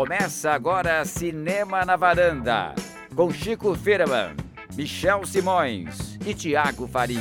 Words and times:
Começa 0.00 0.52
agora 0.52 1.04
Cinema 1.04 1.84
na 1.84 1.94
Varanda, 1.94 2.74
com 3.14 3.30
Chico 3.30 3.74
Firman, 3.74 4.34
Michel 4.74 5.26
Simões 5.26 6.16
e 6.26 6.32
Tiago 6.32 6.88
Faria. 6.88 7.20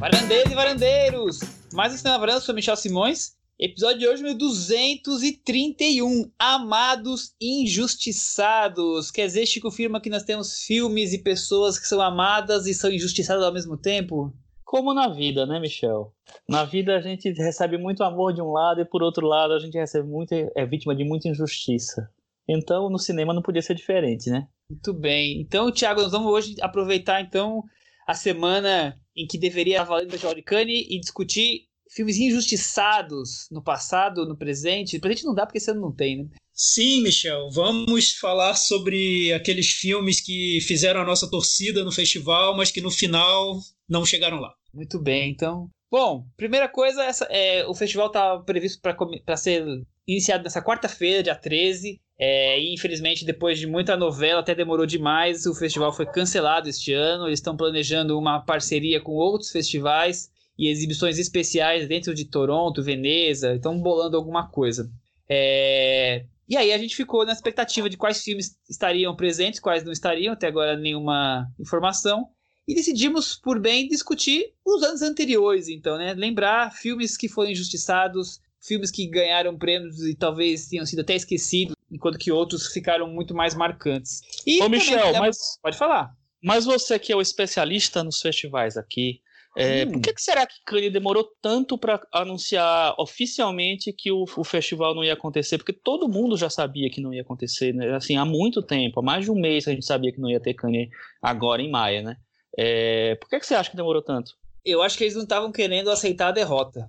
Varandeiros 0.00 0.50
e 0.50 0.54
varandeiros! 0.56 1.38
Mais 1.72 1.94
um 1.94 1.96
Cinema 1.96 2.16
na 2.16 2.20
Varanda, 2.20 2.40
sou 2.40 2.52
Michel 2.52 2.74
Simões. 2.74 3.36
Episódio 3.56 4.00
de 4.00 4.08
hoje, 4.08 4.34
231. 4.34 6.28
Amados 6.36 7.36
injustiçados. 7.40 9.12
Quer 9.12 9.26
dizer, 9.26 9.46
Chico 9.46 9.70
Firma, 9.70 10.00
que 10.00 10.10
nós 10.10 10.24
temos 10.24 10.64
filmes 10.64 11.12
e 11.12 11.22
pessoas 11.22 11.78
que 11.78 11.86
são 11.86 12.02
amadas 12.02 12.66
e 12.66 12.74
são 12.74 12.90
injustiçadas 12.90 13.44
ao 13.44 13.52
mesmo 13.52 13.76
tempo? 13.76 14.34
Como 14.70 14.94
na 14.94 15.08
vida, 15.08 15.46
né, 15.46 15.58
Michel? 15.58 16.14
Na 16.48 16.64
vida 16.64 16.96
a 16.96 17.00
gente 17.00 17.28
recebe 17.32 17.76
muito 17.76 18.04
amor 18.04 18.32
de 18.32 18.40
um 18.40 18.52
lado 18.52 18.80
e 18.80 18.84
por 18.84 19.02
outro 19.02 19.26
lado 19.26 19.52
a 19.52 19.58
gente 19.58 19.76
recebe 19.76 20.06
muito, 20.06 20.32
é 20.32 20.64
vítima 20.64 20.94
de 20.94 21.02
muita 21.02 21.28
injustiça. 21.28 22.08
Então 22.48 22.88
no 22.88 22.96
cinema 22.96 23.34
não 23.34 23.42
podia 23.42 23.62
ser 23.62 23.74
diferente, 23.74 24.30
né? 24.30 24.46
Muito 24.70 24.92
bem. 24.92 25.40
Então, 25.40 25.72
Thiago, 25.72 26.02
nós 26.02 26.12
vamos 26.12 26.30
hoje 26.30 26.54
aproveitar 26.60 27.20
então 27.20 27.64
a 28.06 28.14
semana 28.14 28.96
em 29.16 29.26
que 29.26 29.36
deveria 29.36 29.82
valer 29.82 30.06
o 30.06 30.10
Festival 30.12 30.36
de 30.36 30.42
Cannes 30.42 30.86
e 30.88 31.00
discutir 31.00 31.62
filmes 31.90 32.16
injustiçados 32.18 33.48
no 33.50 33.64
passado, 33.64 34.24
no 34.24 34.38
presente. 34.38 34.94
No 34.94 35.00
presente 35.00 35.24
não 35.24 35.34
dá 35.34 35.46
porque 35.46 35.58
esse 35.58 35.72
ano 35.72 35.80
não 35.80 35.92
tem, 35.92 36.18
né? 36.18 36.28
Sim, 36.52 37.02
Michel, 37.02 37.50
vamos 37.50 38.12
falar 38.12 38.54
sobre 38.54 39.32
aqueles 39.32 39.66
filmes 39.72 40.20
que 40.20 40.60
fizeram 40.60 41.00
a 41.00 41.04
nossa 41.04 41.28
torcida 41.28 41.82
no 41.82 41.90
festival, 41.90 42.56
mas 42.56 42.70
que 42.70 42.80
no 42.80 42.90
final 42.92 43.58
não 43.88 44.06
chegaram 44.06 44.38
lá. 44.38 44.54
Muito 44.72 45.00
bem, 45.00 45.30
então. 45.30 45.68
Bom, 45.90 46.24
primeira 46.36 46.68
coisa, 46.68 47.02
essa, 47.02 47.24
é, 47.30 47.66
o 47.66 47.74
festival 47.74 48.06
está 48.06 48.38
previsto 48.38 48.80
para 48.80 49.36
ser 49.36 49.64
iniciado 50.06 50.44
nessa 50.44 50.62
quarta-feira, 50.62 51.22
dia 51.22 51.34
13. 51.34 52.00
É, 52.16 52.60
e 52.60 52.72
infelizmente, 52.72 53.24
depois 53.24 53.58
de 53.58 53.66
muita 53.66 53.96
novela, 53.96 54.40
até 54.40 54.54
demorou 54.54 54.86
demais. 54.86 55.46
O 55.46 55.54
festival 55.54 55.92
foi 55.92 56.06
cancelado 56.06 56.68
este 56.68 56.92
ano. 56.92 57.26
Eles 57.26 57.40
estão 57.40 57.56
planejando 57.56 58.16
uma 58.16 58.40
parceria 58.40 59.00
com 59.00 59.12
outros 59.12 59.50
festivais 59.50 60.30
e 60.56 60.68
exibições 60.68 61.18
especiais 61.18 61.88
dentro 61.88 62.14
de 62.14 62.24
Toronto, 62.24 62.82
Veneza. 62.82 63.54
Estão 63.54 63.80
bolando 63.80 64.16
alguma 64.16 64.48
coisa. 64.48 64.88
É, 65.28 66.24
e 66.48 66.56
aí 66.56 66.72
a 66.72 66.78
gente 66.78 66.94
ficou 66.94 67.24
na 67.24 67.32
expectativa 67.32 67.88
de 67.88 67.96
quais 67.96 68.22
filmes 68.22 68.56
estariam 68.68 69.16
presentes, 69.16 69.58
quais 69.58 69.82
não 69.82 69.90
estariam. 69.90 70.34
Até 70.34 70.46
agora, 70.46 70.76
nenhuma 70.76 71.48
informação 71.58 72.28
e 72.70 72.74
decidimos 72.74 73.34
por 73.34 73.58
bem 73.58 73.88
discutir 73.88 74.52
os 74.64 74.84
anos 74.84 75.02
anteriores, 75.02 75.66
então, 75.66 75.98
né? 75.98 76.14
Lembrar 76.14 76.72
filmes 76.72 77.16
que 77.16 77.28
foram 77.28 77.50
injustiçados, 77.50 78.40
filmes 78.62 78.92
que 78.92 79.08
ganharam 79.08 79.58
prêmios 79.58 80.00
e 80.06 80.14
talvez 80.14 80.68
tenham 80.68 80.86
sido 80.86 81.00
até 81.00 81.16
esquecidos, 81.16 81.74
enquanto 81.90 82.16
que 82.16 82.30
outros 82.30 82.68
ficaram 82.68 83.08
muito 83.08 83.34
mais 83.34 83.56
marcantes. 83.56 84.20
E 84.46 84.62
Ô, 84.62 84.68
Michel, 84.68 85.14
mas 85.14 85.58
pode 85.60 85.76
falar. 85.76 86.14
Mas 86.40 86.64
você 86.64 86.96
que 86.96 87.12
é 87.12 87.16
o 87.16 87.20
especialista 87.20 88.04
nos 88.04 88.20
festivais 88.20 88.76
aqui, 88.76 89.20
é, 89.56 89.84
hum. 89.84 89.94
Por 89.94 90.02
que, 90.02 90.12
que, 90.12 90.22
será 90.22 90.46
que 90.46 90.54
Cannes 90.64 90.92
demorou 90.92 91.28
tanto 91.42 91.76
para 91.76 92.00
anunciar 92.12 92.94
oficialmente 92.96 93.92
que 93.92 94.12
o, 94.12 94.22
o, 94.22 94.44
festival 94.44 94.94
não 94.94 95.02
ia 95.02 95.14
acontecer? 95.14 95.58
Porque 95.58 95.72
todo 95.72 96.08
mundo 96.08 96.36
já 96.36 96.48
sabia 96.48 96.88
que 96.88 97.00
não 97.00 97.12
ia 97.12 97.22
acontecer, 97.22 97.74
né? 97.74 97.96
assim, 97.96 98.16
há 98.16 98.24
muito 98.24 98.62
tempo, 98.62 99.00
há 99.00 99.02
mais 99.02 99.24
de 99.24 99.30
um 99.32 99.34
mês 99.34 99.66
a 99.66 99.72
gente 99.72 99.84
sabia 99.84 100.12
que 100.12 100.20
não 100.20 100.30
ia 100.30 100.38
ter 100.38 100.54
Cannes 100.54 100.88
agora 101.20 101.60
em 101.60 101.68
maio, 101.68 102.04
né? 102.04 102.16
É, 102.58 103.14
por 103.16 103.28
que, 103.28 103.40
que 103.40 103.46
você 103.46 103.54
acha 103.54 103.70
que 103.70 103.76
demorou 103.76 104.02
tanto? 104.02 104.32
Eu 104.64 104.82
acho 104.82 104.96
que 104.98 105.04
eles 105.04 105.14
não 105.14 105.22
estavam 105.22 105.50
querendo 105.50 105.90
aceitar 105.90 106.28
a 106.28 106.32
derrota. 106.32 106.86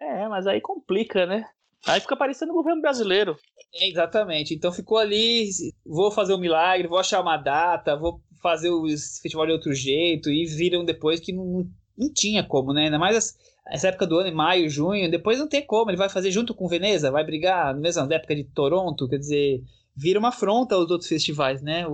É, 0.00 0.28
mas 0.28 0.46
aí 0.46 0.60
complica, 0.60 1.26
né? 1.26 1.44
Aí 1.86 2.00
fica 2.00 2.16
parecendo 2.16 2.52
o 2.52 2.56
governo 2.56 2.82
brasileiro. 2.82 3.36
É, 3.74 3.88
exatamente. 3.88 4.54
Então 4.54 4.72
ficou 4.72 4.98
ali, 4.98 5.48
vou 5.84 6.10
fazer 6.10 6.34
um 6.34 6.38
milagre, 6.38 6.88
vou 6.88 6.98
achar 6.98 7.20
uma 7.20 7.36
data, 7.36 7.96
vou 7.96 8.20
fazer 8.42 8.70
o 8.70 8.86
festival 9.22 9.46
de 9.46 9.52
outro 9.52 9.72
jeito, 9.72 10.30
e 10.30 10.44
viram 10.46 10.84
depois 10.84 11.20
que 11.20 11.32
não, 11.32 11.66
não 11.96 12.12
tinha 12.12 12.42
como, 12.42 12.72
né? 12.72 12.84
Ainda 12.84 12.98
mais 12.98 13.36
essa 13.68 13.88
época 13.88 14.06
do 14.06 14.18
ano, 14.18 14.34
maio, 14.34 14.68
junho, 14.68 15.10
depois 15.10 15.38
não 15.38 15.48
tem 15.48 15.64
como. 15.64 15.90
Ele 15.90 15.96
vai 15.96 16.08
fazer 16.08 16.30
junto 16.30 16.54
com 16.54 16.68
Veneza, 16.68 17.10
vai 17.10 17.24
brigar 17.24 17.74
na 17.74 17.80
mesma 17.80 18.06
época 18.12 18.34
de 18.34 18.44
Toronto, 18.44 19.08
quer 19.08 19.18
dizer, 19.18 19.62
vira 19.96 20.18
uma 20.18 20.28
afronta 20.28 20.74
aos 20.74 20.90
outros 20.90 21.08
festivais, 21.08 21.62
né? 21.62 21.84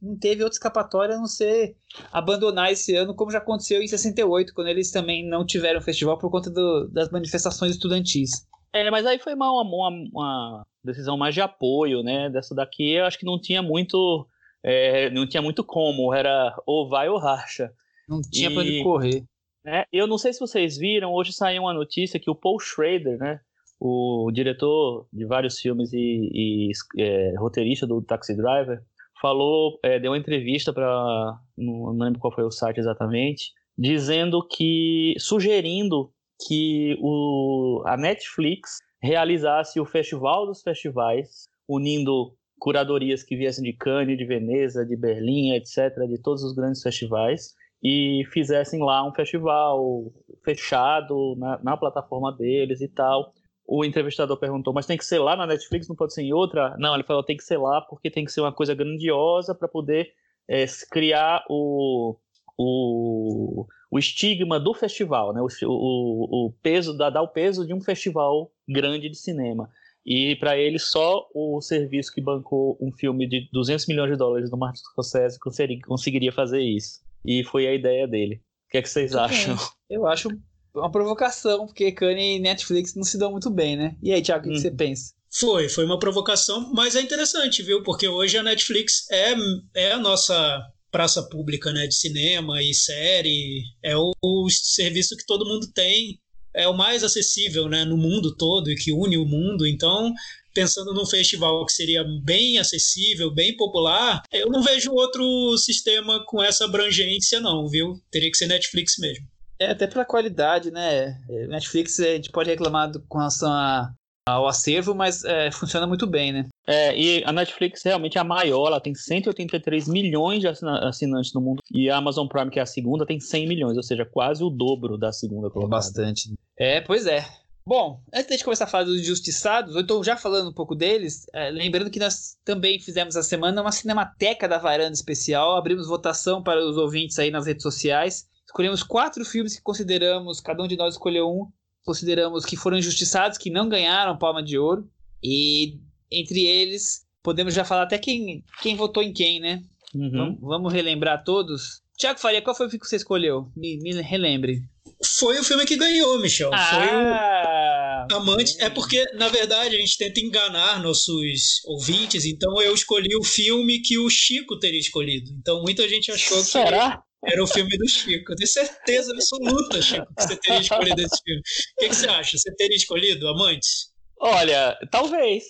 Não 0.00 0.16
teve 0.16 0.44
outra 0.44 0.54
escapatória 0.54 1.16
a 1.16 1.18
não 1.18 1.26
ser 1.26 1.76
abandonar 2.12 2.70
esse 2.70 2.94
ano, 2.94 3.14
como 3.14 3.32
já 3.32 3.38
aconteceu 3.38 3.82
em 3.82 3.88
68, 3.88 4.54
quando 4.54 4.68
eles 4.68 4.92
também 4.92 5.28
não 5.28 5.44
tiveram 5.44 5.80
festival 5.80 6.16
por 6.16 6.30
conta 6.30 6.48
do, 6.50 6.88
das 6.88 7.10
manifestações 7.10 7.72
estudantis. 7.72 8.46
É, 8.72 8.90
mas 8.90 9.04
aí 9.04 9.18
foi 9.18 9.34
uma, 9.34 9.50
uma, 9.50 9.88
uma, 9.88 10.66
decisão 10.84 11.16
mais 11.16 11.34
de 11.34 11.40
apoio, 11.40 12.02
né? 12.02 12.30
Dessa 12.30 12.54
daqui 12.54 12.92
eu 12.92 13.06
acho 13.06 13.18
que 13.18 13.26
não 13.26 13.40
tinha 13.40 13.62
muito. 13.62 14.28
É, 14.62 15.10
não 15.10 15.26
tinha 15.26 15.42
muito 15.42 15.64
como, 15.64 16.14
era 16.14 16.54
ou 16.66 16.88
vai 16.88 17.08
ou 17.08 17.18
racha. 17.18 17.72
Não 18.08 18.20
tinha 18.20 18.50
e, 18.50 18.52
pra 18.52 18.62
onde 18.62 18.82
correr. 18.82 19.24
É, 19.66 19.84
eu 19.92 20.06
não 20.06 20.16
sei 20.16 20.32
se 20.32 20.40
vocês 20.40 20.76
viram, 20.76 21.12
hoje 21.12 21.32
saiu 21.32 21.62
uma 21.62 21.74
notícia 21.74 22.20
que 22.20 22.30
o 22.30 22.34
Paul 22.34 22.58
Schrader, 22.60 23.18
né? 23.18 23.40
O 23.80 24.30
diretor 24.32 25.06
de 25.12 25.24
vários 25.24 25.58
filmes 25.60 25.92
e, 25.92 26.30
e 26.32 26.72
é, 26.98 27.34
roteirista 27.38 27.86
do 27.86 28.02
Taxi 28.02 28.36
Driver 28.36 28.82
falou, 29.20 29.78
é, 29.82 29.98
deu 29.98 30.12
uma 30.12 30.18
entrevista 30.18 30.72
para 30.72 31.38
não, 31.56 31.92
não 31.92 32.04
lembro 32.04 32.20
qual 32.20 32.34
foi 32.34 32.44
o 32.44 32.50
site 32.50 32.78
exatamente, 32.78 33.52
dizendo 33.76 34.46
que 34.46 35.14
sugerindo 35.18 36.10
que 36.46 36.96
o, 37.00 37.82
a 37.86 37.96
Netflix 37.96 38.78
realizasse 39.02 39.80
o 39.80 39.86
Festival 39.86 40.46
dos 40.46 40.62
Festivais, 40.62 41.48
unindo 41.68 42.32
curadorias 42.58 43.22
que 43.22 43.36
viessem 43.36 43.62
de 43.62 43.72
Cannes, 43.72 44.18
de 44.18 44.24
Veneza, 44.24 44.84
de 44.84 44.96
Berlim, 44.96 45.52
etc., 45.52 45.94
de 46.08 46.20
todos 46.20 46.42
os 46.42 46.54
grandes 46.54 46.82
festivais, 46.82 47.54
e 47.82 48.24
fizessem 48.32 48.80
lá 48.80 49.06
um 49.08 49.14
festival 49.14 50.12
fechado 50.44 51.36
na, 51.36 51.60
na 51.62 51.76
plataforma 51.76 52.32
deles 52.36 52.80
e 52.80 52.88
tal 52.88 53.32
o 53.70 53.84
entrevistador 53.84 54.38
perguntou, 54.38 54.72
mas 54.72 54.86
tem 54.86 54.96
que 54.96 55.04
ser 55.04 55.18
lá 55.18 55.36
na 55.36 55.46
Netflix, 55.46 55.86
não 55.86 55.94
pode 55.94 56.14
ser 56.14 56.22
em 56.22 56.32
outra? 56.32 56.74
Não, 56.78 56.94
ele 56.94 57.04
falou, 57.04 57.22
tem 57.22 57.36
que 57.36 57.44
ser 57.44 57.58
lá 57.58 57.82
porque 57.82 58.10
tem 58.10 58.24
que 58.24 58.32
ser 58.32 58.40
uma 58.40 58.52
coisa 58.52 58.74
grandiosa 58.74 59.54
para 59.54 59.68
poder 59.68 60.14
é, 60.48 60.64
criar 60.90 61.44
o, 61.50 62.16
o, 62.56 63.66
o 63.90 63.98
estigma 63.98 64.58
do 64.58 64.72
festival, 64.72 65.34
né? 65.34 65.42
o, 65.42 65.48
o, 65.66 66.46
o 66.46 66.52
peso, 66.62 66.96
dar, 66.96 67.10
dar 67.10 67.20
o 67.20 67.28
peso 67.28 67.66
de 67.66 67.74
um 67.74 67.80
festival 67.82 68.50
grande 68.66 69.10
de 69.10 69.18
cinema. 69.18 69.68
E 70.04 70.34
para 70.36 70.56
ele, 70.56 70.78
só 70.78 71.28
o 71.34 71.60
serviço 71.60 72.14
que 72.14 72.22
bancou 72.22 72.78
um 72.80 72.90
filme 72.90 73.28
de 73.28 73.50
200 73.52 73.86
milhões 73.86 74.10
de 74.10 74.16
dólares 74.16 74.48
do 74.48 74.56
Martin 74.56 74.80
Scorsese 74.80 75.38
conseguiria 75.86 76.32
fazer 76.32 76.62
isso. 76.62 77.02
E 77.22 77.44
foi 77.44 77.66
a 77.66 77.74
ideia 77.74 78.08
dele. 78.08 78.36
O 78.36 78.70
que, 78.70 78.78
é 78.78 78.82
que 78.82 78.88
vocês 78.88 79.14
acham? 79.14 79.56
Eu 79.90 80.06
acho 80.06 80.30
uma 80.74 80.90
provocação, 80.90 81.66
porque 81.66 81.92
Kanye 81.92 82.36
e 82.36 82.40
Netflix 82.40 82.94
não 82.94 83.04
se 83.04 83.18
dão 83.18 83.32
muito 83.32 83.50
bem, 83.50 83.76
né? 83.76 83.96
E 84.02 84.12
aí, 84.12 84.22
Thiago, 84.22 84.48
o 84.48 84.52
que 84.52 84.60
você 84.60 84.70
hum. 84.70 84.76
pensa? 84.76 85.12
Foi, 85.30 85.68
foi 85.68 85.84
uma 85.84 85.98
provocação, 85.98 86.72
mas 86.72 86.96
é 86.96 87.00
interessante, 87.00 87.62
viu? 87.62 87.82
Porque 87.82 88.08
hoje 88.08 88.38
a 88.38 88.42
Netflix 88.42 89.10
é, 89.10 89.34
é 89.74 89.92
a 89.92 89.98
nossa 89.98 90.60
praça 90.90 91.22
pública, 91.22 91.72
né? 91.72 91.86
De 91.86 91.94
cinema 91.94 92.62
e 92.62 92.72
série, 92.74 93.62
é 93.82 93.96
o, 93.96 94.12
o 94.22 94.48
serviço 94.50 95.16
que 95.16 95.26
todo 95.26 95.46
mundo 95.46 95.70
tem, 95.72 96.18
é 96.54 96.66
o 96.66 96.76
mais 96.76 97.04
acessível, 97.04 97.68
né? 97.68 97.84
No 97.84 97.96
mundo 97.96 98.34
todo 98.36 98.70
e 98.70 98.76
que 98.76 98.92
une 98.92 99.18
o 99.18 99.26
mundo, 99.26 99.66
então 99.66 100.12
pensando 100.54 100.92
num 100.92 101.06
festival 101.06 101.64
que 101.64 101.72
seria 101.72 102.02
bem 102.24 102.58
acessível, 102.58 103.32
bem 103.32 103.54
popular, 103.56 104.22
eu 104.32 104.48
não 104.48 104.60
vejo 104.60 104.90
outro 104.92 105.56
sistema 105.56 106.24
com 106.26 106.42
essa 106.42 106.64
abrangência, 106.64 107.38
não, 107.38 107.68
viu? 107.68 108.00
Teria 108.10 108.28
que 108.28 108.36
ser 108.36 108.48
Netflix 108.48 108.98
mesmo. 108.98 109.24
É, 109.60 109.70
até 109.70 109.86
pela 109.86 110.04
qualidade, 110.04 110.70
né? 110.70 111.20
É, 111.28 111.46
Netflix 111.48 111.98
a 112.00 112.14
gente 112.14 112.30
pode 112.30 112.48
reclamar 112.48 112.90
com 113.08 113.18
relação 113.18 113.50
a, 113.50 113.92
ao 114.28 114.46
acervo, 114.46 114.94
mas 114.94 115.24
é, 115.24 115.50
funciona 115.50 115.86
muito 115.86 116.06
bem, 116.06 116.32
né? 116.32 116.46
É, 116.66 116.96
e 116.96 117.24
a 117.24 117.32
Netflix 117.32 117.82
realmente 117.82 118.18
é 118.18 118.20
a 118.20 118.24
maior, 118.24 118.66
ela 118.66 118.80
tem 118.80 118.94
183 118.94 119.88
milhões 119.88 120.40
de 120.40 120.48
assinantes 120.48 121.32
no 121.32 121.40
mundo, 121.40 121.60
e 121.72 121.88
a 121.88 121.96
Amazon 121.96 122.26
Prime, 122.26 122.50
que 122.50 122.58
é 122.58 122.62
a 122.62 122.66
segunda, 122.66 123.06
tem 123.06 123.18
100 123.18 123.48
milhões, 123.48 123.76
ou 123.76 123.82
seja, 123.82 124.04
quase 124.04 124.44
o 124.44 124.50
dobro 124.50 124.98
da 124.98 125.12
segunda 125.12 125.50
colocada. 125.50 125.76
Bastante. 125.76 126.34
É, 126.56 126.80
pois 126.80 127.06
é. 127.06 127.26
Bom, 127.66 128.00
antes 128.14 128.38
de 128.38 128.44
começar 128.44 128.64
a 128.64 128.68
falar 128.68 128.84
dos 128.84 128.98
injustiçados, 128.98 129.74
eu 129.74 129.82
estou 129.82 130.02
já 130.02 130.16
falando 130.16 130.48
um 130.48 130.54
pouco 130.54 130.74
deles, 130.74 131.26
é, 131.34 131.50
lembrando 131.50 131.90
que 131.90 131.98
nós 131.98 132.36
também 132.44 132.80
fizemos 132.80 133.14
a 133.14 133.22
semana 133.22 133.60
uma 133.60 133.72
Cinemateca 133.72 134.48
da 134.48 134.56
Varanda 134.56 134.94
especial, 134.94 135.56
abrimos 135.56 135.86
votação 135.86 136.42
para 136.42 136.64
os 136.64 136.78
ouvintes 136.78 137.18
aí 137.18 137.30
nas 137.30 137.46
redes 137.46 137.62
sociais, 137.62 138.26
Escolhemos 138.48 138.82
quatro 138.82 139.24
filmes 139.26 139.54
que 139.54 139.62
consideramos, 139.62 140.40
cada 140.40 140.62
um 140.62 140.66
de 140.66 140.74
nós 140.74 140.94
escolheu 140.94 141.28
um, 141.28 141.46
consideramos 141.84 142.46
que 142.46 142.56
foram 142.56 142.78
injustiçados, 142.78 143.36
que 143.36 143.50
não 143.50 143.68
ganharam 143.68 144.16
Palma 144.16 144.42
de 144.42 144.58
Ouro. 144.58 144.88
E 145.22 145.78
entre 146.10 146.46
eles, 146.46 147.06
podemos 147.22 147.52
já 147.52 147.62
falar 147.62 147.82
até 147.82 147.98
quem, 147.98 148.42
quem 148.62 148.74
votou 148.74 149.02
em 149.02 149.12
quem, 149.12 149.38
né? 149.38 149.62
Uhum. 149.94 150.10
Vamos, 150.10 150.40
vamos, 150.40 150.72
relembrar 150.72 151.22
todos. 151.24 151.82
Tiago 151.98 152.18
Faria, 152.18 152.40
qual 152.40 152.56
foi 152.56 152.66
o 152.66 152.70
filme 152.70 152.80
que 152.80 152.88
você 152.88 152.96
escolheu? 152.96 153.52
Me, 153.54 153.78
me 153.82 154.00
relembre. 154.00 154.62
Foi 155.04 155.38
o 155.38 155.44
filme 155.44 155.66
que 155.66 155.76
ganhou, 155.76 156.18
Michel. 156.18 156.50
Ah, 156.54 158.06
Amantes, 158.12 158.58
é 158.60 158.70
porque, 158.70 159.04
na 159.14 159.28
verdade, 159.28 159.76
a 159.76 159.78
gente 159.78 159.98
tenta 159.98 160.20
enganar 160.20 160.82
nossos 160.82 161.62
ouvintes, 161.66 162.24
então 162.24 162.60
eu 162.62 162.72
escolhi 162.72 163.14
o 163.14 163.24
filme 163.24 163.80
que 163.80 163.98
o 163.98 164.08
Chico 164.08 164.58
teria 164.58 164.80
escolhido. 164.80 165.30
Então 165.38 165.62
muita 165.62 165.86
gente 165.86 166.10
achou 166.10 166.38
que 166.38 166.44
Será? 166.44 167.02
Era 167.24 167.42
o 167.42 167.46
filme 167.46 167.76
do 167.76 167.88
Chico. 167.88 168.32
Eu 168.32 168.36
tenho 168.36 168.48
certeza 168.48 169.12
absoluta, 169.12 169.82
Chico, 169.82 170.06
que 170.14 170.22
você 170.22 170.36
teria 170.36 170.60
escolhido 170.60 171.02
esse 171.02 171.22
filme. 171.22 171.40
O 171.40 171.80
que, 171.80 171.88
que 171.88 171.94
você 171.94 172.08
acha? 172.08 172.38
Você 172.38 172.54
teria 172.54 172.76
escolhido 172.76 173.28
Amantes? 173.28 173.92
Olha, 174.20 174.76
talvez. 174.90 175.44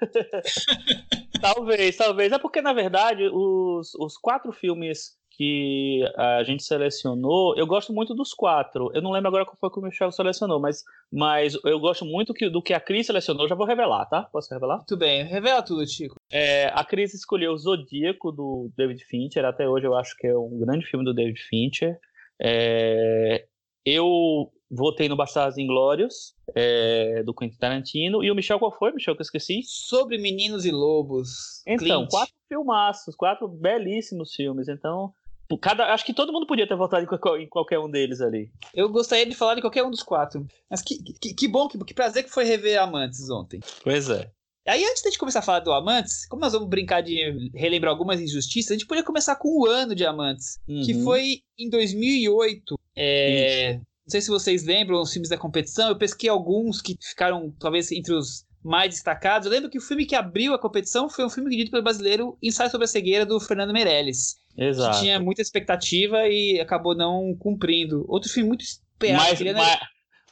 talvez, 1.40 1.96
talvez. 1.96 2.32
É 2.32 2.38
porque, 2.38 2.62
na 2.62 2.72
verdade, 2.72 3.28
os, 3.32 3.94
os 3.96 4.16
quatro 4.16 4.52
filmes 4.52 5.16
que 5.42 6.04
a 6.16 6.44
gente 6.44 6.62
selecionou, 6.62 7.56
eu 7.56 7.66
gosto 7.66 7.92
muito 7.92 8.14
dos 8.14 8.32
quatro. 8.32 8.92
Eu 8.94 9.02
não 9.02 9.10
lembro 9.10 9.26
agora 9.26 9.44
qual 9.44 9.56
foi 9.58 9.70
que 9.70 9.80
o 9.80 9.82
Michel 9.82 10.12
selecionou, 10.12 10.60
mas, 10.60 10.84
mas 11.10 11.58
eu 11.64 11.80
gosto 11.80 12.04
muito 12.04 12.32
que, 12.32 12.48
do 12.48 12.62
que 12.62 12.72
a 12.72 12.78
Cris 12.78 13.06
selecionou. 13.06 13.48
Já 13.48 13.56
vou 13.56 13.66
revelar, 13.66 14.06
tá? 14.06 14.22
Posso 14.22 14.54
revelar? 14.54 14.76
Muito 14.76 14.96
bem, 14.96 15.24
revela 15.24 15.60
tudo, 15.60 15.84
Chico. 15.84 16.14
É, 16.30 16.66
a 16.66 16.84
Cris 16.84 17.12
escolheu 17.12 17.52
o 17.52 17.58
Zodíaco 17.58 18.30
do 18.30 18.70
David 18.76 19.04
Fincher. 19.04 19.44
Até 19.44 19.68
hoje 19.68 19.84
eu 19.84 19.96
acho 19.96 20.16
que 20.16 20.28
é 20.28 20.38
um 20.38 20.60
grande 20.60 20.86
filme 20.86 21.04
do 21.04 21.12
David 21.12 21.40
Fincher. 21.40 21.98
É, 22.40 23.44
eu 23.84 24.48
votei 24.70 25.08
no 25.08 25.16
Bastardos 25.16 25.58
Inglórios, 25.58 26.36
é, 26.54 27.24
do 27.24 27.34
Quentin 27.34 27.58
Tarantino. 27.58 28.22
E 28.22 28.30
o 28.30 28.34
Michel, 28.36 28.60
qual 28.60 28.70
foi, 28.70 28.92
Michel, 28.92 29.16
que 29.16 29.22
eu 29.22 29.24
esqueci? 29.24 29.62
Sobre 29.64 30.18
Meninos 30.18 30.64
e 30.64 30.70
Lobos. 30.70 31.62
Então, 31.66 32.06
Clint. 32.06 32.10
quatro 32.10 32.34
filmaços, 32.48 33.16
quatro 33.16 33.48
belíssimos 33.48 34.32
filmes. 34.34 34.68
Então, 34.68 35.12
cada, 35.58 35.92
acho 35.92 36.04
que 36.04 36.14
todo 36.14 36.32
mundo 36.32 36.46
podia 36.46 36.66
ter 36.66 36.76
votado 36.76 37.02
em, 37.04 37.06
qual- 37.06 37.38
em 37.40 37.48
qualquer 37.48 37.78
um 37.78 37.90
deles 37.90 38.20
ali. 38.20 38.50
Eu 38.74 38.88
gostaria 38.88 39.26
de 39.26 39.34
falar 39.34 39.54
de 39.54 39.60
qualquer 39.60 39.84
um 39.84 39.90
dos 39.90 40.02
quatro. 40.02 40.46
Mas 40.70 40.82
que, 40.82 41.02
que, 41.20 41.34
que 41.34 41.48
bom, 41.48 41.68
que, 41.68 41.78
que 41.84 41.94
prazer 41.94 42.24
que 42.24 42.30
foi 42.30 42.44
rever 42.44 42.80
Amantes 42.80 43.28
ontem. 43.30 43.60
Pois 43.82 44.08
é. 44.10 44.30
Aí, 44.66 44.84
antes 44.84 45.02
da 45.02 45.10
gente 45.10 45.18
começar 45.18 45.40
a 45.40 45.42
falar 45.42 45.58
do 45.58 45.72
Amantes, 45.72 46.24
como 46.26 46.40
nós 46.40 46.52
vamos 46.52 46.68
brincar 46.68 47.00
de 47.02 47.50
relembrar 47.52 47.90
algumas 47.92 48.20
injustiças, 48.20 48.70
a 48.70 48.74
gente 48.74 48.86
podia 48.86 49.02
começar 49.02 49.34
com 49.34 49.48
o 49.60 49.66
ano 49.66 49.92
de 49.94 50.04
Amantes, 50.06 50.60
que 50.84 50.94
Uhum. 50.94 51.02
foi 51.04 51.40
em 51.58 51.68
2008. 51.68 52.78
É, 52.96 53.74
não 53.74 53.82
sei 54.08 54.20
se 54.20 54.28
vocês 54.30 54.64
lembram 54.64 55.00
os 55.00 55.12
filmes 55.12 55.28
da 55.28 55.36
competição, 55.36 55.88
eu 55.88 55.96
pesquei 55.98 56.28
alguns 56.30 56.80
que 56.80 56.96
ficaram, 57.00 57.52
talvez, 57.58 57.90
entre 57.90 58.14
os 58.14 58.44
mais 58.64 58.90
destacados. 58.94 59.46
Eu 59.46 59.52
lembro 59.52 59.68
que 59.68 59.78
o 59.78 59.82
filme 59.82 60.06
que 60.06 60.14
abriu 60.14 60.54
a 60.54 60.58
competição 60.60 61.08
foi 61.10 61.24
um 61.24 61.30
filme 61.30 61.50
dirigido 61.50 61.72
pelo 61.72 61.82
brasileiro 61.82 62.38
Ensaio 62.40 62.70
sobre 62.70 62.84
a 62.84 62.88
Cegueira, 62.88 63.26
do 63.26 63.40
Fernando 63.40 63.72
Meirelles. 63.72 64.36
Que 64.54 64.64
Exato. 64.64 65.00
tinha 65.00 65.18
muita 65.18 65.40
expectativa 65.42 66.28
e 66.28 66.60
acabou 66.60 66.94
não 66.94 67.34
cumprindo. 67.38 68.04
Outro 68.08 68.30
filme 68.30 68.48
muito 68.48 68.62
esperado. 68.64 69.22
Mas, 69.24 69.38
queria- 69.38 69.54
mas, 69.54 69.80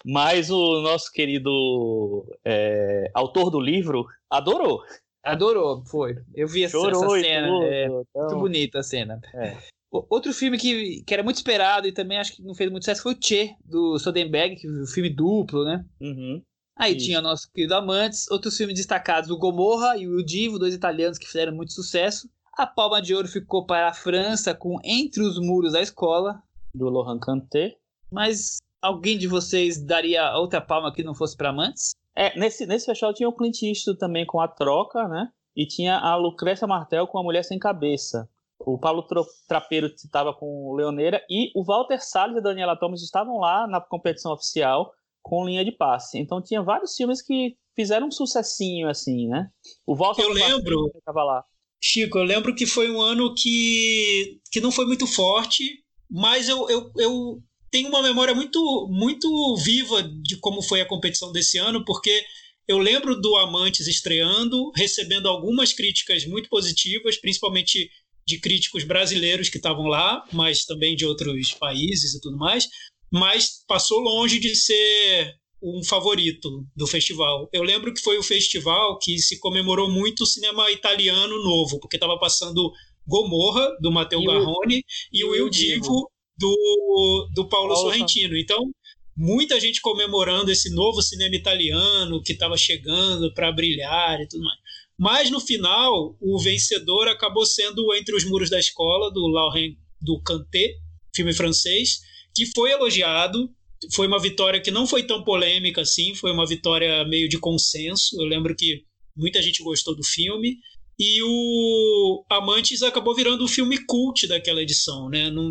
mas 0.04 0.50
o 0.50 0.80
nosso 0.82 1.10
querido 1.12 2.26
é, 2.44 3.10
autor 3.14 3.50
do 3.50 3.60
livro 3.60 4.04
adorou. 4.28 4.82
Adorou, 5.22 5.84
foi. 5.84 6.16
Eu 6.34 6.48
vi 6.48 6.64
essa, 6.64 6.76
essa 6.78 7.08
cena. 7.20 7.46
tudo. 7.48 7.64
é, 7.64 7.84
então, 7.86 8.02
Muito 8.14 8.38
bonita 8.38 8.78
a 8.78 8.82
cena. 8.82 9.20
É. 9.34 9.56
Outro 9.92 10.32
filme 10.32 10.56
que, 10.56 11.02
que 11.04 11.12
era 11.12 11.22
muito 11.22 11.36
esperado 11.36 11.86
e 11.88 11.92
também 11.92 12.16
acho 12.18 12.36
que 12.36 12.42
não 12.42 12.54
fez 12.54 12.70
muito 12.70 12.84
sucesso 12.84 13.02
foi 13.02 13.12
o 13.14 13.18
Che, 13.20 13.54
do 13.64 13.98
Soderbergh, 13.98 14.54
que 14.56 14.68
o 14.68 14.86
filme 14.86 15.10
duplo, 15.10 15.64
né? 15.64 15.84
uhum. 16.00 16.40
Aí 16.78 16.96
Isso. 16.96 17.06
tinha 17.06 17.18
o 17.18 17.22
nosso 17.22 17.50
querido 17.52 17.74
Amantes, 17.74 18.30
outros 18.30 18.56
filmes 18.56 18.74
destacados, 18.76 19.28
o 19.30 19.36
Gomorra 19.36 19.98
e 19.98 20.06
o 20.08 20.24
Divo, 20.24 20.58
dois 20.58 20.72
italianos 20.72 21.18
que 21.18 21.26
fizeram 21.26 21.52
muito 21.54 21.72
sucesso. 21.74 22.26
A 22.56 22.66
Palma 22.66 23.00
de 23.00 23.14
Ouro 23.14 23.28
ficou 23.28 23.64
para 23.64 23.88
a 23.88 23.94
França 23.94 24.54
com 24.54 24.78
Entre 24.84 25.22
os 25.22 25.38
Muros 25.38 25.72
da 25.72 25.80
Escola, 25.80 26.42
Do 26.74 26.88
Lohan 26.88 27.18
Kanté. 27.18 27.76
mas 28.10 28.58
alguém 28.82 29.16
de 29.16 29.26
vocês 29.28 29.80
daria 29.82 30.36
outra 30.36 30.60
palma 30.60 30.92
que 30.92 31.02
não 31.02 31.14
fosse 31.14 31.36
para 31.36 31.50
Amantes? 31.50 31.94
É, 32.14 32.36
nesse, 32.38 32.66
nesse 32.66 32.86
festival 32.86 33.14
tinha 33.14 33.28
o 33.28 33.32
Clint 33.32 33.62
Eastwood 33.62 33.98
também 33.98 34.26
com 34.26 34.40
a 34.40 34.48
troca, 34.48 35.06
né? 35.08 35.30
E 35.56 35.66
tinha 35.66 35.98
a 35.98 36.16
Lucrécia 36.16 36.66
Martel 36.66 37.06
com 37.06 37.18
a 37.18 37.22
Mulher 37.22 37.44
Sem 37.44 37.58
Cabeça. 37.58 38.28
O 38.58 38.78
Paulo 38.78 39.06
Trapeiro 39.48 39.86
estava 39.86 40.34
com 40.34 40.66
o 40.68 40.74
Leoneira 40.74 41.24
e 41.30 41.50
o 41.54 41.64
Walter 41.64 41.98
Salles 42.02 42.36
e 42.36 42.38
a 42.40 42.42
Daniela 42.42 42.76
Thomas 42.76 43.02
estavam 43.02 43.38
lá 43.38 43.66
na 43.66 43.80
competição 43.80 44.32
oficial 44.32 44.92
com 45.22 45.46
linha 45.46 45.64
de 45.64 45.72
passe. 45.72 46.18
Então 46.18 46.42
tinha 46.42 46.62
vários 46.62 46.94
filmes 46.94 47.22
que 47.22 47.56
fizeram 47.74 48.08
um 48.08 48.10
sucessinho 48.10 48.88
assim, 48.88 49.28
né? 49.28 49.50
O 49.86 49.94
Walter 49.94 50.22
Eu 50.22 50.32
lembro. 50.32 50.90
estava 50.96 51.24
lá. 51.24 51.44
Chico, 51.82 52.18
eu 52.18 52.24
lembro 52.24 52.54
que 52.54 52.66
foi 52.66 52.90
um 52.90 53.00
ano 53.00 53.34
que, 53.34 54.38
que 54.52 54.60
não 54.60 54.70
foi 54.70 54.84
muito 54.84 55.06
forte, 55.06 55.82
mas 56.10 56.48
eu, 56.48 56.68
eu, 56.68 56.92
eu 56.98 57.42
tenho 57.70 57.88
uma 57.88 58.02
memória 58.02 58.34
muito, 58.34 58.88
muito 58.90 59.56
viva 59.56 60.02
de 60.02 60.36
como 60.36 60.60
foi 60.60 60.80
a 60.80 60.86
competição 60.86 61.32
desse 61.32 61.56
ano, 61.56 61.84
porque 61.84 62.24
eu 62.68 62.78
lembro 62.78 63.18
do 63.20 63.34
Amantes 63.36 63.86
estreando, 63.86 64.70
recebendo 64.76 65.26
algumas 65.26 65.72
críticas 65.72 66.26
muito 66.26 66.48
positivas, 66.48 67.16
principalmente 67.16 67.90
de 68.26 68.38
críticos 68.38 68.84
brasileiros 68.84 69.48
que 69.48 69.56
estavam 69.56 69.86
lá, 69.86 70.24
mas 70.32 70.64
também 70.64 70.94
de 70.94 71.06
outros 71.06 71.52
países 71.52 72.14
e 72.14 72.20
tudo 72.20 72.36
mais, 72.36 72.68
mas 73.10 73.64
passou 73.66 73.98
longe 74.00 74.38
de 74.38 74.54
ser 74.54 75.34
um 75.62 75.82
favorito 75.84 76.66
do 76.74 76.86
festival. 76.86 77.48
Eu 77.52 77.62
lembro 77.62 77.92
que 77.92 78.00
foi 78.00 78.18
o 78.18 78.22
festival 78.22 78.98
que 78.98 79.18
se 79.18 79.38
comemorou 79.38 79.90
muito 79.90 80.22
o 80.22 80.26
cinema 80.26 80.70
italiano 80.70 81.42
novo, 81.42 81.78
porque 81.78 81.96
estava 81.96 82.18
passando 82.18 82.72
Gomorra, 83.06 83.76
do 83.80 83.90
Matteo 83.90 84.24
Garrone, 84.24 84.84
e, 85.12 85.24
o 85.24 85.34
Il 85.34 85.50
Divo, 85.50 86.10
do, 86.38 87.28
do 87.34 87.48
Paulo 87.48 87.74
Paulo 87.74 87.90
Sorrentino. 87.90 88.36
Então, 88.36 88.70
muita 89.16 89.60
gente 89.60 89.80
comemorando 89.80 90.50
esse 90.50 90.70
novo 90.74 91.02
cinema 91.02 91.34
italiano 91.34 92.22
que 92.22 92.32
estava 92.32 92.56
chegando 92.56 93.32
para 93.34 93.52
brilhar 93.52 94.20
e 94.20 94.28
tudo 94.28 94.42
mais. 94.42 94.58
Mas 94.98 95.30
no 95.30 95.40
final, 95.40 96.16
o 96.20 96.38
vencedor 96.38 97.08
acabou 97.08 97.44
sendo 97.46 97.94
Entre 97.94 98.14
os 98.14 98.24
Muros 98.24 98.50
da 98.50 98.58
Escola, 98.58 99.10
do 99.10 99.26
Laurent 99.28 99.74
do 100.00 100.20
Canté, 100.20 100.74
filme 101.14 101.32
francês, 101.32 102.00
que 102.34 102.46
foi 102.46 102.70
elogiado. 102.70 103.50
Foi 103.94 104.06
uma 104.06 104.20
vitória 104.20 104.60
que 104.60 104.70
não 104.70 104.86
foi 104.86 105.02
tão 105.02 105.24
polêmica 105.24 105.80
assim, 105.82 106.14
foi 106.14 106.32
uma 106.32 106.46
vitória 106.46 107.04
meio 107.04 107.28
de 107.28 107.38
consenso. 107.38 108.20
Eu 108.20 108.26
lembro 108.26 108.54
que 108.54 108.84
muita 109.16 109.42
gente 109.42 109.62
gostou 109.62 109.94
do 109.94 110.04
filme. 110.04 110.58
E 110.98 111.22
o 111.22 112.24
Amantes 112.28 112.82
acabou 112.82 113.14
virando 113.14 113.42
o 113.42 113.48
filme 113.48 113.78
cult 113.86 114.26
daquela 114.26 114.60
edição, 114.60 115.08
né? 115.08 115.30
Não, 115.30 115.50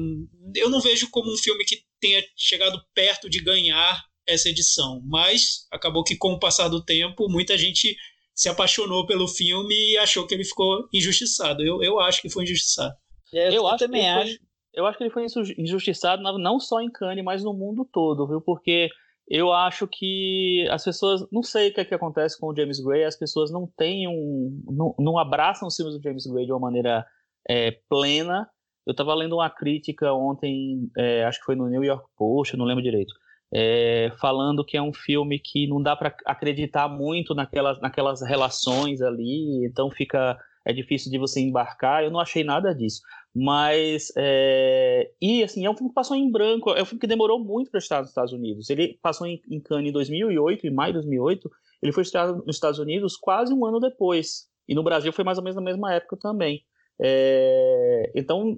eu 0.55 0.69
não 0.69 0.79
vejo 0.79 1.09
como 1.09 1.33
um 1.33 1.37
filme 1.37 1.65
que 1.65 1.81
tenha 1.99 2.23
chegado 2.37 2.79
perto 2.93 3.27
de 3.27 3.39
ganhar 3.39 3.99
essa 4.27 4.47
edição, 4.47 5.01
mas 5.05 5.65
acabou 5.71 6.03
que 6.03 6.15
com 6.15 6.33
o 6.33 6.39
passar 6.39 6.67
do 6.67 6.85
tempo 6.85 7.27
muita 7.27 7.57
gente 7.57 7.95
se 8.35 8.47
apaixonou 8.47 9.07
pelo 9.07 9.27
filme 9.27 9.73
e 9.73 9.97
achou 9.97 10.25
que 10.27 10.35
ele 10.35 10.45
ficou 10.45 10.87
injustiçado. 10.93 11.63
Eu, 11.63 11.81
eu 11.81 11.99
acho 11.99 12.21
que 12.21 12.29
foi 12.29 12.43
injustiçado. 12.43 12.93
É, 13.33 13.55
Eu, 13.55 13.67
acho 13.67 13.79
também 13.79 14.01
que 14.01 14.07
ele 14.07 14.31
acho. 14.31 14.39
Eu 14.79 14.85
acho 14.85 14.97
que 14.97 15.03
ele 15.03 15.13
foi 15.13 15.25
injustiçado 15.57 16.21
não 16.21 16.59
só 16.59 16.81
em 16.81 16.89
Cannes, 16.89 17.23
mas 17.23 17.43
no 17.43 17.53
mundo 17.53 17.87
todo, 17.91 18.27
viu? 18.27 18.41
Porque 18.41 18.89
eu 19.29 19.53
acho 19.53 19.87
que 19.87 20.67
as 20.71 20.83
pessoas. 20.83 21.25
Não 21.31 21.43
sei 21.43 21.69
o 21.69 21.73
que, 21.73 21.81
é 21.81 21.85
que 21.85 21.93
acontece 21.93 22.39
com 22.39 22.47
o 22.47 22.55
James 22.55 22.79
Gray, 22.79 23.03
as 23.03 23.17
pessoas 23.17 23.51
não 23.51 23.67
têm 23.77 24.07
um. 24.07 24.63
não, 24.67 24.95
não 24.97 25.19
abraçam 25.19 25.67
os 25.67 25.75
filmes 25.75 25.95
do 25.95 26.01
James 26.01 26.25
Gray 26.25 26.45
de 26.45 26.51
uma 26.51 26.59
maneira 26.59 27.05
é, 27.47 27.71
plena. 27.89 28.49
Eu 28.87 28.91
estava 28.91 29.13
lendo 29.13 29.35
uma 29.35 29.49
crítica 29.49 30.11
ontem, 30.13 30.89
é, 30.97 31.23
acho 31.25 31.39
que 31.39 31.45
foi 31.45 31.55
no 31.55 31.69
New 31.69 31.83
York 31.83 32.07
Post, 32.17 32.57
não 32.57 32.65
lembro 32.65 32.83
direito. 32.83 33.13
é, 33.53 34.11
falando 34.19 34.65
que 34.65 34.77
é 34.77 34.81
um 34.81 34.93
filme 34.93 35.39
que 35.39 35.67
não 35.67 35.81
dá 35.81 35.95
para 35.95 36.15
acreditar 36.25 36.87
muito 36.87 37.33
naquelas, 37.35 37.79
naquelas 37.81 38.21
relações 38.21 39.01
ali, 39.01 39.65
então 39.65 39.89
fica 39.91 40.37
é 40.65 40.73
difícil 40.73 41.11
de 41.11 41.17
você 41.17 41.39
embarcar. 41.39 42.03
Eu 42.03 42.11
não 42.11 42.19
achei 42.19 42.43
nada 42.43 42.73
disso. 42.73 43.01
Mas, 43.35 44.11
é... 44.17 45.11
e 45.21 45.43
assim, 45.43 45.65
é 45.65 45.69
um 45.69 45.75
filme 45.75 45.89
que 45.89 45.95
passou 45.95 46.17
em 46.17 46.31
branco, 46.31 46.71
é 46.71 46.81
um 46.81 46.85
filme 46.85 46.99
que 46.99 47.07
demorou 47.07 47.39
muito 47.43 47.69
para 47.69 47.77
estar 47.77 47.99
nos 47.99 48.09
Estados 48.09 48.33
Unidos. 48.33 48.69
Ele 48.69 48.97
passou 49.01 49.27
em, 49.27 49.41
em 49.49 49.59
Cannes 49.59 49.89
em 49.89 49.93
2008, 49.93 50.67
em 50.67 50.73
maio 50.73 50.93
de 50.93 50.99
2008, 50.99 51.49
ele 51.81 51.91
foi 51.91 52.03
estreado 52.03 52.43
nos 52.45 52.55
Estados 52.55 52.79
Unidos 52.79 53.15
quase 53.15 53.53
um 53.53 53.65
ano 53.65 53.79
depois. 53.79 54.47
E 54.67 54.75
no 54.75 54.83
Brasil 54.83 55.13
foi 55.13 55.23
mais 55.23 55.37
ou 55.37 55.43
menos 55.43 55.55
na 55.55 55.61
mesma 55.61 55.93
época 55.93 56.17
também. 56.17 56.63
É... 57.01 58.11
Então, 58.15 58.57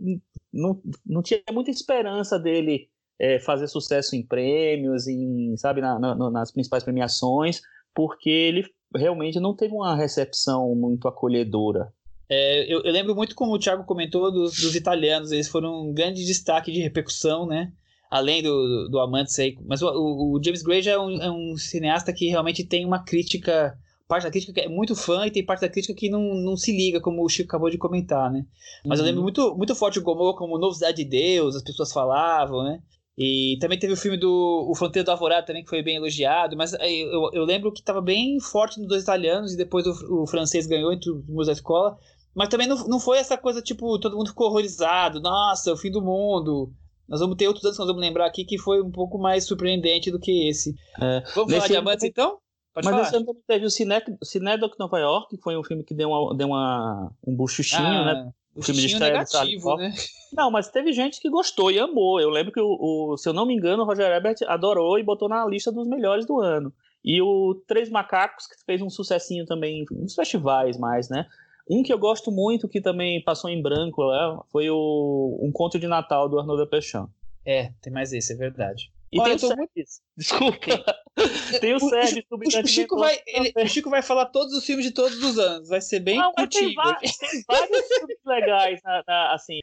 não, 0.52 0.82
não 1.06 1.22
tinha 1.22 1.42
muita 1.52 1.70
esperança 1.70 2.40
dele 2.40 2.90
é, 3.20 3.40
fazer 3.40 3.68
sucesso 3.68 4.16
em 4.16 4.26
prêmios, 4.26 5.08
em, 5.08 5.56
sabe, 5.58 5.80
na, 5.80 6.00
na, 6.00 6.32
nas 6.32 6.52
principais 6.52 6.84
premiações, 6.84 7.62
porque 7.94 8.30
ele 8.30 8.66
realmente 8.96 9.40
não 9.40 9.56
teve 9.56 9.74
uma 9.74 9.96
recepção 9.96 10.74
muito 10.76 11.08
acolhedora. 11.08 11.94
É, 12.34 12.74
eu, 12.74 12.82
eu, 12.82 12.94
lembro 12.94 13.14
muito 13.14 13.36
como 13.36 13.54
o 13.54 13.60
Thiago 13.60 13.84
comentou 13.84 14.32
dos, 14.32 14.56
dos, 14.56 14.74
italianos, 14.74 15.34
eles 15.34 15.50
foram 15.50 15.90
um 15.90 15.94
grande 15.94 16.24
destaque 16.26 16.72
de 16.72 16.80
repercussão, 16.80 17.46
né? 17.46 17.74
Além 18.10 18.42
do, 18.42 18.88
do 18.88 19.00
Amantes 19.00 19.38
aí. 19.38 19.58
Mas 19.66 19.82
o, 19.82 19.90
o, 19.90 20.38
o 20.38 20.42
James 20.42 20.64
Gray 20.64 20.82
já 20.82 20.92
é 20.92 20.98
um, 20.98 21.22
é 21.22 21.30
um, 21.30 21.58
cineasta 21.58 22.14
que 22.14 22.30
realmente 22.30 22.64
tem 22.64 22.86
uma 22.86 23.04
crítica. 23.04 23.78
Parte 24.08 24.24
da 24.24 24.32
crítica 24.32 24.54
que 24.54 24.62
é 24.62 24.70
muito 24.70 24.96
fã 24.96 25.26
e 25.26 25.32
tem 25.32 25.46
parte 25.46 25.62
da 25.62 25.70
crítica 25.70 25.94
que 25.94 26.10
não, 26.10 26.34
não 26.36 26.56
se 26.56 26.72
liga, 26.72 27.02
como 27.02 27.22
o 27.24 27.30
Chico 27.30 27.50
acabou 27.50 27.70
de 27.70 27.78
comentar, 27.78 28.32
né? 28.32 28.46
Mas 28.86 29.00
uhum. 29.00 29.06
eu 29.06 29.10
lembro 29.10 29.24
muito, 29.24 29.56
muito 29.56 29.76
forte 29.76 30.00
o 30.00 30.02
Gomorra 30.02 30.38
como 30.38 30.58
Novidade 30.58 31.04
de 31.04 31.06
Deus, 31.06 31.56
as 31.56 31.64
pessoas 31.64 31.92
falavam, 31.92 32.64
né? 32.64 32.80
E 33.18 33.58
também 33.60 33.78
teve 33.78 33.94
o 33.94 33.98
filme 33.98 34.18
do 34.18 34.68
O 34.70 34.76
Fronteiro 34.76 35.06
do 35.06 35.12
Alvorada 35.12 35.46
também, 35.46 35.64
que 35.64 35.70
foi 35.70 35.84
bem 35.84 35.98
elogiado, 35.98 36.56
mas 36.56 36.74
eu, 36.74 37.30
eu 37.34 37.44
lembro 37.44 37.72
que 37.72 37.82
estava 37.82 38.02
bem 38.02 38.40
forte 38.40 38.80
nos 38.80 38.88
dois 38.88 39.04
italianos 39.04 39.54
e 39.54 39.58
depois 39.58 39.86
o, 39.86 40.24
o 40.24 40.28
francês 40.28 40.66
ganhou 40.66 40.92
entre 40.94 41.12
os 41.12 41.48
da 41.48 41.54
escola. 41.54 41.98
Mas 42.34 42.50
também 42.50 42.68
não, 42.68 42.88
não 42.88 43.00
foi 43.00 43.18
essa 43.18 43.38
coisa, 43.38 43.62
tipo, 43.62 44.00
todo 44.00 44.16
mundo 44.16 44.30
ficou 44.30 44.48
horrorizado, 44.48 45.20
nossa, 45.20 45.74
o 45.74 45.78
fim 45.78 45.92
do 45.92 46.02
mundo. 46.02 46.72
Nós 47.08 47.20
vamos 47.20 47.36
ter 47.36 47.48
outros 47.48 47.66
anos 47.66 47.76
que 47.76 47.82
nós 47.82 47.88
vamos 47.90 48.02
lembrar 48.02 48.26
aqui 48.26 48.46
que 48.46 48.58
foi 48.58 48.82
um 48.82 48.92
pouco 48.92 49.18
mais 49.18 49.46
surpreendente 49.46 50.10
do 50.10 50.20
que 50.20 50.48
esse. 50.48 50.74
É, 51.02 51.22
vamos 51.36 51.54
falar 51.54 51.68
de 51.68 51.76
Amantes, 51.76 52.06
então? 52.06 52.38
Pode 52.74 52.86
Mas 52.86 52.96
falar. 52.96 53.08
esse 53.08 53.16
ano 53.18 53.26
também 53.26 53.44
teve 53.46 53.66
o 53.66 53.70
Cine, 53.70 53.96
Cinedoc 54.24 54.80
Nova 54.80 54.98
York, 54.98 55.36
que 55.36 55.42
foi 55.42 55.58
um 55.58 55.64
filme 55.64 55.84
que 55.84 55.94
deu, 55.94 56.10
uma, 56.10 56.34
deu 56.34 56.48
uma, 56.48 57.12
um 57.28 57.36
buchuchinho, 57.36 57.82
ah, 57.82 58.06
né? 58.06 58.32
O 58.56 58.62
filme 58.62 58.82
de 58.82 59.00
negativo, 59.00 59.76
né? 59.76 59.94
Não, 60.34 60.50
mas 60.50 60.70
teve 60.70 60.94
gente 60.94 61.22
que 61.22 61.30
gostou 61.30 61.70
e 61.70 61.80
amou. 61.80 62.20
Eu 62.20 62.30
lembro 62.30 62.52
que, 62.52 62.60
o, 62.62 62.78
o, 62.80 63.18
se 63.18 63.28
eu 63.28 63.34
não 63.34 63.46
me 63.46 63.54
engano, 63.54 63.84
o 63.84 63.86
Roger 63.86 64.12
Ebert 64.12 64.38
adorou 64.48 64.98
e 64.98 65.04
botou 65.04 65.28
na 65.28 65.46
lista 65.46 65.72
dos 65.72 65.88
melhores 65.88 66.26
do 66.26 66.40
ano. 66.40 66.74
E 67.04 67.22
o 67.22 67.62
Três 67.68 67.90
Macacos, 67.90 68.48
que 68.48 68.56
fez 68.66 68.82
um 68.82 68.90
sucessinho 68.90 69.46
também 69.46 69.86
nos 69.92 70.16
festivais 70.16 70.78
mais, 70.78 71.10
né? 71.10 71.26
Um 71.70 71.84
que 71.84 71.94
eu 71.94 72.00
gosto 72.00 72.32
muito, 72.32 72.68
que 72.68 72.82
também 72.82 73.24
passou 73.24 73.50
em 73.50 73.62
branco, 73.62 74.10
né, 74.10 74.40
foi 74.52 74.70
o 74.70 75.40
Um 75.42 75.52
Conto 75.52 75.80
de 75.80 75.88
Natal, 75.88 76.28
do 76.28 76.40
Arnaud 76.40 76.62
Desplechin. 76.62 77.08
É, 77.46 77.72
tem 77.82 77.92
mais 77.92 78.14
esse, 78.14 78.34
é 78.34 78.36
verdade. 78.36 78.92
E 79.12 79.20
Olha, 79.20 79.38
tem 79.38 79.50
o 79.52 79.56
muito... 79.56 79.72
Desculpa. 80.16 80.58
tem 81.60 81.74
o 81.74 81.80
Sérgio, 81.80 82.24
o, 82.32 82.38
o, 82.38 82.68
Chico 82.68 82.98
vai, 82.98 83.20
ele, 83.28 83.52
o 83.56 83.68
Chico 83.68 83.90
vai 83.90 84.02
falar 84.02 84.28
todos 84.28 84.54
os 84.54 84.66
filmes 84.66 84.86
de 84.86 84.92
todos 84.92 85.22
os 85.22 85.38
anos. 85.38 85.68
Vai 85.68 85.82
ser 85.82 86.00
bem 86.00 86.18
Não. 86.18 86.32
Tem, 86.34 86.74
vários, 86.74 87.18
tem 87.18 87.44
vários 87.48 87.88
filmes 87.88 88.18
legais. 88.26 88.82
Na, 88.84 89.04
na, 89.06 89.34
assim, 89.34 89.60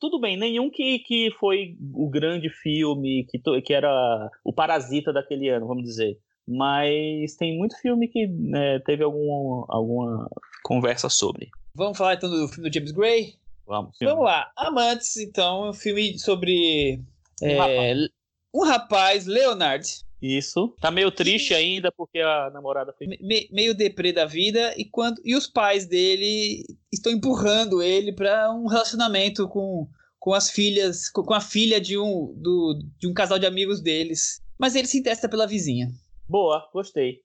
tudo 0.00 0.20
bem, 0.20 0.36
nenhum 0.36 0.68
que, 0.70 0.98
que 1.00 1.30
foi 1.38 1.76
o 1.94 2.08
grande 2.08 2.50
filme, 2.50 3.26
que, 3.28 3.38
que 3.62 3.72
era 3.72 4.30
o 4.44 4.52
parasita 4.52 5.12
daquele 5.12 5.48
ano, 5.48 5.68
vamos 5.68 5.84
dizer. 5.84 6.18
Mas 6.48 7.36
tem 7.36 7.58
muito 7.58 7.78
filme 7.78 8.08
que 8.08 8.26
né, 8.26 8.78
teve 8.80 9.04
algum, 9.04 9.66
alguma 9.68 10.30
conversa 10.62 11.10
sobre. 11.10 11.50
Vamos 11.74 11.98
falar 11.98 12.14
então 12.14 12.30
do 12.30 12.48
filme 12.48 12.70
do 12.70 12.74
James 12.74 12.90
Gray? 12.90 13.34
Vamos. 13.66 13.96
Vamos 14.00 14.24
lá. 14.24 14.50
Amantes, 14.56 15.18
então, 15.18 15.68
um 15.68 15.74
filme 15.74 16.18
sobre 16.18 17.02
um, 17.42 17.46
é, 17.46 17.58
rapaz. 17.58 18.08
um 18.54 18.64
rapaz, 18.64 19.26
Leonard. 19.26 19.86
Isso. 20.22 20.74
Tá 20.80 20.90
meio 20.90 21.10
triste 21.10 21.52
ainda 21.52 21.92
porque 21.92 22.18
a 22.18 22.50
namorada 22.50 22.94
foi. 22.96 23.06
Me, 23.06 23.48
meio 23.52 23.74
deprê 23.74 24.10
da 24.10 24.24
vida 24.24 24.74
e 24.76 24.86
quando 24.86 25.20
e 25.24 25.36
os 25.36 25.46
pais 25.46 25.86
dele 25.86 26.64
estão 26.90 27.12
empurrando 27.12 27.82
ele 27.82 28.12
para 28.12 28.50
um 28.50 28.66
relacionamento 28.66 29.46
com, 29.48 29.86
com 30.18 30.32
as 30.32 30.50
filhas, 30.50 31.10
com, 31.10 31.22
com 31.22 31.34
a 31.34 31.40
filha 31.40 31.78
de 31.78 31.98
um, 31.98 32.34
do, 32.36 32.82
de 32.98 33.06
um 33.06 33.12
casal 33.12 33.38
de 33.38 33.46
amigos 33.46 33.82
deles. 33.82 34.42
Mas 34.58 34.74
ele 34.74 34.88
se 34.88 34.98
interessa 34.98 35.28
pela 35.28 35.46
vizinha. 35.46 35.92
Boa, 36.28 36.68
gostei. 36.72 37.20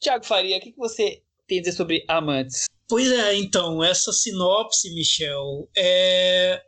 Tiago 0.00 0.26
Faria, 0.26 0.58
o 0.58 0.60
que, 0.60 0.72
que 0.72 0.78
você 0.78 1.22
tem 1.48 1.58
a 1.58 1.62
dizer 1.62 1.72
sobre 1.72 2.04
Amantes? 2.08 2.66
Pois 2.86 3.10
é, 3.10 3.34
então, 3.36 3.82
essa 3.82 4.12
sinopse, 4.12 4.94
Michel, 4.94 5.68
é 5.76 6.62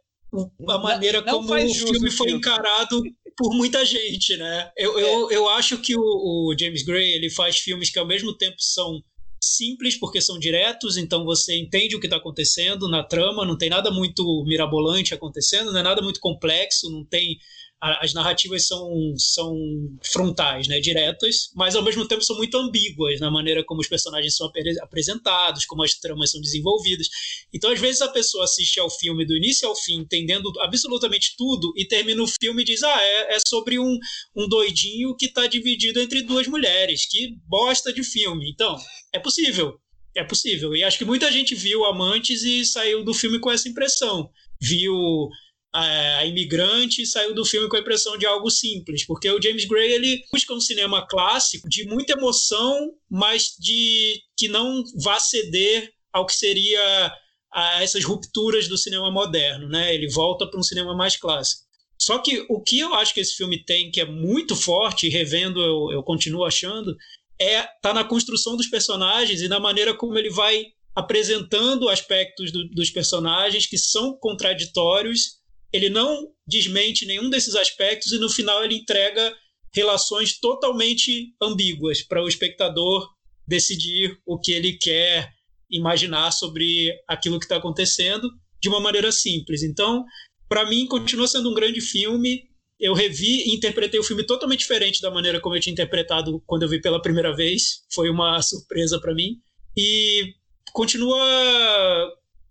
a 0.68 0.78
maneira 0.78 1.20
não, 1.20 1.42
não 1.42 1.46
como 1.46 1.54
o 1.54 1.74
filme 1.74 2.10
foi 2.10 2.30
encarado 2.30 3.02
por 3.36 3.54
muita 3.54 3.84
gente, 3.84 4.36
né? 4.36 4.70
Eu, 4.76 4.98
é. 4.98 5.02
eu, 5.02 5.30
eu 5.30 5.48
acho 5.48 5.78
que 5.78 5.94
o, 5.96 6.00
o, 6.00 6.54
James 6.58 6.82
Gray 6.82 7.12
ele 7.12 7.30
faz 7.30 7.58
filmes 7.58 7.90
que 7.90 7.98
ao 7.98 8.06
mesmo 8.06 8.36
tempo 8.36 8.56
são 8.58 9.02
simples 9.42 9.98
porque 9.98 10.20
são 10.20 10.38
diretos, 10.38 10.96
então 10.96 11.24
você 11.24 11.56
entende 11.56 11.94
o 11.94 12.00
que 12.00 12.06
está 12.06 12.16
acontecendo 12.16 12.88
na 12.88 13.04
trama, 13.04 13.44
não 13.44 13.56
tem 13.56 13.68
nada 13.68 13.90
muito 13.90 14.24
mirabolante 14.46 15.14
acontecendo, 15.14 15.70
não 15.70 15.80
é 15.80 15.82
nada 15.82 16.00
muito 16.00 16.20
complexo, 16.20 16.90
não 16.90 17.04
tem 17.04 17.38
as 17.80 18.14
narrativas 18.14 18.66
são, 18.66 19.14
são 19.18 19.54
frontais, 20.02 20.66
né, 20.66 20.80
diretas, 20.80 21.50
mas 21.54 21.76
ao 21.76 21.82
mesmo 21.82 22.08
tempo 22.08 22.22
são 22.22 22.36
muito 22.36 22.56
ambíguas 22.56 23.20
na 23.20 23.30
maneira 23.30 23.62
como 23.64 23.80
os 23.80 23.88
personagens 23.88 24.34
são 24.34 24.50
apresentados, 24.80 25.66
como 25.66 25.82
as 25.82 25.94
tramas 25.94 26.30
são 26.30 26.40
desenvolvidas. 26.40 27.06
Então, 27.52 27.70
às 27.70 27.78
vezes, 27.78 28.00
a 28.00 28.08
pessoa 28.08 28.44
assiste 28.44 28.80
ao 28.80 28.90
filme 28.90 29.26
do 29.26 29.36
início 29.36 29.68
ao 29.68 29.76
fim, 29.76 29.98
entendendo 29.98 30.50
absolutamente 30.60 31.34
tudo, 31.36 31.72
e 31.76 31.86
termina 31.86 32.22
o 32.22 32.26
filme 32.26 32.62
e 32.62 32.64
diz: 32.64 32.82
Ah, 32.82 33.02
é, 33.02 33.36
é 33.36 33.38
sobre 33.46 33.78
um, 33.78 33.98
um 34.34 34.48
doidinho 34.48 35.14
que 35.14 35.26
está 35.26 35.46
dividido 35.46 36.00
entre 36.00 36.22
duas 36.22 36.46
mulheres. 36.46 37.06
Que 37.06 37.36
bosta 37.46 37.92
de 37.92 38.02
filme. 38.02 38.50
Então, 38.50 38.76
é 39.12 39.18
possível. 39.18 39.78
É 40.14 40.24
possível. 40.24 40.74
E 40.74 40.82
acho 40.82 40.96
que 40.96 41.04
muita 41.04 41.30
gente 41.30 41.54
viu 41.54 41.84
Amantes 41.84 42.42
e 42.42 42.64
saiu 42.64 43.04
do 43.04 43.12
filme 43.12 43.38
com 43.38 43.50
essa 43.50 43.68
impressão. 43.68 44.30
Viu 44.58 45.28
a, 45.76 46.24
imigrante 46.24 47.02
e 47.02 47.06
saiu 47.06 47.34
do 47.34 47.44
filme 47.44 47.68
com 47.68 47.76
a 47.76 47.80
impressão 47.80 48.16
de 48.16 48.24
algo 48.24 48.50
simples, 48.50 49.04
porque 49.04 49.30
o 49.30 49.40
James 49.40 49.66
Gray 49.66 49.92
ele 49.92 50.24
busca 50.32 50.54
um 50.54 50.60
cinema 50.60 51.06
clássico 51.06 51.68
de 51.68 51.84
muita 51.84 52.14
emoção, 52.14 52.92
mas 53.10 53.54
de 53.58 54.20
que 54.36 54.48
não 54.48 54.82
vá 55.02 55.20
ceder 55.20 55.92
ao 56.12 56.24
que 56.24 56.34
seria 56.34 57.12
a 57.52 57.82
essas 57.82 58.04
rupturas 58.04 58.68
do 58.68 58.78
cinema 58.78 59.10
moderno, 59.10 59.68
né? 59.68 59.94
Ele 59.94 60.08
volta 60.08 60.46
para 60.46 60.58
um 60.58 60.62
cinema 60.62 60.94
mais 60.94 61.16
clássico. 61.16 61.64
Só 62.00 62.18
que 62.18 62.44
o 62.48 62.62
que 62.62 62.78
eu 62.78 62.94
acho 62.94 63.14
que 63.14 63.20
esse 63.20 63.34
filme 63.34 63.62
tem, 63.64 63.90
que 63.90 64.00
é 64.00 64.04
muito 64.04 64.54
forte, 64.54 65.08
revendo 65.08 65.60
eu, 65.60 65.92
eu 65.92 66.02
continuo 66.02 66.44
achando, 66.44 66.96
é 67.38 67.62
tá 67.82 67.92
na 67.92 68.04
construção 68.04 68.56
dos 68.56 68.66
personagens 68.66 69.40
e 69.42 69.48
na 69.48 69.60
maneira 69.60 69.94
como 69.94 70.16
ele 70.18 70.30
vai 70.30 70.66
apresentando 70.94 71.88
aspectos 71.90 72.50
do, 72.50 72.66
dos 72.70 72.90
personagens 72.90 73.66
que 73.66 73.76
são 73.76 74.16
contraditórios 74.18 75.35
ele 75.76 75.90
não 75.90 76.28
desmente 76.46 77.06
nenhum 77.06 77.28
desses 77.28 77.54
aspectos 77.54 78.12
e 78.12 78.18
no 78.18 78.30
final 78.30 78.64
ele 78.64 78.76
entrega 78.76 79.34
relações 79.74 80.38
totalmente 80.38 81.34
ambíguas 81.40 82.02
para 82.02 82.22
o 82.22 82.28
espectador 82.28 83.08
decidir 83.46 84.18
o 84.24 84.38
que 84.38 84.52
ele 84.52 84.72
quer 84.72 85.30
imaginar 85.70 86.30
sobre 86.30 86.92
aquilo 87.06 87.38
que 87.38 87.44
está 87.44 87.56
acontecendo 87.56 88.28
de 88.60 88.68
uma 88.68 88.80
maneira 88.80 89.12
simples. 89.12 89.62
Então, 89.62 90.04
para 90.48 90.68
mim, 90.68 90.86
continua 90.86 91.28
sendo 91.28 91.50
um 91.50 91.54
grande 91.54 91.80
filme. 91.80 92.44
Eu 92.80 92.94
revi 92.94 93.48
e 93.48 93.54
interpretei 93.54 93.98
o 93.98 94.04
filme 94.04 94.24
totalmente 94.24 94.60
diferente 94.60 95.02
da 95.02 95.10
maneira 95.10 95.40
como 95.40 95.54
eu 95.54 95.60
tinha 95.60 95.72
interpretado 95.72 96.42
quando 96.46 96.62
eu 96.62 96.68
vi 96.68 96.80
pela 96.80 97.02
primeira 97.02 97.34
vez. 97.34 97.84
Foi 97.92 98.08
uma 98.08 98.40
surpresa 98.40 99.00
para 99.00 99.14
mim. 99.14 99.36
E 99.76 100.34
continua. 100.72 101.18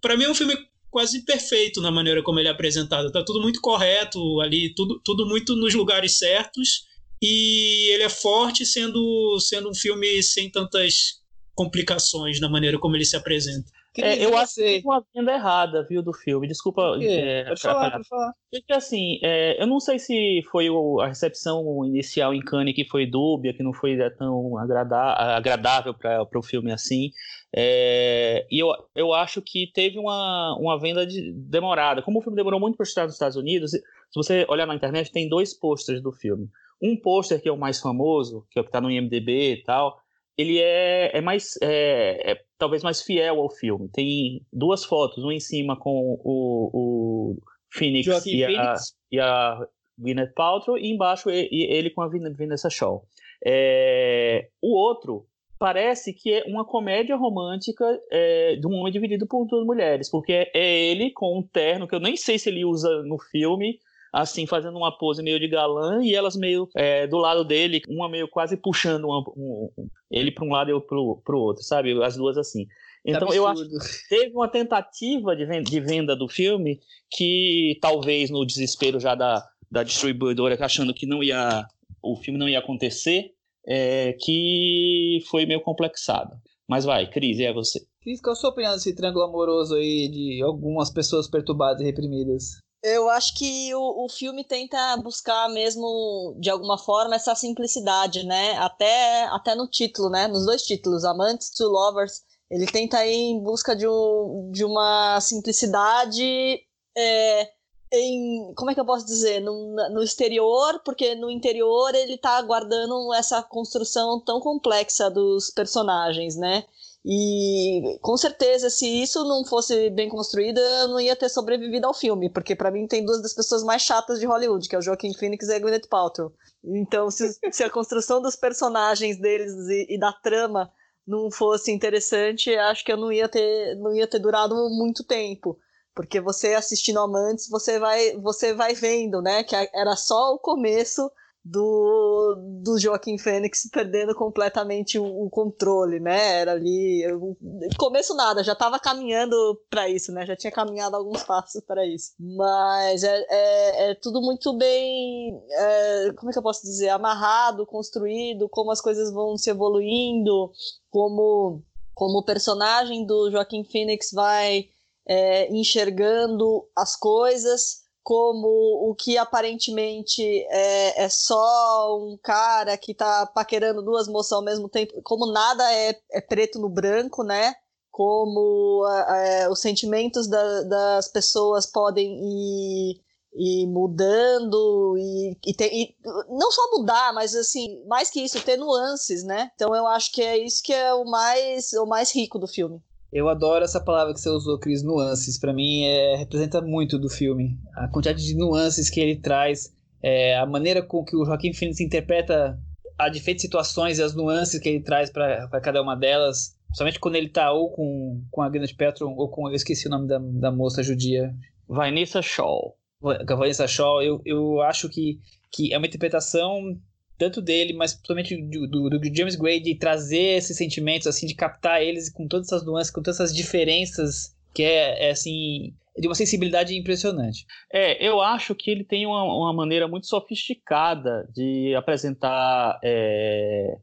Para 0.01 0.15
mim, 0.15 0.25
é 0.25 0.29
um 0.29 0.35
filme 0.35 0.55
quase 0.95 1.25
perfeito 1.25 1.81
na 1.81 1.91
maneira 1.91 2.23
como 2.23 2.39
ele 2.39 2.47
é 2.47 2.51
apresentado. 2.51 3.11
Tá 3.11 3.21
tudo 3.21 3.41
muito 3.41 3.59
correto 3.59 4.39
ali, 4.39 4.73
tudo, 4.73 4.97
tudo 5.03 5.25
muito 5.25 5.53
nos 5.53 5.73
lugares 5.73 6.17
certos. 6.17 6.85
E 7.21 7.91
ele 7.91 8.03
é 8.03 8.07
forte 8.07 8.65
sendo, 8.65 9.37
sendo 9.41 9.69
um 9.69 9.75
filme 9.75 10.23
sem 10.23 10.49
tantas 10.49 11.21
complicações 11.53 12.39
na 12.39 12.47
maneira 12.47 12.79
como 12.79 12.95
ele 12.95 13.03
se 13.03 13.17
apresenta. 13.17 13.69
É, 13.97 14.25
eu 14.25 14.37
acho 14.37 14.55
que 14.55 14.81
uma 14.85 15.03
venda 15.13 15.33
errada, 15.33 15.85
viu, 15.89 16.01
do 16.01 16.13
filme. 16.13 16.47
Desculpa. 16.47 16.97
É, 17.01 17.43
pode 17.45 17.61
falar, 17.61 17.91
pode 17.91 18.07
falar. 18.07 18.33
Porque, 18.51 18.73
assim, 18.73 19.19
é, 19.21 19.61
eu 19.61 19.67
não 19.67 19.79
sei 19.79 19.99
se 19.99 20.41
foi 20.49 20.69
o, 20.69 21.01
a 21.01 21.07
recepção 21.07 21.85
inicial 21.85 22.33
em 22.33 22.41
Cannes 22.41 22.75
que 22.75 22.85
foi 22.85 23.05
dúbia, 23.05 23.53
que 23.53 23.63
não 23.63 23.73
foi 23.73 23.99
é, 23.99 24.09
tão 24.09 24.57
agrada, 24.57 24.97
agradável 25.35 25.93
para 25.93 26.39
o 26.39 26.43
filme 26.43 26.71
assim. 26.71 27.09
É, 27.57 28.45
e 28.51 28.59
eu, 28.59 28.67
eu 28.93 29.13
acho 29.13 29.41
que 29.41 29.71
teve 29.73 29.97
uma, 29.97 30.57
uma 30.59 30.77
venda 30.77 31.05
de, 31.05 31.31
demorada. 31.31 32.01
Como 32.01 32.19
o 32.19 32.21
filme 32.21 32.35
demorou 32.35 32.59
muito 32.59 32.75
para 32.75 32.83
estar 32.83 33.03
nos 33.05 33.13
Estados 33.13 33.37
Unidos, 33.37 33.71
se 33.71 33.81
você 34.13 34.45
olhar 34.49 34.65
na 34.65 34.75
internet, 34.75 35.09
tem 35.09 35.29
dois 35.29 35.53
posters 35.53 36.01
do 36.01 36.11
filme. 36.11 36.49
Um 36.81 36.99
pôster 36.99 37.41
que 37.41 37.47
é 37.47 37.51
o 37.51 37.57
mais 37.57 37.79
famoso, 37.79 38.45
que 38.51 38.59
é 38.59 38.61
o 38.61 38.65
que 38.65 38.69
está 38.69 38.81
no 38.81 38.91
IMDB 38.91 39.53
e 39.53 39.63
tal, 39.63 39.97
ele 40.37 40.59
é, 40.59 41.17
é 41.17 41.21
mais 41.21 41.57
é, 41.61 42.31
é, 42.31 42.41
talvez 42.57 42.83
mais 42.83 43.01
fiel 43.01 43.39
ao 43.39 43.49
filme. 43.49 43.87
Tem 43.87 44.45
duas 44.51 44.83
fotos, 44.83 45.23
uma 45.23 45.33
em 45.33 45.39
cima 45.39 45.77
com 45.77 46.19
o, 46.25 46.69
o 46.73 47.37
Phoenix, 47.71 48.25
e 48.25 48.43
a, 48.43 48.75
e 49.13 49.19
a 49.19 49.65
Gwyneth 49.97 50.33
Paltrow 50.35 50.77
e 50.77 50.91
embaixo 50.91 51.29
ele 51.29 51.89
com 51.89 52.01
a 52.01 52.09
Vanessa 52.09 52.69
Shaw. 52.69 53.05
É, 53.45 54.49
o 54.61 54.75
outro 54.75 55.25
parece 55.57 56.13
que 56.13 56.33
é 56.33 56.43
uma 56.45 56.65
comédia 56.65 57.15
romântica 57.15 57.85
é, 58.11 58.55
de 58.55 58.67
um 58.67 58.73
homem 58.73 58.91
dividido 58.91 59.25
por 59.25 59.45
duas 59.45 59.65
mulheres, 59.65 60.09
porque 60.09 60.33
é, 60.33 60.51
é 60.53 60.91
ele 60.91 61.11
com 61.11 61.39
um 61.39 61.43
terno 61.43 61.87
que 61.87 61.95
eu 61.95 61.99
nem 61.99 62.15
sei 62.15 62.37
se 62.37 62.49
ele 62.49 62.65
usa 62.65 63.03
no 63.03 63.17
filme, 63.17 63.79
assim, 64.11 64.45
fazendo 64.45 64.77
uma 64.77 64.97
pose 64.97 65.23
meio 65.23 65.39
de 65.39 65.47
galã, 65.47 66.03
e 66.03 66.13
elas 66.13 66.35
meio 66.35 66.69
é, 66.75 67.07
do 67.07 67.17
lado 67.17 67.43
dele, 67.43 67.81
uma 67.87 68.09
meio 68.09 68.27
quase 68.27 68.57
puxando 68.57 69.05
uma, 69.05 69.19
um, 69.35 69.69
ele 70.09 70.31
para 70.31 70.45
um 70.45 70.51
lado 70.51 70.69
e 70.69 70.71
eu 70.71 70.81
para 70.81 70.97
o 70.97 71.39
outro, 71.39 71.63
sabe? 71.63 72.01
As 72.03 72.15
duas 72.15 72.37
assim. 72.37 72.67
Então 73.05 73.31
eu 73.31 73.45
acho 73.45 73.69
que 73.69 73.77
teve 74.09 74.35
uma 74.35 74.47
tentativa 74.47 75.35
de 75.35 75.45
venda, 75.45 75.69
de 75.69 75.79
venda 75.79 76.15
do 76.15 76.27
filme 76.27 76.79
que 77.09 77.77
talvez 77.79 78.31
no 78.31 78.43
desespero 78.45 78.99
já 78.99 79.13
da, 79.13 79.43
da 79.71 79.83
distribuidora 79.83 80.57
achando 80.59 80.93
que 80.93 81.05
não 81.05 81.21
ia 81.21 81.67
o 82.01 82.15
filme 82.15 82.39
não 82.39 82.47
ia 82.47 82.59
acontecer, 82.59 83.34
é, 83.67 84.13
que 84.19 85.19
foi 85.29 85.45
meio 85.45 85.61
complexada. 85.61 86.39
Mas 86.67 86.83
vai, 86.83 87.09
Cris, 87.09 87.39
é 87.39 87.53
você. 87.53 87.85
Cris, 88.01 88.21
qual 88.21 88.33
a 88.33 88.35
sua 88.35 88.49
opinião 88.49 88.73
desse 88.73 88.95
triângulo 88.95 89.25
amoroso 89.25 89.75
aí 89.75 90.09
de 90.09 90.41
algumas 90.43 90.91
pessoas 90.91 91.29
perturbadas 91.29 91.81
e 91.81 91.85
reprimidas? 91.85 92.59
Eu 92.83 93.09
acho 93.09 93.35
que 93.35 93.73
o, 93.73 94.05
o 94.05 94.09
filme 94.09 94.43
tenta 94.43 94.95
buscar 94.97 95.49
mesmo, 95.49 96.37
de 96.39 96.51
alguma 96.51 96.77
forma, 96.77 97.15
essa 97.15 97.33
simplicidade, 97.33 98.23
né? 98.23 98.55
Até, 98.57 99.25
até 99.25 99.55
no 99.55 99.67
título, 99.67 100.09
né? 100.09 100.27
Nos 100.27 100.45
dois 100.45 100.61
títulos, 100.61 101.03
Amantes 101.03 101.49
to 101.49 101.63
Lovers, 101.63 102.21
ele 102.49 102.67
tenta 102.67 103.03
ir 103.05 103.15
em 103.15 103.41
busca 103.41 103.75
de, 103.75 103.87
um, 103.87 104.51
de 104.53 104.63
uma 104.63 105.19
simplicidade 105.19 106.59
é, 106.95 107.49
em. 107.91 108.53
Como 108.55 108.71
é 108.71 108.73
que 108.73 108.79
eu 108.79 108.85
posso 108.85 109.05
dizer? 109.05 109.39
No, 109.39 109.75
no 109.91 110.03
exterior, 110.03 110.81
porque 110.83 111.15
no 111.15 111.29
interior 111.29 111.93
ele 111.95 112.17
tá 112.17 112.41
guardando 112.41 113.13
essa 113.13 113.41
construção 113.43 114.19
tão 114.19 114.39
complexa 114.39 115.09
dos 115.09 115.49
personagens, 115.49 116.35
né? 116.35 116.65
E 117.07 117.99
com 118.01 118.17
certeza, 118.17 118.67
se 118.67 118.87
isso 118.87 119.23
não 119.25 119.45
fosse 119.45 119.91
bem 119.91 120.09
construído, 120.09 120.57
eu 120.57 120.87
não 120.87 120.99
ia 120.99 121.15
ter 121.15 121.29
sobrevivido 121.29 121.85
ao 121.85 121.93
filme, 121.93 122.31
porque 122.31 122.55
para 122.55 122.71
mim 122.71 122.87
tem 122.87 123.05
duas 123.05 123.21
das 123.21 123.33
pessoas 123.33 123.63
mais 123.63 123.83
chatas 123.83 124.19
de 124.19 124.25
Hollywood, 124.25 124.67
que 124.67 124.75
é 124.75 124.79
o 124.79 124.81
Joaquin 124.81 125.13
Phoenix 125.13 125.47
e 125.47 125.53
a 125.53 125.59
Gwyneth 125.59 125.87
Paltrow. 125.87 126.31
Então, 126.63 127.11
se, 127.11 127.37
se 127.53 127.63
a 127.63 127.69
construção 127.69 128.19
dos 128.23 128.35
personagens 128.35 129.19
deles 129.19 129.53
e, 129.69 129.95
e, 129.95 129.99
da 129.99 130.11
trama 130.13 130.71
não 131.05 131.29
fosse 131.29 131.71
interessante, 131.71 132.55
acho 132.55 132.83
que 132.83 132.91
eu 132.91 132.97
não 132.97 133.11
ia 133.11 133.29
ter, 133.29 133.75
não 133.75 133.93
ia 133.93 134.07
ter 134.07 134.17
durado 134.17 134.55
muito 134.71 135.03
tempo. 135.03 135.59
Porque 135.95 136.19
você 136.19 136.53
assistindo 136.53 136.99
Amantes, 136.99 137.47
você 137.49 137.79
vai, 137.79 138.17
você 138.17 138.53
vai 138.53 138.75
vendo, 138.75 139.21
né, 139.21 139.43
que 139.43 139.55
era 139.55 139.95
só 139.95 140.33
o 140.33 140.39
começo 140.39 141.09
do, 141.45 142.35
do 142.63 142.79
Joaquim 142.79 143.19
Fênix 143.19 143.69
perdendo 143.71 144.15
completamente 144.15 144.97
o, 144.97 145.05
o, 145.05 145.29
controle, 145.29 145.99
né? 145.99 146.39
Era 146.39 146.53
ali. 146.53 147.03
Eu, 147.03 147.37
começo 147.77 148.15
nada, 148.15 148.43
já 148.43 148.53
estava 148.53 148.79
caminhando 148.79 149.35
para 149.69 149.87
isso, 149.87 150.11
né? 150.11 150.25
Já 150.25 150.35
tinha 150.35 150.51
caminhado 150.51 150.95
alguns 150.95 151.21
passos 151.23 151.61
para 151.63 151.85
isso. 151.85 152.13
Mas 152.19 153.03
é, 153.03 153.25
é, 153.29 153.91
é, 153.91 153.95
tudo 153.95 154.21
muito 154.21 154.57
bem. 154.57 155.39
É, 155.51 156.13
como 156.17 156.31
é 156.31 156.33
que 156.33 156.39
eu 156.39 156.43
posso 156.43 156.63
dizer? 156.63 156.89
Amarrado, 156.89 157.67
construído, 157.67 158.49
como 158.49 158.71
as 158.71 158.81
coisas 158.81 159.13
vão 159.13 159.37
se 159.37 159.51
evoluindo, 159.51 160.51
como, 160.89 161.61
como 161.93 162.19
o 162.19 162.25
personagem 162.25 163.05
do 163.05 163.29
Joaquim 163.29 163.63
Phoenix 163.63 164.09
vai 164.11 164.67
é, 165.07 165.51
enxergando 165.53 166.67
as 166.75 166.95
coisas 166.95 167.85
como 168.05 168.47
o 168.87 168.93
que 168.93 169.17
aparentemente 169.17 170.21
é, 170.51 171.05
é 171.05 171.09
só 171.09 171.97
um 171.99 172.15
cara 172.21 172.77
que 172.77 172.93
tá 172.93 173.25
paquerando 173.25 173.81
duas 173.81 174.07
moças 174.07 174.31
ao 174.31 174.43
mesmo 174.43 174.69
tempo, 174.69 175.01
como 175.01 175.31
nada 175.31 175.73
é, 175.73 175.99
é 176.11 176.21
preto 176.21 176.59
no 176.59 176.69
branco, 176.69 177.23
né? 177.23 177.55
Como 177.89 178.85
é, 178.87 179.49
os 179.49 179.59
sentimentos 179.59 180.27
da, 180.27 180.61
das 180.61 181.07
pessoas 181.07 181.65
podem 181.65 182.13
ir, 182.21 183.01
ir 183.33 183.67
mudando 183.67 184.95
e, 184.99 185.35
e, 185.43 185.53
ter, 185.55 185.73
e, 185.73 185.95
não 186.29 186.51
só 186.51 186.61
mudar, 186.77 187.11
mas 187.11 187.35
assim, 187.35 187.83
mais 187.87 188.11
que 188.11 188.21
isso, 188.21 188.39
ter 188.39 188.55
nuances, 188.55 189.23
né? 189.23 189.49
Então 189.55 189.75
eu 189.75 189.87
acho 189.87 190.11
que 190.11 190.21
é 190.21 190.37
isso 190.37 190.61
que 190.61 190.73
é 190.73 190.93
o 190.93 191.05
mais, 191.05 191.73
o 191.73 191.87
mais 191.87 192.13
rico 192.13 192.37
do 192.37 192.47
filme. 192.47 192.79
Eu 193.15 193.29
adoro 193.29 193.63
essa 193.63 193.79
palavra 193.79 194.13
que 194.13 194.19
você 194.19 194.29
usou, 194.29 194.59
Cris, 194.59 194.83
nuances. 194.83 195.39
Para 195.39 195.53
mim, 195.53 195.85
é, 195.85 196.17
representa 196.17 196.61
muito 196.61 196.99
do 196.99 197.09
filme. 197.09 197.57
A 197.73 197.87
quantidade 197.87 198.21
de 198.21 198.35
nuances 198.35 198.89
que 198.89 198.99
ele 198.99 199.15
traz, 199.15 199.73
é, 200.03 200.37
a 200.37 200.45
maneira 200.45 200.83
com 200.83 201.01
que 201.01 201.15
o 201.15 201.23
Joaquim 201.23 201.53
Phoenix 201.53 201.79
interpreta 201.79 202.59
as 202.99 203.11
diferentes 203.13 203.43
situações 203.43 203.99
e 203.99 204.03
as 204.03 204.13
nuances 204.13 204.59
que 204.59 204.67
ele 204.67 204.83
traz 204.83 205.09
para 205.09 205.61
cada 205.61 205.81
uma 205.81 205.95
delas. 205.95 206.57
Somente 206.73 206.99
quando 206.99 207.15
ele 207.15 207.29
tá 207.29 207.53
ou 207.53 207.71
com, 207.71 208.21
com 208.29 208.41
a 208.41 208.49
Gwyneth 208.49 208.75
Paltrow 208.77 209.15
ou 209.15 209.29
com... 209.29 209.47
Eu 209.47 209.55
esqueci 209.55 209.87
o 209.87 209.89
nome 209.89 210.09
da, 210.09 210.19
da 210.19 210.51
moça 210.51 210.83
judia. 210.83 211.33
Vanessa 211.69 212.21
Shaw. 212.21 212.75
Vanessa 213.01 213.65
Shaw. 213.65 214.03
Eu, 214.03 214.21
eu 214.25 214.61
acho 214.61 214.89
que, 214.89 215.21
que 215.53 215.73
é 215.73 215.77
uma 215.77 215.87
interpretação 215.87 216.77
tanto 217.17 217.41
dele, 217.41 217.73
mas 217.73 217.93
principalmente 217.93 218.35
do, 218.35 218.67
do, 218.67 218.89
do, 218.99 219.15
James 219.15 219.35
Gray, 219.35 219.59
de 219.59 219.75
trazer 219.75 220.37
esses 220.37 220.57
sentimentos, 220.57 221.07
assim, 221.07 221.25
de 221.25 221.35
captar 221.35 221.81
eles 221.81 222.09
com 222.09 222.27
todas 222.27 222.47
essas 222.47 222.65
nuances, 222.65 222.91
com 222.91 223.01
todas 223.01 223.19
essas 223.19 223.35
diferenças, 223.35 224.35
que 224.53 224.63
é, 224.63 225.07
é 225.07 225.11
assim, 225.11 225.73
de 225.97 226.07
uma 226.07 226.15
sensibilidade 226.15 226.75
impressionante. 226.77 227.45
É, 227.71 228.05
eu 228.05 228.21
acho 228.21 228.53
que 228.53 228.69
ele 228.69 228.83
tem 228.83 229.05
uma, 229.05 229.23
uma 229.23 229.53
maneira 229.53 229.87
muito 229.87 230.07
sofisticada 230.07 231.27
de 231.33 231.73
apresentar 231.75 232.79
é, 232.83 233.77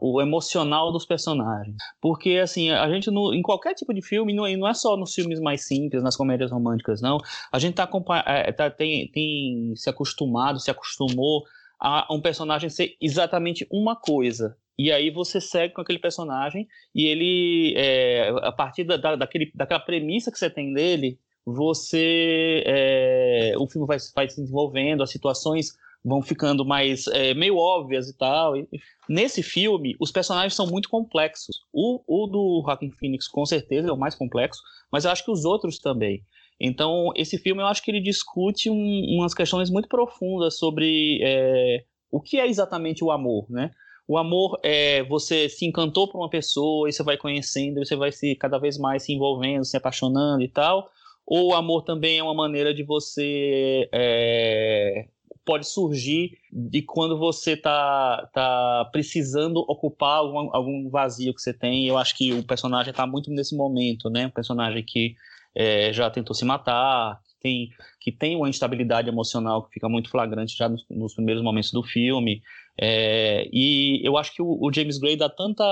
o 0.00 0.20
emocional 0.20 0.92
dos 0.92 1.06
personagens. 1.06 1.76
Porque, 2.00 2.38
assim, 2.42 2.70
a 2.70 2.88
gente, 2.88 3.10
no, 3.10 3.32
em 3.32 3.42
qualquer 3.42 3.74
tipo 3.74 3.94
de 3.94 4.02
filme, 4.02 4.34
não, 4.34 4.48
não 4.56 4.68
é 4.68 4.74
só 4.74 4.96
nos 4.96 5.14
filmes 5.14 5.40
mais 5.40 5.66
simples, 5.66 6.02
nas 6.02 6.16
comédias 6.16 6.50
românticas, 6.50 7.00
não. 7.00 7.18
A 7.52 7.58
gente 7.58 7.74
tá, 7.74 7.88
é, 8.26 8.52
tá 8.52 8.70
tem, 8.70 9.08
tem 9.10 9.72
se 9.76 9.88
acostumado, 9.88 10.58
se 10.58 10.70
acostumou 10.70 11.44
a 11.84 12.06
um 12.10 12.20
personagem 12.20 12.70
ser 12.70 12.96
exatamente 12.98 13.66
uma 13.70 13.94
coisa. 13.94 14.56
E 14.78 14.90
aí 14.90 15.10
você 15.10 15.38
segue 15.38 15.74
com 15.74 15.82
aquele 15.82 15.98
personagem 15.98 16.66
e 16.94 17.04
ele, 17.04 17.74
é, 17.76 18.30
a 18.42 18.50
partir 18.50 18.84
da, 18.84 18.96
da, 18.96 19.16
daquele, 19.16 19.52
daquela 19.54 19.80
premissa 19.80 20.32
que 20.32 20.38
você 20.38 20.48
tem 20.48 20.72
dele, 20.72 21.18
você, 21.44 22.64
é, 22.66 23.52
o 23.58 23.68
filme 23.68 23.86
vai, 23.86 23.98
vai 24.16 24.28
se 24.30 24.40
desenvolvendo, 24.40 25.02
as 25.02 25.10
situações 25.10 25.76
vão 26.02 26.22
ficando 26.22 26.64
mais 26.64 27.06
é, 27.08 27.34
meio 27.34 27.58
óbvias 27.58 28.08
e 28.08 28.16
tal. 28.16 28.56
E, 28.56 28.66
nesse 29.06 29.42
filme, 29.42 29.94
os 30.00 30.10
personagens 30.10 30.54
são 30.54 30.66
muito 30.66 30.88
complexos. 30.88 31.60
O, 31.70 32.00
o 32.06 32.26
do 32.26 32.62
Joaquin 32.64 32.90
Phoenix, 32.92 33.28
com 33.28 33.44
certeza, 33.44 33.90
é 33.90 33.92
o 33.92 33.98
mais 33.98 34.14
complexo, 34.14 34.62
mas 34.90 35.04
eu 35.04 35.10
acho 35.10 35.22
que 35.22 35.30
os 35.30 35.44
outros 35.44 35.78
também. 35.78 36.24
Então, 36.60 37.10
esse 37.16 37.36
filme 37.38 37.62
eu 37.62 37.66
acho 37.66 37.82
que 37.82 37.90
ele 37.90 38.00
discute 38.00 38.70
um, 38.70 39.16
umas 39.18 39.34
questões 39.34 39.70
muito 39.70 39.88
profundas 39.88 40.56
sobre 40.56 41.20
é, 41.22 41.84
o 42.10 42.20
que 42.20 42.38
é 42.38 42.46
exatamente 42.46 43.02
o 43.02 43.10
amor, 43.10 43.46
né? 43.50 43.70
O 44.06 44.18
amor 44.18 44.60
é 44.62 45.02
você 45.04 45.48
se 45.48 45.66
encantou 45.66 46.08
por 46.08 46.18
uma 46.18 46.28
pessoa 46.28 46.88
e 46.88 46.92
você 46.92 47.02
vai 47.02 47.16
conhecendo, 47.16 47.84
você 47.84 47.96
vai 47.96 48.12
se 48.12 48.34
cada 48.36 48.58
vez 48.58 48.78
mais 48.78 49.02
se 49.02 49.12
envolvendo, 49.12 49.64
se 49.64 49.76
apaixonando 49.76 50.42
e 50.42 50.48
tal. 50.48 50.90
Ou 51.26 51.52
o 51.52 51.54
amor 51.54 51.82
também 51.82 52.18
é 52.18 52.22
uma 52.22 52.34
maneira 52.34 52.74
de 52.74 52.82
você 52.84 53.88
é, 53.92 55.08
pode 55.44 55.66
surgir 55.66 56.38
de 56.52 56.82
quando 56.82 57.18
você 57.18 57.52
está 57.52 58.28
tá 58.32 58.88
precisando 58.92 59.58
ocupar 59.68 60.18
algum, 60.18 60.54
algum 60.54 60.88
vazio 60.90 61.34
que 61.34 61.40
você 61.40 61.52
tem. 61.52 61.86
Eu 61.86 61.96
acho 61.96 62.16
que 62.16 62.32
o 62.32 62.44
personagem 62.44 62.90
está 62.90 63.06
muito 63.06 63.30
nesse 63.30 63.56
momento, 63.56 64.10
né? 64.10 64.26
Um 64.26 64.30
personagem 64.30 64.84
que 64.84 65.14
é, 65.54 65.92
já 65.92 66.10
tentou 66.10 66.34
se 66.34 66.44
matar, 66.44 67.20
que 67.28 67.36
tem, 67.40 67.68
que 68.00 68.12
tem 68.12 68.36
uma 68.36 68.48
instabilidade 68.48 69.08
emocional 69.08 69.64
que 69.64 69.74
fica 69.74 69.88
muito 69.88 70.10
flagrante 70.10 70.56
já 70.56 70.68
nos, 70.68 70.84
nos 70.90 71.14
primeiros 71.14 71.42
momentos 71.42 71.70
do 71.70 71.82
filme. 71.82 72.42
É, 72.80 73.48
e 73.52 74.00
eu 74.04 74.16
acho 74.16 74.34
que 74.34 74.42
o, 74.42 74.58
o, 74.60 74.72
James 74.72 74.98
Gray 74.98 75.16
dá 75.16 75.28
tanta 75.28 75.64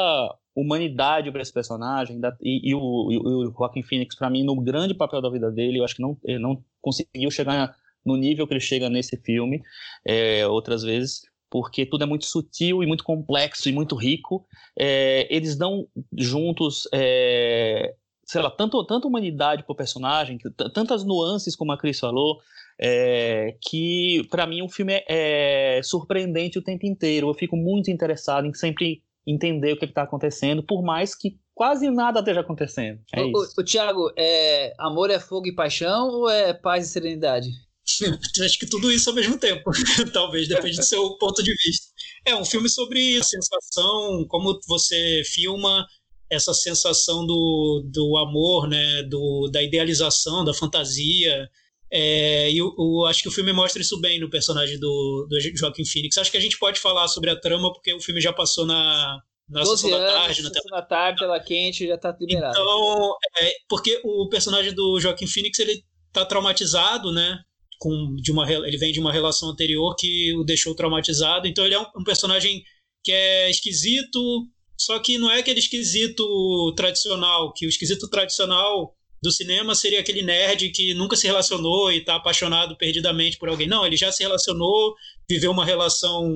humanidade 0.54 1.32
para 1.32 1.42
esse 1.42 1.52
personagem, 1.52 2.20
dá, 2.20 2.36
e, 2.40 2.70
e, 2.70 2.74
o, 2.74 3.10
e, 3.10 3.18
o, 3.18 3.52
Joaquin 3.52 3.82
Phoenix, 3.82 4.14
para 4.14 4.30
mim, 4.30 4.44
no 4.44 4.60
grande 4.60 4.94
papel 4.94 5.20
da 5.20 5.30
vida 5.30 5.50
dele, 5.50 5.78
eu 5.78 5.84
acho 5.84 5.96
que 5.96 6.02
não, 6.02 6.16
ele 6.24 6.38
não 6.38 6.62
conseguiu 6.80 7.30
chegar 7.30 7.74
no 8.04 8.16
nível 8.16 8.46
que 8.46 8.52
ele 8.52 8.60
chega 8.60 8.88
nesse 8.88 9.16
filme 9.16 9.62
é, 10.04 10.46
outras 10.46 10.82
vezes 10.82 11.22
porque 11.52 11.84
tudo 11.84 12.02
é 12.02 12.06
muito 12.06 12.24
sutil 12.24 12.82
e 12.82 12.86
muito 12.86 13.04
complexo 13.04 13.68
e 13.68 13.72
muito 13.72 13.94
rico. 13.94 14.46
É, 14.74 15.28
eles 15.28 15.54
dão 15.54 15.86
juntos 16.16 16.88
é, 16.94 17.94
sei 18.32 18.40
lá, 18.40 18.50
tanto, 18.50 18.82
tanta 18.86 19.06
humanidade 19.06 19.62
pro 19.62 19.74
personagem, 19.74 20.38
tantas 20.72 21.04
nuances, 21.04 21.54
como 21.54 21.70
a 21.70 21.78
Cris 21.78 21.98
falou, 21.98 22.40
é, 22.80 23.54
que 23.60 24.26
para 24.30 24.46
mim 24.46 24.62
o 24.62 24.70
filme 24.70 24.94
é, 24.94 25.76
é, 25.78 25.82
surpreendente 25.82 26.58
o 26.58 26.62
tempo 26.62 26.86
inteiro. 26.86 27.28
Eu 27.28 27.34
fico 27.34 27.58
muito 27.58 27.90
interessado 27.90 28.46
em 28.46 28.54
sempre 28.54 29.02
entender 29.26 29.74
o 29.74 29.76
que 29.76 29.84
está 29.84 30.02
acontecendo, 30.04 30.62
por 30.62 30.82
mais 30.82 31.14
que 31.14 31.38
quase 31.54 31.90
nada 31.90 32.20
esteja 32.20 32.40
acontecendo. 32.40 33.00
É 33.12 33.22
o, 33.22 33.26
o, 33.26 33.46
o 33.58 33.64
Thiago, 33.64 34.10
é, 34.16 34.72
amor 34.78 35.10
é 35.10 35.20
fogo 35.20 35.46
e 35.46 35.54
paixão 35.54 36.08
ou 36.08 36.30
é 36.30 36.54
paz 36.54 36.86
e 36.86 36.90
serenidade? 36.90 37.48
Acho 38.42 38.58
que 38.58 38.66
tudo 38.66 38.90
isso 38.90 39.10
ao 39.10 39.14
mesmo 39.14 39.36
tempo. 39.36 39.70
Talvez, 40.10 40.48
depende 40.48 40.78
do 40.78 40.84
seu 40.84 41.18
ponto 41.18 41.42
de 41.42 41.52
vista. 41.52 41.92
É 42.24 42.34
um 42.34 42.46
filme 42.46 42.70
sobre 42.70 43.18
a 43.18 43.22
sensação, 43.22 44.24
como 44.26 44.58
você 44.66 45.22
filma 45.26 45.86
essa 46.32 46.54
sensação 46.54 47.26
do, 47.26 47.84
do 47.84 48.16
amor, 48.16 48.66
né, 48.66 49.02
do, 49.02 49.50
da 49.52 49.62
idealização, 49.62 50.42
da 50.42 50.54
fantasia. 50.54 51.46
É, 51.90 52.50
e 52.50 52.56
eu, 52.56 52.74
eu, 52.78 53.04
acho 53.04 53.22
que 53.22 53.28
o 53.28 53.30
filme 53.30 53.52
mostra 53.52 53.82
isso 53.82 54.00
bem 54.00 54.18
no 54.18 54.30
personagem 54.30 54.78
do, 54.80 55.26
do 55.28 55.38
Joaquim 55.54 55.84
Phoenix. 55.84 56.16
Acho 56.16 56.30
que 56.30 56.38
a 56.38 56.40
gente 56.40 56.58
pode 56.58 56.80
falar 56.80 57.06
sobre 57.08 57.28
a 57.28 57.38
trama 57.38 57.70
porque 57.70 57.92
o 57.92 58.00
filme 58.00 58.18
já 58.18 58.32
passou 58.32 58.64
na, 58.64 59.20
na 59.46 59.62
sessão 59.62 59.90
da 59.90 59.98
tarde. 59.98 60.42
Na 60.42 60.48
sessão 60.48 60.70
da 60.70 60.80
tarde, 60.80 61.18
tela 61.18 61.38
quente, 61.38 61.86
já 61.86 61.96
está 61.96 62.16
liberado. 62.18 62.58
Então, 62.58 63.16
é, 63.40 63.52
porque 63.68 64.00
o 64.02 64.26
personagem 64.30 64.72
do 64.74 64.98
Joaquim 64.98 65.26
Phoenix, 65.26 65.58
ele 65.58 65.84
tá 66.14 66.24
traumatizado, 66.24 67.12
né? 67.12 67.38
Com, 67.78 68.16
de 68.16 68.32
uma, 68.32 68.50
ele 68.50 68.78
vem 68.78 68.92
de 68.92 69.00
uma 69.00 69.12
relação 69.12 69.50
anterior 69.50 69.94
que 69.96 70.34
o 70.36 70.44
deixou 70.44 70.74
traumatizado. 70.74 71.46
Então 71.46 71.66
ele 71.66 71.74
é 71.74 71.78
um, 71.78 71.86
um 71.98 72.04
personagem 72.04 72.62
que 73.04 73.12
é 73.12 73.50
esquisito, 73.50 74.48
só 74.76 74.98
que 74.98 75.18
não 75.18 75.30
é 75.30 75.38
aquele 75.38 75.60
esquisito 75.60 76.72
tradicional, 76.76 77.52
que 77.52 77.66
o 77.66 77.68
esquisito 77.68 78.08
tradicional 78.08 78.94
do 79.22 79.30
cinema 79.30 79.74
seria 79.74 80.00
aquele 80.00 80.22
nerd 80.22 80.70
que 80.70 80.94
nunca 80.94 81.14
se 81.14 81.26
relacionou 81.26 81.92
e 81.92 81.98
está 81.98 82.16
apaixonado 82.16 82.76
perdidamente 82.76 83.38
por 83.38 83.48
alguém. 83.48 83.68
Não, 83.68 83.86
ele 83.86 83.96
já 83.96 84.10
se 84.10 84.22
relacionou, 84.22 84.94
viveu 85.28 85.52
uma 85.52 85.64
relação 85.64 86.28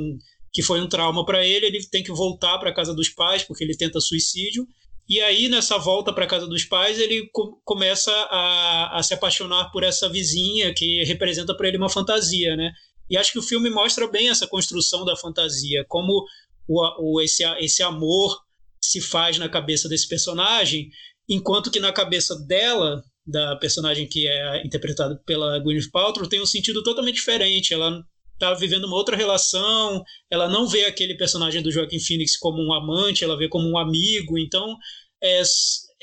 que 0.53 0.63
foi 0.63 0.81
um 0.81 0.89
trauma 0.89 1.25
para 1.27 1.45
ele, 1.45 1.67
ele 1.67 1.85
tem 1.87 2.03
que 2.03 2.13
voltar 2.13 2.59
para 2.59 2.71
a 2.71 2.75
casa 2.75 2.95
dos 2.95 3.09
pais 3.09 3.43
porque 3.43 3.65
ele 3.65 3.77
tenta 3.77 4.01
suicídio. 4.01 4.67
E 5.09 5.21
aí, 5.21 5.49
nessa 5.49 5.79
volta 5.79 6.13
para 6.13 6.25
a 6.25 6.29
casa 6.29 6.47
dos 6.47 6.65
pais, 6.65 6.99
ele 6.99 7.29
co 7.33 7.61
começa 7.65 8.11
a, 8.11 8.99
a, 8.99 9.03
se 9.03 9.15
apaixonar 9.15 9.71
por 9.71 9.85
essa 9.85 10.09
vizinha 10.09 10.73
que 10.75 11.05
representa 11.05 11.57
para 11.57 11.69
ele 11.69 11.77
uma 11.77 11.91
fantasia, 11.91 12.57
né? 12.57 12.73
E 13.09 13.17
acho 13.17 13.33
que 13.33 13.39
o 13.39 13.43
filme 13.43 13.71
mostra 13.71 14.09
bem 14.09 14.31
essa 14.31 14.49
construção 14.49 15.05
da 15.05 15.17
fantasia, 15.17 15.85
como 15.89 16.25
o, 16.69 17.17
o, 17.17 17.21
esse, 17.21 17.45
esse 17.59 17.83
amor 17.83 18.39
se 18.83 19.01
faz 19.01 19.39
na 19.39 19.49
cabeça 19.49 19.89
desse 19.89 20.09
personagem, 20.09 20.91
enquanto 21.29 21.71
que 21.71 21.81
na 21.81 21.93
cabeça 21.93 22.37
dela, 22.47 23.03
da 23.27 23.57
personagem 23.57 24.07
que 24.07 24.29
é 24.29 24.65
interpretada 24.65 25.21
pela 25.27 25.59
Gwyneth 25.59 25.91
Paltrow, 25.91 26.29
tem 26.29 26.41
um 26.41 26.47
sentido 26.47 26.83
totalmente 26.83 27.17
diferente. 27.17 27.75
Ela 27.75 28.05
está 28.35 28.55
vivendo 28.55 28.85
uma 28.85 28.97
outra 28.97 29.17
relação, 29.17 30.03
ela 30.31 30.49
não 30.49 30.69
vê 30.69 30.85
aquele 30.85 31.17
personagem 31.17 31.63
do 31.63 31.73
Joaquim 31.73 31.99
Phoenix 31.99 32.37
como 32.37 32.63
um 32.63 32.73
amante, 32.73 33.25
ela 33.25 33.37
vê 33.37 33.49
como 33.49 33.69
um 33.69 33.79
amigo, 33.79 34.39
então 34.39 34.77
é, 35.23 35.43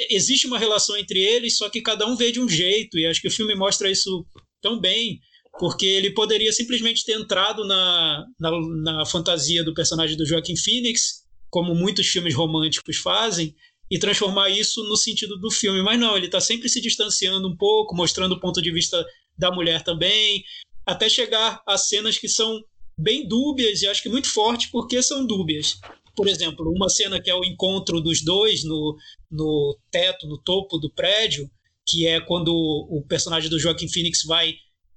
existe 0.10 0.48
uma 0.48 0.58
relação 0.58 0.98
entre 0.98 1.20
eles, 1.20 1.58
só 1.58 1.70
que 1.70 1.82
cada 1.82 2.08
um 2.08 2.16
vê 2.16 2.32
de 2.32 2.40
um 2.40 2.50
jeito, 2.50 2.98
e 2.98 3.06
acho 3.06 3.22
que 3.22 3.28
o 3.28 3.32
filme 3.32 3.56
mostra 3.56 3.90
isso 3.90 4.26
tão 4.62 4.80
bem, 4.80 5.20
porque 5.60 5.86
ele 5.86 6.12
poderia 6.12 6.52
simplesmente 6.52 7.06
ter 7.06 7.14
entrado 7.14 7.66
na, 7.66 8.26
na, 8.40 8.52
na 8.82 9.06
fantasia 9.06 9.64
do 9.64 9.74
personagem 9.74 10.18
do 10.18 10.26
Joaquim 10.26 10.56
Phoenix, 10.56 11.24
como 11.50 11.76
muitos 11.76 12.08
filmes 12.08 12.34
românticos 12.34 12.98
fazem, 12.98 13.56
e 13.90 14.00
transformar 14.00 14.50
isso 14.50 14.84
no 14.86 14.98
sentido 14.98 15.38
do 15.38 15.52
filme. 15.52 15.84
Mas 15.84 16.00
não, 16.00 16.18
ele 16.18 16.26
está 16.26 16.42
sempre 16.42 16.68
se 16.68 16.82
distanciando 16.82 17.48
um 17.48 17.56
pouco, 17.56 17.96
mostrando 17.96 18.34
o 18.34 18.40
ponto 18.40 18.62
de 18.62 18.72
vista 18.72 19.06
da 19.38 19.52
mulher 19.52 19.84
também, 19.84 20.44
até 20.86 21.08
chegar 21.08 21.62
a 21.68 21.78
cenas 21.78 22.18
que 22.18 22.28
são 22.28 22.60
bem 22.98 23.28
dúbias 23.28 23.82
e 23.82 23.88
acho 23.88 24.02
que 24.02 24.10
muito 24.10 24.30
fortes 24.32 24.70
porque 24.72 25.02
são 25.02 25.26
dúbias. 25.26 25.80
Por 26.16 26.28
exemplo, 26.28 26.72
uma 26.72 26.90
cena 26.90 27.22
que 27.22 27.30
é 27.30 27.36
o 27.36 27.44
encontro 27.44 28.02
dos 28.02 28.24
dois 28.24 28.64
no, 28.64 28.96
no 29.32 29.78
teto, 29.92 30.28
no 30.28 30.38
topo 30.38 30.78
do 30.78 30.92
prédio, 30.92 31.50
que 31.86 32.08
é 32.08 32.20
quando 32.22 32.52
o 32.52 33.04
personagem 33.08 33.50
do 33.50 33.60
Joaquim 33.60 33.88
Phoenix 33.88 34.24
vai 34.26 34.54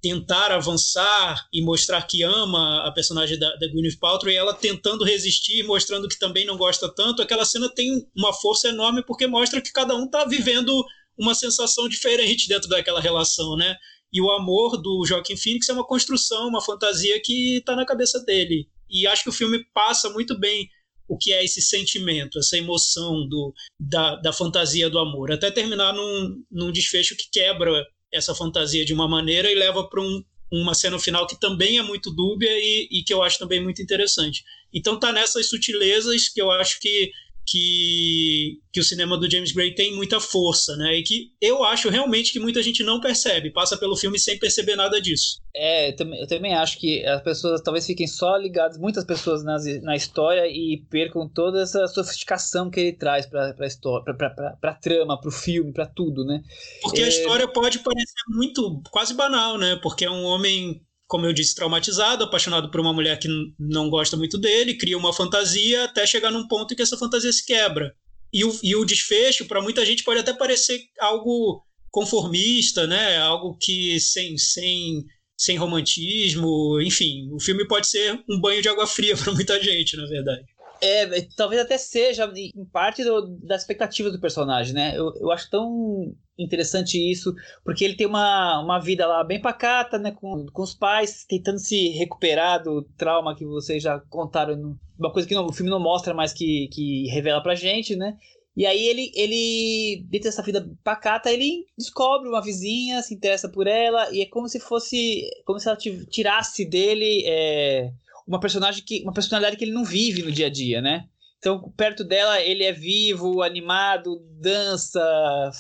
tentar 0.07 0.53
avançar 0.53 1.49
e 1.53 1.61
mostrar 1.61 2.01
que 2.03 2.23
ama 2.23 2.87
a 2.87 2.93
personagem 2.93 3.37
da, 3.37 3.57
da 3.57 3.67
Gwyneth 3.67 3.99
Paltrow 3.99 4.33
e 4.33 4.37
ela 4.37 4.55
tentando 4.55 5.05
resistir, 5.05 5.65
mostrando 5.65 6.07
que 6.07 6.17
também 6.17 6.47
não 6.47 6.57
gosta 6.57 6.89
tanto, 6.89 7.21
aquela 7.21 7.45
cena 7.45 7.69
tem 7.69 8.07
uma 8.17 8.33
força 8.33 8.69
enorme 8.69 9.03
porque 9.05 9.27
mostra 9.27 9.61
que 9.61 9.73
cada 9.73 9.97
um 9.97 10.05
está 10.05 10.25
vivendo 10.25 10.73
uma 11.19 11.35
sensação 11.35 11.89
diferente 11.89 12.47
dentro 12.47 12.69
daquela 12.69 13.01
relação, 13.01 13.57
né? 13.57 13.75
E 14.13 14.21
o 14.21 14.31
amor 14.31 14.81
do 14.81 15.05
Joaquim 15.05 15.37
Phoenix 15.37 15.69
é 15.69 15.73
uma 15.73 15.85
construção, 15.85 16.47
uma 16.47 16.63
fantasia 16.63 17.21
que 17.21 17.57
está 17.57 17.75
na 17.75 17.85
cabeça 17.85 18.21
dele. 18.25 18.69
E 18.89 19.09
acho 19.09 19.25
que 19.25 19.31
o 19.31 19.33
filme 19.33 19.65
passa 19.75 20.09
muito 20.11 20.39
bem 20.39 20.69
o 21.09 21.19
que 21.19 21.33
é 21.33 21.45
esse 21.45 21.61
sentimento, 21.61 22.39
essa 22.39 22.57
emoção 22.57 23.29
do, 23.29 23.53
da, 23.81 24.15
da 24.17 24.33
fantasia 24.33 24.89
do 24.89 25.01
amor, 25.01 25.33
até 25.33 25.51
terminar 25.51 25.93
num, 25.93 26.45
num 26.49 26.71
desfecho 26.71 27.17
que 27.17 27.29
quebra 27.31 27.85
essa 28.17 28.35
fantasia 28.35 28.85
de 28.85 28.93
uma 28.93 29.09
maneira 29.09 29.51
e 29.51 29.55
leva 29.55 29.89
para 29.89 30.01
um, 30.01 30.23
uma 30.53 30.75
cena 30.75 30.99
final 30.99 31.27
que 31.27 31.39
também 31.39 31.79
é 31.79 31.83
muito 31.83 32.11
dúbia 32.11 32.51
e, 32.51 32.89
e, 32.91 33.03
que 33.03 33.13
eu 33.13 33.23
acho 33.23 33.39
também 33.39 33.63
muito 33.63 33.83
interessante. 33.83 34.45
Então 34.73 34.99
tá 34.99 35.13
nessas 35.13 35.49
sutilezas 35.49 36.29
que 36.29 36.41
eu 36.41 36.51
acho 36.51 36.81
que 36.81 37.11
que, 37.47 38.59
que 38.73 38.81
o 38.81 38.85
cinema 38.85 39.17
do 39.17 39.31
James 39.31 39.53
Gray 39.53 39.75
tem 39.75 39.95
muita 39.95 40.19
força, 40.19 40.77
né? 40.77 40.97
E 40.97 41.03
que 41.03 41.31
eu 41.41 41.63
acho 41.65 41.89
realmente 41.89 42.33
que 42.33 42.41
muita 42.41 42.63
gente 42.63 42.83
não 42.83 43.01
percebe, 43.01 43.53
passa 43.53 43.77
pelo 43.77 43.97
filme 43.97 44.19
sem 44.19 44.39
perceber 44.39 44.75
nada 44.77 45.01
disso. 45.01 45.41
É, 45.55 45.91
eu 45.91 45.97
também, 45.97 46.21
eu 46.21 46.27
também 46.27 46.55
acho 46.55 46.79
que 46.79 47.05
as 47.07 47.23
pessoas 47.23 47.63
talvez 47.63 47.87
fiquem 47.87 48.07
só 48.07 48.37
ligadas, 48.37 48.79
muitas 48.79 49.05
pessoas 49.05 49.45
nas, 49.45 49.65
na 49.83 49.95
história 49.97 50.47
e 50.47 50.85
percam 50.91 51.29
toda 51.29 51.63
essa 51.63 51.87
sofisticação 51.87 52.69
que 52.69 52.81
ele 52.81 52.93
traz 52.93 53.27
para 53.27 53.55
a 53.59 53.67
história, 53.67 54.15
para 54.15 54.71
a 54.71 54.75
trama, 54.75 55.19
para 55.19 55.29
o 55.29 55.33
filme, 55.33 55.73
para 55.73 55.87
tudo, 55.87 56.25
né? 56.25 56.43
Porque 56.83 57.01
é... 57.01 57.05
a 57.05 57.09
história 57.09 57.49
pode 57.49 57.79
parecer 57.79 58.23
muito, 58.29 58.83
quase 58.91 59.15
banal, 59.15 59.57
né? 59.57 59.77
Porque 59.83 60.05
é 60.05 60.11
um 60.11 60.25
homem 60.25 60.86
como 61.07 61.25
eu 61.27 61.33
disse, 61.33 61.55
traumatizado, 61.55 62.25
apaixonado 62.25 62.71
por 62.71 62.81
uma 62.81 62.93
mulher 62.93 63.19
que 63.19 63.29
não 63.59 63.89
gosta 63.89 64.17
muito 64.17 64.37
dele, 64.39 64.77
cria 64.77 64.99
uma 64.99 65.13
fantasia 65.13 65.85
até 65.85 66.07
chegar 66.07 66.31
num 66.31 66.49
ponto 66.49 66.73
em 66.73 66.77
que 66.77 66.83
essa 66.83 66.97
fantasia 66.97 67.33
se 67.33 67.45
quebra. 67.45 67.95
E 68.33 68.45
o, 68.45 68.59
e 68.63 68.75
o 68.75 68.85
desfecho, 68.85 69.47
para 69.47 69.63
muita 69.63 69.85
gente, 69.87 70.03
pode 70.03 70.21
até 70.21 70.33
parecer 70.33 70.81
algo 70.99 71.63
conformista, 71.91 72.87
né? 72.87 73.19
Algo 73.19 73.57
que 73.57 73.99
sem, 74.01 74.37
sem, 74.37 75.05
sem 75.39 75.57
romantismo, 75.57 76.81
enfim, 76.83 77.31
o 77.33 77.41
filme 77.41 77.67
pode 77.67 77.87
ser 77.87 78.21
um 78.29 78.41
banho 78.41 78.61
de 78.61 78.69
água 78.69 78.87
fria 78.87 79.17
para 79.17 79.33
muita 79.33 79.63
gente, 79.63 79.97
na 79.97 80.07
verdade. 80.07 80.45
É, 80.81 81.23
talvez 81.37 81.61
até 81.61 81.79
seja 81.79 82.31
em 82.35 82.65
parte 82.65 83.03
do, 83.03 83.27
da 83.43 83.57
expectativa 83.57 84.11
do 84.11 84.21
personagem, 84.21 84.75
né? 84.75 84.93
Eu, 84.97 85.15
eu 85.17 85.31
acho 85.31 85.51
tão 85.51 86.15
interessante 86.39 86.99
isso, 86.99 87.35
porque 87.65 87.85
ele 87.85 87.97
tem 87.97 88.07
uma, 88.07 88.61
uma 88.61 88.79
vida 88.79 89.07
lá 89.07 89.25
bem 89.25 89.41
pacata, 89.41 89.99
né? 89.99 90.13
Com, 90.13 90.47
com 90.47 90.63
os 90.63 90.75
pais, 90.75 91.25
tentando 91.25 91.59
se 91.59 91.89
recuperar 91.91 92.63
do 92.63 92.83
trauma 92.97 93.35
que 93.35 93.45
vocês 93.45 93.83
já 93.83 93.99
contaram. 94.11 94.57
No, 94.57 94.79
uma 94.99 95.13
coisa 95.13 95.27
que 95.27 95.35
no, 95.35 95.47
o 95.47 95.53
filme 95.53 95.71
não 95.71 95.81
mostra, 95.81 96.13
mas 96.13 96.33
que, 96.33 96.69
que 96.73 97.07
revela 97.09 97.43
pra 97.43 97.55
gente, 97.55 97.97
né? 97.97 98.17
E 98.57 98.65
aí 98.65 98.87
ele, 98.87 99.13
ele, 99.15 100.03
dentro 100.09 100.31
dessa 100.31 100.43
vida 100.43 100.67
pacata, 100.83 101.31
ele 101.31 101.67
descobre 101.77 102.27
uma 102.27 102.43
vizinha, 102.43 103.03
se 103.03 103.13
interessa 103.15 103.51
por 103.51 103.67
ela, 103.67 104.11
e 104.11 104.23
é 104.23 104.27
como 104.27 104.49
se 104.49 104.59
fosse, 104.59 105.29
como 105.45 105.61
se 105.61 105.69
ela 105.69 105.77
tirasse 105.77 106.65
dele 106.65 107.23
é, 107.27 107.93
uma 108.27 108.41
personagem 108.41 108.83
que, 108.85 109.03
uma 109.03 109.13
personalidade 109.13 109.57
que 109.57 109.65
ele 109.65 109.73
não 109.73 109.85
vive 109.85 110.23
no 110.23 110.33
dia 110.33 110.47
a 110.47 110.51
dia, 110.51 110.81
né? 110.81 111.05
Então, 111.39 111.71
perto 111.77 112.03
dela, 112.03 112.41
ele 112.41 112.65
é 112.65 112.73
vivo, 112.73 113.43
animado, 113.43 114.19
dança, 114.41 115.01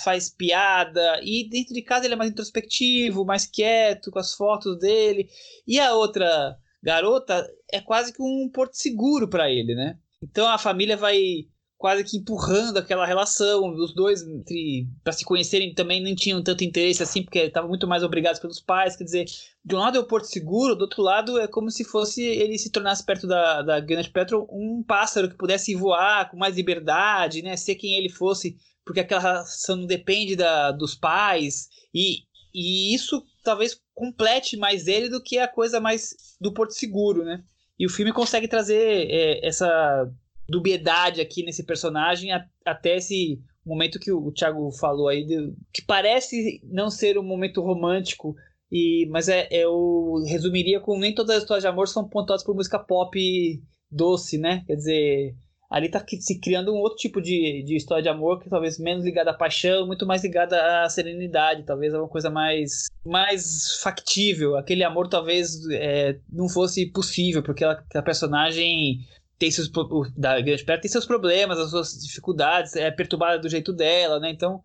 faz 0.02 0.28
piada. 0.28 1.20
E 1.22 1.48
dentro 1.48 1.74
de 1.74 1.82
casa, 1.82 2.06
ele 2.06 2.14
é 2.14 2.16
mais 2.16 2.30
introspectivo, 2.30 3.24
mais 3.24 3.46
quieto, 3.46 4.10
com 4.10 4.18
as 4.18 4.34
fotos 4.34 4.78
dele. 4.78 5.28
E 5.66 5.78
a 5.78 5.94
outra 5.94 6.56
garota 6.82 7.46
é 7.70 7.80
quase 7.80 8.12
que 8.12 8.22
um 8.22 8.50
porto 8.52 8.74
seguro 8.74 9.28
para 9.28 9.50
ele, 9.50 9.74
né? 9.74 9.98
Então 10.22 10.48
a 10.48 10.58
família 10.58 10.96
vai 10.96 11.46
quase 11.78 12.04
que 12.04 12.16
empurrando 12.16 12.78
aquela 12.78 13.06
relação. 13.06 13.68
Os 13.74 13.94
dois, 13.94 14.24
para 15.02 15.12
se 15.12 15.24
conhecerem, 15.24 15.74
também 15.74 16.02
não 16.02 16.14
tinham 16.14 16.42
tanto 16.42 16.64
interesse 16.64 17.02
assim, 17.02 17.22
porque 17.22 17.40
estavam 17.40 17.68
muito 17.68 17.86
mais 17.86 18.02
obrigados 18.02 18.40
pelos 18.40 18.60
pais. 18.60 18.96
Quer 18.96 19.04
dizer, 19.04 19.24
de 19.64 19.74
um 19.74 19.78
lado 19.78 19.96
é 19.96 20.00
o 20.00 20.06
Porto 20.06 20.26
Seguro, 20.26 20.74
do 20.74 20.82
outro 20.82 21.02
lado 21.02 21.38
é 21.38 21.46
como 21.46 21.70
se 21.70 21.84
fosse 21.84 22.22
ele 22.22 22.58
se 22.58 22.70
tornasse 22.70 23.04
perto 23.04 23.26
da, 23.26 23.62
da 23.62 23.80
Gwyneth 23.80 24.10
Paltrow 24.12 24.48
um 24.50 24.82
pássaro 24.82 25.28
que 25.28 25.36
pudesse 25.36 25.74
voar 25.74 26.30
com 26.30 26.36
mais 26.36 26.56
liberdade, 26.56 27.42
né? 27.42 27.56
Ser 27.56 27.74
quem 27.74 27.94
ele 27.94 28.08
fosse, 28.08 28.56
porque 28.84 29.00
aquela 29.00 29.20
relação 29.20 29.76
não 29.76 29.86
depende 29.86 30.36
da, 30.36 30.72
dos 30.72 30.94
pais. 30.94 31.68
E, 31.94 32.22
e 32.54 32.94
isso 32.94 33.22
talvez 33.44 33.80
complete 33.94 34.56
mais 34.56 34.86
ele 34.86 35.08
do 35.08 35.22
que 35.22 35.38
a 35.38 35.48
coisa 35.48 35.80
mais 35.80 36.14
do 36.40 36.52
Porto 36.52 36.72
Seguro, 36.72 37.24
né? 37.24 37.42
E 37.78 37.86
o 37.86 37.90
filme 37.90 38.12
consegue 38.12 38.48
trazer 38.48 39.06
é, 39.10 39.46
essa 39.46 40.10
dubiedade 40.48 41.20
aqui 41.20 41.42
nesse 41.42 41.64
personagem 41.64 42.30
até 42.64 42.96
esse 42.96 43.40
momento 43.64 43.98
que 43.98 44.12
o, 44.12 44.30
Thiago 44.30 44.70
falou 44.70 45.08
aí, 45.08 45.24
de, 45.24 45.52
que 45.72 45.82
parece 45.82 46.60
não 46.64 46.88
ser 46.88 47.18
um 47.18 47.22
momento 47.22 47.60
romântico, 47.60 48.34
e, 48.70 49.06
mas 49.10 49.28
é, 49.28 49.48
eu 49.50 50.22
resumiria 50.26 50.80
com 50.80 50.98
nem 50.98 51.14
todas 51.14 51.36
as 51.36 51.42
histórias 51.42 51.62
de 51.62 51.68
amor 51.68 51.88
são 51.88 52.08
pontuadas 52.08 52.44
por 52.44 52.54
música 52.54 52.78
pop 52.78 53.18
doce, 53.90 54.38
né? 54.38 54.62
Quer 54.66 54.76
dizer, 54.76 55.34
ali 55.70 55.88
tá 55.88 56.04
se 56.20 56.40
criando 56.40 56.72
um 56.72 56.78
outro 56.78 56.98
tipo 56.98 57.20
de, 57.20 57.62
de 57.64 57.76
história 57.76 58.02
de 58.02 58.08
amor 58.08 58.40
que 58.40 58.48
talvez 58.48 58.78
menos 58.78 59.04
ligada 59.04 59.30
à 59.30 59.34
paixão, 59.34 59.86
muito 59.86 60.06
mais 60.06 60.22
ligada 60.22 60.84
à 60.84 60.88
serenidade, 60.88 61.64
talvez 61.64 61.92
é 61.92 61.98
uma 61.98 62.08
coisa 62.08 62.30
mais, 62.30 62.86
mais 63.04 63.78
factível. 63.82 64.56
Aquele 64.56 64.84
amor 64.84 65.08
talvez 65.08 65.58
é, 65.70 66.18
não 66.30 66.48
fosse 66.48 66.86
possível, 66.92 67.42
porque 67.42 67.64
a 67.64 68.02
personagem 68.02 69.00
tem 69.38 69.50
seus 69.50 69.70
da 70.16 70.40
grande 70.40 70.64
perto 70.64 70.82
tem 70.82 70.90
seus 70.90 71.06
problemas, 71.06 71.58
as 71.58 71.70
suas 71.70 71.92
dificuldades, 72.02 72.74
é 72.74 72.90
perturbada 72.90 73.38
do 73.38 73.48
jeito 73.48 73.72
dela, 73.72 74.18
né? 74.18 74.30
Então, 74.30 74.62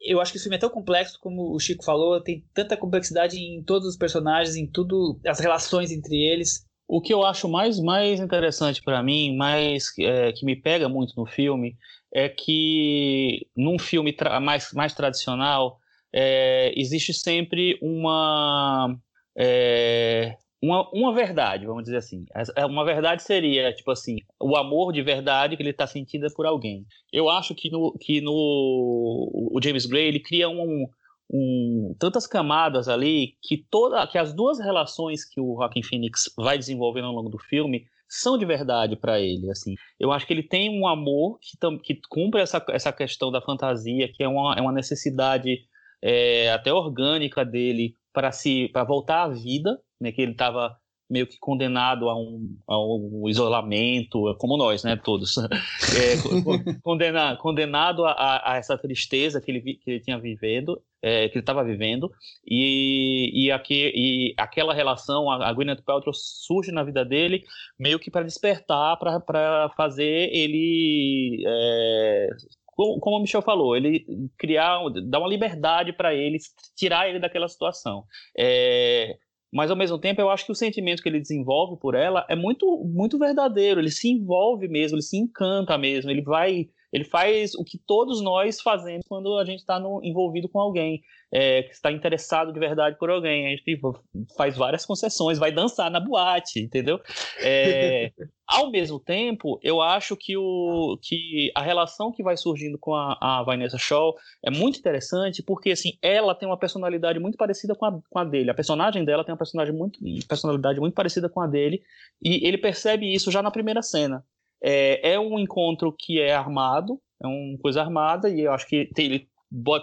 eu 0.00 0.20
acho 0.20 0.32
que 0.32 0.38
o 0.38 0.40
filme 0.40 0.56
é 0.56 0.60
tão 0.60 0.68
complexo 0.68 1.18
como 1.20 1.54
o 1.54 1.58
Chico 1.58 1.84
falou, 1.84 2.20
tem 2.20 2.44
tanta 2.52 2.76
complexidade 2.76 3.38
em 3.38 3.62
todos 3.62 3.88
os 3.88 3.96
personagens, 3.96 4.56
em 4.56 4.66
tudo, 4.66 5.18
as 5.26 5.40
relações 5.40 5.90
entre 5.90 6.16
eles. 6.16 6.66
O 6.86 7.00
que 7.00 7.14
eu 7.14 7.24
acho 7.24 7.48
mais 7.48 7.80
mais 7.80 8.20
interessante 8.20 8.82
para 8.82 9.02
mim, 9.02 9.34
mais 9.36 9.90
é, 9.98 10.32
que 10.32 10.44
me 10.44 10.54
pega 10.54 10.88
muito 10.88 11.14
no 11.16 11.24
filme, 11.24 11.76
é 12.12 12.28
que 12.28 13.46
num 13.56 13.78
filme 13.78 14.14
mais 14.42 14.70
mais 14.74 14.92
tradicional 14.92 15.78
é, 16.12 16.72
existe 16.78 17.14
sempre 17.14 17.78
uma 17.80 18.94
é, 19.36 20.36
uma, 20.64 20.88
uma 20.92 21.12
verdade, 21.12 21.66
vamos 21.66 21.84
dizer 21.84 21.98
assim. 21.98 22.24
É, 22.56 22.64
uma 22.64 22.84
verdade 22.84 23.22
seria, 23.22 23.72
tipo 23.72 23.90
assim, 23.90 24.16
o 24.40 24.56
amor 24.56 24.92
de 24.92 25.02
verdade 25.02 25.56
que 25.56 25.62
ele 25.62 25.70
está 25.70 25.86
sentindo 25.86 26.26
é 26.26 26.30
por 26.30 26.46
alguém. 26.46 26.86
Eu 27.12 27.28
acho 27.28 27.54
que 27.54 27.70
no, 27.70 27.92
que 28.00 28.22
no 28.22 28.32
o 28.32 29.60
James 29.62 29.84
Gray 29.84 30.06
ele 30.06 30.20
cria 30.20 30.48
um, 30.48 30.88
um, 31.30 31.94
tantas 31.98 32.26
camadas 32.26 32.88
ali 32.88 33.34
que 33.42 33.58
toda 33.70 34.06
que 34.06 34.16
as 34.16 34.32
duas 34.32 34.58
relações 34.58 35.24
que 35.24 35.38
o 35.38 35.56
Joaquin 35.56 35.82
Phoenix 35.82 36.32
vai 36.36 36.56
desenvolvendo 36.56 37.08
ao 37.08 37.14
longo 37.14 37.28
do 37.28 37.38
filme 37.38 37.84
são 38.08 38.38
de 38.38 38.44
verdade 38.44 38.94
para 38.96 39.18
ele 39.20 39.50
assim 39.50 39.74
eu 39.98 40.12
acho 40.12 40.26
que 40.26 40.32
ele 40.32 40.42
tem 40.42 40.68
um 40.70 40.86
amor 40.86 41.38
que, 41.40 41.56
que 41.82 42.00
cumpre 42.08 42.42
essa, 42.42 42.64
essa 42.68 42.92
questão 42.92 43.32
da 43.32 43.40
fantasia 43.40 44.10
que 44.12 44.22
é 44.22 44.28
uma, 44.28 44.54
é 44.54 44.60
uma 44.60 44.72
necessidade 44.72 45.60
é, 46.02 46.52
até 46.52 46.72
orgânica 46.72 47.44
dele 47.44 47.94
para 48.12 48.30
se 48.30 48.68
para 48.68 48.84
voltar 48.84 49.24
à 49.24 49.28
vida 49.28 49.80
né 50.04 50.12
que 50.12 50.22
ele 50.22 50.32
estava 50.32 50.76
meio 51.08 51.26
que 51.26 51.38
condenado 51.38 52.08
a 52.08 52.16
um, 52.16 52.56
a 52.66 52.78
um 52.78 53.28
isolamento, 53.28 54.34
como 54.38 54.56
nós, 54.56 54.82
né, 54.82 54.96
todos, 54.96 55.36
é, 55.96 56.78
condenado, 56.82 57.38
condenado 57.38 58.04
a, 58.06 58.52
a, 58.52 58.56
essa 58.56 58.76
tristeza 58.78 59.40
que 59.40 59.50
ele, 59.50 59.60
que 59.60 59.90
ele 59.90 60.00
tinha 60.00 60.18
vivendo, 60.18 60.80
é, 61.02 61.28
que 61.28 61.36
ele 61.36 61.42
estava 61.42 61.62
vivendo, 61.62 62.10
e, 62.46 63.30
e, 63.34 63.52
aqui, 63.52 63.92
e 63.94 64.34
aquela 64.38 64.72
relação, 64.72 65.30
a, 65.30 65.46
a 65.48 65.52
Gwyneth 65.52 65.82
Paltrow 65.84 66.14
surge 66.14 66.72
na 66.72 66.82
vida 66.82 67.04
dele 67.04 67.44
meio 67.78 67.98
que 67.98 68.10
para 68.10 68.24
despertar, 68.24 68.96
para 68.98 69.70
fazer 69.76 70.30
ele 70.32 71.44
é, 71.46 72.28
como 72.74 73.16
o 73.16 73.20
Michel 73.20 73.42
falou, 73.42 73.76
ele 73.76 74.04
criar, 74.36 74.80
dar 75.06 75.20
uma 75.20 75.28
liberdade 75.28 75.92
para 75.92 76.14
ele, 76.14 76.38
tirar 76.76 77.08
ele 77.08 77.20
daquela 77.20 77.48
situação. 77.48 78.04
É, 78.36 79.16
mas 79.54 79.70
ao 79.70 79.76
mesmo 79.76 79.96
tempo 79.98 80.20
eu 80.20 80.28
acho 80.28 80.44
que 80.44 80.50
o 80.50 80.54
sentimento 80.54 81.00
que 81.00 81.08
ele 81.08 81.20
desenvolve 81.20 81.80
por 81.80 81.94
ela 81.94 82.26
é 82.28 82.34
muito 82.34 82.66
muito 82.84 83.16
verdadeiro, 83.16 83.80
ele 83.80 83.90
se 83.90 84.08
envolve 84.10 84.66
mesmo, 84.66 84.96
ele 84.96 85.02
se 85.02 85.16
encanta 85.16 85.78
mesmo, 85.78 86.10
ele 86.10 86.22
vai 86.22 86.66
ele 86.94 87.02
faz 87.02 87.56
o 87.56 87.64
que 87.64 87.76
todos 87.76 88.22
nós 88.22 88.60
fazemos 88.60 89.04
quando 89.08 89.36
a 89.36 89.44
gente 89.44 89.58
está 89.58 89.82
envolvido 90.04 90.48
com 90.48 90.60
alguém, 90.60 91.02
é, 91.32 91.64
que 91.64 91.72
está 91.72 91.90
interessado 91.90 92.52
de 92.52 92.60
verdade 92.60 92.96
por 92.96 93.10
alguém. 93.10 93.46
A 93.46 93.50
gente 93.50 93.64
tipo, 93.64 94.00
faz 94.36 94.56
várias 94.56 94.86
concessões, 94.86 95.36
vai 95.36 95.50
dançar 95.50 95.90
na 95.90 95.98
boate, 95.98 96.60
entendeu? 96.60 97.00
É, 97.40 98.12
ao 98.46 98.70
mesmo 98.70 99.00
tempo, 99.00 99.58
eu 99.60 99.82
acho 99.82 100.16
que, 100.16 100.36
o, 100.36 100.96
que 101.02 101.50
a 101.56 101.62
relação 101.62 102.12
que 102.12 102.22
vai 102.22 102.36
surgindo 102.36 102.78
com 102.78 102.94
a, 102.94 103.18
a 103.20 103.42
Vanessa 103.42 103.76
Shaw 103.76 104.14
é 104.44 104.50
muito 104.52 104.78
interessante, 104.78 105.42
porque 105.42 105.72
assim, 105.72 105.98
ela 106.00 106.32
tem 106.32 106.48
uma 106.48 106.56
personalidade 106.56 107.18
muito 107.18 107.36
parecida 107.36 107.74
com 107.74 107.86
a, 107.86 108.00
com 108.08 108.18
a 108.20 108.24
dele. 108.24 108.52
A 108.52 108.54
personagem 108.54 109.04
dela 109.04 109.24
tem 109.24 109.34
uma 109.34 109.72
muito, 109.72 109.98
personalidade 110.28 110.78
muito 110.78 110.94
parecida 110.94 111.28
com 111.28 111.40
a 111.40 111.48
dele, 111.48 111.82
e 112.22 112.46
ele 112.46 112.56
percebe 112.56 113.12
isso 113.12 113.32
já 113.32 113.42
na 113.42 113.50
primeira 113.50 113.82
cena. 113.82 114.24
É, 114.66 115.12
é 115.12 115.20
um 115.20 115.38
encontro 115.38 115.94
que 115.96 116.18
é 116.18 116.32
armado, 116.34 116.98
é 117.22 117.26
uma 117.26 117.58
coisa 117.58 117.82
armada, 117.82 118.30
e 118.30 118.40
eu 118.40 118.52
acho 118.52 118.66
que 118.66 118.88
tem, 118.94 119.06
ele 119.06 119.28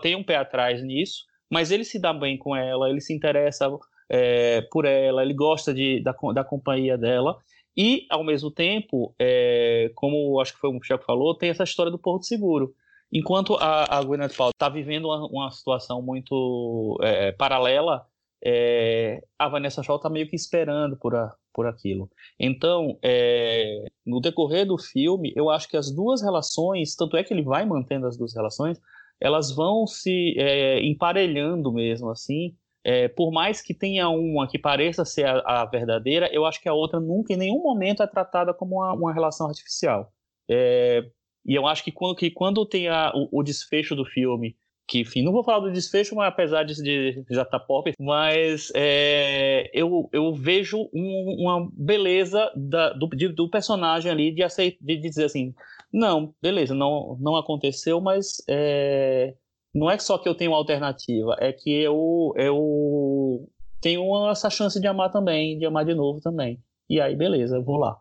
tem 0.02 0.15
um 0.15 0.24
pé 0.24 0.38
atrás 0.38 0.84
nisso, 0.84 1.24
mas 1.50 1.70
ele 1.70 1.84
se 1.84 2.00
dá 2.00 2.12
bem 2.12 2.36
com 2.38 2.56
ela, 2.56 2.89
ele 2.89 3.00
se 3.00 3.13
interessa 3.13 3.70
é, 4.10 4.62
por 4.72 4.86
ela, 4.86 5.22
ele 5.22 5.36
gosta 5.36 5.72
de, 5.72 6.02
da, 6.02 6.15
da 6.34 6.44
companhia 6.44 6.98
dela, 6.98 7.38
e, 7.78 8.06
ao 8.10 8.24
mesmo 8.24 8.52
tempo, 8.52 9.15
é, 9.20 9.91
como 9.96 10.39
acho 10.41 10.54
que 10.54 10.60
foi 10.60 10.70
o 10.70 10.74
Michel 10.74 11.00
falou, 11.00 11.38
tem 11.38 11.50
essa 11.50 11.63
história 11.63 11.91
do 11.91 12.00
Porto 12.00 12.26
Seguro. 12.26 12.74
Enquanto 13.13 13.56
a, 13.56 13.98
a 13.98 14.04
Gwyneth 14.04 14.30
Paltrow 14.30 14.52
está 14.52 14.70
vivendo 14.70 15.06
uma, 15.06 15.28
uma, 15.28 15.52
situação 15.52 16.02
muito 16.02 16.98
é, 17.02 17.32
paralela, 17.34 18.06
é, 18.44 19.22
a 19.38 19.48
Vanessa 19.48 19.84
Shaw 19.84 19.98
está 19.98 20.10
meio 20.10 20.28
que 20.28 20.36
esperando 20.36 20.98
por, 20.98 21.16
a, 21.16 21.34
por 21.54 21.68
aquilo. 21.68 22.10
Então, 22.40 22.98
é, 23.04 23.86
no 24.06 24.20
decorrer 24.20 24.66
do 24.66 24.78
filme, 24.78 25.32
eu 25.36 25.50
acho 25.50 25.68
que 25.68 25.78
as 25.78 25.92
duas 25.94 26.22
relações, 26.22 26.96
tanto 26.96 27.18
é 27.18 27.24
que 27.24 27.34
ele 27.34 27.44
vai 27.44 27.66
mantendo 27.66 28.08
as 28.08 28.18
duas 28.18 28.34
relações, 28.36 28.80
elas 29.20 29.56
vão 29.56 29.86
se 29.86 30.36
é, 30.38 30.84
emparelhando 30.84 31.72
mesmo, 31.72 32.10
assim. 32.10 32.56
É, 32.84 33.08
por 33.08 33.32
mais 33.32 33.62
que 33.62 33.76
tenha 33.76 34.10
uma 34.10 34.48
que 34.48 34.58
pareça 34.58 35.06
ser 35.06 35.28
a, 35.28 35.62
a, 35.62 35.66
verdadeira, 35.66 36.28
eu 36.34 36.46
acho 36.46 36.60
que 36.60 36.68
a 36.68 36.74
outra 36.74 37.00
nunca, 37.00 37.32
em 37.32 37.38
nenhum 37.38 37.62
momento, 37.62 38.02
é 38.02 38.08
tratada 38.08 38.56
como 38.56 38.78
uma, 38.78 38.94
uma 38.94 39.14
relação 39.14 39.48
artificial. 39.48 40.12
É, 40.50 41.04
e 41.46 41.54
eu 41.54 41.68
acho 41.68 41.84
que 41.84 41.92
quando, 41.92 42.16
que 42.16 42.32
quando 42.32 42.66
tem 42.66 42.88
a, 42.88 43.12
o, 43.14 43.40
o 43.40 43.44
desfecho 43.44 43.96
do 43.96 44.04
filme 44.04 44.56
que, 44.88 45.00
enfim, 45.00 45.24
não 45.24 45.32
vou 45.32 45.44
falar 45.44 45.60
do 45.60 45.72
desfecho, 45.72 46.15
mas 46.15 46.28
apesar 46.28 46.63
de, 46.63 46.74
de 46.76 47.24
já 47.30 47.44
estar 47.44 47.60
tá 47.60 47.60
pop, 47.60 47.94
mas 48.00 48.72
é, 48.76 49.70
eu, 49.74 50.10
eu 50.12 50.34
vejo 50.34 50.89
um, 50.94 51.36
uma 51.39 51.70
beleza 51.74 52.52
da, 52.56 52.91
do, 52.94 53.08
de, 53.08 53.30
do 53.30 53.50
personagem 53.50 54.12
ali 54.12 54.34
de, 54.34 54.44
aceit, 54.44 54.78
de 54.82 54.98
dizer 54.98 55.26
assim, 55.26 55.54
não, 55.94 56.34
beleza, 56.41 56.74
não, 56.74 57.17
não 57.20 57.36
aconteceu, 57.36 58.02
mas 58.02 58.44
é, 58.50 59.34
não 59.74 59.89
é 59.89 59.98
só 59.98 60.17
que 60.17 60.28
eu 60.28 60.36
tenho 60.36 60.54
alternativa, 60.54 61.36
é 61.39 61.54
que 61.54 61.72
eu, 61.72 62.34
eu 62.36 63.48
tenho 63.82 64.30
essa 64.30 64.50
chance 64.50 64.80
de 64.80 64.88
amar 64.88 65.12
também, 65.12 65.58
de 65.58 65.65
amar 65.65 65.86
de 65.86 65.94
novo 65.94 66.20
também. 66.22 66.62
E 66.89 67.00
aí, 67.00 67.15
beleza, 67.15 67.56
eu 67.56 67.63
vou 67.63 67.78
lá. 67.78 67.98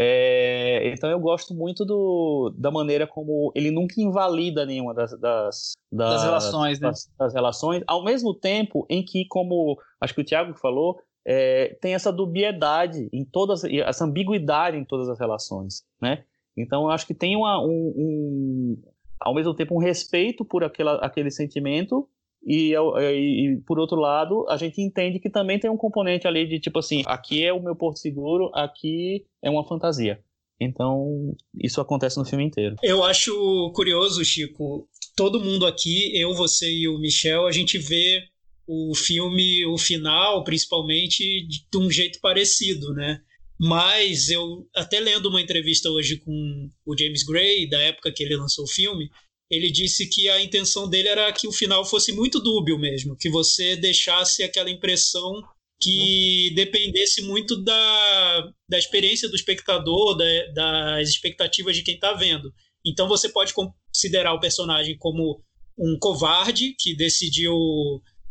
É, 0.00 0.92
então 0.94 1.10
eu 1.10 1.18
gosto 1.18 1.52
muito 1.52 1.84
do, 1.84 2.54
da 2.56 2.70
maneira 2.70 3.04
como 3.04 3.50
ele 3.52 3.68
nunca 3.72 4.00
invalida 4.00 4.64
nenhuma 4.64 4.94
das, 4.94 5.10
das, 5.18 5.72
das, 5.90 6.12
das 6.12 6.22
relações, 6.22 6.78
né? 6.78 6.92
Das, 7.18 7.34
relações, 7.34 7.82
ao 7.84 8.04
mesmo 8.04 8.32
tempo 8.32 8.86
em 8.88 9.04
que, 9.04 9.26
como 9.26 9.76
acho 10.00 10.14
que 10.14 10.20
o 10.20 10.24
Thiago 10.24 10.54
falou, 10.54 11.00
é, 11.26 11.76
tem 11.80 11.94
essa 11.94 12.12
dubiedade 12.12 13.08
em 13.12 13.24
todas, 13.24 13.64
essa 13.64 14.04
ambiguidade 14.04 14.76
em 14.76 14.84
todas 14.84 15.08
as 15.08 15.18
relações, 15.18 15.82
né? 16.00 16.22
Então 16.56 16.84
eu 16.84 16.90
acho 16.90 17.04
que 17.04 17.14
tem 17.14 17.34
uma, 17.34 17.60
um, 17.60 17.92
um, 17.96 18.82
ao 19.20 19.34
mesmo 19.34 19.52
tempo 19.52 19.74
um 19.74 19.82
respeito 19.82 20.44
por 20.44 20.62
aquela, 20.62 20.94
aquele 20.96 21.30
sentimento 21.30 22.08
e, 22.44 22.74
e, 22.74 23.60
por 23.66 23.78
outro 23.78 23.96
lado, 23.96 24.46
a 24.48 24.56
gente 24.56 24.80
entende 24.80 25.18
que 25.18 25.30
também 25.30 25.58
tem 25.58 25.70
um 25.70 25.76
componente 25.76 26.26
ali 26.26 26.46
de 26.46 26.60
tipo 26.60 26.78
assim, 26.78 27.02
aqui 27.06 27.44
é 27.44 27.52
o 27.52 27.62
meu 27.62 27.76
porto 27.76 27.98
seguro, 27.98 28.50
aqui 28.54 29.24
é 29.42 29.50
uma 29.50 29.66
fantasia. 29.66 30.22
Então, 30.60 31.36
isso 31.62 31.80
acontece 31.80 32.18
no 32.18 32.24
filme 32.24 32.44
inteiro. 32.44 32.76
Eu 32.82 33.04
acho 33.04 33.72
curioso, 33.74 34.24
Chico. 34.24 34.88
Todo 35.16 35.42
mundo 35.42 35.66
aqui, 35.66 36.10
eu, 36.18 36.34
você 36.34 36.70
e 36.70 36.88
o 36.88 36.98
Michel, 36.98 37.46
a 37.46 37.52
gente 37.52 37.78
vê 37.78 38.24
o 38.66 38.94
filme, 38.94 39.64
o 39.66 39.78
final, 39.78 40.42
principalmente, 40.44 41.46
de 41.46 41.78
um 41.78 41.90
jeito 41.90 42.20
parecido, 42.20 42.92
né? 42.92 43.20
Mas 43.58 44.30
eu, 44.30 44.68
até 44.74 45.00
lendo 45.00 45.28
uma 45.28 45.40
entrevista 45.40 45.90
hoje 45.90 46.18
com 46.18 46.70
o 46.86 46.96
James 46.96 47.24
Gray, 47.24 47.68
da 47.68 47.80
época 47.80 48.12
que 48.12 48.22
ele 48.22 48.36
lançou 48.36 48.64
o 48.64 48.68
filme, 48.68 49.10
ele 49.50 49.70
disse 49.70 50.08
que 50.08 50.28
a 50.28 50.42
intenção 50.42 50.88
dele 50.88 51.08
era 51.08 51.32
que 51.32 51.48
o 51.48 51.52
final 51.52 51.84
fosse 51.84 52.12
muito 52.12 52.40
dúbio 52.40 52.78
mesmo, 52.78 53.16
que 53.16 53.30
você 53.30 53.76
deixasse 53.76 54.42
aquela 54.42 54.70
impressão 54.70 55.32
que 55.80 56.52
dependesse 56.54 57.22
muito 57.22 57.62
da, 57.62 58.52
da 58.68 58.78
experiência 58.78 59.28
do 59.28 59.36
espectador, 59.36 60.16
da, 60.16 60.46
das 60.52 61.08
expectativas 61.08 61.76
de 61.76 61.82
quem 61.82 61.94
está 61.94 62.12
vendo. 62.12 62.52
Então 62.84 63.08
você 63.08 63.28
pode 63.28 63.54
considerar 63.54 64.34
o 64.34 64.40
personagem 64.40 64.96
como 64.98 65.42
um 65.78 65.96
covarde 65.98 66.74
que 66.78 66.94
decidiu 66.94 67.54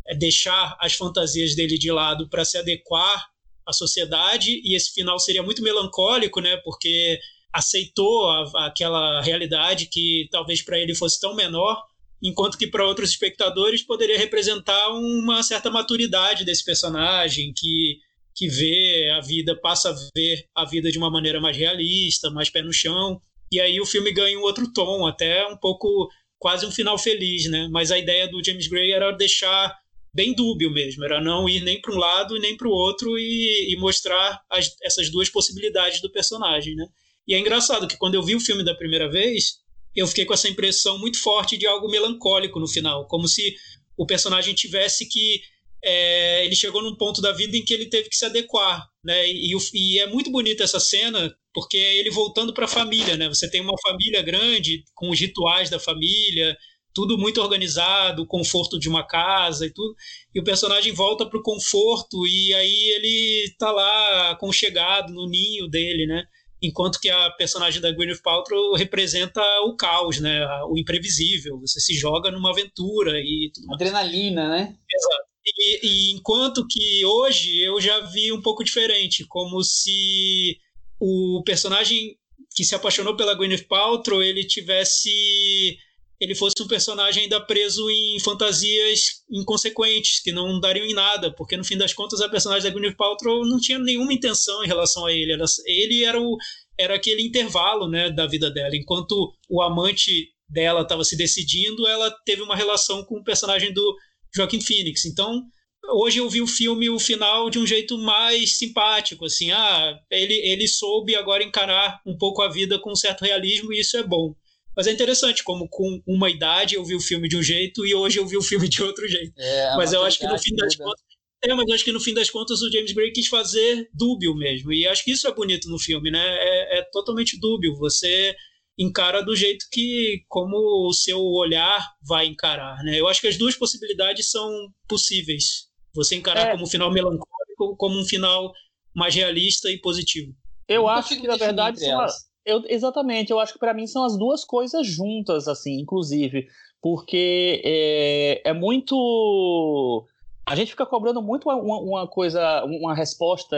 é, 0.07 0.15
deixar 0.15 0.77
as 0.79 0.93
fantasias 0.93 1.55
dele 1.55 1.77
de 1.77 1.91
lado 1.91 2.29
para 2.29 2.43
se 2.43 2.57
adequar 2.57 3.27
à 3.65 3.73
sociedade, 3.73 4.61
e 4.63 4.75
esse 4.75 4.93
final 4.93 5.19
seria 5.19 5.43
muito 5.43 5.61
melancólico, 5.61 6.39
né? 6.39 6.57
Porque 6.63 7.19
aceitou 7.57 8.29
a, 8.29 8.67
aquela 8.67 9.21
realidade 9.21 9.87
que 9.87 10.27
talvez 10.31 10.61
para 10.61 10.79
ele 10.79 10.93
fosse 10.93 11.19
tão 11.19 11.35
menor, 11.35 11.83
enquanto 12.21 12.57
que 12.57 12.67
para 12.67 12.85
outros 12.85 13.09
espectadores 13.09 13.81
poderia 13.81 14.17
representar 14.17 14.89
uma 14.89 15.41
certa 15.41 15.71
maturidade 15.71 16.45
desse 16.45 16.63
personagem 16.63 17.51
que 17.55 17.99
que 18.35 18.47
vê 18.47 19.09
a 19.17 19.19
vida, 19.19 19.59
passa 19.59 19.89
a 19.89 19.95
ver 20.15 20.45
a 20.53 20.63
vida 20.63 20.91
de 20.91 20.97
uma 20.99 21.09
maneira 21.09 21.41
mais 21.41 21.57
realista, 21.57 22.29
mais 22.29 22.51
pé 22.51 22.61
no 22.61 22.71
chão. 22.71 23.19
E 23.51 23.59
aí 23.59 23.81
o 23.81 23.85
filme 23.85 24.11
ganha 24.11 24.37
um 24.37 24.43
outro 24.43 24.71
tom, 24.71 25.07
até 25.07 25.47
um 25.47 25.57
pouco 25.57 26.07
quase 26.37 26.63
um 26.63 26.69
final 26.69 26.99
feliz, 26.99 27.49
né? 27.49 27.67
Mas 27.71 27.89
a 27.89 27.97
ideia 27.97 28.27
do 28.27 28.39
James 28.45 28.67
Gray 28.67 28.91
era 28.91 29.11
deixar 29.11 29.75
bem 30.13 30.35
dúbio 30.35 30.69
mesmo, 30.69 31.03
era 31.03 31.19
não 31.19 31.49
ir 31.49 31.61
nem 31.63 31.81
para 31.81 31.91
um 31.91 31.97
lado 31.97 32.37
nem 32.37 32.55
para 32.55 32.67
o 32.67 32.71
outro 32.71 33.17
e, 33.17 33.73
e 33.73 33.75
mostrar 33.77 34.39
as, 34.51 34.75
essas 34.83 35.09
duas 35.09 35.29
possibilidades 35.29 35.99
do 35.99 36.11
personagem, 36.11 36.75
né? 36.75 36.87
E 37.27 37.33
é 37.33 37.39
engraçado 37.39 37.87
que 37.87 37.97
quando 37.97 38.15
eu 38.15 38.23
vi 38.23 38.35
o 38.35 38.39
filme 38.39 38.63
da 38.63 38.73
primeira 38.73 39.09
vez, 39.09 39.59
eu 39.95 40.07
fiquei 40.07 40.25
com 40.25 40.33
essa 40.33 40.47
impressão 40.47 40.97
muito 40.97 41.21
forte 41.21 41.57
de 41.57 41.65
algo 41.67 41.89
melancólico 41.89 42.59
no 42.59 42.67
final, 42.67 43.07
como 43.07 43.27
se 43.27 43.55
o 43.97 44.05
personagem 44.05 44.53
tivesse 44.53 45.07
que 45.09 45.41
é, 45.83 46.45
ele 46.45 46.55
chegou 46.55 46.81
num 46.81 46.95
ponto 46.95 47.21
da 47.21 47.31
vida 47.31 47.55
em 47.57 47.63
que 47.63 47.73
ele 47.73 47.87
teve 47.87 48.09
que 48.09 48.15
se 48.15 48.25
adequar, 48.25 48.87
né? 49.03 49.27
E, 49.29 49.51
e 49.73 49.99
é 49.99 50.07
muito 50.07 50.31
bonita 50.31 50.63
essa 50.63 50.79
cena 50.79 51.33
porque 51.53 51.77
é 51.77 51.97
ele 51.97 52.11
voltando 52.11 52.53
para 52.53 52.65
a 52.65 52.69
família, 52.69 53.17
né? 53.17 53.27
Você 53.27 53.49
tem 53.49 53.61
uma 53.61 53.77
família 53.81 54.21
grande 54.21 54.83
com 54.93 55.09
os 55.09 55.19
rituais 55.19 55.69
da 55.69 55.79
família, 55.79 56.55
tudo 56.93 57.17
muito 57.17 57.41
organizado, 57.41 58.23
o 58.23 58.27
conforto 58.27 58.79
de 58.79 58.89
uma 58.89 59.05
casa 59.05 59.65
e 59.65 59.73
tudo. 59.73 59.95
E 60.33 60.39
o 60.39 60.43
personagem 60.43 60.93
volta 60.93 61.25
para 61.25 61.39
o 61.39 61.43
conforto 61.43 62.25
e 62.27 62.53
aí 62.53 62.89
ele 62.95 63.55
tá 63.57 63.71
lá 63.71 64.31
aconchegado 64.31 65.13
no 65.13 65.27
ninho 65.27 65.67
dele, 65.67 66.05
né? 66.05 66.23
Enquanto 66.61 66.99
que 66.99 67.09
a 67.09 67.29
personagem 67.31 67.79
da 67.79 67.91
Gwyneth 67.91 68.21
Paltrow 68.23 68.75
representa 68.75 69.41
o 69.65 69.75
caos, 69.75 70.19
né? 70.19 70.43
O 70.69 70.77
imprevisível. 70.77 71.59
Você 71.59 71.79
se 71.79 71.93
joga 71.93 72.31
numa 72.31 72.51
aventura 72.51 73.19
e 73.19 73.51
tudo 73.53 73.67
mais. 73.67 73.81
Adrenalina, 73.81 74.49
né? 74.49 74.75
Exato. 74.89 75.27
E, 75.45 75.87
e, 75.87 76.11
enquanto 76.11 76.65
que 76.67 77.05
hoje 77.05 77.61
eu 77.61 77.79
já 77.79 77.99
vi 78.01 78.31
um 78.31 78.41
pouco 78.41 78.63
diferente, 78.63 79.25
como 79.27 79.63
se 79.63 80.57
o 80.99 81.41
personagem 81.45 82.17
que 82.55 82.65
se 82.65 82.75
apaixonou 82.75 83.15
pela 83.15 83.35
Gwyneth 83.35 83.67
Paltrow 83.67 84.21
ele 84.21 84.43
tivesse 84.43 85.77
ele 86.19 86.33
fosse 86.33 86.55
um 86.61 86.67
personagem 86.67 87.23
ainda 87.23 87.39
preso 87.39 87.87
em 87.89 88.19
fantasias 88.19 89.23
inconsequentes, 89.29 90.19
que 90.21 90.31
não 90.31 90.59
dariam 90.59 90.85
em 90.85 90.93
nada, 90.93 91.31
porque 91.31 91.55
no 91.55 91.63
fim 91.63 91.77
das 91.77 91.93
contas 91.93 92.21
a 92.21 92.29
personagem 92.29 92.63
da 92.63 92.73
Gwyneth 92.73 92.95
Paltrow 92.95 93.45
não 93.45 93.59
tinha 93.59 93.77
nenhuma 93.77 94.13
intenção 94.13 94.63
em 94.63 94.67
relação 94.67 95.05
a 95.05 95.13
ele. 95.13 95.37
Ele 95.65 96.03
era, 96.03 96.19
o, 96.19 96.37
era 96.77 96.95
aquele 96.95 97.21
intervalo 97.21 97.87
né, 97.87 98.09
da 98.09 98.25
vida 98.25 98.49
dela. 98.49 98.75
Enquanto 98.75 99.31
o 99.47 99.61
amante 99.61 100.29
dela 100.49 100.81
estava 100.81 101.03
se 101.03 101.15
decidindo, 101.15 101.87
ela 101.87 102.09
teve 102.25 102.41
uma 102.41 102.55
relação 102.55 103.03
com 103.03 103.19
o 103.19 103.23
personagem 103.23 103.71
do 103.71 103.95
Joaquim 104.35 104.61
Phoenix. 104.61 105.05
Então, 105.05 105.43
hoje 105.89 106.17
eu 106.17 106.27
vi 106.27 106.41
o 106.41 106.47
filme, 106.47 106.89
o 106.89 106.99
final, 106.99 107.49
de 107.51 107.59
um 107.59 107.67
jeito 107.67 107.95
mais 107.95 108.57
simpático, 108.57 109.25
assim, 109.25 109.51
ah, 109.51 109.99
ele, 110.09 110.33
ele 110.33 110.67
soube 110.67 111.15
agora 111.15 111.43
encarar 111.43 112.01
um 112.05 112.17
pouco 112.17 112.41
a 112.41 112.49
vida 112.49 112.79
com 112.79 112.91
um 112.91 112.95
certo 112.95 113.23
realismo 113.23 113.71
e 113.71 113.81
isso 113.81 113.97
é 113.97 114.03
bom. 114.03 114.33
Mas 114.77 114.85
é 114.85 114.91
interessante 114.91 115.43
como 115.43 115.67
com 115.67 115.99
uma 116.05 116.29
idade 116.29 116.75
eu 116.75 116.85
vi 116.85 116.93
o 116.93 117.01
filme 117.01 117.27
de 117.27 117.35
um 117.35 117.41
jeito 117.41 117.83
e 117.83 117.95
hoje 117.95 118.19
eu 118.19 118.27
vi 118.27 118.37
o 118.37 118.43
filme 118.43 118.69
de 118.69 118.83
outro 118.83 119.07
jeito. 119.07 119.33
É, 119.35 119.75
mas 119.75 119.91
eu 119.91 120.03
acho 120.03 120.19
que 120.19 120.27
no 120.27 120.37
fim 120.37 120.55
das 120.55 120.75
contas. 120.75 121.01
É, 121.43 121.53
mas 121.53 121.67
eu 121.67 121.73
acho 121.73 121.83
que 121.83 121.91
no 121.91 121.99
fim 121.99 122.13
das 122.13 122.29
contas 122.29 122.61
o 122.61 122.71
James 122.71 122.91
Gray 122.91 123.11
quis 123.11 123.27
fazer 123.27 123.89
dúbio 123.91 124.35
mesmo. 124.35 124.71
E 124.71 124.87
acho 124.87 125.03
que 125.03 125.11
isso 125.11 125.27
é 125.27 125.33
bonito 125.33 125.67
no 125.67 125.79
filme, 125.79 126.11
né? 126.11 126.23
É, 126.23 126.79
é 126.79 126.81
totalmente 126.91 127.39
dúbio. 127.39 127.75
Você 127.77 128.35
encara 128.77 129.23
do 129.23 129.35
jeito 129.35 129.65
que 129.71 130.23
como 130.27 130.55
o 130.87 130.93
seu 130.93 131.19
olhar 131.19 131.83
vai 132.07 132.27
encarar, 132.27 132.83
né? 132.83 132.99
Eu 132.99 133.07
acho 133.07 133.19
que 133.19 133.27
as 133.27 133.37
duas 133.37 133.55
possibilidades 133.55 134.29
são 134.29 134.71
possíveis. 134.87 135.67
Você 135.95 136.15
encarar 136.15 136.49
é. 136.49 136.51
como 136.51 136.65
um 136.65 136.69
final 136.69 136.91
melancólico, 136.91 137.75
como 137.77 137.99
um 137.99 138.05
final 138.05 138.53
mais 138.95 139.15
realista 139.15 139.71
e 139.71 139.79
positivo. 139.79 140.35
Eu 140.67 140.87
acho 140.87 141.19
que 141.19 141.27
na 141.27 141.37
verdade 141.37 141.79
são, 141.79 142.05
eu, 142.47 142.63
exatamente, 142.69 143.29
eu 143.29 143.39
acho 143.39 143.53
que 143.53 143.59
para 143.59 143.73
mim 143.73 143.85
são 143.85 144.05
as 144.05 144.17
duas 144.17 144.45
coisas 144.45 144.87
juntas, 144.87 145.49
assim, 145.49 145.79
inclusive, 145.81 146.47
porque 146.81 147.61
é, 147.63 148.41
é 148.49 148.53
muito. 148.53 150.07
A 150.45 150.55
gente 150.55 150.71
fica 150.71 150.85
cobrando 150.85 151.21
muito 151.21 151.49
uma, 151.49 151.57
uma 151.57 152.07
coisa, 152.07 152.63
uma 152.63 152.95
resposta 152.95 153.57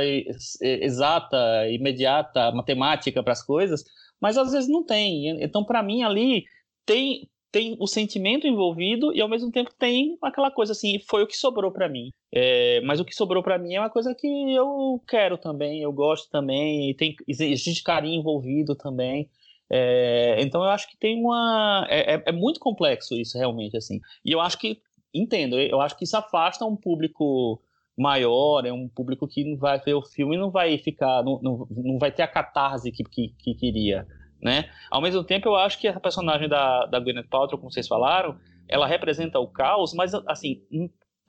exata, 0.60 1.38
imediata, 1.70 2.52
matemática 2.52 3.22
para 3.22 3.34
as 3.34 3.44
coisas, 3.44 3.86
mas 4.20 4.38
às 4.38 4.52
vezes 4.52 4.68
não 4.68 4.84
tem. 4.84 5.40
Então, 5.44 5.64
para 5.64 5.84
mim, 5.84 6.02
ali 6.02 6.46
tem, 6.84 7.30
tem 7.52 7.76
o 7.80 7.88
sentimento 7.88 8.48
envolvido 8.48 9.14
e 9.14 9.22
ao 9.22 9.30
mesmo 9.30 9.52
tempo 9.52 9.72
tem 9.78 10.18
aquela 10.22 10.52
coisa 10.52 10.74
assim, 10.74 11.00
foi 11.00 11.24
o 11.24 11.28
que 11.28 11.36
sobrou 11.36 11.72
para 11.72 11.90
mim. 11.90 12.12
É, 12.34 12.80
mas 12.82 13.00
o 13.00 13.06
que 13.06 13.16
sobrou 13.16 13.42
para 13.42 13.58
mim 13.58 13.74
é 13.74 13.80
uma 13.80 13.90
coisa 13.90 14.14
que 14.14 14.28
eu 14.54 15.02
quero 15.08 15.38
também, 15.38 15.82
eu 15.82 15.92
gosto 15.92 16.30
também, 16.30 16.90
e 16.90 16.94
tem 16.94 17.16
existe 17.28 17.84
carinho 17.84 18.20
envolvido 18.20 18.76
também. 18.76 19.30
É, 19.72 20.38
então 20.40 20.64
eu 20.64 20.70
acho 20.70 20.90
que 20.90 20.98
tem 20.98 21.20
uma 21.20 21.86
é, 21.90 22.16
é, 22.16 22.24
é, 22.28 22.32
muito 22.32 22.60
complexo 22.60 23.16
isso 23.16 23.38
realmente 23.38 23.78
assim. 23.78 24.00
E 24.24 24.32
eu 24.32 24.40
acho 24.42 24.58
que 24.58 24.82
entendo, 25.14 25.60
eu 25.60 25.82
acho 25.82 25.98
que 25.98 26.04
isso 26.04 26.18
afasta 26.18 26.66
um 26.66 26.76
público 26.76 27.62
maior, 27.98 28.66
é 28.66 28.72
um 28.72 28.88
público 28.88 29.28
que 29.28 29.44
não 29.44 29.58
vai 29.58 29.80
ver 29.80 29.94
o 29.94 30.02
filme 30.02 30.36
e 30.36 30.40
não 30.40 30.52
vai 30.52 30.78
ficar, 30.78 31.24
não, 31.24 31.40
não, 31.42 31.68
não 31.70 31.98
vai 31.98 32.12
ter 32.12 32.22
a 32.22 32.28
catarse 32.28 32.92
que, 32.92 33.04
que, 33.04 33.30
que 33.38 33.56
queria 33.56 34.08
né? 34.42 34.70
Ao 34.90 35.02
mesmo 35.02 35.24
tempo, 35.24 35.50
eu 35.50 35.56
acho 35.56 35.80
que 35.80 35.88
a 35.88 36.00
personagem 36.00 36.48
da, 36.48 36.86
da 36.86 37.00
Gwyneth 37.00 37.28
Paltrow, 37.30 37.60
como 37.60 37.72
vocês 37.72 37.88
falaram, 37.88 38.38
ela 38.68 38.88
representa 38.88 39.40
o 39.40 39.48
caos, 39.48 39.94
mas, 39.94 40.14
assim, 40.28 40.62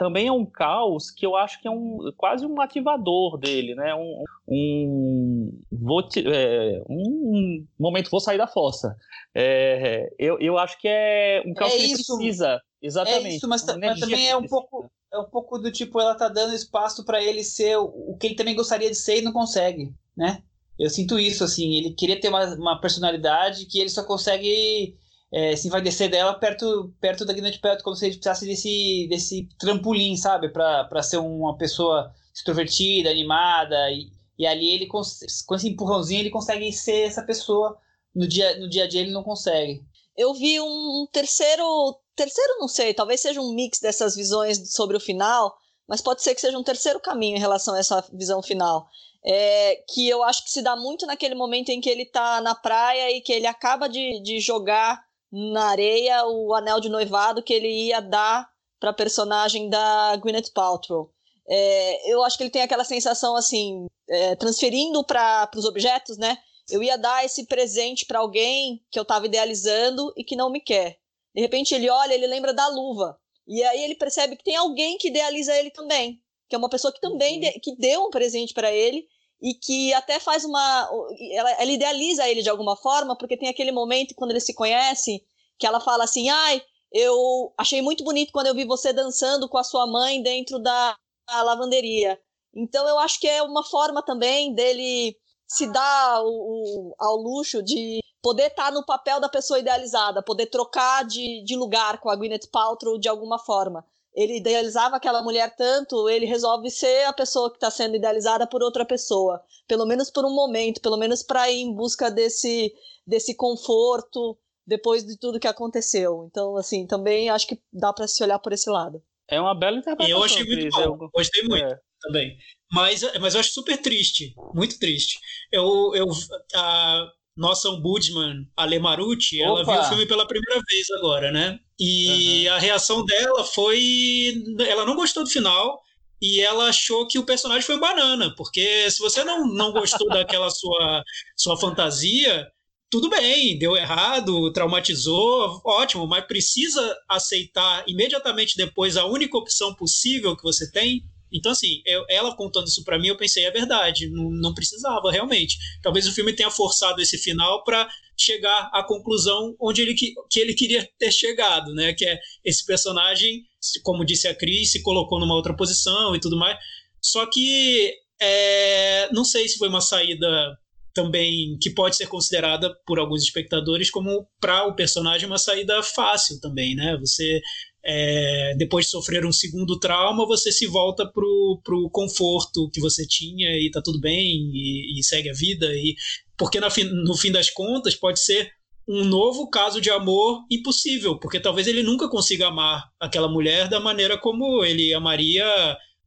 também 0.00 0.28
é 0.28 0.32
um 0.32 0.46
caos 0.46 1.10
que 1.10 1.26
eu 1.26 1.36
acho 1.36 1.60
que 1.60 1.68
é 1.68 1.70
um, 1.70 2.10
quase 2.16 2.46
um 2.46 2.60
ativador 2.60 3.36
dele, 3.36 3.74
né? 3.74 3.94
Um, 3.94 4.24
um, 4.48 5.60
vou 5.70 6.06
te, 6.06 6.24
é, 6.26 6.82
um 6.88 7.66
momento, 7.78 8.10
vou 8.10 8.20
sair 8.20 8.38
da 8.38 8.46
fossa. 8.46 8.96
É, 9.34 10.10
eu, 10.18 10.38
eu 10.40 10.56
acho 10.56 10.80
que 10.80 10.88
é 10.88 11.42
um 11.46 11.52
caos 11.52 11.74
é 11.74 11.76
que 11.76 11.82
ele 11.82 11.94
precisa. 11.94 12.60
Exatamente. 12.80 13.26
É 13.26 13.36
isso, 13.36 13.46
mas, 13.46 13.62
mas 13.76 14.00
também 14.00 14.28
é 14.28 14.34
um 14.34 14.46
pouco 14.46 14.90
é 15.12 15.18
um 15.18 15.24
pouco 15.24 15.58
do 15.58 15.70
tipo 15.70 16.00
ela 16.00 16.14
tá 16.14 16.28
dando 16.28 16.54
espaço 16.54 17.04
para 17.04 17.22
ele 17.22 17.42
ser 17.42 17.76
o, 17.76 18.12
o 18.12 18.16
que 18.16 18.28
ele 18.28 18.36
também 18.36 18.54
gostaria 18.54 18.88
de 18.88 18.96
ser 18.96 19.18
e 19.18 19.22
não 19.22 19.32
consegue, 19.32 19.92
né? 20.16 20.42
Eu 20.80 20.88
sinto 20.88 21.18
isso, 21.18 21.44
assim, 21.44 21.74
ele 21.76 21.90
queria 21.90 22.18
ter 22.18 22.30
uma, 22.30 22.54
uma 22.54 22.80
personalidade 22.80 23.66
que 23.66 23.78
ele 23.78 23.90
só 23.90 24.02
consegue 24.02 24.96
é, 25.30 25.54
se 25.54 25.68
envaidecer 25.68 26.10
dela 26.10 26.32
perto, 26.32 26.90
perto 26.98 27.26
da 27.26 27.34
Gwyneth 27.34 27.60
Paltrow, 27.60 27.84
como 27.84 27.96
se 27.96 28.06
ele 28.06 28.14
precisasse 28.14 28.46
desse, 28.46 29.06
desse 29.10 29.46
trampolim, 29.58 30.16
sabe? 30.16 30.48
para 30.48 31.02
ser 31.02 31.18
uma 31.18 31.54
pessoa 31.58 32.10
extrovertida, 32.34 33.10
animada, 33.10 33.90
e, 33.90 34.10
e 34.38 34.46
ali 34.46 34.70
ele, 34.70 34.86
com 34.86 35.02
esse 35.02 35.68
empurrãozinho, 35.68 36.20
ele 36.20 36.30
consegue 36.30 36.72
ser 36.72 37.02
essa 37.02 37.22
pessoa. 37.22 37.76
No 38.14 38.26
dia, 38.26 38.58
no 38.58 38.66
dia 38.66 38.84
a 38.84 38.88
dia 38.88 39.02
ele 39.02 39.12
não 39.12 39.22
consegue. 39.22 39.82
Eu 40.16 40.32
vi 40.32 40.58
um 40.62 41.06
terceiro, 41.12 42.00
terceiro 42.16 42.58
não 42.58 42.68
sei, 42.68 42.94
talvez 42.94 43.20
seja 43.20 43.38
um 43.38 43.52
mix 43.52 43.80
dessas 43.80 44.16
visões 44.16 44.72
sobre 44.72 44.96
o 44.96 45.00
final, 45.00 45.54
mas 45.86 46.00
pode 46.00 46.22
ser 46.22 46.34
que 46.34 46.40
seja 46.40 46.58
um 46.58 46.64
terceiro 46.64 46.98
caminho 47.00 47.36
em 47.36 47.40
relação 47.40 47.74
a 47.74 47.78
essa 47.78 48.02
visão 48.14 48.42
final 48.42 48.88
é, 49.24 49.82
que 49.88 50.08
eu 50.08 50.22
acho 50.22 50.44
que 50.44 50.50
se 50.50 50.62
dá 50.62 50.74
muito 50.74 51.06
naquele 51.06 51.34
momento 51.34 51.68
em 51.70 51.80
que 51.80 51.90
ele 51.90 52.02
está 52.02 52.40
na 52.40 52.54
praia 52.54 53.10
e 53.10 53.20
que 53.20 53.32
ele 53.32 53.46
acaba 53.46 53.88
de, 53.88 54.20
de 54.22 54.40
jogar 54.40 55.02
na 55.30 55.66
areia 55.66 56.26
o 56.26 56.54
anel 56.54 56.80
de 56.80 56.88
noivado 56.88 57.42
que 57.42 57.52
ele 57.52 57.68
ia 57.68 58.00
dar 58.00 58.48
para 58.78 58.90
a 58.90 58.94
personagem 58.94 59.68
da 59.68 60.16
Gwyneth 60.16 60.52
Paltrow. 60.54 61.12
É, 61.48 62.12
eu 62.12 62.22
acho 62.24 62.36
que 62.36 62.44
ele 62.44 62.50
tem 62.50 62.62
aquela 62.62 62.84
sensação 62.84 63.36
assim, 63.36 63.86
é, 64.08 64.34
transferindo 64.36 65.04
para 65.04 65.50
os 65.54 65.64
objetos, 65.64 66.16
né? 66.16 66.38
Eu 66.70 66.82
ia 66.82 66.96
dar 66.96 67.24
esse 67.24 67.46
presente 67.46 68.06
para 68.06 68.20
alguém 68.20 68.82
que 68.90 68.98
eu 68.98 69.02
estava 69.02 69.26
idealizando 69.26 70.12
e 70.16 70.24
que 70.24 70.36
não 70.36 70.50
me 70.50 70.60
quer. 70.60 70.98
De 71.34 71.40
repente 71.40 71.74
ele 71.74 71.90
olha, 71.90 72.14
ele 72.14 72.26
lembra 72.26 72.54
da 72.54 72.68
luva. 72.68 73.18
E 73.46 73.62
aí 73.64 73.82
ele 73.82 73.96
percebe 73.96 74.36
que 74.36 74.44
tem 74.44 74.56
alguém 74.56 74.96
que 74.96 75.08
idealiza 75.08 75.54
ele 75.56 75.70
também 75.70 76.22
que 76.50 76.56
é 76.56 76.58
uma 76.58 76.68
pessoa 76.68 76.92
que 76.92 77.00
também 77.00 77.36
uhum. 77.36 77.40
de, 77.40 77.52
que 77.60 77.76
deu 77.76 78.02
um 78.02 78.10
presente 78.10 78.52
para 78.52 78.72
ele 78.72 79.06
e 79.40 79.54
que 79.54 79.94
até 79.94 80.18
faz 80.18 80.44
uma 80.44 80.90
ela, 81.30 81.50
ela, 81.52 81.70
idealiza 81.70 82.28
ele 82.28 82.42
de 82.42 82.50
alguma 82.50 82.76
forma 82.76 83.16
porque 83.16 83.36
tem 83.36 83.48
aquele 83.48 83.70
momento 83.70 84.14
quando 84.16 84.32
eles 84.32 84.44
se 84.44 84.52
conhecem 84.52 85.24
que 85.56 85.66
ela 85.66 85.80
fala 85.80 86.04
assim 86.04 86.28
ai 86.28 86.60
eu 86.92 87.54
achei 87.56 87.80
muito 87.80 88.02
bonito 88.02 88.32
quando 88.32 88.48
eu 88.48 88.54
vi 88.54 88.64
você 88.64 88.92
dançando 88.92 89.48
com 89.48 89.56
a 89.56 89.64
sua 89.64 89.86
mãe 89.86 90.20
dentro 90.20 90.58
da 90.58 90.96
lavanderia 91.30 92.20
então 92.52 92.86
eu 92.88 92.98
acho 92.98 93.20
que 93.20 93.28
é 93.28 93.40
uma 93.42 93.62
forma 93.62 94.02
também 94.02 94.52
dele 94.52 95.16
se 95.46 95.68
dar 95.68 96.20
o, 96.22 96.28
o, 96.28 96.94
ao 96.98 97.16
luxo 97.16 97.62
de 97.62 98.00
poder 98.20 98.48
estar 98.48 98.66
tá 98.66 98.70
no 98.72 98.84
papel 98.84 99.20
da 99.20 99.28
pessoa 99.28 99.60
idealizada 99.60 100.20
poder 100.20 100.46
trocar 100.46 101.04
de, 101.04 101.44
de 101.44 101.54
lugar 101.54 102.00
com 102.00 102.10
a 102.10 102.16
Gwyneth 102.16 102.50
Paltrow 102.50 102.98
de 102.98 103.08
alguma 103.08 103.38
forma 103.38 103.86
ele 104.14 104.38
idealizava 104.38 104.96
aquela 104.96 105.22
mulher 105.22 105.54
tanto, 105.56 106.08
ele 106.08 106.26
resolve 106.26 106.70
ser 106.70 107.04
a 107.04 107.12
pessoa 107.12 107.50
que 107.50 107.56
está 107.56 107.70
sendo 107.70 107.96
idealizada 107.96 108.46
por 108.46 108.62
outra 108.62 108.84
pessoa, 108.84 109.42
pelo 109.68 109.86
menos 109.86 110.10
por 110.10 110.24
um 110.24 110.34
momento, 110.34 110.80
pelo 110.80 110.96
menos 110.96 111.22
para 111.22 111.50
ir 111.50 111.60
em 111.60 111.74
busca 111.74 112.10
desse, 112.10 112.72
desse 113.06 113.34
conforto 113.34 114.38
depois 114.66 115.04
de 115.04 115.18
tudo 115.18 115.40
que 115.40 115.48
aconteceu. 115.48 116.26
Então, 116.30 116.56
assim, 116.56 116.86
também 116.86 117.28
acho 117.28 117.46
que 117.46 117.60
dá 117.72 117.92
para 117.92 118.06
se 118.06 118.22
olhar 118.22 118.38
por 118.38 118.52
esse 118.52 118.68
lado. 118.68 119.02
É 119.28 119.40
uma 119.40 119.54
bela 119.54 119.78
interpretação. 119.78 120.18
Eu 120.18 120.24
achei 120.24 120.44
muito 120.44 120.68
bom, 120.70 121.04
eu... 121.04 121.10
gostei 121.14 121.42
muito 121.44 121.64
é. 121.64 121.78
também. 122.00 122.36
Mas, 122.72 123.02
mas 123.20 123.34
eu 123.34 123.40
acho 123.40 123.52
super 123.52 123.80
triste, 123.80 124.34
muito 124.54 124.78
triste. 124.78 125.18
Eu, 125.52 125.92
eu, 125.94 126.06
a, 126.54 127.12
nossa 127.40 127.70
ombudsman, 127.70 128.46
Ale 128.54 128.78
Marucci, 128.78 129.40
ela 129.40 129.64
viu 129.64 129.80
o 129.80 129.84
filme 129.84 130.04
pela 130.04 130.28
primeira 130.28 130.60
vez 130.68 130.90
agora, 130.98 131.32
né? 131.32 131.58
E 131.78 132.46
uhum. 132.46 132.54
a 132.54 132.58
reação 132.58 133.02
dela 133.02 133.42
foi. 133.44 134.34
Ela 134.68 134.84
não 134.84 134.94
gostou 134.94 135.24
do 135.24 135.30
final 135.30 135.80
e 136.20 136.38
ela 136.42 136.68
achou 136.68 137.08
que 137.08 137.18
o 137.18 137.24
personagem 137.24 137.62
foi 137.62 137.76
um 137.76 137.80
banana, 137.80 138.34
porque 138.36 138.90
se 138.90 138.98
você 138.98 139.24
não, 139.24 139.46
não 139.46 139.72
gostou 139.72 140.06
daquela 140.10 140.50
sua, 140.50 141.02
sua 141.34 141.56
fantasia, 141.56 142.46
tudo 142.90 143.08
bem, 143.08 143.58
deu 143.58 143.74
errado, 143.74 144.52
traumatizou, 144.52 145.62
ótimo, 145.64 146.06
mas 146.06 146.26
precisa 146.26 146.94
aceitar 147.08 147.84
imediatamente 147.88 148.54
depois 148.54 148.98
a 148.98 149.06
única 149.06 149.38
opção 149.38 149.74
possível 149.74 150.36
que 150.36 150.42
você 150.42 150.70
tem 150.70 151.02
então, 151.32 151.52
assim, 151.52 151.82
eu, 151.86 152.04
ela 152.08 152.34
contando 152.34 152.66
isso 152.66 152.84
para 152.84 152.98
mim, 152.98 153.08
eu 153.08 153.16
pensei, 153.16 153.44
é 153.44 153.50
verdade, 153.50 154.10
não, 154.10 154.30
não, 154.30 154.54
precisava 154.54 155.10
realmente. 155.10 155.56
Talvez 155.82 156.06
o 156.06 156.12
filme 156.12 156.32
tenha 156.32 156.50
forçado 156.50 157.00
esse 157.00 157.18
final 157.18 157.62
para 157.64 157.88
chegar 158.16 158.70
à 158.72 158.82
conclusão 158.82 159.54
onde 159.60 159.82
ele 159.82 159.94
que, 159.94 160.12
que 160.30 160.40
ele 160.40 160.54
queria 160.54 160.88
ter 160.98 161.12
chegado, 161.12 161.72
né? 161.74 161.92
Que 161.92 162.04
é 162.04 162.18
esse 162.44 162.64
personagem, 162.66 163.42
como 163.82 164.04
disse 164.04 164.28
a 164.28 164.34
Cris, 164.34 164.72
se 164.72 164.82
colocou 164.82 165.18
numa 165.20 165.34
outra 165.34 165.56
posição 165.56 166.14
e 166.14 166.20
tudo 166.20 166.36
mais. 166.36 166.58
Só 167.02 167.26
que 167.26 167.94
é, 168.20 169.08
não 169.12 169.24
sei 169.24 169.48
se 169.48 169.56
foi 169.56 169.68
uma 169.68 169.80
saída 169.80 170.58
também 170.92 171.56
que 171.60 171.70
pode 171.70 171.96
ser 171.96 172.08
considerada 172.08 172.74
por 172.84 172.98
alguns 172.98 173.22
espectadores 173.22 173.90
como 173.90 174.26
para 174.40 174.66
o 174.66 174.74
personagem 174.74 175.26
uma 175.26 175.38
saída 175.38 175.82
fácil 175.82 176.40
também, 176.40 176.74
né? 176.74 176.96
Você 176.98 177.40
é, 177.84 178.54
depois 178.56 178.86
de 178.86 178.90
sofrer 178.90 179.24
um 179.24 179.32
segundo 179.32 179.78
trauma, 179.78 180.26
você 180.26 180.52
se 180.52 180.66
volta 180.66 181.06
pro, 181.06 181.60
pro 181.64 181.88
conforto 181.90 182.70
que 182.70 182.80
você 182.80 183.06
tinha 183.06 183.48
e 183.58 183.70
tá 183.70 183.80
tudo 183.82 183.98
bem 183.98 184.50
e, 184.52 184.98
e 184.98 185.04
segue 185.04 185.30
a 185.30 185.34
vida 185.34 185.66
e 185.74 185.94
porque 186.36 186.60
no 186.60 186.70
fim, 186.70 186.84
no 186.84 187.16
fim 187.16 187.32
das 187.32 187.50
contas 187.50 187.94
pode 187.94 188.20
ser 188.20 188.50
um 188.88 189.04
novo 189.04 189.48
caso 189.48 189.80
de 189.80 189.90
amor 189.90 190.44
impossível, 190.50 191.18
porque 191.18 191.38
talvez 191.38 191.66
ele 191.66 191.82
nunca 191.82 192.08
consiga 192.08 192.48
amar 192.48 192.90
aquela 192.98 193.28
mulher 193.28 193.68
da 193.68 193.78
maneira 193.78 194.18
como 194.18 194.64
ele 194.64 194.92
amaria 194.92 195.46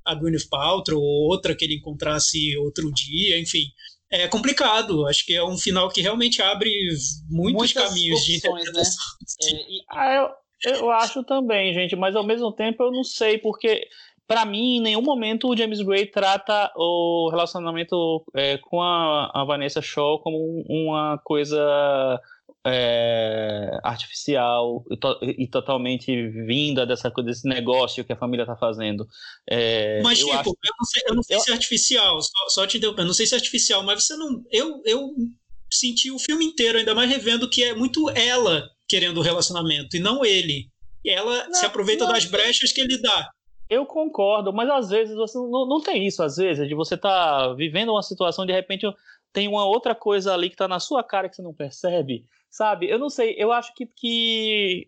a 0.05 0.15
Gwyneth 0.15 0.49
Paltrow 0.49 1.01
ou 1.01 1.29
outra 1.29 1.55
que 1.55 1.63
ele 1.63 1.75
encontrasse 1.75 2.57
outro 2.57 2.91
dia, 2.91 3.39
enfim 3.39 3.65
é 4.13 4.27
complicado. 4.27 5.07
Acho 5.07 5.25
que 5.25 5.33
é 5.33 5.43
um 5.43 5.57
final 5.57 5.89
que 5.89 6.01
realmente 6.01 6.41
abre 6.41 6.69
muitos 7.27 7.73
Muitas 7.73 7.73
caminhos 7.73 8.19
opções, 8.19 8.41
de 8.41 8.47
interpretação. 8.47 9.03
Né? 9.41 9.59
É, 9.59 9.71
e... 9.71 9.83
ah, 9.89 10.13
eu, 10.13 10.29
eu 10.65 10.91
acho 10.91 11.23
também, 11.23 11.73
gente, 11.73 11.95
mas 11.95 12.15
ao 12.15 12.23
mesmo 12.23 12.51
tempo 12.51 12.83
eu 12.83 12.91
não 12.91 13.03
sei, 13.03 13.37
porque 13.37 13.87
para 14.27 14.45
mim, 14.45 14.77
em 14.77 14.81
nenhum 14.81 15.01
momento 15.01 15.49
o 15.49 15.55
James 15.55 15.81
Gray 15.81 16.05
trata 16.05 16.71
o 16.75 17.29
relacionamento 17.29 18.23
é, 18.33 18.57
com 18.57 18.81
a, 18.81 19.29
a, 19.33 19.43
Vanessa 19.43 19.81
Shaw 19.81 20.19
como 20.19 20.63
uma 20.67 21.19
coisa 21.23 22.19
é, 22.65 23.77
artificial 23.83 24.83
e, 24.89 24.97
to 24.97 25.19
e, 25.21 25.47
totalmente 25.47 26.29
vinda 26.29 26.85
dessa 26.85 27.11
coisa, 27.11 27.29
desse 27.29 27.47
negócio 27.47 28.03
que 28.05 28.13
a 28.13 28.17
família 28.17 28.43
está 28.43 28.55
fazendo. 28.55 29.05
É, 29.49 30.01
mas, 30.01 30.21
eu, 30.21 30.27
tipo, 30.29 30.57
eu 30.63 30.73
não 30.79 30.85
sei, 30.85 31.03
eu 31.07 31.15
não 31.15 31.23
sei 31.23 31.35
eu... 31.35 31.39
se 31.41 31.51
é 31.51 31.53
artificial, 31.53 32.21
só, 32.21 32.49
só 32.49 32.67
te 32.67 32.77
interrompendo, 32.77 33.07
não 33.07 33.13
sei 33.13 33.25
se 33.25 33.33
é 33.33 33.37
artificial, 33.37 33.83
mas 33.83 34.05
você 34.05 34.15
não. 34.15 34.43
Eu, 34.49 34.81
eu 34.85 35.13
senti 35.69 36.09
o 36.11 36.19
filme 36.19 36.45
inteiro, 36.45 36.77
ainda 36.77 36.95
mais 36.95 37.09
revendo, 37.09 37.49
que 37.49 37.63
é 37.63 37.75
muito 37.75 38.09
ela 38.11 38.69
querendo 38.93 39.17
o 39.17 39.23
relacionamento 39.23 39.97
e 39.97 39.99
não 39.99 40.23
ele. 40.23 40.69
E 41.03 41.09
ela 41.09 41.45
não, 41.45 41.53
se 41.55 41.65
aproveita 41.65 42.05
não, 42.05 42.13
das 42.13 42.25
brechas 42.25 42.71
que 42.71 42.79
ele 42.79 43.01
dá. 43.01 43.27
Eu 43.67 43.87
concordo, 43.87 44.53
mas 44.53 44.69
às 44.69 44.89
vezes 44.89 45.15
você 45.15 45.35
não, 45.35 45.67
não 45.67 45.81
tem 45.81 46.05
isso, 46.05 46.21
às 46.21 46.35
vezes, 46.35 46.67
de 46.67 46.75
você 46.75 46.93
estar 46.93 47.47
tá 47.47 47.53
vivendo 47.53 47.89
uma 47.89 48.03
situação, 48.03 48.45
de 48.45 48.53
repente 48.53 48.85
tem 49.31 49.47
uma 49.47 49.65
outra 49.65 49.95
coisa 49.95 50.31
ali 50.31 50.47
que 50.47 50.53
está 50.53 50.67
na 50.67 50.79
sua 50.79 51.03
cara 51.03 51.27
que 51.27 51.35
você 51.35 51.41
não 51.41 51.55
percebe. 51.55 52.23
Sabe? 52.51 52.87
Eu 52.87 52.99
não 52.99 53.09
sei, 53.09 53.33
eu 53.35 53.51
acho 53.51 53.73
que. 53.73 53.87
que 53.87 54.87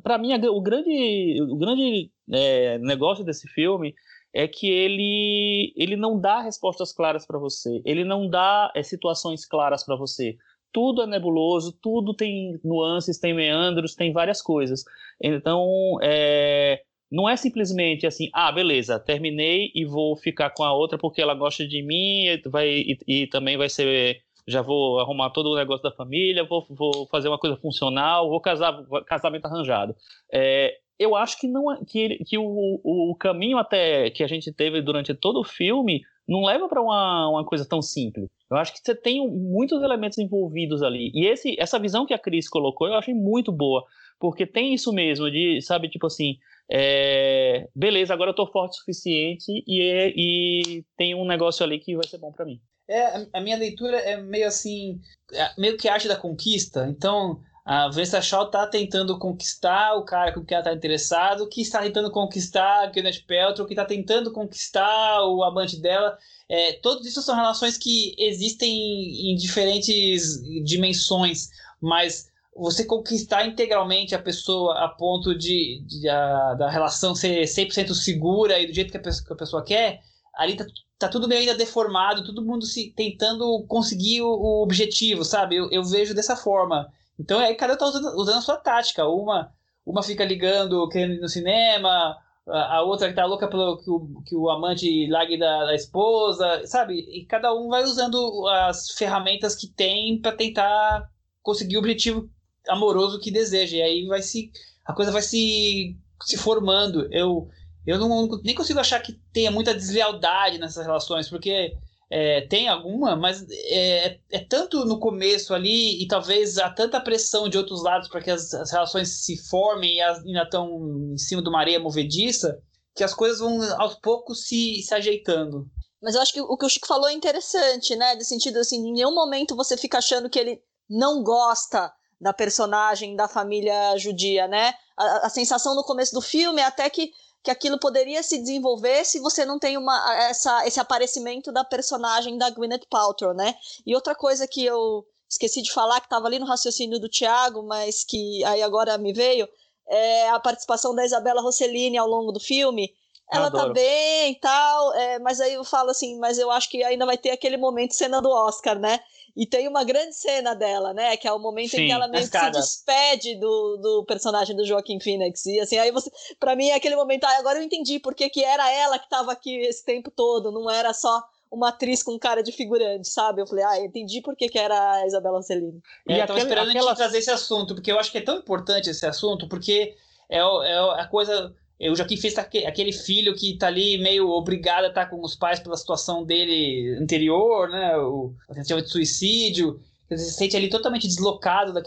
para 0.00 0.18
mim, 0.18 0.32
o 0.34 0.60
grande, 0.60 1.42
o 1.42 1.56
grande 1.56 2.12
é, 2.30 2.78
negócio 2.78 3.24
desse 3.24 3.48
filme 3.48 3.92
é 4.32 4.46
que 4.46 4.70
ele, 4.70 5.72
ele 5.76 5.96
não 5.96 6.20
dá 6.20 6.42
respostas 6.42 6.92
claras 6.92 7.26
para 7.26 7.38
você, 7.38 7.82
ele 7.84 8.04
não 8.04 8.28
dá 8.28 8.70
é, 8.76 8.84
situações 8.84 9.44
claras 9.44 9.84
para 9.84 9.96
você. 9.96 10.36
Tudo 10.72 11.02
é 11.02 11.06
nebuloso, 11.06 11.76
tudo 11.80 12.14
tem 12.14 12.58
nuances, 12.62 13.18
tem 13.18 13.34
meandros, 13.34 13.94
tem 13.94 14.12
várias 14.12 14.42
coisas. 14.42 14.84
Então, 15.20 15.98
é, 16.02 16.80
não 17.10 17.28
é 17.28 17.36
simplesmente 17.36 18.06
assim, 18.06 18.28
ah, 18.32 18.52
beleza, 18.52 18.98
terminei 19.00 19.70
e 19.74 19.84
vou 19.84 20.16
ficar 20.16 20.50
com 20.50 20.62
a 20.62 20.72
outra 20.72 20.98
porque 20.98 21.22
ela 21.22 21.34
gosta 21.34 21.66
de 21.66 21.82
mim 21.82 22.26
e, 22.26 22.42
vai, 22.48 22.68
e, 22.68 22.98
e 23.06 23.26
também 23.26 23.56
vai 23.56 23.68
ser 23.68 24.22
já 24.46 24.62
vou 24.62 24.98
arrumar 24.98 25.28
todo 25.30 25.50
o 25.50 25.56
negócio 25.56 25.82
da 25.82 25.92
família, 25.92 26.42
vou, 26.42 26.66
vou 26.70 27.06
fazer 27.10 27.28
uma 27.28 27.38
coisa 27.38 27.54
funcional, 27.56 28.30
vou 28.30 28.40
casar, 28.40 28.82
casamento 29.04 29.44
arranjado. 29.44 29.94
É, 30.32 30.74
eu 30.98 31.14
acho 31.14 31.38
que 31.38 31.46
não 31.46 31.70
é, 31.70 31.84
que, 31.86 32.24
que 32.24 32.38
o, 32.38 32.80
o 32.82 33.14
caminho 33.14 33.58
até 33.58 34.10
que 34.10 34.24
a 34.24 34.26
gente 34.26 34.50
teve 34.50 34.80
durante 34.80 35.14
todo 35.14 35.40
o 35.40 35.44
filme 35.44 36.00
não 36.26 36.44
leva 36.44 36.66
para 36.66 36.80
uma, 36.80 37.28
uma 37.28 37.44
coisa 37.44 37.66
tão 37.68 37.82
simples. 37.82 38.28
Eu 38.50 38.56
acho 38.56 38.72
que 38.72 38.80
você 38.82 38.94
tem 38.94 39.26
muitos 39.28 39.82
elementos 39.82 40.18
envolvidos 40.18 40.82
ali. 40.82 41.10
E 41.14 41.26
esse, 41.26 41.54
essa 41.58 41.78
visão 41.78 42.06
que 42.06 42.14
a 42.14 42.18
Cris 42.18 42.48
colocou 42.48 42.86
eu 42.86 42.94
achei 42.94 43.14
muito 43.14 43.52
boa. 43.52 43.84
Porque 44.18 44.46
tem 44.46 44.74
isso 44.74 44.92
mesmo, 44.92 45.30
de, 45.30 45.60
sabe, 45.62 45.88
tipo 45.88 46.06
assim, 46.06 46.38
é, 46.70 47.68
beleza, 47.74 48.12
agora 48.12 48.30
eu 48.30 48.34
tô 48.34 48.46
forte 48.46 48.72
o 48.72 48.78
suficiente 48.78 49.62
e, 49.66 50.12
e 50.16 50.84
tem 50.96 51.14
um 51.14 51.24
negócio 51.24 51.64
ali 51.64 51.78
que 51.78 51.94
vai 51.94 52.06
ser 52.06 52.18
bom 52.18 52.32
para 52.32 52.44
mim. 52.44 52.60
É, 52.88 53.26
a 53.32 53.40
minha 53.40 53.56
leitura 53.56 53.98
é 53.98 54.16
meio 54.16 54.46
assim, 54.46 54.98
é, 55.32 55.50
meio 55.60 55.76
que 55.76 55.88
arte 55.88 56.08
da 56.08 56.16
conquista. 56.16 56.88
Então, 56.88 57.40
a 57.70 57.90
Vanessa 57.90 58.22
Shaw 58.22 58.50
tá 58.50 58.66
tentando 58.66 59.18
conquistar 59.18 59.94
o 59.94 60.02
cara 60.02 60.32
com 60.32 60.42
quem 60.42 60.54
ela 60.54 60.64
tá 60.64 60.72
interessado, 60.72 61.46
que 61.46 61.60
está 61.60 61.82
tentando 61.82 62.10
conquistar 62.10 62.84
a 62.84 62.86
Gwyneth 62.86 63.26
Paltrow, 63.28 63.66
que 63.66 63.74
está 63.74 63.84
tentando 63.84 64.32
conquistar 64.32 65.22
o 65.26 65.44
amante 65.44 65.78
dela. 65.78 66.16
É, 66.48 66.72
todos 66.80 67.06
isso 67.06 67.20
são 67.20 67.36
relações 67.36 67.76
que 67.76 68.14
existem 68.16 69.30
em 69.30 69.36
diferentes 69.36 70.42
dimensões, 70.64 71.50
mas 71.78 72.30
você 72.56 72.86
conquistar 72.86 73.46
integralmente 73.46 74.14
a 74.14 74.18
pessoa 74.18 74.82
a 74.82 74.88
ponto 74.88 75.36
de, 75.36 75.82
de 75.86 76.08
a, 76.08 76.54
da 76.54 76.70
relação 76.70 77.14
ser 77.14 77.42
100% 77.42 77.92
segura 77.92 78.58
e 78.58 78.66
do 78.66 78.72
jeito 78.72 78.90
que 78.90 78.96
a 78.96 79.00
pessoa, 79.00 79.26
que 79.26 79.32
a 79.34 79.36
pessoa 79.36 79.62
quer, 79.62 80.00
ali 80.34 80.56
tá 80.56 80.64
tá 80.98 81.06
tudo 81.06 81.28
meio 81.28 81.42
ainda 81.42 81.54
deformado, 81.54 82.24
todo 82.24 82.44
mundo 82.44 82.64
se 82.64 82.94
tentando 82.96 83.62
conseguir 83.68 84.22
o, 84.22 84.28
o 84.28 84.62
objetivo, 84.62 85.22
sabe? 85.22 85.56
Eu, 85.56 85.70
eu, 85.70 85.84
vejo 85.84 86.14
dessa 86.14 86.34
forma. 86.34 86.90
Então 87.18 87.38
aí 87.38 87.54
cada 87.54 87.74
um 87.74 87.76
tá 87.76 87.86
usando, 87.86 88.16
usando 88.16 88.38
a 88.38 88.42
sua 88.42 88.56
tática. 88.56 89.06
Uma, 89.06 89.52
uma 89.84 90.02
fica 90.02 90.24
ligando, 90.24 90.88
querendo 90.88 91.14
ir 91.14 91.20
no 91.20 91.28
cinema, 91.28 92.16
a, 92.46 92.76
a 92.76 92.82
outra 92.82 93.08
que 93.08 93.14
tá 93.14 93.24
louca 93.24 93.48
pelo 93.48 93.78
que 93.78 93.90
o, 93.90 94.22
que 94.24 94.36
o 94.36 94.50
amante 94.50 95.06
largue 95.08 95.38
da, 95.38 95.64
da 95.64 95.74
esposa, 95.74 96.66
sabe? 96.66 96.94
E 96.94 97.24
cada 97.26 97.54
um 97.54 97.68
vai 97.68 97.82
usando 97.84 98.46
as 98.48 98.90
ferramentas 98.92 99.54
que 99.54 99.68
tem 99.68 100.20
para 100.20 100.32
tentar 100.32 101.08
conseguir 101.42 101.76
o 101.76 101.80
objetivo 101.80 102.28
amoroso 102.68 103.20
que 103.20 103.30
deseja. 103.30 103.76
E 103.76 103.82
aí 103.82 104.06
vai 104.06 104.22
se. 104.22 104.50
A 104.84 104.92
coisa 104.94 105.12
vai 105.12 105.22
se, 105.22 105.96
se 106.22 106.36
formando. 106.36 107.08
Eu 107.12 107.48
eu 107.88 107.98
não, 107.98 108.28
nem 108.44 108.54
consigo 108.54 108.78
achar 108.78 109.00
que 109.00 109.18
tenha 109.32 109.50
muita 109.50 109.74
deslealdade 109.74 110.58
nessas 110.58 110.84
relações, 110.84 111.26
porque 111.26 111.74
é, 112.10 112.46
tem 112.46 112.68
alguma, 112.68 113.14
mas 113.14 113.44
é, 113.50 114.06
é, 114.06 114.20
é, 114.30 114.38
tanto 114.38 114.84
no 114.86 114.98
começo 114.98 115.52
ali 115.52 116.02
e 116.02 116.08
talvez 116.08 116.56
há 116.56 116.70
tanta 116.70 117.00
pressão 117.00 117.48
de 117.48 117.58
outros 117.58 117.82
lados 117.82 118.08
para 118.08 118.22
que 118.22 118.30
as, 118.30 118.54
as, 118.54 118.70
relações 118.70 119.24
se 119.24 119.36
formem 119.36 119.96
e 119.96 120.00
ainda 120.00 120.42
estão 120.42 121.12
em 121.12 121.18
cima 121.18 121.42
de 121.42 121.48
uma 121.48 121.60
areia 121.60 121.78
movediça, 121.78 122.58
que 122.94 123.04
as 123.04 123.12
coisas 123.12 123.40
vão 123.40 123.60
aos 123.78 123.94
poucos 123.96 124.46
se, 124.46 124.82
se 124.82 124.94
ajeitando. 124.94 125.66
Mas 126.02 126.14
eu 126.14 126.22
acho 126.22 126.32
que 126.32 126.40
o 126.40 126.56
que 126.56 126.64
o 126.64 126.68
Chico 126.68 126.86
falou 126.86 127.08
é 127.08 127.12
interessante, 127.12 127.94
né? 127.94 128.16
De 128.16 128.24
sentido 128.24 128.58
assim, 128.58 128.88
em 128.88 128.92
nenhum 128.92 129.14
momento 129.14 129.56
você 129.56 129.76
fica 129.76 129.98
achando 129.98 130.30
que 130.30 130.38
ele 130.38 130.62
não 130.88 131.22
gosta 131.22 131.92
da 132.20 132.32
personagem 132.32 133.14
da 133.14 133.28
família 133.28 133.96
judia, 133.98 134.48
né? 134.48 134.72
A, 134.96 135.26
a 135.26 135.28
sensação 135.28 135.74
no 135.74 135.84
começo 135.84 136.14
do 136.14 136.22
filme 136.22 136.60
é 136.60 136.64
até 136.64 136.88
que 136.88 137.12
que 137.48 137.52
aquilo 137.52 137.78
poderia 137.78 138.22
se 138.22 138.36
desenvolver 138.36 139.06
se 139.06 139.20
você 139.20 139.42
não 139.42 139.58
tem 139.58 139.78
uma, 139.78 140.14
essa, 140.28 140.66
esse 140.66 140.78
aparecimento 140.78 141.50
da 141.50 141.64
personagem 141.64 142.36
da 142.36 142.50
Gwyneth 142.50 142.86
Paltrow, 142.90 143.32
né? 143.32 143.54
E 143.86 143.94
outra 143.94 144.14
coisa 144.14 144.46
que 144.46 144.62
eu 144.62 145.02
esqueci 145.26 145.62
de 145.62 145.72
falar, 145.72 145.98
que 146.00 146.06
estava 146.06 146.26
ali 146.26 146.38
no 146.38 146.44
raciocínio 146.44 146.98
do 146.98 147.08
Tiago, 147.08 147.62
mas 147.62 148.04
que 148.04 148.44
aí 148.44 148.62
agora 148.62 148.98
me 148.98 149.14
veio, 149.14 149.48
é 149.88 150.28
a 150.28 150.38
participação 150.38 150.94
da 150.94 151.06
Isabela 151.06 151.40
Rossellini 151.40 151.96
ao 151.96 152.06
longo 152.06 152.32
do 152.32 152.40
filme. 152.40 152.94
Ela 153.32 153.50
tá 153.50 153.68
bem 153.68 154.32
e 154.32 154.40
tal, 154.40 154.94
é, 154.94 155.18
mas 155.18 155.40
aí 155.40 155.54
eu 155.54 155.64
falo 155.64 155.90
assim, 155.90 156.18
mas 156.18 156.38
eu 156.38 156.50
acho 156.50 156.68
que 156.68 156.84
ainda 156.84 157.06
vai 157.06 157.16
ter 157.16 157.30
aquele 157.30 157.56
momento 157.56 157.94
cena 157.94 158.20
do 158.20 158.28
Oscar, 158.28 158.78
né? 158.78 159.00
E 159.36 159.46
tem 159.46 159.68
uma 159.68 159.84
grande 159.84 160.14
cena 160.14 160.54
dela, 160.54 160.92
né? 160.92 161.16
Que 161.16 161.28
é 161.28 161.32
o 161.32 161.38
momento 161.38 161.70
Sim, 161.70 161.82
em 161.82 161.86
que 161.86 161.92
ela 161.92 162.08
meio 162.08 162.28
que 162.28 162.38
se 162.38 162.50
despede 162.50 163.36
do, 163.36 163.76
do 163.76 164.04
personagem 164.04 164.56
do 164.56 164.64
Joaquim 164.64 165.00
Phoenix. 165.00 165.46
E 165.46 165.60
assim, 165.60 165.78
aí 165.78 165.90
você. 165.90 166.10
Pra 166.38 166.56
mim 166.56 166.68
é 166.68 166.74
aquele 166.74 166.96
momento, 166.96 167.24
ah, 167.24 167.38
agora 167.38 167.58
eu 167.58 167.62
entendi 167.62 167.98
porque 167.98 168.28
que 168.28 168.44
era 168.44 168.70
ela 168.70 168.98
que 168.98 169.08
tava 169.08 169.32
aqui 169.32 169.56
esse 169.56 169.84
tempo 169.84 170.10
todo, 170.10 170.50
não 170.50 170.70
era 170.70 170.92
só 170.92 171.22
uma 171.50 171.68
atriz 171.68 172.02
com 172.02 172.18
cara 172.18 172.42
de 172.42 172.52
figurante, 172.52 173.08
sabe? 173.08 173.40
Eu 173.40 173.46
falei, 173.46 173.64
ah, 173.64 173.80
entendi 173.80 174.20
por 174.20 174.36
que, 174.36 174.48
que 174.48 174.58
era 174.58 174.92
a 174.92 175.06
Isabela 175.06 175.38
Rossellini. 175.38 175.82
E 176.06 176.12
é, 176.12 176.22
eu 176.22 176.26
tava 176.26 176.38
esperando 176.38 176.68
aquela... 176.68 176.84
a 176.84 176.88
gente 176.88 176.96
trazer 176.96 177.18
esse 177.18 177.30
assunto, 177.30 177.74
porque 177.74 177.90
eu 177.90 177.98
acho 177.98 178.12
que 178.12 178.18
é 178.18 178.22
tão 178.22 178.36
importante 178.36 178.90
esse 178.90 179.06
assunto, 179.06 179.48
porque 179.48 179.96
é, 180.28 180.38
é 180.38 181.00
a 181.00 181.06
coisa 181.06 181.54
o 181.80 181.94
Joaquim 181.94 182.16
fez 182.16 182.36
aquele 182.36 182.92
filho 182.92 183.34
que 183.36 183.56
tá 183.56 183.68
ali 183.68 183.98
meio 183.98 184.28
obrigado 184.28 184.84
a 184.84 184.88
estar 184.88 185.04
tá 185.04 185.10
com 185.10 185.22
os 185.22 185.36
pais 185.36 185.60
pela 185.60 185.76
situação 185.76 186.24
dele 186.24 186.98
anterior, 187.00 187.68
né? 187.70 187.96
O, 187.96 188.34
tentativa 188.48 188.82
de 188.82 188.90
suicídio. 188.90 189.80
Ele 190.10 190.18
se 190.18 190.32
sente 190.32 190.56
ali 190.56 190.68
totalmente 190.68 191.06
deslocado 191.06 191.72
da, 191.72 191.80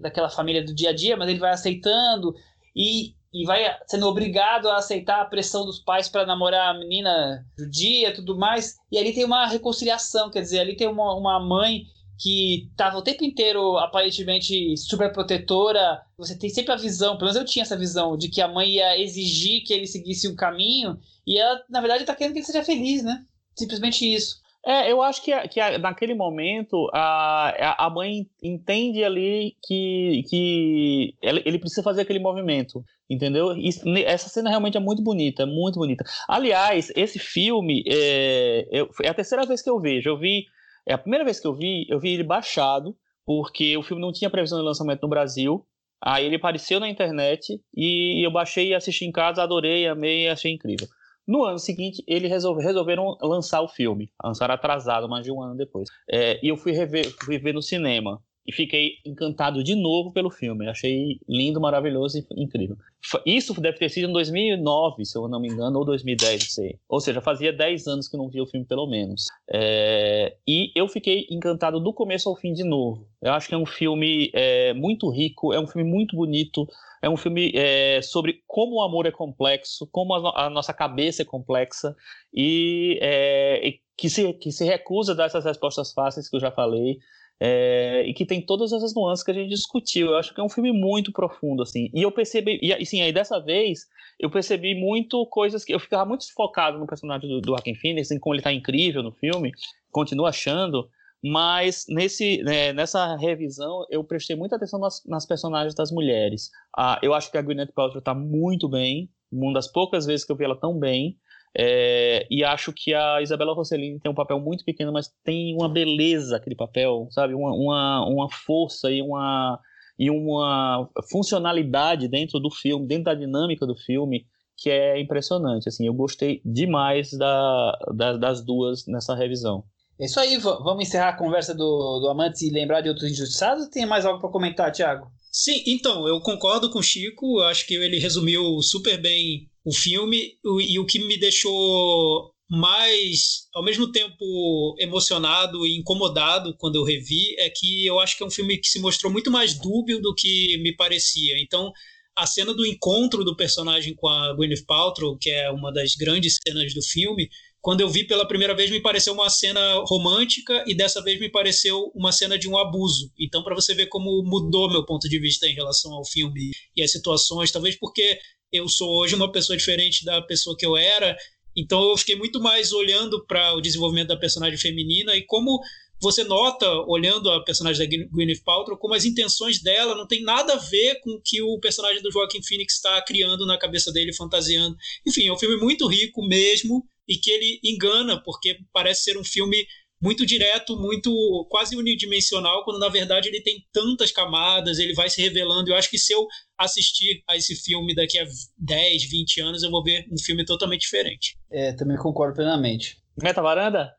daquela 0.00 0.28
família 0.28 0.64
do 0.64 0.74
dia 0.74 0.90
a 0.90 0.92
dia, 0.94 1.16
mas 1.16 1.28
ele 1.28 1.38
vai 1.38 1.52
aceitando 1.52 2.34
e, 2.74 3.14
e 3.32 3.44
vai 3.44 3.62
sendo 3.86 4.06
obrigado 4.06 4.68
a 4.68 4.78
aceitar 4.78 5.20
a 5.20 5.26
pressão 5.26 5.64
dos 5.64 5.78
pais 5.78 6.08
para 6.08 6.26
namorar 6.26 6.74
a 6.74 6.78
menina 6.78 7.46
judia 7.56 8.12
tudo 8.12 8.36
mais. 8.36 8.76
E 8.90 8.98
ali 8.98 9.12
tem 9.12 9.24
uma 9.24 9.46
reconciliação, 9.46 10.30
quer 10.30 10.40
dizer, 10.40 10.60
ali 10.60 10.76
tem 10.76 10.88
uma, 10.88 11.14
uma 11.14 11.38
mãe 11.38 11.84
que 12.18 12.68
tava 12.76 12.98
o 12.98 13.02
tempo 13.02 13.24
inteiro 13.24 13.78
aparentemente 13.78 14.76
super 14.76 15.12
protetora, 15.12 16.02
você 16.16 16.36
tem 16.36 16.50
sempre 16.50 16.72
a 16.72 16.76
visão, 16.76 17.16
pelo 17.16 17.30
menos 17.30 17.36
eu 17.36 17.44
tinha 17.44 17.62
essa 17.62 17.76
visão, 17.76 18.16
de 18.16 18.28
que 18.28 18.40
a 18.40 18.48
mãe 18.48 18.70
ia 18.76 19.00
exigir 19.00 19.62
que 19.62 19.72
ele 19.72 19.86
seguisse 19.86 20.26
um 20.28 20.34
caminho, 20.34 20.98
e 21.26 21.38
ela, 21.38 21.62
na 21.70 21.80
verdade, 21.80 22.04
tá 22.04 22.14
querendo 22.14 22.32
que 22.32 22.40
ele 22.40 22.46
seja 22.46 22.64
feliz, 22.64 23.04
né? 23.04 23.24
Simplesmente 23.54 24.04
isso. 24.04 24.40
É, 24.66 24.90
eu 24.90 25.00
acho 25.00 25.22
que, 25.22 25.32
que 25.48 25.78
naquele 25.78 26.14
momento 26.14 26.90
a, 26.92 27.86
a 27.86 27.88
mãe 27.88 28.28
entende 28.42 29.04
ali 29.04 29.56
que, 29.66 30.24
que 30.28 31.14
ele 31.22 31.58
precisa 31.58 31.82
fazer 31.82 32.02
aquele 32.02 32.18
movimento, 32.18 32.84
entendeu? 33.08 33.56
E 33.56 33.70
essa 34.04 34.28
cena 34.28 34.50
realmente 34.50 34.76
é 34.76 34.80
muito 34.80 35.02
bonita, 35.02 35.46
muito 35.46 35.78
bonita. 35.78 36.04
Aliás, 36.28 36.92
esse 36.96 37.18
filme 37.18 37.84
é, 37.86 38.66
é 39.04 39.08
a 39.08 39.14
terceira 39.14 39.46
vez 39.46 39.62
que 39.62 39.70
eu 39.70 39.80
vejo. 39.80 40.10
Eu 40.10 40.18
vi, 40.18 40.46
é 40.88 40.94
a 40.94 40.98
primeira 40.98 41.24
vez 41.24 41.38
que 41.38 41.46
eu 41.46 41.54
vi, 41.54 41.86
eu 41.88 42.00
vi 42.00 42.14
ele 42.14 42.24
baixado, 42.24 42.96
porque 43.26 43.76
o 43.76 43.82
filme 43.82 44.00
não 44.00 44.10
tinha 44.10 44.30
previsão 44.30 44.58
de 44.58 44.64
lançamento 44.64 45.02
no 45.02 45.08
Brasil. 45.08 45.64
Aí 46.02 46.24
ele 46.24 46.36
apareceu 46.36 46.80
na 46.80 46.88
internet 46.88 47.60
e 47.76 48.24
eu 48.24 48.30
baixei 48.30 48.68
e 48.68 48.74
assisti 48.74 49.04
em 49.04 49.12
casa, 49.12 49.42
adorei, 49.42 49.86
amei, 49.86 50.28
achei 50.28 50.50
incrível. 50.50 50.88
No 51.26 51.44
ano 51.44 51.58
seguinte, 51.58 52.02
eles 52.06 52.30
resolve, 52.30 52.62
resolveram 52.62 53.18
lançar 53.20 53.60
o 53.60 53.68
filme. 53.68 54.10
Lançaram 54.24 54.54
atrasado, 54.54 55.06
mais 55.06 55.26
de 55.26 55.30
um 55.30 55.42
ano 55.42 55.54
depois. 55.54 55.90
É, 56.10 56.40
e 56.42 56.48
eu 56.48 56.56
fui 56.56 56.72
rever, 56.72 57.14
fui 57.22 57.36
ver 57.38 57.52
no 57.52 57.60
cinema. 57.60 58.22
E 58.46 58.52
fiquei 58.52 58.92
encantado 59.04 59.62
de 59.62 59.74
novo 59.74 60.10
pelo 60.10 60.30
filme. 60.30 60.66
Achei 60.70 61.20
lindo, 61.28 61.60
maravilhoso 61.60 62.16
e 62.18 62.42
incrível. 62.42 62.78
Isso 63.24 63.58
deve 63.60 63.78
ter 63.78 63.88
sido 63.88 64.08
em 64.08 64.12
2009, 64.12 65.04
se 65.04 65.16
eu 65.16 65.28
não 65.28 65.40
me 65.40 65.48
engano, 65.48 65.78
ou 65.78 65.84
2010, 65.84 66.42
não 66.42 66.50
sei. 66.50 66.78
Ou 66.88 67.00
seja, 67.00 67.20
fazia 67.20 67.52
10 67.52 67.86
anos 67.86 68.08
que 68.08 68.16
não 68.16 68.28
via 68.28 68.42
o 68.42 68.46
filme, 68.46 68.66
pelo 68.66 68.86
menos. 68.86 69.26
É... 69.50 70.36
E 70.46 70.72
eu 70.74 70.88
fiquei 70.88 71.26
encantado 71.30 71.80
do 71.80 71.92
começo 71.92 72.28
ao 72.28 72.36
fim 72.36 72.52
de 72.52 72.64
novo. 72.64 73.06
Eu 73.22 73.32
acho 73.32 73.48
que 73.48 73.54
é 73.54 73.58
um 73.58 73.66
filme 73.66 74.30
é, 74.34 74.74
muito 74.74 75.08
rico, 75.10 75.52
é 75.52 75.60
um 75.60 75.66
filme 75.66 75.88
muito 75.88 76.16
bonito, 76.16 76.66
é 77.00 77.08
um 77.08 77.16
filme 77.16 77.52
é, 77.54 78.02
sobre 78.02 78.42
como 78.46 78.76
o 78.76 78.82
amor 78.82 79.06
é 79.06 79.10
complexo, 79.10 79.88
como 79.90 80.14
a, 80.14 80.46
a 80.46 80.50
nossa 80.50 80.72
cabeça 80.72 81.22
é 81.22 81.24
complexa 81.24 81.94
e, 82.32 82.98
é, 83.00 83.68
e, 83.68 83.80
que, 83.96 84.10
se, 84.10 84.32
que 84.34 84.50
se 84.50 84.64
recusa 84.64 85.12
a 85.12 85.14
dar 85.14 85.26
essas 85.26 85.44
respostas 85.44 85.92
fáceis 85.92 86.28
que 86.28 86.36
eu 86.36 86.40
já 86.40 86.50
falei. 86.50 86.98
É, 87.40 88.02
e 88.04 88.12
que 88.14 88.26
tem 88.26 88.40
todas 88.40 88.72
essas 88.72 88.92
nuances 88.94 89.24
que 89.24 89.30
a 89.30 89.34
gente 89.34 89.48
discutiu. 89.48 90.08
Eu 90.08 90.16
acho 90.16 90.34
que 90.34 90.40
é 90.40 90.44
um 90.44 90.48
filme 90.48 90.72
muito 90.72 91.12
profundo, 91.12 91.62
assim. 91.62 91.88
E 91.94 92.02
eu 92.02 92.10
percebi, 92.10 92.58
e 92.60 92.72
assim, 92.72 93.00
aí 93.00 93.12
dessa 93.12 93.38
vez, 93.38 93.86
eu 94.18 94.28
percebi 94.28 94.74
muito 94.74 95.24
coisas 95.26 95.64
que 95.64 95.72
eu 95.72 95.78
ficava 95.78 96.04
muito 96.04 96.32
focado 96.34 96.78
no 96.78 96.86
personagem 96.86 97.28
do, 97.28 97.40
do 97.40 97.50
Joaquin 97.50 97.74
Phoenix, 97.74 98.10
em 98.10 98.18
como 98.18 98.34
ele 98.34 98.40
está 98.40 98.52
incrível 98.52 99.02
no 99.02 99.12
filme, 99.12 99.52
continuo 99.92 100.26
achando, 100.26 100.88
mas 101.22 101.86
nesse, 101.88 102.42
né, 102.42 102.72
nessa 102.72 103.16
revisão 103.16 103.86
eu 103.90 104.02
prestei 104.04 104.36
muita 104.36 104.56
atenção 104.56 104.78
nas, 104.78 105.02
nas 105.06 105.26
personagens 105.26 105.74
das 105.74 105.90
mulheres. 105.90 106.50
Ah, 106.76 106.98
eu 107.02 107.14
acho 107.14 107.30
que 107.30 107.38
a 107.38 107.42
Gwyneth 107.42 107.72
Paltrow 107.74 107.98
está 107.98 108.14
muito 108.14 108.68
bem, 108.68 109.08
uma 109.30 109.52
das 109.52 109.68
poucas 109.68 110.06
vezes 110.06 110.24
que 110.24 110.32
eu 110.32 110.36
vi 110.36 110.44
ela 110.44 110.56
tão 110.56 110.78
bem, 110.78 111.16
é, 111.60 112.24
e 112.30 112.44
acho 112.44 112.72
que 112.72 112.94
a 112.94 113.20
Isabela 113.20 113.52
Rossellini 113.52 113.98
tem 113.98 114.12
um 114.12 114.14
papel 114.14 114.38
muito 114.38 114.64
pequeno, 114.64 114.92
mas 114.92 115.12
tem 115.24 115.56
uma 115.56 115.68
beleza 115.68 116.36
aquele 116.36 116.54
papel, 116.54 117.08
sabe? 117.10 117.34
Uma, 117.34 117.52
uma, 117.52 118.06
uma 118.06 118.30
força 118.30 118.92
e 118.92 119.02
uma, 119.02 119.58
e 119.98 120.08
uma 120.08 120.88
funcionalidade 121.10 122.06
dentro 122.06 122.38
do 122.38 122.48
filme, 122.48 122.86
dentro 122.86 123.06
da 123.06 123.14
dinâmica 123.14 123.66
do 123.66 123.74
filme, 123.74 124.24
que 124.56 124.70
é 124.70 125.00
impressionante. 125.00 125.68
Assim, 125.68 125.84
eu 125.84 125.94
gostei 125.94 126.40
demais 126.44 127.10
da, 127.10 127.76
da 127.92 128.16
das 128.16 128.40
duas 128.44 128.86
nessa 128.86 129.16
revisão. 129.16 129.64
É 130.00 130.04
isso 130.06 130.20
aí, 130.20 130.36
vamos 130.38 130.86
encerrar 130.86 131.08
a 131.08 131.16
conversa 131.16 131.52
do, 131.52 131.98
do 132.00 132.08
Amante 132.08 132.46
e 132.46 132.50
lembrar 132.50 132.80
de 132.80 132.88
outros 132.88 133.10
injustiçados 133.10 133.64
ou 133.64 133.70
tem 133.70 133.84
mais 133.84 134.06
algo 134.06 134.20
para 134.20 134.30
comentar, 134.30 134.70
Thiago? 134.70 135.10
Sim, 135.32 135.62
então, 135.66 136.06
eu 136.06 136.20
concordo 136.20 136.70
com 136.70 136.78
o 136.78 136.82
Chico, 136.82 137.40
acho 137.40 137.66
que 137.66 137.74
ele 137.74 137.98
resumiu 137.98 138.62
super 138.62 139.00
bem 139.00 139.48
o 139.64 139.72
filme 139.72 140.34
e 140.68 140.78
o 140.78 140.86
que 140.86 141.00
me 141.00 141.18
deixou 141.18 142.32
mais, 142.48 143.48
ao 143.52 143.62
mesmo 143.62 143.92
tempo, 143.92 144.74
emocionado 144.78 145.66
e 145.66 145.76
incomodado 145.76 146.56
quando 146.56 146.76
eu 146.76 146.84
revi 146.84 147.34
é 147.38 147.50
que 147.50 147.84
eu 147.84 148.00
acho 148.00 148.16
que 148.16 148.22
é 148.22 148.26
um 148.26 148.30
filme 148.30 148.56
que 148.56 148.68
se 148.68 148.80
mostrou 148.80 149.12
muito 149.12 149.30
mais 149.30 149.54
dúbio 149.54 150.00
do 150.00 150.14
que 150.14 150.56
me 150.62 150.74
parecia. 150.74 151.34
Então, 151.42 151.70
a 152.16 152.26
cena 152.26 152.54
do 152.54 152.66
encontro 152.66 153.22
do 153.22 153.36
personagem 153.36 153.94
com 153.94 154.08
a 154.08 154.32
Gwyneth 154.34 154.64
Paltrow, 154.66 155.16
que 155.18 155.30
é 155.30 155.50
uma 155.50 155.72
das 155.72 155.94
grandes 155.94 156.38
cenas 156.42 156.72
do 156.72 156.82
filme, 156.82 157.28
quando 157.60 157.80
eu 157.80 157.88
vi 157.88 158.04
pela 158.04 158.26
primeira 158.26 158.54
vez, 158.54 158.70
me 158.70 158.80
pareceu 158.80 159.12
uma 159.12 159.28
cena 159.28 159.60
romântica 159.86 160.64
e 160.66 160.74
dessa 160.74 161.02
vez 161.02 161.18
me 161.18 161.28
pareceu 161.28 161.90
uma 161.94 162.12
cena 162.12 162.38
de 162.38 162.48
um 162.48 162.56
abuso. 162.56 163.10
Então, 163.18 163.42
para 163.42 163.54
você 163.54 163.74
ver 163.74 163.86
como 163.86 164.22
mudou 164.22 164.70
meu 164.70 164.84
ponto 164.84 165.08
de 165.08 165.18
vista 165.18 165.46
em 165.46 165.54
relação 165.54 165.92
ao 165.92 166.04
filme 166.04 166.52
e 166.76 166.82
as 166.82 166.92
situações, 166.92 167.50
talvez 167.50 167.76
porque 167.76 168.18
eu 168.52 168.68
sou 168.68 168.88
hoje 169.00 169.14
uma 169.14 169.30
pessoa 169.30 169.56
diferente 169.56 170.04
da 170.04 170.22
pessoa 170.22 170.56
que 170.56 170.64
eu 170.64 170.76
era, 170.76 171.16
então 171.56 171.90
eu 171.90 171.96
fiquei 171.96 172.16
muito 172.16 172.40
mais 172.40 172.72
olhando 172.72 173.24
para 173.26 173.54
o 173.54 173.60
desenvolvimento 173.60 174.08
da 174.08 174.16
personagem 174.16 174.56
feminina 174.56 175.16
e 175.16 175.22
como 175.22 175.60
você 176.00 176.22
nota, 176.22 176.66
olhando 176.86 177.28
a 177.30 177.42
personagem 177.42 177.88
da 177.88 178.06
Gwyneth 178.12 178.42
Paltrow, 178.44 178.78
como 178.78 178.94
as 178.94 179.04
intenções 179.04 179.60
dela 179.60 179.96
não 179.96 180.06
tem 180.06 180.22
nada 180.22 180.52
a 180.54 180.56
ver 180.56 181.00
com 181.00 181.10
o 181.10 181.20
que 181.20 181.42
o 181.42 181.58
personagem 181.58 182.00
do 182.00 182.12
Joaquin 182.12 182.42
Phoenix 182.42 182.74
está 182.74 183.02
criando 183.02 183.44
na 183.44 183.58
cabeça 183.58 183.90
dele, 183.90 184.14
fantasiando. 184.14 184.76
Enfim, 185.04 185.26
é 185.26 185.32
um 185.32 185.38
filme 185.38 185.56
muito 185.56 185.88
rico 185.88 186.24
mesmo, 186.24 186.86
e 187.08 187.16
que 187.16 187.30
ele 187.30 187.60
engana, 187.64 188.22
porque 188.22 188.58
parece 188.72 189.04
ser 189.04 189.18
um 189.18 189.24
filme 189.24 189.56
muito 190.00 190.24
direto, 190.24 190.76
muito 190.76 191.10
quase 191.50 191.76
unidimensional, 191.76 192.64
quando 192.64 192.78
na 192.78 192.88
verdade 192.88 193.28
ele 193.28 193.42
tem 193.42 193.64
tantas 193.72 194.12
camadas, 194.12 194.78
ele 194.78 194.94
vai 194.94 195.10
se 195.10 195.20
revelando. 195.20 195.70
Eu 195.70 195.76
acho 195.76 195.90
que 195.90 195.98
se 195.98 196.12
eu 196.12 196.26
assistir 196.56 197.22
a 197.28 197.36
esse 197.36 197.56
filme 197.56 197.94
daqui 197.94 198.18
a 198.18 198.26
10, 198.58 199.10
20 199.10 199.40
anos, 199.40 199.62
eu 199.62 199.70
vou 199.70 199.82
ver 199.82 200.06
um 200.10 200.18
filme 200.18 200.44
totalmente 200.44 200.82
diferente. 200.82 201.36
É, 201.50 201.72
também 201.72 201.96
concordo 201.96 202.34
plenamente. 202.34 202.96
Meta 203.20 203.42
varanda? 203.42 203.92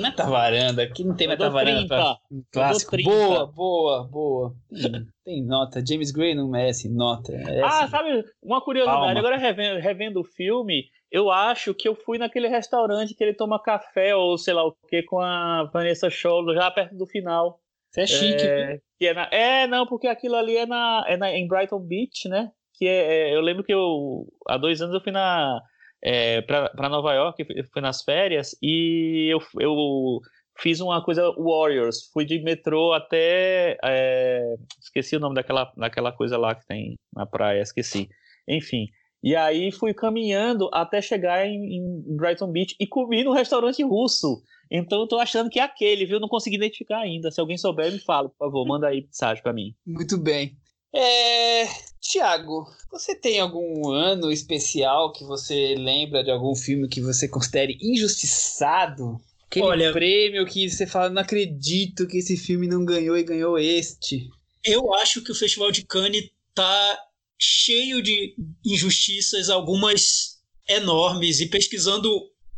Meta 0.00 0.24
varanda, 0.24 0.84
aqui 0.84 1.02
não 1.02 1.16
tem 1.16 1.26
meta 1.26 1.50
varanda. 1.50 1.88
Pra... 1.88 2.16
Clássico. 2.52 2.96
Boa, 3.02 3.46
boa, 3.46 4.04
boa. 4.04 4.54
Tem, 4.70 5.06
tem, 5.24 5.44
nota. 5.44 5.84
James 5.84 6.12
Gray 6.12 6.36
não 6.36 6.48
merece 6.48 6.88
nota. 6.88 7.32
É 7.32 7.60
ah, 7.60 7.80
assim. 7.80 7.90
sabe, 7.90 8.24
uma 8.40 8.60
curiosidade. 8.62 9.00
Palma. 9.00 9.18
Agora 9.18 9.36
revendo, 9.36 9.80
revendo 9.80 10.20
o 10.20 10.24
filme, 10.24 10.84
eu 11.14 11.30
acho 11.30 11.72
que 11.72 11.86
eu 11.88 11.94
fui 11.94 12.18
naquele 12.18 12.48
restaurante 12.48 13.14
que 13.14 13.22
ele 13.22 13.34
toma 13.34 13.62
café 13.62 14.16
ou 14.16 14.36
sei 14.36 14.52
lá 14.52 14.66
o 14.66 14.74
que 14.88 15.00
com 15.04 15.20
a 15.20 15.62
Vanessa 15.72 16.10
Shaw 16.10 16.52
já 16.52 16.68
perto 16.72 16.96
do 16.96 17.06
final. 17.06 17.60
Você 17.88 18.00
é 18.00 18.06
chique, 18.08 18.42
é, 18.42 18.80
que 18.98 19.06
é, 19.06 19.14
na, 19.14 19.28
é, 19.30 19.66
não, 19.68 19.86
porque 19.86 20.08
aquilo 20.08 20.34
ali 20.34 20.56
é, 20.56 20.66
na, 20.66 21.04
é 21.06 21.16
na, 21.16 21.30
em 21.30 21.46
Brighton 21.46 21.78
Beach, 21.78 22.28
né? 22.28 22.50
Que 22.76 22.88
é, 22.88 23.28
é 23.28 23.36
eu 23.36 23.40
lembro 23.40 23.62
que 23.62 23.72
eu 23.72 24.26
há 24.48 24.56
dois 24.56 24.82
anos 24.82 24.92
eu 24.92 25.00
fui 25.00 25.12
na 25.12 25.60
é, 26.02 26.42
para 26.42 26.88
Nova 26.88 27.14
York, 27.14 27.46
fui 27.72 27.80
nas 27.80 28.02
férias 28.02 28.56
e 28.60 29.28
eu, 29.32 29.38
eu 29.60 30.18
fiz 30.58 30.80
uma 30.80 31.00
coisa 31.00 31.30
Warriors, 31.38 32.10
fui 32.12 32.24
de 32.24 32.42
metrô 32.42 32.92
até 32.92 33.78
é, 33.84 34.56
esqueci 34.82 35.14
o 35.14 35.20
nome 35.20 35.36
daquela, 35.36 35.72
daquela 35.76 36.10
coisa 36.10 36.36
lá 36.36 36.56
que 36.56 36.66
tem 36.66 36.96
na 37.14 37.24
praia, 37.24 37.60
esqueci. 37.60 38.08
Enfim, 38.48 38.88
e 39.24 39.34
aí 39.34 39.72
fui 39.72 39.94
caminhando 39.94 40.68
até 40.70 41.00
chegar 41.00 41.46
em, 41.46 41.78
em 41.78 42.14
Brighton 42.14 42.52
Beach 42.52 42.76
e 42.78 42.86
comi 42.86 43.24
num 43.24 43.32
restaurante 43.32 43.82
russo. 43.82 44.42
Então 44.70 45.00
eu 45.00 45.08
tô 45.08 45.18
achando 45.18 45.48
que 45.48 45.58
é 45.58 45.62
aquele, 45.62 46.04
viu? 46.04 46.20
Não 46.20 46.28
consegui 46.28 46.56
identificar 46.56 46.98
ainda. 46.98 47.30
Se 47.30 47.40
alguém 47.40 47.56
souber, 47.56 47.90
me 47.90 47.98
fala, 47.98 48.28
por 48.28 48.36
favor. 48.36 48.66
Manda 48.66 48.88
aí 48.88 49.00
mensagem 49.00 49.42
para 49.42 49.54
mim. 49.54 49.74
Muito 49.86 50.18
bem. 50.18 50.58
É... 50.94 51.64
Tiago, 52.02 52.66
você 52.90 53.14
tem 53.14 53.40
algum 53.40 53.90
ano 53.90 54.30
especial 54.30 55.10
que 55.10 55.24
você 55.24 55.74
lembra 55.74 56.22
de 56.22 56.30
algum 56.30 56.54
filme 56.54 56.86
que 56.86 57.00
você 57.00 57.26
considere 57.26 57.78
injustiçado? 57.80 59.18
Aquele 59.46 59.64
Olha, 59.64 59.92
prêmio 59.92 60.44
que 60.44 60.68
você 60.68 60.86
fala, 60.86 61.08
não 61.08 61.22
acredito 61.22 62.06
que 62.06 62.18
esse 62.18 62.36
filme 62.36 62.68
não 62.68 62.84
ganhou 62.84 63.16
e 63.16 63.22
ganhou 63.22 63.58
este. 63.58 64.28
Eu 64.62 64.92
acho 64.92 65.24
que 65.24 65.32
o 65.32 65.34
Festival 65.34 65.70
de 65.70 65.82
Cannes 65.86 66.30
tá 66.54 66.98
cheio 67.38 68.02
de 68.02 68.34
injustiças, 68.64 69.48
algumas 69.48 70.38
enormes, 70.68 71.40
e 71.40 71.46
pesquisando 71.46 72.10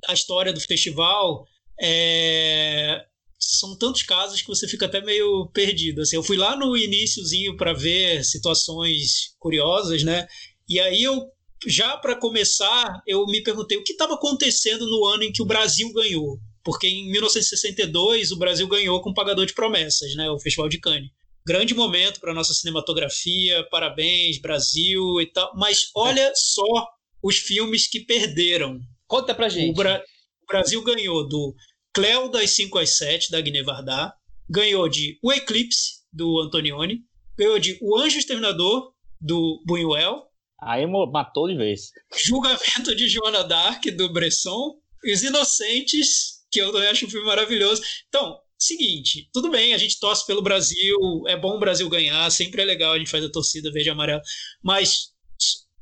a 0.06 0.14
história 0.14 0.52
do 0.52 0.60
festival, 0.60 1.46
é, 1.80 3.04
são 3.38 3.76
tantos 3.76 4.02
casos 4.02 4.40
que 4.40 4.48
você 4.48 4.68
fica 4.68 4.86
até 4.86 5.00
meio 5.00 5.48
perdido. 5.52 6.02
Assim, 6.02 6.16
eu 6.16 6.22
fui 6.22 6.36
lá 6.36 6.56
no 6.56 6.76
iníciozinho 6.76 7.56
para 7.56 7.72
ver 7.72 8.24
situações 8.24 9.34
curiosas, 9.38 10.02
né? 10.02 10.26
E 10.68 10.80
aí 10.80 11.02
eu 11.02 11.30
já 11.66 11.96
para 11.96 12.14
começar, 12.14 13.02
eu 13.06 13.24
me 13.26 13.42
perguntei 13.42 13.78
o 13.78 13.82
que 13.82 13.92
estava 13.92 14.14
acontecendo 14.14 14.86
no 14.86 15.06
ano 15.06 15.24
em 15.24 15.32
que 15.32 15.42
o 15.42 15.46
Brasil 15.46 15.92
ganhou. 15.92 16.38
Porque 16.62 16.86
em 16.86 17.10
1962 17.10 18.32
o 18.32 18.36
Brasil 18.36 18.66
ganhou 18.68 19.00
com 19.00 19.14
Pagador 19.14 19.46
de 19.46 19.54
Promessas, 19.54 20.14
né, 20.14 20.28
o 20.30 20.38
Festival 20.38 20.68
de 20.68 20.78
Cannes 20.78 21.10
grande 21.46 21.74
momento 21.74 22.18
para 22.18 22.34
nossa 22.34 22.52
cinematografia, 22.52 23.64
parabéns, 23.70 24.38
Brasil 24.38 25.20
e 25.20 25.26
tal. 25.26 25.52
Mas 25.54 25.90
olha 25.94 26.32
só 26.34 26.88
os 27.22 27.36
filmes 27.36 27.86
que 27.86 28.00
perderam. 28.00 28.80
Conta 29.06 29.32
pra 29.32 29.48
gente. 29.48 29.70
O, 29.70 29.74
Bra 29.74 30.02
o 30.42 30.46
Brasil 30.46 30.82
ganhou 30.82 31.26
do 31.26 31.54
Cléo 31.94 32.28
das 32.28 32.50
5 32.50 32.78
às 32.78 32.98
7, 32.98 33.30
da 33.30 33.40
Guiné 33.40 33.62
Vardar, 33.62 34.14
ganhou 34.50 34.88
de 34.88 35.18
O 35.22 35.32
Eclipse, 35.32 36.02
do 36.12 36.40
Antonioni, 36.40 37.00
ganhou 37.38 37.58
de 37.58 37.78
O 37.80 37.96
Anjo 37.96 38.18
Exterminador, 38.18 38.92
do 39.20 39.62
Buñuel. 39.66 40.24
Aí 40.60 40.86
matou 40.86 41.48
de 41.48 41.56
vez. 41.56 41.90
Julgamento 42.24 42.94
de 42.94 43.08
Joana 43.08 43.44
Dark, 43.44 43.84
do 43.96 44.12
Bresson. 44.12 44.74
Os 45.04 45.22
Inocentes, 45.22 46.44
que 46.50 46.60
eu 46.60 46.76
acho 46.90 47.06
um 47.06 47.10
filme 47.10 47.26
maravilhoso. 47.26 47.82
Então, 48.08 48.36
seguinte, 48.58 49.28
tudo 49.32 49.50
bem, 49.50 49.74
a 49.74 49.78
gente 49.78 49.98
torce 50.00 50.26
pelo 50.26 50.42
Brasil, 50.42 50.96
é 51.26 51.36
bom 51.36 51.56
o 51.56 51.60
Brasil 51.60 51.88
ganhar, 51.88 52.30
sempre 52.30 52.62
é 52.62 52.64
legal, 52.64 52.92
a 52.94 52.98
gente 52.98 53.10
faz 53.10 53.24
a 53.24 53.30
torcida 53.30 53.70
verde 53.72 53.88
e 53.88 53.92
amarela, 53.92 54.22
mas 54.62 55.14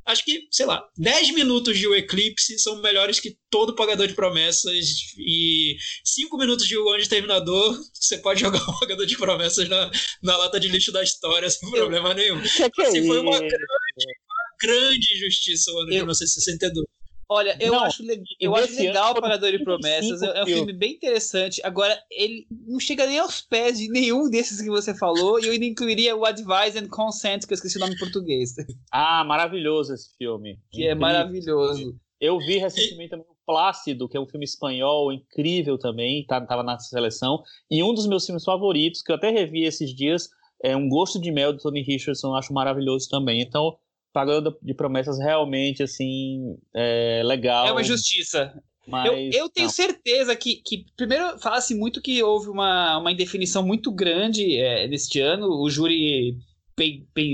acho 0.07 0.25
que, 0.25 0.47
sei 0.51 0.67
lá, 0.67 0.87
10 0.99 1.33
minutos 1.35 1.79
de 1.79 1.87
O 1.87 1.95
Eclipse 1.95 2.59
são 2.59 2.83
melhores 2.83 3.19
que 3.21 3.39
todo 3.49 3.75
Pagador 3.75 4.07
de 4.07 4.13
Promessas 4.15 4.75
e 5.17 5.77
5 6.05 6.37
minutos 6.37 6.67
de 6.67 6.77
O 6.77 6.93
Anjo 6.93 7.09
Terminador, 7.09 7.81
você 7.95 8.19
pode 8.19 8.41
jogar 8.41 8.63
o 8.69 8.79
Pagador 8.79 9.07
de 9.07 9.17
Promessas 9.17 9.69
na, 9.69 9.91
na 10.23 10.37
lata 10.37 10.61
de 10.61 10.69
lixo 10.69 10.93
da 10.93 11.03
história 11.03 11.49
sem 11.49 11.71
problema 11.71 12.13
nenhum. 12.13 12.39
Que 12.75 12.83
assim, 12.83 12.99
é 12.99 13.07
foi 13.07 13.19
uma 13.21 13.39
grande, 13.39 13.57
uma 13.57 14.57
grande 14.61 15.15
injustiça 15.17 15.71
o 15.73 15.79
ano 15.79 15.87
de 15.91 15.95
Eu- 15.95 16.01
1962. 16.01 16.94
Olha, 17.29 17.57
eu 17.61 17.73
Não, 17.73 17.85
acho, 17.85 18.03
eu 18.39 18.55
acho 18.55 18.77
legal 18.77 19.11
ano 19.11 19.19
o 19.19 19.23
Pagador 19.23 19.51
de 19.51 19.65
Promessas. 19.65 20.21
35 20.21 20.33
É 20.39 20.43
um 20.43 20.47
filme 20.47 20.73
bem 20.73 20.93
interessante. 20.93 21.61
Agora, 21.65 21.99
ele 22.11 22.47
não 22.51 22.79
chega 22.79 23.07
nem 23.07 23.19
aos 23.19 23.41
pés 23.41 23.79
de 23.79 23.89
nenhum 23.89 24.29
desses 24.29 24.61
que 24.61 24.69
você 24.69 24.95
falou. 24.95 25.41
E 25.41 25.47
eu 25.47 25.53
ainda 25.53 25.65
incluiria 25.65 26.15
o 26.17 26.25
Advise 26.25 26.79
and 26.79 26.89
Consent, 26.89 27.47
que 27.47 27.53
eu 27.53 27.57
esqueci 27.57 27.77
o 27.77 27.81
nome 27.81 27.95
em 27.95 27.99
português. 27.99 28.55
Ah, 28.93 29.25
maravilhoso 29.25 29.93
esse 29.93 30.17
filme. 30.17 30.59
Que 30.71 30.83
é 30.83 30.93
Incrível. 30.93 31.01
maravilhoso. 31.01 31.97
Eu 32.21 32.39
vi 32.39 32.59
recentemente 32.59 33.11
também 33.11 33.27
o 33.29 33.35
Plácido, 33.47 34.09
que 34.09 34.17
é 34.17 34.21
um 34.21 34.27
filme 34.27 34.45
espanhol 34.45 35.13
incrível 35.13 35.77
também, 35.77 36.25
tá, 36.27 36.41
tava 36.41 36.63
na 36.63 36.79
seleção. 36.79 37.43
E 37.71 37.83
um 37.83 37.93
dos 37.93 38.07
meus 38.07 38.25
filmes 38.25 38.45
favoritos, 38.45 39.03
que 39.03 39.11
eu 39.13 39.17
até 39.17 39.31
revi 39.31 39.65
esses 39.65 39.95
dias, 39.95 40.29
é 40.63 40.75
Um 40.77 40.89
Gosto 40.89 41.21
de 41.21 41.31
Mel, 41.31 41.53
do 41.53 41.59
Tony 41.59 41.83
Richardson, 41.83 42.29
eu 42.29 42.35
acho 42.37 42.53
maravilhoso 42.53 43.09
também. 43.11 43.43
Então, 43.43 43.77
Pagando 44.15 44.57
de 44.63 44.73
Promessas 44.73 45.19
realmente, 45.19 45.83
assim, 45.83 46.57
é 46.73 47.21
legal. 47.25 47.67
É 47.67 47.73
uma 47.73 47.81
injustiça. 47.81 48.55
Mas, 48.87 49.07
Eu, 49.07 49.17
eu 49.17 49.49
tenho 49.49 49.67
não. 49.67 49.75
certeza 49.75 50.37
que, 50.37 50.63
que 50.65 50.87
primeiro, 50.97 51.37
fala-se 51.41 51.75
muito 51.75 52.01
que 52.01 52.23
houve 52.23 52.49
uma, 52.49 52.99
uma 52.99 53.11
indefinição 53.11 53.67
muito 53.67 53.91
grande 53.91 54.57
é, 54.57 54.87
neste 54.87 55.19
ano. 55.21 55.49
O 55.49 55.69
júri 55.69 56.37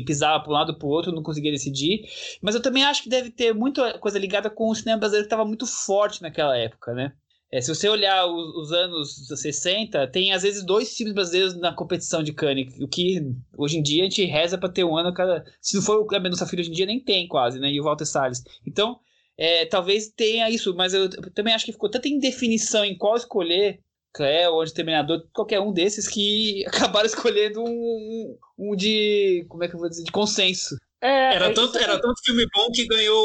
pisava 0.07 0.41
para 0.41 0.51
um 0.51 0.55
lado 0.55 0.78
para 0.78 0.87
o 0.87 0.91
outro, 0.91 1.12
não 1.12 1.22
conseguia 1.22 1.53
decidir. 1.53 2.03
Mas 2.41 2.55
eu 2.55 2.62
também 2.62 2.85
acho 2.85 3.03
que 3.03 3.11
deve 3.11 3.31
ter 3.31 3.53
muita 3.55 3.99
coisa 3.99 4.18
ligada 4.18 4.49
com 4.49 4.70
o 4.70 4.74
cinema 4.74 5.01
brasileiro 5.01 5.26
que 5.26 5.35
estava 5.35 5.47
muito 5.47 5.66
forte 5.66 6.22
naquela 6.22 6.57
época, 6.57 6.95
né? 6.95 7.12
É, 7.53 7.61
se 7.61 7.75
você 7.75 7.89
olhar 7.89 8.27
os, 8.27 8.55
os 8.55 8.73
anos 8.73 9.27
60, 9.27 10.07
tem 10.09 10.33
às 10.33 10.43
vezes 10.43 10.65
dois 10.65 10.95
filmes 10.95 11.15
brasileiros 11.15 11.57
na 11.57 11.75
competição 11.75 12.23
de 12.23 12.33
Cannes, 12.33 12.79
o 12.81 12.87
que 12.87 13.21
hoje 13.57 13.77
em 13.77 13.83
dia 13.83 14.03
a 14.03 14.05
gente 14.05 14.25
reza 14.25 14.57
para 14.57 14.69
ter 14.69 14.85
um 14.85 14.97
ano 14.97 15.13
cada. 15.13 15.45
Se 15.61 15.75
não 15.75 15.83
for 15.83 15.99
o 15.99 16.07
Cleber 16.07 16.31
Filho 16.47 16.61
hoje 16.61 16.71
em 16.71 16.75
dia, 16.75 16.87
nem 16.87 17.01
tem 17.01 17.27
quase, 17.27 17.59
né? 17.59 17.71
E 17.73 17.81
o 17.81 17.85
Walter 17.85 18.07
Salles. 18.07 18.43
Então, 18.65 19.01
é, 19.37 19.67
talvez 19.67 20.09
tenha 20.09 20.49
isso, 20.49 20.75
mas 20.77 20.95
eu, 20.95 21.09
também 21.35 21.53
acho 21.53 21.65
que 21.65 21.73
ficou 21.73 21.91
tanta 21.91 22.09
indefinição 22.09 22.85
em 22.85 22.97
qual 22.97 23.17
escolher, 23.17 23.81
Cleo 24.13 24.53
ou 24.53 24.65
de 24.65 24.73
Terminador, 24.73 25.27
qualquer 25.33 25.61
um 25.61 25.73
desses, 25.73 26.07
que 26.07 26.65
acabaram 26.69 27.07
escolhendo 27.07 27.61
um, 27.61 27.67
um, 27.67 28.39
um 28.59 28.77
de. 28.77 29.45
Como 29.49 29.65
é 29.65 29.69
que 29.69 29.75
eu 29.75 29.81
vou 29.81 29.89
dizer? 29.89 30.05
De 30.05 30.13
consenso. 30.13 30.77
É, 31.03 31.35
Era 31.35 31.47
é, 31.47 31.51
tanto, 31.55 31.79
era 31.79 31.99
tanto 31.99 32.21
filme 32.23 32.45
bom 32.55 32.71
que 32.73 32.87
ganhou 32.87 33.17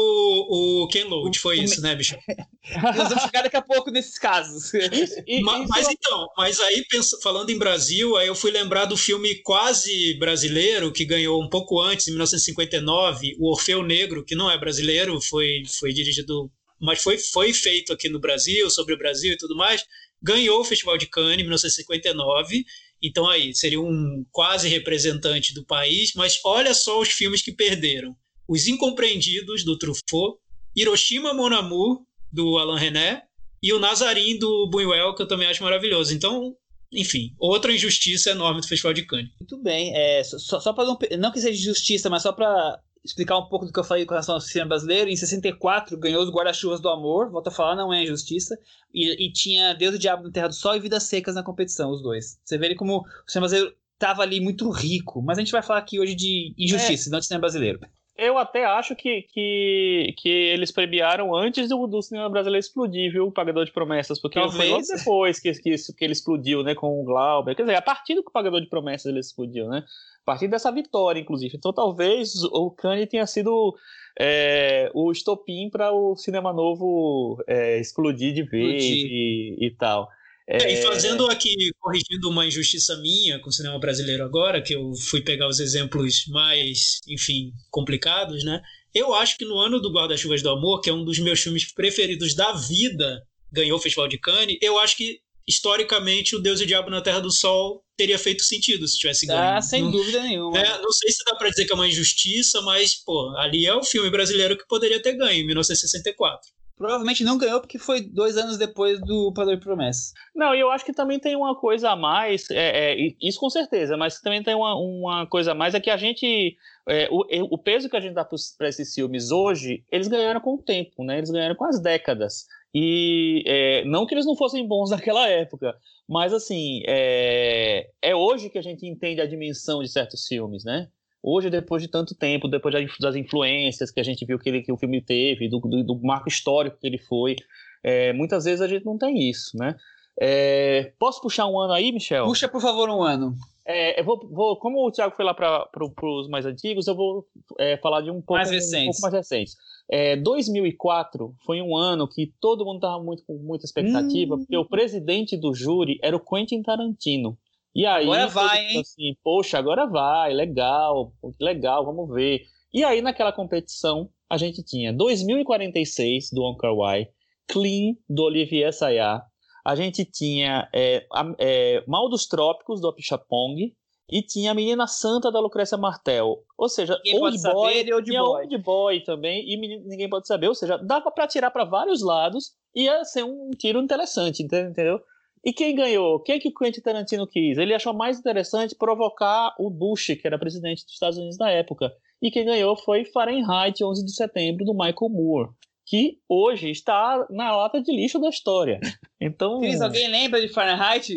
o, 0.48 0.84
o 0.84 0.88
Ken 0.88 1.04
Loach, 1.04 1.38
foi 1.38 1.58
O- 1.58 1.62
isso, 1.62 1.80
né, 1.82 1.94
bicho? 1.94 2.16
Nós 2.96 3.08
vamos 3.10 3.22
chegar 3.24 3.42
daqui 3.42 3.56
a 3.56 3.62
pouco 3.62 3.90
nesses 3.90 4.18
casos. 4.18 4.72
E- 5.26 5.40
Mas, 5.42 5.86
é- 5.88 5.92
então, 5.92 6.26
mas 6.36 6.58
aí 6.60 6.82
falando 7.22 7.50
em 7.50 7.58
Brasil, 7.58 8.16
aí 8.16 8.26
eu 8.28 8.34
fui 8.34 8.50
lembrar 8.50 8.86
do 8.86 8.96
filme 8.96 9.34
quase 9.42 10.14
brasileiro 10.14 10.90
que 10.92 11.04
ganhou 11.04 11.42
um 11.42 11.48
pouco 11.50 11.80
antes, 11.80 12.08
em 12.08 12.12
1959, 12.12 13.36
o 13.38 13.50
Orfeu 13.50 13.82
Negro, 13.82 14.24
que 14.24 14.34
não 14.34 14.50
é 14.50 14.58
brasileiro, 14.58 15.20
foi, 15.20 15.62
foi 15.78 15.92
dirigido, 15.92 16.50
mas 16.80 17.02
foi, 17.02 17.18
foi 17.18 17.52
feito 17.52 17.92
aqui 17.92 18.08
no 18.08 18.18
Brasil, 18.18 18.70
sobre 18.70 18.94
o 18.94 18.98
Brasil 18.98 19.32
e 19.34 19.36
tudo 19.36 19.54
mais, 19.54 19.84
ganhou 20.22 20.60
o 20.60 20.64
Festival 20.64 20.96
de 20.96 21.06
Cannes 21.06 21.38
em 21.38 21.42
1959. 21.42 22.64
Então 23.06 23.28
aí 23.28 23.54
seria 23.54 23.80
um 23.80 24.24
quase 24.32 24.68
representante 24.68 25.54
do 25.54 25.64
país, 25.64 26.12
mas 26.14 26.40
olha 26.44 26.74
só 26.74 27.00
os 27.00 27.10
filmes 27.10 27.42
que 27.42 27.52
perderam: 27.52 28.16
Os 28.48 28.66
Incompreendidos 28.66 29.64
do 29.64 29.78
Truffaut, 29.78 30.38
Hiroshima 30.74 31.32
Mon 31.32 31.54
Amour 31.54 32.02
do 32.32 32.58
Alain 32.58 32.78
René 32.78 33.22
e 33.62 33.72
o 33.72 33.78
Nazarim 33.78 34.38
do 34.38 34.68
Buñuel, 34.68 35.14
que 35.14 35.22
eu 35.22 35.28
também 35.28 35.46
acho 35.46 35.62
maravilhoso. 35.62 36.12
Então, 36.12 36.54
enfim, 36.92 37.34
outra 37.38 37.72
injustiça 37.72 38.30
enorme 38.30 38.60
do 38.60 38.66
Festival 38.66 38.92
de 38.92 39.06
Cannes. 39.06 39.30
Muito 39.40 39.62
bem. 39.62 39.94
É, 39.94 40.22
só 40.24 40.60
só 40.60 40.72
para 40.72 40.84
não, 40.84 40.98
não 41.18 41.32
que 41.32 41.40
seja 41.40 41.62
justiça, 41.62 42.10
mas 42.10 42.22
só 42.22 42.32
para 42.32 42.80
explicar 43.10 43.38
um 43.38 43.48
pouco 43.48 43.66
do 43.66 43.72
que 43.72 43.78
eu 43.78 43.84
falei 43.84 44.04
com 44.04 44.12
relação 44.14 44.34
ao 44.34 44.40
cinema 44.40 44.68
brasileiro, 44.70 45.08
em 45.10 45.16
64 45.16 45.96
ganhou 45.98 46.22
os 46.22 46.30
Guarda-Chuvas 46.30 46.80
do 46.80 46.88
Amor, 46.88 47.30
volto 47.30 47.48
a 47.48 47.50
falar, 47.50 47.76
não 47.76 47.92
é 47.92 48.02
injustiça, 48.02 48.56
e, 48.92 49.26
e 49.26 49.32
tinha 49.32 49.74
Deus 49.74 49.94
e 49.94 49.96
o 49.96 50.00
Diabo 50.00 50.24
na 50.24 50.30
Terra 50.30 50.48
do 50.48 50.54
Sol 50.54 50.74
e 50.76 50.80
Vidas 50.80 51.04
Secas 51.04 51.34
na 51.34 51.42
competição, 51.42 51.90
os 51.90 52.02
dois. 52.02 52.38
Você 52.44 52.58
vê 52.58 52.66
ele 52.66 52.74
como 52.74 52.98
o 52.98 53.04
cinema 53.26 53.46
brasileiro 53.48 53.76
tava 53.98 54.22
ali 54.22 54.40
muito 54.40 54.68
rico, 54.70 55.22
mas 55.22 55.38
a 55.38 55.40
gente 55.40 55.52
vai 55.52 55.62
falar 55.62 55.78
aqui 55.78 55.98
hoje 55.98 56.14
de 56.14 56.54
injustiça, 56.58 57.08
não 57.10 57.18
de 57.18 57.26
cinema 57.26 57.40
brasileiro. 57.40 57.80
Eu 58.18 58.38
até 58.38 58.64
acho 58.64 58.96
que, 58.96 59.26
que, 59.30 60.14
que 60.16 60.28
eles 60.28 60.72
premiaram 60.72 61.34
antes 61.36 61.68
do, 61.68 61.86
do 61.86 62.00
cinema 62.00 62.30
brasileiro 62.30 62.64
explodir, 62.64 63.12
viu? 63.12 63.26
O 63.26 63.32
Pagador 63.32 63.66
de 63.66 63.72
Promessas, 63.72 64.18
porque 64.18 64.38
foi 64.40 64.48
Talvez. 64.48 64.70
logo 64.70 64.82
depois 64.96 65.38
que, 65.38 65.52
que, 65.52 65.70
isso- 65.74 65.94
que 65.94 66.02
ele 66.02 66.14
explodiu, 66.14 66.62
né? 66.62 66.74
Com 66.74 66.98
o 66.98 67.04
Glauber. 67.04 67.54
Quer 67.54 67.64
dizer, 67.64 67.74
a 67.74 67.82
partir 67.82 68.14
do 68.14 68.22
que 68.22 68.30
o 68.30 68.32
Pagador 68.32 68.62
de 68.62 68.68
Promessas 68.70 69.04
ele 69.06 69.20
explodiu, 69.20 69.68
né? 69.68 69.84
A 70.26 70.32
partir 70.32 70.48
dessa 70.48 70.72
vitória, 70.72 71.20
inclusive. 71.20 71.56
Então 71.56 71.72
talvez 71.72 72.34
o 72.50 72.68
Kanye 72.72 73.06
tenha 73.06 73.26
sido 73.26 73.76
é, 74.18 74.90
o 74.92 75.12
estopim 75.12 75.70
para 75.70 75.92
o 75.92 76.16
cinema 76.16 76.52
novo 76.52 77.40
é, 77.46 77.78
explodir 77.78 78.34
de 78.34 78.42
vez 78.42 78.82
Explodir. 78.82 79.10
e, 79.12 79.66
e 79.66 79.70
tal. 79.76 80.08
É, 80.48 80.72
e 80.72 80.82
fazendo 80.82 81.26
aqui, 81.26 81.72
corrigindo 81.78 82.28
uma 82.28 82.46
injustiça 82.46 82.96
minha 82.98 83.38
com 83.40 83.50
o 83.50 83.52
cinema 83.52 83.78
brasileiro 83.78 84.24
agora, 84.24 84.62
que 84.62 84.74
eu 84.74 84.92
fui 84.94 85.20
pegar 85.20 85.48
os 85.48 85.60
exemplos 85.60 86.24
mais, 86.28 87.00
enfim, 87.08 87.52
complicados, 87.70 88.44
né? 88.44 88.60
Eu 88.94 89.12
acho 89.14 89.36
que 89.36 89.44
no 89.44 89.58
ano 89.58 89.80
do 89.80 89.92
Guarda-Chuvas 89.92 90.42
do 90.42 90.50
Amor, 90.50 90.80
que 90.80 90.88
é 90.90 90.92
um 90.92 91.04
dos 91.04 91.18
meus 91.18 91.40
filmes 91.40 91.72
preferidos 91.72 92.34
da 92.34 92.52
vida, 92.52 93.22
ganhou 93.52 93.76
o 93.76 93.80
Festival 93.80 94.08
de 94.08 94.18
Cannes, 94.18 94.56
eu 94.60 94.78
acho 94.78 94.96
que, 94.96 95.20
historicamente, 95.48 96.34
o 96.36 96.40
Deus 96.40 96.60
e 96.60 96.64
o 96.64 96.66
Diabo 96.66 96.90
na 96.90 97.00
Terra 97.00 97.20
do 97.20 97.30
Sol 97.30 97.82
teria 97.96 98.18
feito 98.18 98.42
sentido 98.42 98.86
se 98.86 98.98
tivesse 98.98 99.26
ganho. 99.26 99.56
Ah, 99.56 99.60
sem 99.62 99.82
Não- 99.82 99.90
dúvida 99.90 100.20
nenhuma. 100.22 100.58
É, 100.58 100.80
não 100.82 100.92
sei 100.92 101.10
se 101.10 101.24
dá 101.24 101.34
pra 101.36 101.48
dizer 101.48 101.64
que 101.64 101.72
é 101.72 101.74
uma 101.74 101.88
injustiça, 101.88 102.60
mas, 102.62 102.94
pô, 102.94 103.30
ali 103.38 103.66
é 103.66 103.74
o 103.74 103.82
filme 103.82 104.10
brasileiro 104.10 104.56
que 104.56 104.66
poderia 104.66 105.00
ter 105.00 105.14
ganho, 105.14 105.40
em 105.42 105.46
1964. 105.46 106.50
Provavelmente 106.76 107.24
não 107.24 107.38
ganhou 107.38 107.58
porque 107.60 107.78
foi 107.78 108.02
dois 108.02 108.36
anos 108.36 108.58
depois 108.58 109.00
do 109.00 109.32
Padrão 109.32 109.54
de 109.56 109.62
Promessa. 109.62 110.12
Não, 110.34 110.54
e 110.54 110.60
eu 110.60 110.70
acho 110.70 110.84
que 110.84 110.92
também 110.92 111.18
tem 111.18 111.34
uma 111.34 111.58
coisa 111.58 111.88
a 111.92 111.96
mais, 111.96 112.50
é, 112.50 112.92
é, 112.92 113.00
e 113.00 113.16
isso 113.22 113.40
com 113.40 113.48
certeza, 113.48 113.96
mas 113.96 114.20
também 114.20 114.42
tem 114.42 114.54
uma, 114.54 114.74
uma 114.74 115.26
coisa 115.26 115.52
a 115.52 115.54
mais, 115.54 115.74
é 115.74 115.80
que 115.80 115.88
a 115.88 115.96
gente, 115.96 116.54
é, 116.86 117.08
o, 117.10 117.24
e- 117.30 117.40
o 117.40 117.56
peso 117.56 117.88
que 117.88 117.96
a 117.96 118.00
gente 118.00 118.12
dá 118.12 118.26
para 118.26 118.68
esses 118.68 118.92
filmes 118.92 119.30
hoje, 119.30 119.84
eles 119.90 120.06
ganharam 120.06 120.38
com 120.38 120.52
o 120.56 120.62
tempo, 120.62 121.02
né? 121.02 121.16
Eles 121.16 121.30
ganharam 121.30 121.54
com 121.54 121.64
as 121.64 121.80
décadas. 121.80 122.44
E 122.78 123.42
é, 123.46 123.84
não 123.86 124.04
que 124.04 124.12
eles 124.12 124.26
não 124.26 124.36
fossem 124.36 124.68
bons 124.68 124.90
naquela 124.92 125.26
época, 125.26 125.74
mas 126.06 126.34
assim, 126.34 126.82
é, 126.86 127.88
é 128.02 128.14
hoje 128.14 128.50
que 128.50 128.58
a 128.58 128.62
gente 128.62 128.86
entende 128.86 129.18
a 129.18 129.26
dimensão 129.26 129.82
de 129.82 129.88
certos 129.88 130.26
filmes, 130.26 130.62
né? 130.62 130.86
Hoje, 131.22 131.48
depois 131.48 131.82
de 131.82 131.88
tanto 131.88 132.14
tempo, 132.14 132.46
depois 132.46 132.74
das 133.00 133.16
influências 133.16 133.90
que 133.90 133.98
a 133.98 134.02
gente 134.02 134.26
viu 134.26 134.38
que, 134.38 134.50
ele, 134.50 134.62
que 134.62 134.70
o 134.70 134.76
filme 134.76 135.00
teve, 135.00 135.48
do, 135.48 135.58
do, 135.58 135.82
do 135.82 136.00
marco 136.02 136.28
histórico 136.28 136.78
que 136.78 136.86
ele 136.86 136.98
foi, 136.98 137.34
é, 137.82 138.12
muitas 138.12 138.44
vezes 138.44 138.60
a 138.60 138.68
gente 138.68 138.84
não 138.84 138.98
tem 138.98 139.26
isso, 139.26 139.56
né? 139.56 139.74
É, 140.20 140.92
posso 140.98 141.22
puxar 141.22 141.46
um 141.46 141.58
ano 141.58 141.72
aí, 141.72 141.90
Michel? 141.90 142.26
Puxa, 142.26 142.46
por 142.46 142.60
favor, 142.60 142.90
um 142.90 143.02
ano. 143.02 143.34
É, 143.68 143.98
eu 144.00 144.04
vou, 144.04 144.20
vou- 144.30 144.56
como 144.58 144.86
o 144.86 144.92
Thiago 144.92 145.14
foi 145.16 145.24
lá 145.24 145.34
para 145.34 145.68
os 145.84 146.28
mais 146.28 146.46
antigos, 146.46 146.86
eu 146.86 146.94
vou 146.94 147.26
é, 147.58 147.76
falar 147.78 148.00
de 148.00 148.10
um 148.10 148.14
pouco 148.22 148.34
Mais 148.34 148.48
um 148.48 148.52
recentes. 148.52 148.86
pouco 149.00 149.00
mais 149.02 149.14
recentes. 149.14 149.56
É, 149.90 150.14
2004 150.16 151.34
foi 151.44 151.60
um 151.60 151.76
ano 151.76 152.08
que 152.08 152.32
todo 152.40 152.64
mundo 152.64 152.76
estava 152.76 153.02
muito, 153.02 153.24
com 153.26 153.34
muita 153.38 153.64
expectativa, 153.64 154.34
Hum. 154.34 154.38
porque 154.38 154.56
o 154.56 154.64
presidente 154.64 155.36
do 155.36 155.52
júri 155.54 155.98
era 156.02 156.16
o 156.16 156.20
Quentin 156.20 156.62
Tarantino. 156.62 157.36
E 157.74 157.84
aí, 157.84 158.04
Agora 158.04 158.26
vai, 158.28 158.66
hein? 158.68 158.80
Assim, 158.80 159.16
Poxa, 159.22 159.58
agora 159.58 159.84
vai, 159.86 160.32
legal, 160.32 161.12
legal, 161.40 161.84
vamos 161.84 162.08
ver. 162.14 162.42
E 162.72 162.82
aí, 162.84 163.02
naquela 163.02 163.32
competição, 163.32 164.08
a 164.30 164.36
gente 164.38 164.62
tinha 164.62 164.92
2046 164.92 166.30
do 166.32 166.42
Wong 166.42 166.56
Kar 166.58 166.74
Wai, 166.74 167.08
Clean 167.48 167.94
do 168.08 168.24
Olivier 168.24 168.68
Assayas, 168.68 169.20
a 169.66 169.74
gente 169.74 170.04
tinha 170.04 170.68
é, 170.74 171.06
é, 171.38 171.84
Mal 171.86 172.08
dos 172.08 172.26
Trópicos 172.26 172.80
do 172.80 172.88
Apichatpong 172.88 173.74
e 174.08 174.22
tinha 174.22 174.52
a 174.52 174.54
Menina 174.54 174.86
Santa 174.86 175.32
da 175.32 175.40
Lucrécia 175.40 175.76
Martel. 175.76 176.38
Ou 176.56 176.68
seja, 176.68 176.96
Ninguém 177.04 177.20
Old 177.22 177.42
Boy, 177.42 177.74
saber 177.74 177.94
Old 177.94 178.08
tinha 178.10 178.22
Boy. 178.22 178.42
Old 178.44 178.58
Boy 178.58 179.00
também 179.04 179.44
e 179.52 179.56
Menina- 179.56 179.82
Ninguém 179.84 180.08
Pode 180.08 180.28
Saber. 180.28 180.46
Ou 180.48 180.54
seja, 180.54 180.78
dava 180.78 181.10
para 181.10 181.26
tirar 181.26 181.50
para 181.50 181.64
vários 181.64 182.02
lados 182.02 182.52
e 182.74 182.84
ia 182.84 183.04
ser 183.04 183.24
um 183.24 183.50
tiro 183.58 183.80
interessante, 183.80 184.42
ente- 184.44 184.54
entendeu? 184.54 185.00
E 185.44 185.52
quem 185.52 185.74
ganhou? 185.74 186.20
Quem 186.20 186.38
que 186.38 186.48
o 186.48 186.54
Quentin 186.54 186.80
Tarantino 186.80 187.26
quis? 187.26 187.56
Ele 187.58 187.74
achou 187.74 187.92
mais 187.92 188.18
interessante 188.18 188.74
provocar 188.76 189.54
o 189.58 189.70
Bush, 189.70 190.06
que 190.20 190.26
era 190.26 190.38
presidente 190.38 190.84
dos 190.84 190.92
Estados 190.94 191.18
Unidos 191.18 191.38
na 191.38 191.50
época. 191.50 191.92
E 192.22 192.30
quem 192.30 192.44
ganhou 192.44 192.76
foi 192.76 193.04
Fahrenheit 193.04 193.82
11 193.84 194.04
de 194.04 194.12
setembro, 194.12 194.64
do 194.64 194.72
Michael 194.72 195.10
Moore, 195.10 195.50
que 195.86 196.18
hoje 196.28 196.68
está 196.70 197.24
na 197.30 197.56
lata 197.56 197.80
de 197.80 197.92
lixo 197.92 198.18
da 198.18 198.28
história. 198.28 198.80
Então. 199.20 199.60
Cris, 199.60 199.80
alguém 199.80 200.08
lembra 200.08 200.40
de 200.40 200.48
Fahrenheit? 200.48 201.14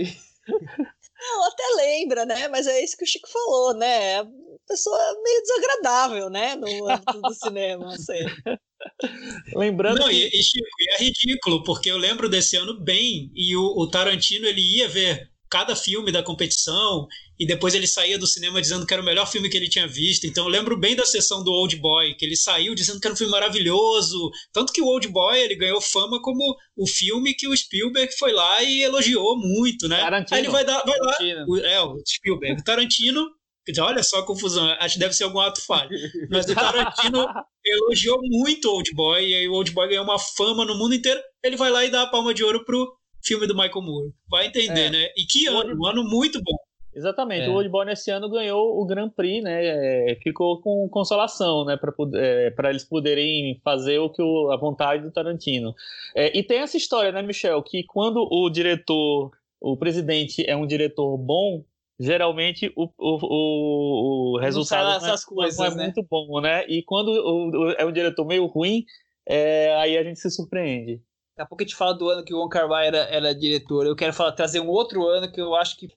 Não, 1.20 1.47
até 1.47 1.63
lembra, 1.76 2.26
né? 2.26 2.47
Mas 2.47 2.65
é 2.65 2.82
isso 2.82 2.95
que 2.95 3.03
o 3.03 3.07
Chico 3.07 3.28
falou, 3.28 3.74
né? 3.74 4.20
A 4.20 4.28
pessoa 4.65 4.97
meio 5.22 5.41
desagradável, 5.41 6.30
né? 6.30 6.55
No 6.55 6.89
âmbito 6.89 7.22
do 7.22 7.34
cinema, 7.36 7.93
assim. 7.93 8.20
Lembrando 9.53 9.99
Não, 9.99 10.07
que... 10.07 10.13
e, 10.13 10.28
e, 10.28 10.43
Chico, 10.43 10.67
e 10.80 10.93
é 10.93 11.03
ridículo, 11.03 11.63
porque 11.63 11.91
eu 11.91 11.97
lembro 11.97 12.30
desse 12.30 12.55
ano 12.55 12.80
bem, 12.80 13.30
e 13.36 13.55
o, 13.57 13.63
o 13.63 13.89
Tarantino 13.89 14.45
ele 14.45 14.61
ia 14.61 14.88
ver 14.88 15.30
cada 15.49 15.75
filme 15.75 16.11
da 16.11 16.21
competição 16.21 17.07
e 17.39 17.45
depois 17.45 17.73
ele 17.73 17.87
saía 17.87 18.17
do 18.19 18.27
cinema 18.27 18.61
dizendo 18.61 18.85
que 18.85 18.93
era 18.93 19.01
o 19.01 19.05
melhor 19.05 19.25
filme 19.25 19.49
que 19.49 19.57
ele 19.57 19.69
tinha 19.69 19.87
visto. 19.87 20.25
Então 20.25 20.43
eu 20.45 20.49
lembro 20.49 20.77
bem 20.77 20.95
da 20.95 21.05
sessão 21.05 21.43
do 21.43 21.51
Old 21.51 21.75
Boy, 21.77 22.13
que 22.15 22.25
ele 22.25 22.35
saiu 22.35 22.75
dizendo 22.75 22.99
que 22.99 23.07
era 23.07 23.13
um 23.13 23.17
filme 23.17 23.31
maravilhoso. 23.31 24.29
Tanto 24.53 24.73
que 24.73 24.81
o 24.81 24.85
Old 24.85 25.07
Boy 25.07 25.39
ele 25.39 25.55
ganhou 25.55 25.81
fama 25.81 26.21
como 26.21 26.55
o 26.75 26.85
filme 26.85 27.33
que 27.33 27.47
o 27.47 27.55
Spielberg 27.55 28.11
foi 28.17 28.33
lá 28.33 28.61
e 28.61 28.83
elogiou 28.83 29.37
muito, 29.37 29.87
né? 29.87 29.99
Tarantino. 30.01 30.35
Aí 30.35 30.41
ele 30.41 30.51
vai 30.51 30.65
dar, 30.65 30.83
vai 30.83 30.99
lá, 30.99 31.13
Tarantino. 31.13 31.45
o, 31.47 31.57
é 31.57 31.81
o 31.81 32.03
Spielberg, 32.05 32.61
o 32.61 32.63
Tarantino. 32.63 33.27
Olha 33.81 34.01
só 34.01 34.19
a 34.19 34.25
confusão, 34.25 34.65
acho 34.79 34.95
que 34.95 34.99
deve 34.99 35.13
ser 35.13 35.25
algum 35.25 35.39
ato 35.39 35.63
falho. 35.63 35.91
Mas 36.31 36.47
o 36.47 36.55
Tarantino 36.55 37.23
elogiou 37.63 38.19
muito 38.23 38.67
o 38.67 38.73
Old 38.73 38.91
Boy, 38.95 39.27
e 39.27 39.35
aí 39.35 39.47
o 39.47 39.53
Old 39.53 39.71
Boy 39.71 39.87
ganhou 39.87 40.03
uma 40.03 40.17
fama 40.17 40.65
no 40.65 40.75
mundo 40.75 40.95
inteiro. 40.95 41.21
Ele 41.43 41.55
vai 41.55 41.69
lá 41.69 41.85
e 41.85 41.91
dá 41.91 42.01
a 42.01 42.07
palma 42.07 42.33
de 42.33 42.43
ouro 42.43 42.65
pro 42.65 42.98
filme 43.24 43.47
do 43.47 43.53
Michael 43.55 43.82
Moore. 43.82 44.13
Vai 44.30 44.47
entender, 44.47 44.88
É. 44.88 44.89
né? 44.89 45.07
E 45.17 45.26
que 45.26 45.47
ano, 45.47 45.76
um 45.80 45.86
ano 45.86 46.03
muito 46.03 46.39
bom. 46.41 46.57
Exatamente, 46.91 47.43
É. 47.45 47.49
o 47.49 47.53
Old 47.53 47.70
Boy 47.70 47.86
nesse 47.86 48.09
ano 48.09 48.28
ganhou 48.30 48.82
o 48.82 48.86
Grand 48.86 49.09
Prix, 49.09 49.43
né? 49.43 50.11
é, 50.11 50.15
ficou 50.24 50.59
com 50.59 50.89
consolação, 50.89 51.63
né? 51.63 51.78
Para 51.78 52.70
eles 52.72 52.84
poderem 52.84 53.59
fazer 53.63 53.99
o 53.99 54.09
que 54.09 54.22
o, 54.22 54.51
a 54.51 54.57
vontade 54.57 55.03
do 55.03 55.11
Tarantino. 55.11 55.74
É, 56.15 56.36
e 56.38 56.41
tem 56.43 56.57
essa 56.59 56.78
história, 56.78 57.11
né, 57.11 57.22
Michel, 57.22 57.61
que 57.61 57.84
quando 57.84 58.28
o 58.30 58.49
diretor, 58.49 59.32
o 59.61 59.78
presidente 59.78 60.43
é 60.49 60.55
um 60.55 60.65
diretor 60.65 61.15
bom, 61.17 61.63
geralmente 61.99 62.72
o, 62.76 62.86
o, 62.97 63.20
o, 63.24 64.34
o 64.36 64.39
resultado 64.39 64.91
é- 64.93 64.97
essas 64.97 65.24
coisas, 65.24 65.59
é 65.59 65.76
né? 65.76 65.84
muito 65.84 66.01
bom, 66.09 66.41
né? 66.41 66.65
E 66.67 66.82
quando 66.84 67.09
o- 67.09 67.49
o- 67.67 67.72
é 67.72 67.86
um 67.86 67.91
diretor 67.91 68.26
meio 68.26 68.45
ruim, 68.47 68.84
é, 69.28 69.76
aí 69.76 69.95
a 69.95 70.03
gente 70.03 70.20
se 70.20 70.30
surpreende. 70.32 71.01
Daqui 71.39 71.43
a 71.43 71.45
pouco 71.45 71.63
a 71.63 71.65
gente 71.65 71.75
fala 71.75 71.93
do 71.93 72.09
ano 72.09 72.21
que 72.21 72.33
o 72.33 72.37
Wong 72.37 72.49
Kar 72.49 72.67
Wai 72.67 72.87
era, 72.87 72.97
era 72.97 73.33
diretor. 73.33 73.85
Eu 73.85 73.95
quero 73.95 74.11
falar, 74.11 74.33
trazer 74.33 74.59
um 74.59 74.67
outro 74.67 75.07
ano 75.07 75.31
que 75.31 75.39
eu 75.39 75.55
acho 75.55 75.77
que. 75.77 75.87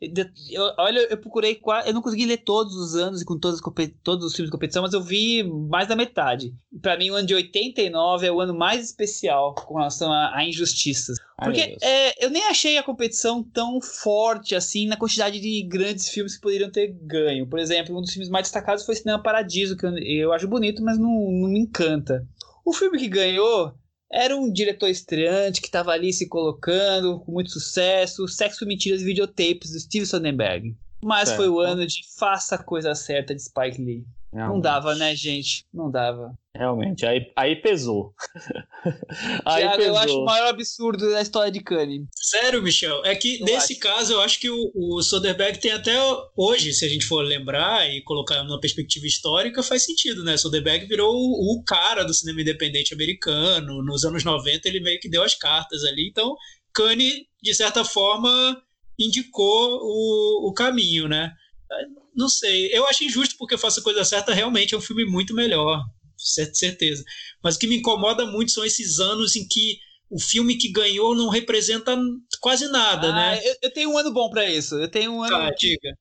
eu- 0.49 0.73
olha, 0.79 1.01
eu 1.11 1.17
procurei 1.19 1.57
quase. 1.57 1.89
Eu 1.89 1.95
não 1.95 2.01
consegui 2.01 2.27
ler 2.27 2.37
todos 2.39 2.77
os 2.77 2.95
anos 2.95 3.21
e 3.21 3.25
com 3.25 3.37
compe- 3.61 3.93
todos 4.05 4.25
os 4.25 4.37
filmes 4.37 4.49
de 4.49 4.53
competição, 4.53 4.83
mas 4.83 4.93
eu 4.93 5.03
vi 5.03 5.43
mais 5.43 5.89
da 5.89 5.97
metade. 5.97 6.55
E 6.73 6.79
pra 6.79 6.97
mim, 6.97 7.11
o 7.11 7.17
ano 7.17 7.27
de 7.27 7.35
89 7.35 8.25
é 8.25 8.31
o 8.31 8.41
ano 8.41 8.55
mais 8.55 8.85
especial 8.85 9.53
com 9.57 9.75
relação 9.75 10.13
a, 10.13 10.37
a 10.37 10.45
injustiças. 10.47 11.19
Meu 11.19 11.47
Porque 11.53 11.77
é, 11.83 12.25
eu 12.25 12.31
nem 12.31 12.45
achei 12.45 12.79
a 12.79 12.83
competição 12.85 13.43
tão 13.43 13.81
forte 13.81 14.55
assim 14.55 14.87
na 14.87 14.97
quantidade 14.97 15.41
de 15.41 15.63
grandes 15.65 16.09
filmes 16.09 16.37
que 16.37 16.41
poderiam 16.41 16.71
ter 16.71 16.97
ganho. 17.03 17.49
Por 17.49 17.59
exemplo, 17.59 17.99
um 17.99 18.01
dos 18.01 18.13
filmes 18.13 18.29
mais 18.31 18.45
destacados 18.45 18.85
foi 18.87 18.95
Cinema 18.95 19.21
Paradiso, 19.21 19.77
que 19.77 19.85
eu, 19.85 19.99
eu 19.99 20.33
acho 20.33 20.47
bonito, 20.47 20.85
mas 20.85 20.97
não, 20.99 21.11
não 21.11 21.49
me 21.49 21.59
encanta. 21.59 22.25
O 22.65 22.73
filme 22.73 22.97
que 22.97 23.09
ganhou 23.09 23.75
era 24.13 24.37
um 24.37 24.53
diretor 24.53 24.89
estreante 24.89 25.61
que 25.61 25.69
estava 25.69 25.91
ali 25.93 26.13
se 26.13 26.29
colocando 26.29 27.21
com 27.21 27.33
muito 27.33 27.51
sucesso, 27.51 28.29
Sexo, 28.29 28.67
Mentiras 28.67 29.01
e 29.01 29.05
Videotapes 29.05 29.73
do 29.73 29.81
Steve 29.81 30.05
Soderbergh. 30.05 30.77
Mas 31.03 31.31
Certo. 31.31 31.39
foi 31.39 31.49
o 31.49 31.59
ano 31.59 31.87
de 31.87 32.03
Faça 32.19 32.57
a 32.57 32.63
Coisa 32.63 32.95
Certa 32.95 33.35
de 33.35 33.43
Spike 33.43 33.83
Lee. 33.83 34.05
Não 34.33 34.59
dava, 34.59 34.95
né, 34.95 35.15
gente? 35.15 35.67
Não 35.73 35.91
dava. 35.91 36.33
Realmente, 36.55 37.05
aí, 37.05 37.31
aí 37.37 37.57
pesou. 37.57 38.15
aí 39.45 39.63
Thiago, 39.63 39.77
pesou. 39.77 39.93
eu 39.93 39.99
acho 39.99 40.19
o 40.21 40.25
maior 40.25 40.49
absurdo 40.49 41.11
da 41.11 41.21
história 41.21 41.53
de 41.53 41.61
Cannes. 41.61 42.07
Sério, 42.15 42.63
Michel, 42.63 43.05
é 43.05 43.15
que 43.15 43.41
Eu 43.41 43.47
nesse 43.47 43.75
acho. 43.75 43.81
caso 43.81 44.13
eu 44.15 44.21
acho 44.23 44.41
que 44.41 44.49
o, 44.49 44.73
o 44.75 45.03
Soderbergh 45.03 45.59
tem 45.59 45.73
até 45.73 45.95
hoje, 46.35 46.73
se 46.73 46.85
a 46.85 46.89
gente 46.89 47.05
for 47.05 47.23
lembrar 47.23 47.89
e 47.91 48.03
colocar 48.03 48.43
numa 48.43 48.61
perspectiva 48.61 49.07
histórica, 49.07 49.63
faz 49.63 49.85
sentido, 49.85 50.25
né? 50.25 50.37
Soderbergh 50.37 50.87
virou 50.87 51.15
o, 51.15 51.59
o 51.59 51.65
cara 51.65 52.03
do 52.03 52.15
cinema 52.15 52.41
independente 52.41 52.95
americano. 52.95 53.83
Nos 53.83 54.05
anos 54.05 54.25
90 54.25 54.67
ele 54.67 54.81
meio 54.81 54.99
que 54.99 55.11
deu 55.11 55.23
as 55.23 55.35
cartas 55.35 55.85
ali. 55.85 56.09
Então, 56.09 56.35
Cannes, 56.73 57.23
de 57.43 57.55
certa 57.55 57.85
forma, 57.85 58.63
indicou 58.99 59.81
o, 59.83 60.49
o 60.49 60.55
caminho, 60.55 61.07
né? 61.07 61.33
Não 62.15 62.29
sei, 62.29 62.69
eu 62.77 62.87
acho 62.87 63.05
injusto 63.05 63.37
porque 63.39 63.57
Faça 63.59 63.81
a 63.81 63.83
Coisa 63.83 64.05
Certa 64.05 64.33
realmente 64.35 64.75
é 64.75 64.79
um 64.79 64.81
filme 64.83 65.05
muito 65.05 65.35
melhor, 65.35 65.83
cer- 66.17 66.55
certeza. 66.55 67.03
Mas 67.43 67.57
o 67.57 67.59
que 67.59 67.67
me 67.67 67.77
incomoda 67.77 68.27
muito 68.27 68.53
são 68.53 68.65
esses 68.65 68.99
anos 69.01 69.35
em 69.37 69.47
que 69.49 69.79
o 70.11 70.21
filme 70.21 70.57
que 70.57 70.71
ganhou 70.71 71.15
não 71.15 71.29
representa 71.31 71.97
quase 72.41 72.69
nada, 72.69 73.09
Ah, 73.09 73.13
né? 73.15 73.41
eu, 73.49 73.57
eu 73.63 73.71
tenho 73.73 73.91
um 73.91 73.97
ano 73.99 74.13
bom 74.13 74.29
pra 74.31 74.49
isso. 74.49 74.75
Eu 74.77 74.91
tenho 74.91 75.11
um 75.13 75.23
ano 75.23 75.31
Tá, 75.37 75.51
diga. 75.51 75.97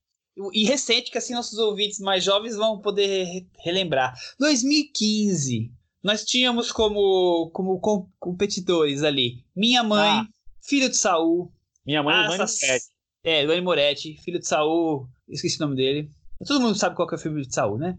e 0.52 0.64
recente 0.64 1.10
que 1.10 1.16
assim 1.18 1.32
nossos 1.34 1.58
ouvintes 1.58 1.98
mais 1.98 2.22
jovens 2.22 2.54
vão 2.56 2.80
poder 2.80 3.24
re- 3.24 3.46
relembrar. 3.64 4.14
2015. 4.38 5.70
Nós 6.02 6.24
tínhamos 6.24 6.72
como 6.72 7.50
como 7.52 7.78
com- 7.80 8.08
competidores 8.18 9.02
ali 9.02 9.44
Minha 9.54 9.82
Mãe, 9.82 10.10
Ah. 10.10 10.26
Filho 10.60 10.88
de 10.88 10.96
Saul, 10.96 11.50
Minha 11.86 12.02
mãe, 12.02 12.14
mãe 12.28 12.40
Assass- 12.40 12.60
Moretti. 12.62 12.84
é, 13.24 13.46
Dani 13.46 13.60
Moretti, 13.60 14.16
Filho 14.24 14.38
de 14.40 14.46
Saul, 14.46 15.08
esqueci 15.32 15.56
o 15.56 15.60
nome 15.66 15.76
dele. 15.76 16.10
Todo 16.46 16.60
mundo 16.60 16.74
sabe 16.76 16.94
qual 16.96 17.08
é 17.10 17.14
o 17.14 17.18
filme 17.18 17.42
de 17.46 17.54
Saul, 17.54 17.78
né? 17.78 17.96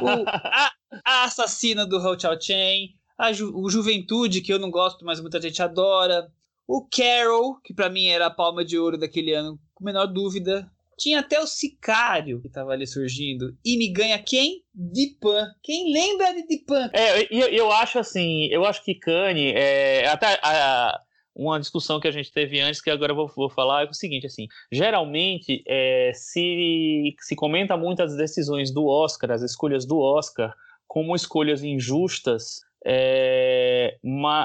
O, 0.00 0.24
a, 0.28 0.70
a 1.04 1.24
Assassina 1.24 1.84
do 1.86 1.98
Ho 1.98 2.18
Chao 2.18 2.40
Chen, 2.40 2.90
a 3.18 3.32
Ju- 3.32 3.52
o 3.54 3.68
Juventude, 3.68 4.40
que 4.40 4.52
eu 4.52 4.58
não 4.58 4.70
gosto, 4.70 5.04
mas 5.04 5.20
muita 5.20 5.40
gente 5.40 5.62
adora. 5.62 6.28
O 6.66 6.86
Carol, 6.88 7.60
que 7.62 7.74
pra 7.74 7.88
mim 7.90 8.06
era 8.06 8.26
a 8.26 8.30
palma 8.30 8.64
de 8.64 8.78
ouro 8.78 8.98
daquele 8.98 9.32
ano, 9.32 9.58
com 9.74 9.84
menor 9.84 10.06
dúvida. 10.06 10.70
Tinha 10.98 11.20
até 11.20 11.38
o 11.38 11.46
Sicário, 11.46 12.40
que 12.40 12.48
tava 12.48 12.72
ali 12.72 12.86
surgindo. 12.86 13.54
E 13.64 13.76
me 13.76 13.88
ganha 13.92 14.18
quem? 14.18 14.62
Dipan. 14.74 15.46
Quem 15.62 15.92
lembra 15.92 16.32
de 16.32 16.46
Dipan? 16.46 16.90
É, 16.94 17.22
eu, 17.30 17.48
eu 17.48 17.70
acho 17.72 17.98
assim, 17.98 18.46
eu 18.46 18.64
acho 18.64 18.82
que 18.82 18.94
Kanye, 18.94 19.52
é, 19.54 20.06
até 20.08 20.40
a- 20.42 20.98
uma 21.36 21.60
discussão 21.60 22.00
que 22.00 22.08
a 22.08 22.10
gente 22.10 22.32
teve 22.32 22.60
antes, 22.60 22.80
que 22.80 22.90
agora 22.90 23.12
eu 23.12 23.16
vou, 23.16 23.28
vou 23.28 23.50
falar, 23.50 23.84
é 23.84 23.90
o 23.90 23.94
seguinte, 23.94 24.26
assim, 24.26 24.48
geralmente 24.72 25.62
é, 25.66 26.10
se, 26.14 27.14
se 27.20 27.36
comenta 27.36 27.76
muito 27.76 28.02
as 28.02 28.16
decisões 28.16 28.72
do 28.72 28.86
Oscar, 28.86 29.30
as 29.30 29.42
escolhas 29.42 29.84
do 29.84 29.98
Oscar, 29.98 30.54
como 30.88 31.14
escolhas 31.14 31.62
injustas, 31.62 32.62
é, 32.84 33.98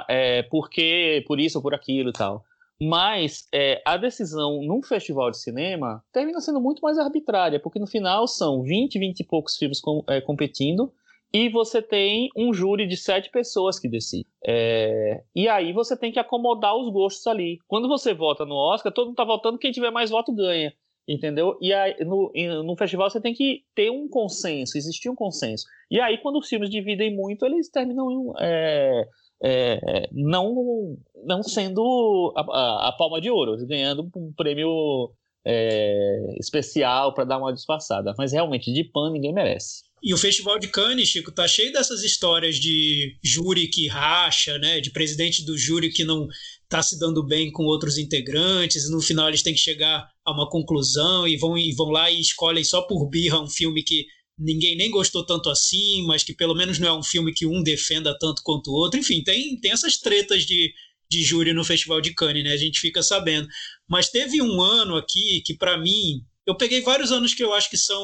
é, 0.09 0.43
porque, 0.43 1.23
por 1.27 1.39
isso 1.39 1.57
ou 1.59 1.61
por 1.61 1.73
aquilo 1.73 2.09
e 2.09 2.13
tal. 2.13 2.43
Mas 2.81 3.47
é, 3.53 3.79
a 3.85 3.95
decisão 3.95 4.61
num 4.63 4.81
festival 4.81 5.29
de 5.29 5.37
cinema 5.37 6.03
termina 6.11 6.41
sendo 6.41 6.59
muito 6.59 6.81
mais 6.81 6.97
arbitrária, 6.97 7.59
porque 7.59 7.79
no 7.79 7.85
final 7.85 8.27
são 8.27 8.63
20, 8.63 8.97
20 8.97 9.19
e 9.19 9.23
poucos 9.23 9.55
filmes 9.55 9.79
com- 9.79 10.03
é, 10.07 10.19
competindo, 10.19 10.91
e 11.33 11.49
você 11.49 11.81
tem 11.81 12.29
um 12.35 12.53
júri 12.53 12.87
de 12.87 12.97
sete 12.97 13.29
pessoas 13.31 13.79
que 13.79 13.87
decide. 13.87 14.27
É, 14.45 15.23
e 15.35 15.47
aí 15.47 15.71
você 15.73 15.97
tem 15.97 16.11
que 16.11 16.19
acomodar 16.19 16.75
os 16.75 16.91
gostos 16.91 17.25
ali. 17.27 17.57
Quando 17.67 17.87
você 17.87 18.13
vota 18.13 18.45
no 18.45 18.55
Oscar, 18.55 18.91
todo 18.91 19.07
mundo 19.07 19.15
tá 19.15 19.23
votando, 19.23 19.57
quem 19.57 19.71
tiver 19.71 19.91
mais 19.91 20.09
voto 20.09 20.33
ganha. 20.33 20.73
Entendeu? 21.07 21.57
E 21.59 21.73
aí, 21.73 21.95
no, 22.05 22.31
no 22.63 22.77
festival 22.77 23.09
você 23.09 23.19
tem 23.19 23.33
que 23.33 23.63
ter 23.73 23.89
um 23.89 24.07
consenso, 24.07 24.77
existir 24.77 25.09
um 25.09 25.15
consenso. 25.15 25.65
E 25.89 25.99
aí, 25.99 26.17
quando 26.19 26.37
os 26.37 26.47
filmes 26.47 26.69
dividem 26.69 27.13
muito, 27.15 27.43
eles 27.45 27.69
terminam 27.69 28.33
é, 28.39 29.05
é, 29.43 30.07
não, 30.11 30.95
não 31.25 31.41
sendo 31.43 32.31
a, 32.35 32.41
a- 32.41 32.87
a 32.89 32.91
palma 32.93 33.19
de 33.19 33.29
ouro, 33.31 33.57
ganhando 33.65 34.09
um 34.15 34.31
prêmio 34.33 35.11
é, 35.45 36.35
especial 36.39 37.13
para 37.13 37.23
dar 37.25 37.39
uma 37.39 37.51
disfarçada. 37.53 38.13
Mas 38.17 38.31
realmente, 38.31 38.71
de 38.71 38.83
pan 38.83 39.11
ninguém 39.11 39.33
merece. 39.33 39.83
E 40.03 40.13
o 40.13 40.17
Festival 40.17 40.57
de 40.57 40.67
Cannes, 40.67 41.09
Chico, 41.09 41.31
tá 41.31 41.47
cheio 41.47 41.71
dessas 41.71 42.03
histórias 42.03 42.55
de 42.55 43.17
júri 43.23 43.67
que 43.67 43.87
racha, 43.87 44.57
né? 44.57 44.81
De 44.81 44.89
presidente 44.89 45.45
do 45.45 45.55
júri 45.55 45.91
que 45.91 46.03
não 46.03 46.27
tá 46.67 46.81
se 46.81 46.97
dando 46.97 47.23
bem 47.23 47.51
com 47.51 47.63
outros 47.65 47.97
integrantes, 47.97 48.85
e 48.85 48.91
no 48.91 49.01
final 49.01 49.27
eles 49.27 49.43
têm 49.43 49.53
que 49.53 49.59
chegar 49.59 50.09
a 50.25 50.31
uma 50.31 50.49
conclusão 50.49 51.27
e 51.27 51.37
vão, 51.37 51.57
e 51.57 51.71
vão 51.73 51.89
lá 51.89 52.09
e 52.09 52.19
escolhem 52.19 52.63
só 52.63 52.81
por 52.81 53.07
birra 53.09 53.41
um 53.41 53.49
filme 53.49 53.83
que 53.83 54.05
ninguém 54.39 54.75
nem 54.75 54.89
gostou 54.89 55.23
tanto 55.23 55.49
assim, 55.49 56.03
mas 56.07 56.23
que 56.23 56.33
pelo 56.33 56.55
menos 56.55 56.79
não 56.79 56.87
é 56.87 56.93
um 56.93 57.03
filme 57.03 57.33
que 57.33 57.45
um 57.45 57.61
defenda 57.61 58.17
tanto 58.17 58.41
quanto 58.43 58.71
o 58.71 58.73
outro. 58.73 58.99
Enfim, 58.99 59.21
tem, 59.23 59.59
tem 59.59 59.71
essas 59.71 59.97
tretas 59.97 60.45
de, 60.45 60.73
de 61.09 61.23
júri 61.23 61.53
no 61.53 61.63
Festival 61.63 62.01
de 62.01 62.13
Cannes, 62.13 62.43
né? 62.43 62.53
A 62.53 62.57
gente 62.57 62.79
fica 62.79 63.03
sabendo. 63.03 63.47
Mas 63.87 64.09
teve 64.09 64.41
um 64.41 64.61
ano 64.61 64.95
aqui 64.95 65.43
que, 65.45 65.53
para 65.53 65.77
mim, 65.77 66.23
eu 66.47 66.55
peguei 66.55 66.81
vários 66.81 67.11
anos 67.11 67.33
que 67.33 67.43
eu 67.43 67.53
acho 67.53 67.69
que 67.69 67.77
são 67.77 68.03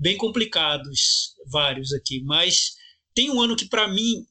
bem 0.00 0.16
complicados, 0.16 1.34
vários 1.46 1.92
aqui, 1.92 2.22
mas 2.24 2.72
tem 3.14 3.30
um 3.30 3.40
ano 3.40 3.54
que 3.54 3.68
para 3.68 3.86
mim 3.86 4.24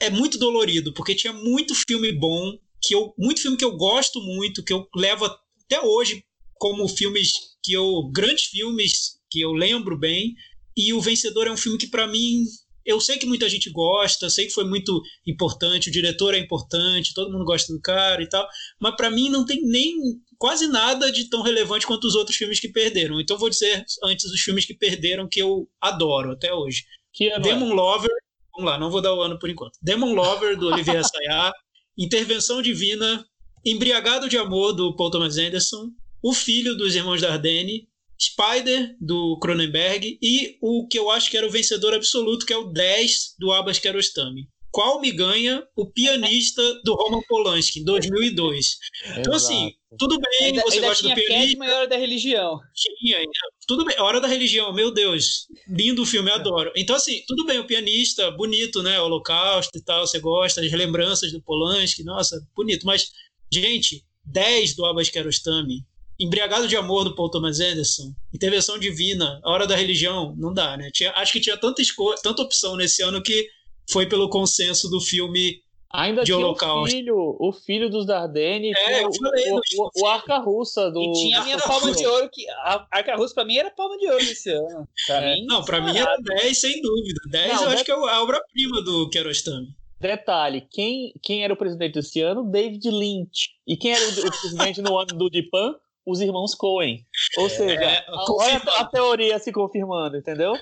é 0.00 0.10
muito 0.10 0.38
dolorido, 0.38 0.92
porque 0.92 1.14
tinha 1.14 1.32
muito 1.32 1.74
filme 1.74 2.12
bom, 2.12 2.58
que 2.80 2.94
eu 2.94 3.14
muito 3.18 3.40
filme 3.40 3.56
que 3.56 3.64
eu 3.64 3.76
gosto 3.76 4.20
muito, 4.20 4.62
que 4.62 4.72
eu 4.72 4.86
levo 4.94 5.24
até 5.24 5.80
hoje 5.80 6.22
como 6.54 6.86
filmes 6.88 7.32
que 7.62 7.72
eu 7.72 8.10
grandes 8.12 8.44
filmes 8.44 9.18
que 9.30 9.40
eu 9.40 9.52
lembro 9.52 9.98
bem 9.98 10.34
e 10.76 10.92
o 10.92 11.00
vencedor 11.00 11.46
é 11.46 11.50
um 11.50 11.56
filme 11.56 11.78
que 11.78 11.88
para 11.88 12.06
mim 12.06 12.44
eu 12.84 13.00
sei 13.00 13.18
que 13.18 13.26
muita 13.26 13.48
gente 13.48 13.68
gosta, 13.70 14.30
sei 14.30 14.46
que 14.46 14.52
foi 14.52 14.64
muito 14.64 15.02
importante, 15.26 15.90
o 15.90 15.92
diretor 15.92 16.34
é 16.34 16.38
importante, 16.38 17.12
todo 17.12 17.30
mundo 17.30 17.44
gosta 17.44 17.72
do 17.72 17.80
cara 17.80 18.22
e 18.22 18.28
tal, 18.28 18.48
mas 18.80 18.96
para 18.96 19.10
mim 19.10 19.28
não 19.28 19.44
tem 19.44 19.60
nem 19.62 19.94
quase 20.38 20.66
nada 20.68 21.10
de 21.10 21.28
tão 21.28 21.42
relevante 21.42 21.86
quanto 21.86 22.06
os 22.06 22.14
outros 22.14 22.36
filmes 22.36 22.60
que 22.60 22.68
perderam. 22.68 23.20
Então 23.20 23.36
vou 23.36 23.50
dizer 23.50 23.84
antes 24.04 24.24
os 24.26 24.40
filmes 24.40 24.64
que 24.64 24.74
perderam 24.74 25.28
que 25.28 25.40
eu 25.40 25.68
adoro 25.80 26.32
até 26.32 26.54
hoje. 26.54 26.84
Que 27.12 27.28
ano 27.30 27.42
Demon 27.42 27.72
é? 27.72 27.74
Lover, 27.74 28.10
vamos 28.54 28.70
lá, 28.70 28.78
não 28.78 28.90
vou 28.90 29.00
dar 29.00 29.14
o 29.14 29.20
ano 29.20 29.38
por 29.38 29.50
enquanto. 29.50 29.78
Demon 29.82 30.14
Lover 30.14 30.56
do 30.56 30.68
Olivier 30.68 30.98
Assayas, 30.98 31.52
Intervenção 31.98 32.62
Divina, 32.62 33.26
Embriagado 33.66 34.28
de 34.28 34.38
Amor 34.38 34.72
do 34.72 34.94
Paul 34.94 35.10
Thomas 35.10 35.36
Anderson, 35.36 35.90
O 36.22 36.32
Filho 36.32 36.76
dos 36.76 36.94
Irmãos 36.94 37.20
Dardenne, 37.20 37.88
Spider, 38.20 38.96
do 39.00 39.38
Cronenberg, 39.40 40.18
e 40.22 40.56
o 40.60 40.86
que 40.88 40.98
eu 40.98 41.10
acho 41.10 41.30
que 41.30 41.36
era 41.36 41.46
o 41.46 41.50
vencedor 41.50 41.94
absoluto, 41.94 42.46
que 42.46 42.52
é 42.52 42.56
o 42.56 42.64
10 42.64 43.34
do 43.38 43.52
Abbas 43.52 43.78
Kiarostami. 43.78 44.48
Qual 44.78 45.00
me 45.00 45.10
ganha? 45.10 45.66
O 45.74 45.90
pianista 45.90 46.62
do 46.84 46.94
Roman 46.94 47.20
Polanski, 47.26 47.80
em 47.80 47.84
2002. 47.84 48.76
Então, 49.18 49.34
assim, 49.34 49.72
tudo 49.98 50.20
bem, 50.20 50.50
ainda, 50.50 50.62
você 50.62 50.76
ainda 50.76 50.86
gosta 50.86 51.02
tinha 51.02 51.16
do 51.16 51.20
pianista. 51.20 51.64
E 51.64 51.68
Hora 51.68 51.88
da 51.88 51.96
Religião. 51.96 52.60
Tinha, 52.76 53.18
tudo 53.66 53.84
bem. 53.84 53.98
Hora 53.98 54.20
da 54.20 54.28
Religião, 54.28 54.72
meu 54.72 54.92
Deus. 54.92 55.48
Lindo 55.68 56.02
o 56.02 56.06
filme, 56.06 56.30
eu 56.30 56.36
adoro. 56.36 56.70
Então, 56.76 56.94
assim, 56.94 57.24
tudo 57.26 57.44
bem, 57.44 57.58
o 57.58 57.66
pianista, 57.66 58.30
bonito, 58.30 58.80
né? 58.80 59.00
Holocausto 59.00 59.76
e 59.76 59.82
tal, 59.82 60.06
você 60.06 60.20
gosta, 60.20 60.60
as 60.60 60.70
lembranças 60.70 61.32
do 61.32 61.42
Polanski, 61.42 62.04
nossa, 62.04 62.40
bonito. 62.54 62.86
Mas, 62.86 63.10
gente, 63.52 64.04
10 64.26 64.76
do 64.76 64.86
Abbas 64.86 65.10
Kiarostami, 65.10 65.84
Embriagado 66.20 66.68
de 66.68 66.76
Amor 66.76 67.02
do 67.02 67.16
Paul 67.16 67.32
Thomas 67.32 67.58
Anderson, 67.58 68.14
Intervenção 68.32 68.78
Divina, 68.78 69.40
A 69.42 69.50
Hora 69.50 69.66
da 69.66 69.74
Religião, 69.74 70.36
não 70.38 70.54
dá, 70.54 70.76
né? 70.76 70.88
Tinha, 70.92 71.10
acho 71.16 71.32
que 71.32 71.40
tinha 71.40 71.56
tanta, 71.56 71.82
tanta 72.22 72.42
opção 72.42 72.76
nesse 72.76 73.02
ano 73.02 73.20
que 73.20 73.48
foi 73.90 74.06
pelo 74.06 74.28
consenso 74.28 74.88
do 74.88 75.00
filme 75.00 75.62
Ainda 75.90 76.20
de 76.22 76.26
tinha 76.26 76.36
Holocausto. 76.38 76.82
o 76.84 76.90
filho, 76.98 77.36
o 77.40 77.50
filho 77.52 77.88
dos 77.88 78.04
Dardenne, 78.06 78.72
É, 78.76 79.06
o, 79.06 79.10
falei, 79.14 79.50
o, 79.52 79.56
o, 79.78 80.02
o 80.02 80.06
Arca 80.06 80.36
Russa 80.38 80.90
do. 80.90 81.00
E 81.02 81.12
tinha 81.12 81.40
a 81.40 81.44
minha 81.44 81.56
palma 81.58 81.92
de 81.92 82.06
ouro, 82.06 82.28
que 82.30 82.46
a 82.50 82.86
Arca 82.90 83.16
Russa 83.16 83.34
pra 83.34 83.44
mim 83.46 83.56
era 83.56 83.70
palma 83.70 83.96
de 83.96 84.06
ouro 84.06 84.22
esse 84.22 84.50
ano. 84.50 84.86
Pra 85.06 85.16
É. 85.22 85.34
mim. 85.34 85.46
Não, 85.46 85.64
pra 85.64 85.80
mim 85.80 85.96
era 85.96 86.14
disparado. 86.16 86.22
10, 86.42 86.60
sem 86.60 86.82
dúvida. 86.82 87.20
10 87.30 87.46
Não, 87.54 87.54
eu 87.54 87.68
dez- 87.68 87.74
acho 87.76 87.84
que 87.86 87.90
é 87.90 87.94
a 87.94 88.22
obra-prima 88.22 88.82
do 88.82 89.08
Kiarostami. 89.08 89.68
Detalhe, 89.98 90.60
quem, 90.70 91.12
quem 91.22 91.42
era 91.42 91.52
o 91.52 91.56
presidente 91.56 91.94
desse 91.94 92.20
ano? 92.20 92.44
David 92.44 92.88
Lynch. 92.90 93.48
E 93.66 93.76
quem 93.76 93.92
era 93.92 94.04
o, 94.08 94.30
presidente 94.40 94.80
no 94.82 94.96
ano 94.98 95.08
do 95.16 95.28
Dipan? 95.30 95.74
Os 96.06 96.20
irmãos 96.20 96.54
Coen. 96.54 97.04
Ou 97.38 97.48
seja, 97.50 97.74
É, 97.82 98.04
olha 98.08 98.26
confirmado. 98.26 98.70
a 98.72 98.84
teoria 98.84 99.38
se 99.38 99.50
confirmando, 99.52 100.16
entendeu? 100.18 100.52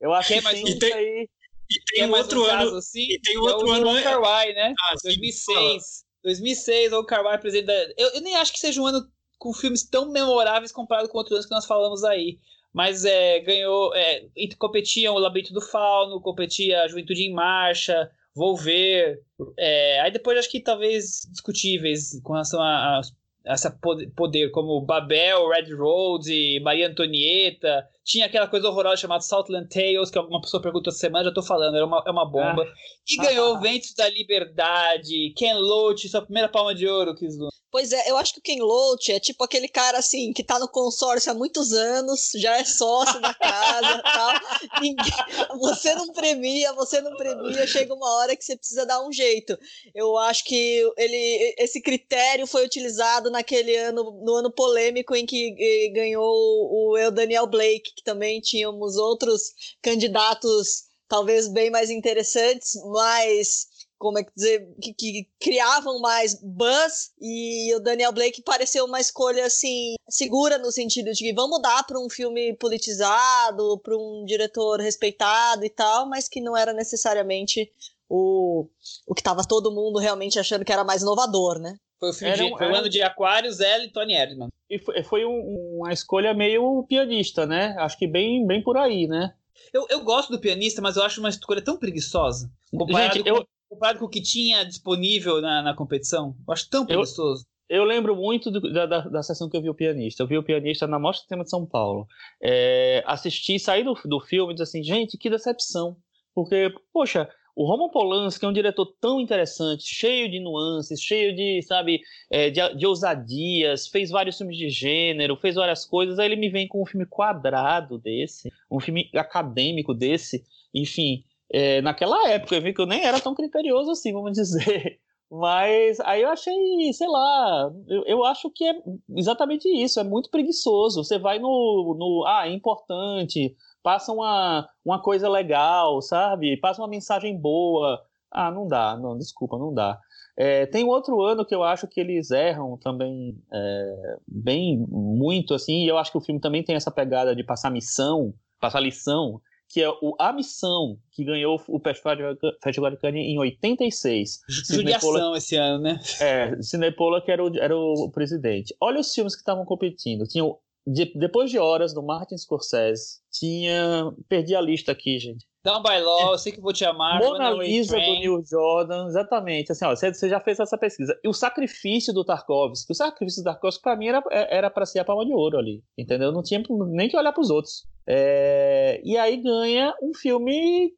Eu 0.00 0.12
acho 0.12 0.34
que 0.34 0.40
mais 0.42 0.60
tem 0.62 0.68
isso 0.72 0.84
aí. 0.84 1.28
E 1.70 1.74
Tem 1.86 2.00
tem 2.02 2.06
mais 2.06 2.24
outro 2.24 2.42
um 2.42 2.44
ano. 2.44 2.76
assim, 2.76 3.02
e 3.02 3.20
tem 3.20 3.34
que 3.34 3.38
outro 3.38 3.66
é 3.68 3.70
o 3.70 3.74
ano- 3.74 3.86
Wong 3.86 4.02
Kar 4.02 4.20
Wai, 4.20 4.52
né? 4.52 4.74
Ah, 4.90 4.96
sim, 4.98 5.08
2006. 5.08 6.04
2006, 6.22 6.92
o 6.92 7.04
Kar 7.04 7.22
Wai 7.24 7.38
presidente 7.38 7.66
da... 7.66 7.74
Eu, 7.96 8.14
eu 8.14 8.20
nem 8.20 8.36
acho 8.36 8.52
que 8.52 8.58
seja 8.58 8.80
um 8.80 8.86
ano 8.86 9.06
com 9.38 9.52
filmes 9.52 9.82
tão 9.88 10.10
memoráveis 10.10 10.72
comparado 10.72 11.08
com 11.08 11.18
outros 11.18 11.34
anos 11.36 11.46
que 11.46 11.54
nós 11.54 11.66
falamos 11.66 12.02
aí. 12.04 12.38
Mas 12.72 13.04
é, 13.04 13.38
ganhou. 13.40 13.94
É, 13.94 14.24
competiam 14.58 15.14
o 15.14 15.18
Labirinto 15.18 15.52
do 15.54 15.60
Fauno, 15.60 16.20
competia 16.20 16.82
a 16.82 16.88
Juventude 16.88 17.22
em 17.22 17.32
Marcha, 17.32 18.10
Volver. 18.34 19.20
É, 19.56 20.00
aí 20.00 20.10
depois 20.10 20.36
acho 20.38 20.50
que 20.50 20.60
talvez 20.60 21.20
discutíveis 21.30 22.20
com 22.24 22.32
relação 22.32 22.60
a, 22.60 22.98
a, 22.98 23.00
essa 23.44 23.70
poder, 23.70 24.10
poder, 24.16 24.50
como 24.50 24.80
Babel, 24.80 25.48
Red 25.50 25.72
Road, 25.74 26.58
Maria 26.60 26.88
Antonieta. 26.88 27.86
Tinha 28.04 28.26
aquela 28.26 28.46
coisa 28.46 28.68
horrorosa 28.68 28.98
chamada 28.98 29.22
Southland 29.22 29.68
Tales, 29.68 30.10
que 30.10 30.18
alguma 30.18 30.40
pessoa 30.40 30.62
perguntou 30.62 30.90
essa 30.90 31.00
semana, 31.00 31.24
já 31.24 31.32
tô 31.32 31.42
falando, 31.42 31.74
era 31.76 31.86
uma, 31.86 32.02
é 32.06 32.10
uma 32.10 32.24
bomba. 32.30 32.64
E 33.08 33.16
ganhou 33.16 33.58
Ventos 33.60 33.94
da 33.94 34.08
Liberdade, 34.08 35.32
Ken 35.36 35.54
Loach, 35.54 36.08
sua 36.08 36.22
primeira 36.22 36.48
palma 36.48 36.74
de 36.74 36.86
ouro, 36.86 37.14
Kislu. 37.14 37.48
Pois 37.70 37.90
é, 37.92 38.08
eu 38.08 38.16
acho 38.16 38.34
que 38.34 38.38
o 38.38 38.42
Ken 38.42 38.60
Loach 38.62 39.10
é 39.10 39.18
tipo 39.18 39.42
aquele 39.42 39.66
cara 39.66 39.98
assim 39.98 40.32
que 40.32 40.44
tá 40.44 40.60
no 40.60 40.68
consórcio 40.68 41.32
há 41.32 41.34
muitos 41.34 41.72
anos, 41.72 42.30
já 42.36 42.56
é 42.56 42.64
sócio 42.64 43.20
da 43.20 43.34
casa 43.34 44.00
tal. 44.04 44.80
Ninguém- 44.80 45.58
você 45.58 45.92
não 45.96 46.12
premia, 46.12 46.72
você 46.74 47.00
não 47.00 47.16
premia, 47.16 47.66
chega 47.66 47.92
uma 47.92 48.08
hora 48.18 48.36
que 48.36 48.44
você 48.44 48.56
precisa 48.56 48.86
dar 48.86 49.04
um 49.04 49.10
jeito. 49.12 49.58
Eu 49.92 50.16
acho 50.18 50.44
que 50.44 50.88
ele, 50.96 51.54
esse 51.58 51.80
critério 51.80 52.46
foi 52.46 52.64
utilizado 52.64 53.28
naquele 53.28 53.74
ano, 53.76 54.20
no 54.24 54.34
ano 54.36 54.52
polêmico 54.52 55.16
em 55.16 55.26
que 55.26 55.56
eh, 55.58 55.88
ganhou 55.92 56.22
o 56.32 56.96
El 56.96 57.10
Daniel 57.10 57.46
Blake, 57.48 57.90
que 57.94 58.02
também 58.04 58.40
tínhamos 58.40 58.96
outros 58.96 59.52
candidatos 59.82 60.84
talvez 61.08 61.48
bem 61.48 61.70
mais 61.70 61.90
interessantes, 61.90 62.72
mas 62.86 63.68
como 63.98 64.18
é 64.18 64.24
que 64.24 64.32
dizer, 64.34 64.68
que, 64.82 64.92
que 64.92 65.28
criavam 65.40 66.00
mais 66.00 66.34
buzz 66.42 67.12
e 67.20 67.74
o 67.74 67.80
Daniel 67.80 68.12
Blake 68.12 68.42
pareceu 68.42 68.84
uma 68.84 69.00
escolha 69.00 69.46
assim 69.46 69.94
segura 70.08 70.58
no 70.58 70.70
sentido 70.70 71.12
de 71.12 71.24
que 71.24 71.32
vamos 71.32 71.62
dar 71.62 71.86
para 71.86 71.98
um 71.98 72.10
filme 72.10 72.54
politizado, 72.56 73.78
para 73.78 73.96
um 73.96 74.24
diretor 74.26 74.80
respeitado 74.80 75.64
e 75.64 75.70
tal, 75.70 76.08
mas 76.08 76.28
que 76.28 76.40
não 76.40 76.56
era 76.56 76.72
necessariamente 76.72 77.70
o, 78.08 78.66
o 79.06 79.14
que 79.14 79.20
estava 79.20 79.42
todo 79.44 79.72
mundo 79.72 79.98
realmente 79.98 80.38
achando 80.38 80.64
que 80.64 80.72
era 80.72 80.84
mais 80.84 81.02
inovador, 81.02 81.58
né? 81.58 81.78
Foi 82.04 82.10
o, 82.10 82.12
filme 82.12 82.32
Era 82.34 82.42
de- 82.44 82.50
foi 82.50 82.66
o 82.66 82.68
era 82.70 82.78
ano 82.78 82.86
um- 82.86 82.90
de 82.90 83.02
Aquarius, 83.02 83.60
ela 83.60 83.84
e 83.84 83.90
Tony 83.90 84.14
Erdmann. 84.14 84.48
E 84.70 84.78
foi, 84.78 85.02
foi 85.02 85.24
um- 85.24 85.78
uma 85.80 85.92
escolha 85.92 86.32
meio 86.34 86.84
pianista, 86.88 87.46
né? 87.46 87.74
Acho 87.78 87.98
que 87.98 88.06
bem, 88.06 88.46
bem 88.46 88.62
por 88.62 88.76
aí, 88.76 89.06
né? 89.06 89.34
Eu, 89.72 89.86
eu 89.90 90.04
gosto 90.04 90.30
do 90.30 90.38
pianista, 90.40 90.80
mas 90.82 90.96
eu 90.96 91.02
acho 91.02 91.20
uma 91.20 91.28
escolha 91.28 91.62
tão 91.62 91.76
preguiçosa. 91.78 92.50
Comparado, 92.76 93.14
Gente, 93.14 93.22
com, 93.30 93.36
eu- 93.38 93.46
comparado 93.68 93.98
com 93.98 94.04
o 94.04 94.08
que 94.08 94.20
tinha 94.22 94.64
disponível 94.64 95.40
na, 95.40 95.62
na 95.62 95.74
competição. 95.74 96.34
Eu 96.46 96.52
acho 96.52 96.68
tão 96.68 96.84
preguiçoso. 96.86 97.44
Eu 97.68 97.82
lembro 97.84 98.14
muito 98.14 98.50
do- 98.50 98.72
da, 98.72 98.84
da, 98.84 99.00
da 99.00 99.22
sessão 99.22 99.48
que 99.48 99.56
eu 99.56 99.62
vi 99.62 99.70
o 99.70 99.74
pianista. 99.74 100.22
Eu 100.22 100.26
vi 100.26 100.36
o 100.36 100.42
pianista 100.44 100.86
na 100.86 100.98
Mostra 100.98 101.24
do 101.24 101.28
Cinema 101.28 101.44
de 101.44 101.50
São 101.50 101.64
Paulo. 101.66 102.06
É, 102.42 103.02
assisti, 103.06 103.58
saí 103.58 103.82
do, 103.82 103.94
do 104.04 104.20
filme 104.20 104.52
e 104.52 104.56
disse 104.56 104.64
assim, 104.78 104.82
gente, 104.82 105.16
que 105.16 105.30
decepção. 105.30 105.96
Porque, 106.34 106.72
poxa, 106.92 107.28
o 107.56 107.66
Roman 107.66 107.88
Polanski 107.88 108.44
é 108.44 108.48
um 108.48 108.52
diretor 108.52 108.86
tão 109.00 109.20
interessante, 109.20 109.84
cheio 109.84 110.30
de 110.30 110.40
nuances, 110.40 111.00
cheio 111.00 111.34
de, 111.34 111.62
sabe, 111.62 112.00
é, 112.30 112.50
de, 112.50 112.60
de 112.76 112.86
ousadias, 112.86 113.86
fez 113.86 114.10
vários 114.10 114.36
filmes 114.36 114.56
de 114.56 114.68
gênero, 114.68 115.36
fez 115.36 115.54
várias 115.54 115.86
coisas, 115.86 116.18
aí 116.18 116.26
ele 116.26 116.36
me 116.36 116.48
vem 116.48 116.66
com 116.66 116.82
um 116.82 116.86
filme 116.86 117.06
quadrado 117.06 117.98
desse, 117.98 118.50
um 118.70 118.80
filme 118.80 119.08
acadêmico 119.14 119.94
desse, 119.94 120.44
enfim, 120.74 121.22
é, 121.52 121.80
naquela 121.80 122.28
época 122.28 122.56
eu 122.56 122.62
vi 122.62 122.74
que 122.74 122.80
eu 122.80 122.86
nem 122.86 123.04
era 123.04 123.20
tão 123.20 123.34
criterioso 123.34 123.90
assim, 123.90 124.12
vamos 124.12 124.32
dizer. 124.36 124.98
Mas 125.30 125.98
aí 126.00 126.22
eu 126.22 126.28
achei, 126.28 126.54
sei 126.92 127.08
lá, 127.08 127.70
eu, 127.88 128.04
eu 128.06 128.24
acho 128.24 128.50
que 128.50 128.64
é 128.64 128.74
exatamente 129.16 129.68
isso, 129.68 129.98
é 129.98 130.04
muito 130.04 130.30
preguiçoso. 130.30 131.02
Você 131.02 131.18
vai 131.18 131.38
no, 131.38 131.96
no 131.98 132.24
ah, 132.26 132.46
é 132.46 132.52
importante, 132.52 133.54
passa 133.84 134.10
uma, 134.12 134.66
uma 134.84 135.00
coisa 135.00 135.28
legal, 135.28 136.00
sabe? 136.02 136.56
Passa 136.56 136.80
uma 136.82 136.88
mensagem 136.88 137.38
boa. 137.38 138.00
Ah, 138.30 138.50
não 138.50 138.66
dá, 138.66 138.96
não, 138.96 139.16
desculpa, 139.16 139.56
não 139.58 139.72
dá. 139.72 140.00
É, 140.36 140.66
tem 140.66 140.82
outro 140.84 141.20
ano 141.22 141.44
que 141.46 141.54
eu 141.54 141.62
acho 141.62 141.86
que 141.86 142.00
eles 142.00 142.32
erram 142.32 142.76
também 142.76 143.38
é, 143.52 144.16
bem 144.26 144.84
muito, 144.90 145.54
assim, 145.54 145.84
e 145.84 145.86
eu 145.86 145.96
acho 145.96 146.10
que 146.10 146.18
o 146.18 146.20
filme 146.20 146.40
também 146.40 146.64
tem 146.64 146.74
essa 146.74 146.90
pegada 146.90 147.36
de 147.36 147.44
passar 147.44 147.70
missão, 147.70 148.34
passar 148.58 148.80
lição, 148.80 149.40
que 149.68 149.80
é 149.80 149.88
o 149.88 150.14
A 150.18 150.32
Missão, 150.32 150.98
que 151.12 151.24
ganhou 151.24 151.60
o 151.68 151.78
Festival 151.80 152.16
de, 152.16 152.22
Festival 152.62 152.90
de 152.90 152.96
Cannes 152.98 153.24
em 153.24 153.38
86. 153.38 154.40
Sidney 154.48 154.94
Pollack- 154.98 155.02
Judiação 155.02 155.36
esse 155.36 155.56
ano, 155.56 155.82
né? 155.82 156.00
é, 156.20 156.60
Sidney 156.62 156.90
Pollack 156.92 157.30
era 157.30 157.44
o, 157.44 157.56
era 157.58 157.76
o 157.76 158.10
presidente. 158.10 158.74
Olha 158.80 159.00
os 159.00 159.12
filmes 159.14 159.34
que 159.34 159.40
estavam 159.42 159.64
competindo. 159.64 160.26
Tinha 160.26 160.44
o- 160.44 160.58
de- 160.86 161.12
Depois 161.18 161.50
de 161.50 161.58
Horas, 161.58 161.92
do 161.94 162.02
Martin 162.02 162.36
Scorsese. 162.36 163.20
Tinha... 163.32 164.12
Perdi 164.28 164.54
a 164.54 164.60
lista 164.60 164.92
aqui, 164.92 165.18
gente. 165.18 165.46
Down 165.64 165.82
by 165.82 165.98
Law, 165.98 166.32
eu 166.32 166.38
sei 166.38 166.52
que 166.52 166.60
vou 166.60 166.74
te 166.74 166.84
amar. 166.84 167.18
Mona 167.20 167.48
Lisa, 167.50 167.96
do. 167.96 168.02
Neil 168.02 168.42
Jordan. 168.44 169.06
Exatamente. 169.06 169.72
Assim, 169.72 169.86
ó, 169.86 169.96
você, 169.96 170.28
já 170.28 170.38
fez 170.38 170.60
essa 170.60 170.76
pesquisa. 170.76 171.18
E 171.24 171.28
o 171.28 171.32
Sacrifício 171.32 172.12
do 172.12 172.22
Tarkovsky. 172.22 172.92
O 172.92 172.94
Sacrifício 172.94 173.42
do 173.42 173.46
Tarkovsky, 173.46 173.82
pra 173.82 173.96
mim, 173.96 174.08
era, 174.08 174.22
era 174.30 174.68
pra 174.68 174.84
ser 174.84 174.98
a 174.98 175.04
palma 175.06 175.24
de 175.24 175.32
ouro 175.32 175.56
ali. 175.58 175.82
Entendeu? 175.96 176.30
Não 176.32 176.42
tinha 176.42 176.62
nem 176.88 177.08
que 177.08 177.16
olhar 177.16 177.32
pros 177.32 177.48
outros. 177.48 177.86
É, 178.06 179.00
E 179.02 179.16
aí 179.16 179.38
ganha 179.38 179.94
um 180.02 180.12
filme 180.12 180.92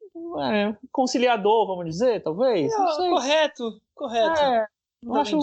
é, 0.51 0.75
conciliador, 0.91 1.65
vamos 1.65 1.85
dizer, 1.85 2.21
talvez. 2.21 2.69
Sei. 2.97 3.09
Correto, 3.09 3.81
correto. 3.95 4.67
Eu 5.03 5.15
acho 5.15 5.37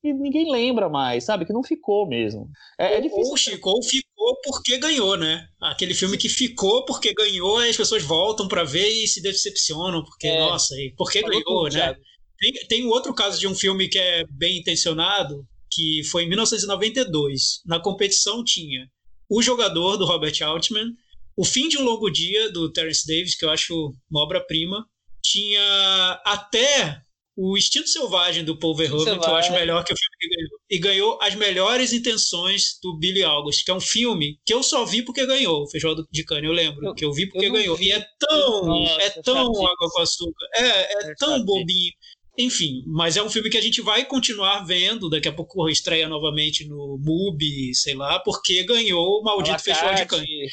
que 0.00 0.12
ninguém 0.12 0.50
lembra 0.50 0.88
mais, 0.88 1.24
sabe? 1.24 1.44
Que 1.44 1.52
não 1.52 1.62
ficou 1.62 2.08
mesmo. 2.08 2.48
É, 2.78 2.94
é 2.96 3.00
difícil. 3.00 3.24
Ou 3.30 3.36
Chico, 3.36 3.70
ou 3.70 3.82
ficou 3.82 4.36
porque 4.44 4.78
ganhou, 4.78 5.16
né? 5.16 5.46
Aquele 5.60 5.94
filme 5.94 6.16
que 6.16 6.28
ficou 6.28 6.84
porque 6.84 7.12
ganhou, 7.12 7.58
aí 7.58 7.70
as 7.70 7.76
pessoas 7.76 8.02
voltam 8.02 8.46
pra 8.48 8.64
ver 8.64 8.88
e 8.88 9.06
se 9.06 9.20
decepcionam, 9.20 10.02
porque, 10.04 10.28
É. 10.28 10.38
nossa, 10.40 10.74
e 10.76 10.94
porque 10.96 11.20
Falou 11.20 11.32
ganhou, 11.32 11.64
tudo, 11.64 11.74
né? 11.74 11.80
Thiago. 11.80 12.00
Tem, 12.38 12.52
tem 12.68 12.86
um 12.86 12.90
outro 12.90 13.14
caso 13.14 13.38
de 13.38 13.46
um 13.46 13.54
filme 13.54 13.88
que 13.88 13.98
é 13.98 14.24
bem 14.30 14.58
intencionado, 14.58 15.46
que 15.72 16.02
foi 16.10 16.24
em 16.24 16.28
1992. 16.28 17.60
Na 17.66 17.80
competição 17.80 18.42
tinha 18.44 18.86
o 19.30 19.40
jogador 19.40 19.96
do 19.96 20.04
Robert 20.04 20.36
Altman, 20.42 20.92
o 21.36 21.44
fim 21.44 21.68
de 21.68 21.78
um 21.78 21.84
longo 21.84 22.10
dia 22.10 22.50
do 22.50 22.70
Terence 22.72 23.06
Davis, 23.06 23.36
que 23.36 23.44
eu 23.44 23.50
acho 23.50 23.92
uma 24.10 24.22
obra-prima, 24.22 24.84
tinha 25.22 26.20
até 26.24 27.00
o 27.36 27.56
Instinto 27.56 27.88
Selvagem 27.88 28.44
do 28.44 28.58
Paul 28.58 28.76
Verhoeven, 28.76 29.18
que 29.18 29.26
eu 29.26 29.36
acho 29.36 29.52
melhor 29.52 29.84
que 29.84 29.92
o 29.92 29.96
filme 29.96 30.16
que 30.20 30.28
ganhou. 30.28 30.60
E 30.70 30.78
ganhou 30.78 31.18
As 31.20 31.34
Melhores 31.34 31.92
Intenções 31.92 32.78
do 32.82 32.96
Billy 32.98 33.22
August, 33.22 33.64
que 33.64 33.70
é 33.70 33.74
um 33.74 33.80
filme 33.80 34.38
que 34.44 34.52
eu 34.52 34.62
só 34.62 34.84
vi 34.84 35.02
porque 35.02 35.26
ganhou 35.26 35.62
o 35.62 35.70
Festival 35.70 35.96
de 36.10 36.24
Cannes, 36.24 36.44
eu 36.44 36.52
lembro, 36.52 36.86
eu, 36.86 36.94
que 36.94 37.04
eu 37.04 37.12
vi 37.12 37.26
porque 37.26 37.46
eu 37.46 37.52
ganhou. 37.52 37.76
Vi. 37.76 37.86
E 37.86 37.92
é 37.92 38.06
tão, 38.18 38.66
Nossa, 38.66 39.02
é 39.02 39.10
tão 39.22 39.48
água 39.48 39.90
com 39.90 40.00
açúcar, 40.00 40.46
é, 40.56 41.10
é, 41.10 41.14
tão 41.14 41.44
bobinho. 41.44 41.92
Enfim, 42.38 42.82
mas 42.86 43.16
é 43.18 43.22
um 43.22 43.28
filme 43.28 43.50
que 43.50 43.58
a 43.58 43.62
gente 43.62 43.82
vai 43.82 44.06
continuar 44.06 44.64
vendo, 44.64 45.10
daqui 45.10 45.28
a 45.28 45.32
pouco 45.32 45.68
estreia 45.68 46.08
novamente 46.08 46.66
no 46.66 46.98
MUBI, 46.98 47.74
sei 47.74 47.94
lá, 47.94 48.18
porque 48.20 48.62
ganhou 48.64 49.20
o 49.20 49.22
maldito. 49.22 49.58
Festival 49.58 49.94
de 49.94 50.06
Cannes. 50.06 50.52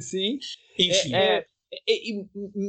Sim. 0.10 0.38
Enfim. 0.78 1.14
É, 1.14 1.38
é, 1.38 1.46
e, 1.86 2.26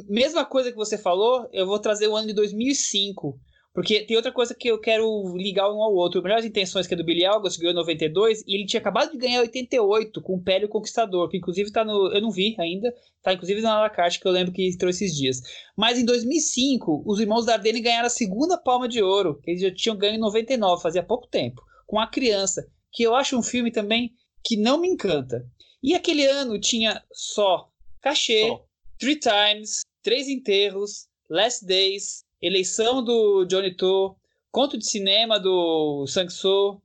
mesma 0.10 0.46
coisa 0.46 0.72
que 0.72 0.78
você 0.78 0.98
falou, 0.98 1.48
eu 1.52 1.66
vou 1.66 1.80
trazer 1.80 2.08
o 2.08 2.16
ano 2.16 2.28
de 2.28 2.34
2005. 2.34 3.40
Porque 3.74 4.04
tem 4.04 4.18
outra 4.18 4.32
coisa 4.32 4.56
que 4.56 4.68
eu 4.68 4.82
quero 4.82 5.38
ligar 5.38 5.72
um 5.72 5.84
ao 5.84 5.94
outro. 5.94 6.24
Melhores 6.24 6.46
Intenções, 6.46 6.88
que 6.88 6.96
é 6.96 6.98
do 6.98 7.04
Billy 7.04 7.24
August, 7.24 7.60
ganhou 7.60 7.76
92, 7.76 8.44
e 8.48 8.56
ele 8.56 8.66
tinha 8.66 8.80
acabado 8.80 9.12
de 9.12 9.20
ganhar 9.20 9.40
88 9.42 10.20
com 10.20 10.34
o 10.34 10.42
Pélio 10.42 10.68
Conquistador, 10.68 11.30
que 11.30 11.38
inclusive 11.38 11.72
tá 11.72 11.86
no. 11.86 12.12
Eu 12.12 12.20
não 12.20 12.32
vi 12.32 12.56
ainda, 12.58 12.92
tá 13.22 13.34
inclusive 13.34 13.62
na 13.62 13.76
Alacarte, 13.76 14.20
que 14.20 14.28
eu 14.28 14.32
lembro 14.32 14.52
que 14.52 14.68
entrou 14.68 14.90
esses 14.90 15.16
dias. 15.16 15.42
Mas 15.78 16.00
em 16.00 16.06
2005, 16.06 17.04
os 17.06 17.20
irmãos 17.20 17.46
Dardenne 17.46 17.80
ganharam 17.80 18.08
a 18.08 18.10
segunda 18.10 18.58
palma 18.58 18.88
de 18.88 19.00
ouro, 19.04 19.40
que 19.44 19.52
eles 19.52 19.62
já 19.62 19.72
tinham 19.72 19.96
ganho 19.96 20.16
em 20.16 20.20
99, 20.20 20.82
fazia 20.82 21.04
pouco 21.04 21.28
tempo, 21.28 21.62
com 21.86 22.00
A 22.00 22.08
Criança, 22.08 22.68
que 22.92 23.04
eu 23.04 23.14
acho 23.14 23.38
um 23.38 23.44
filme 23.44 23.72
também 23.72 24.12
que 24.44 24.58
não 24.58 24.82
me 24.82 24.88
encanta. 24.88 25.46
E 25.84 25.94
aquele 25.94 26.26
ano 26.26 26.60
tinha 26.60 27.04
só 27.14 27.70
Cachê, 28.02 28.50
oh. 28.50 28.62
Three 29.00 29.20
Times, 29.20 29.82
Três 30.04 30.28
Enterros, 30.28 31.08
Last 31.30 31.66
Days, 31.66 32.24
Eleição 32.42 33.04
do 33.04 33.46
Johnny 33.46 33.76
To, 33.76 34.16
Conto 34.52 34.78
de 34.78 34.90
Cinema 34.90 35.40
do 35.40 36.06
Sang-soo, 36.08 36.82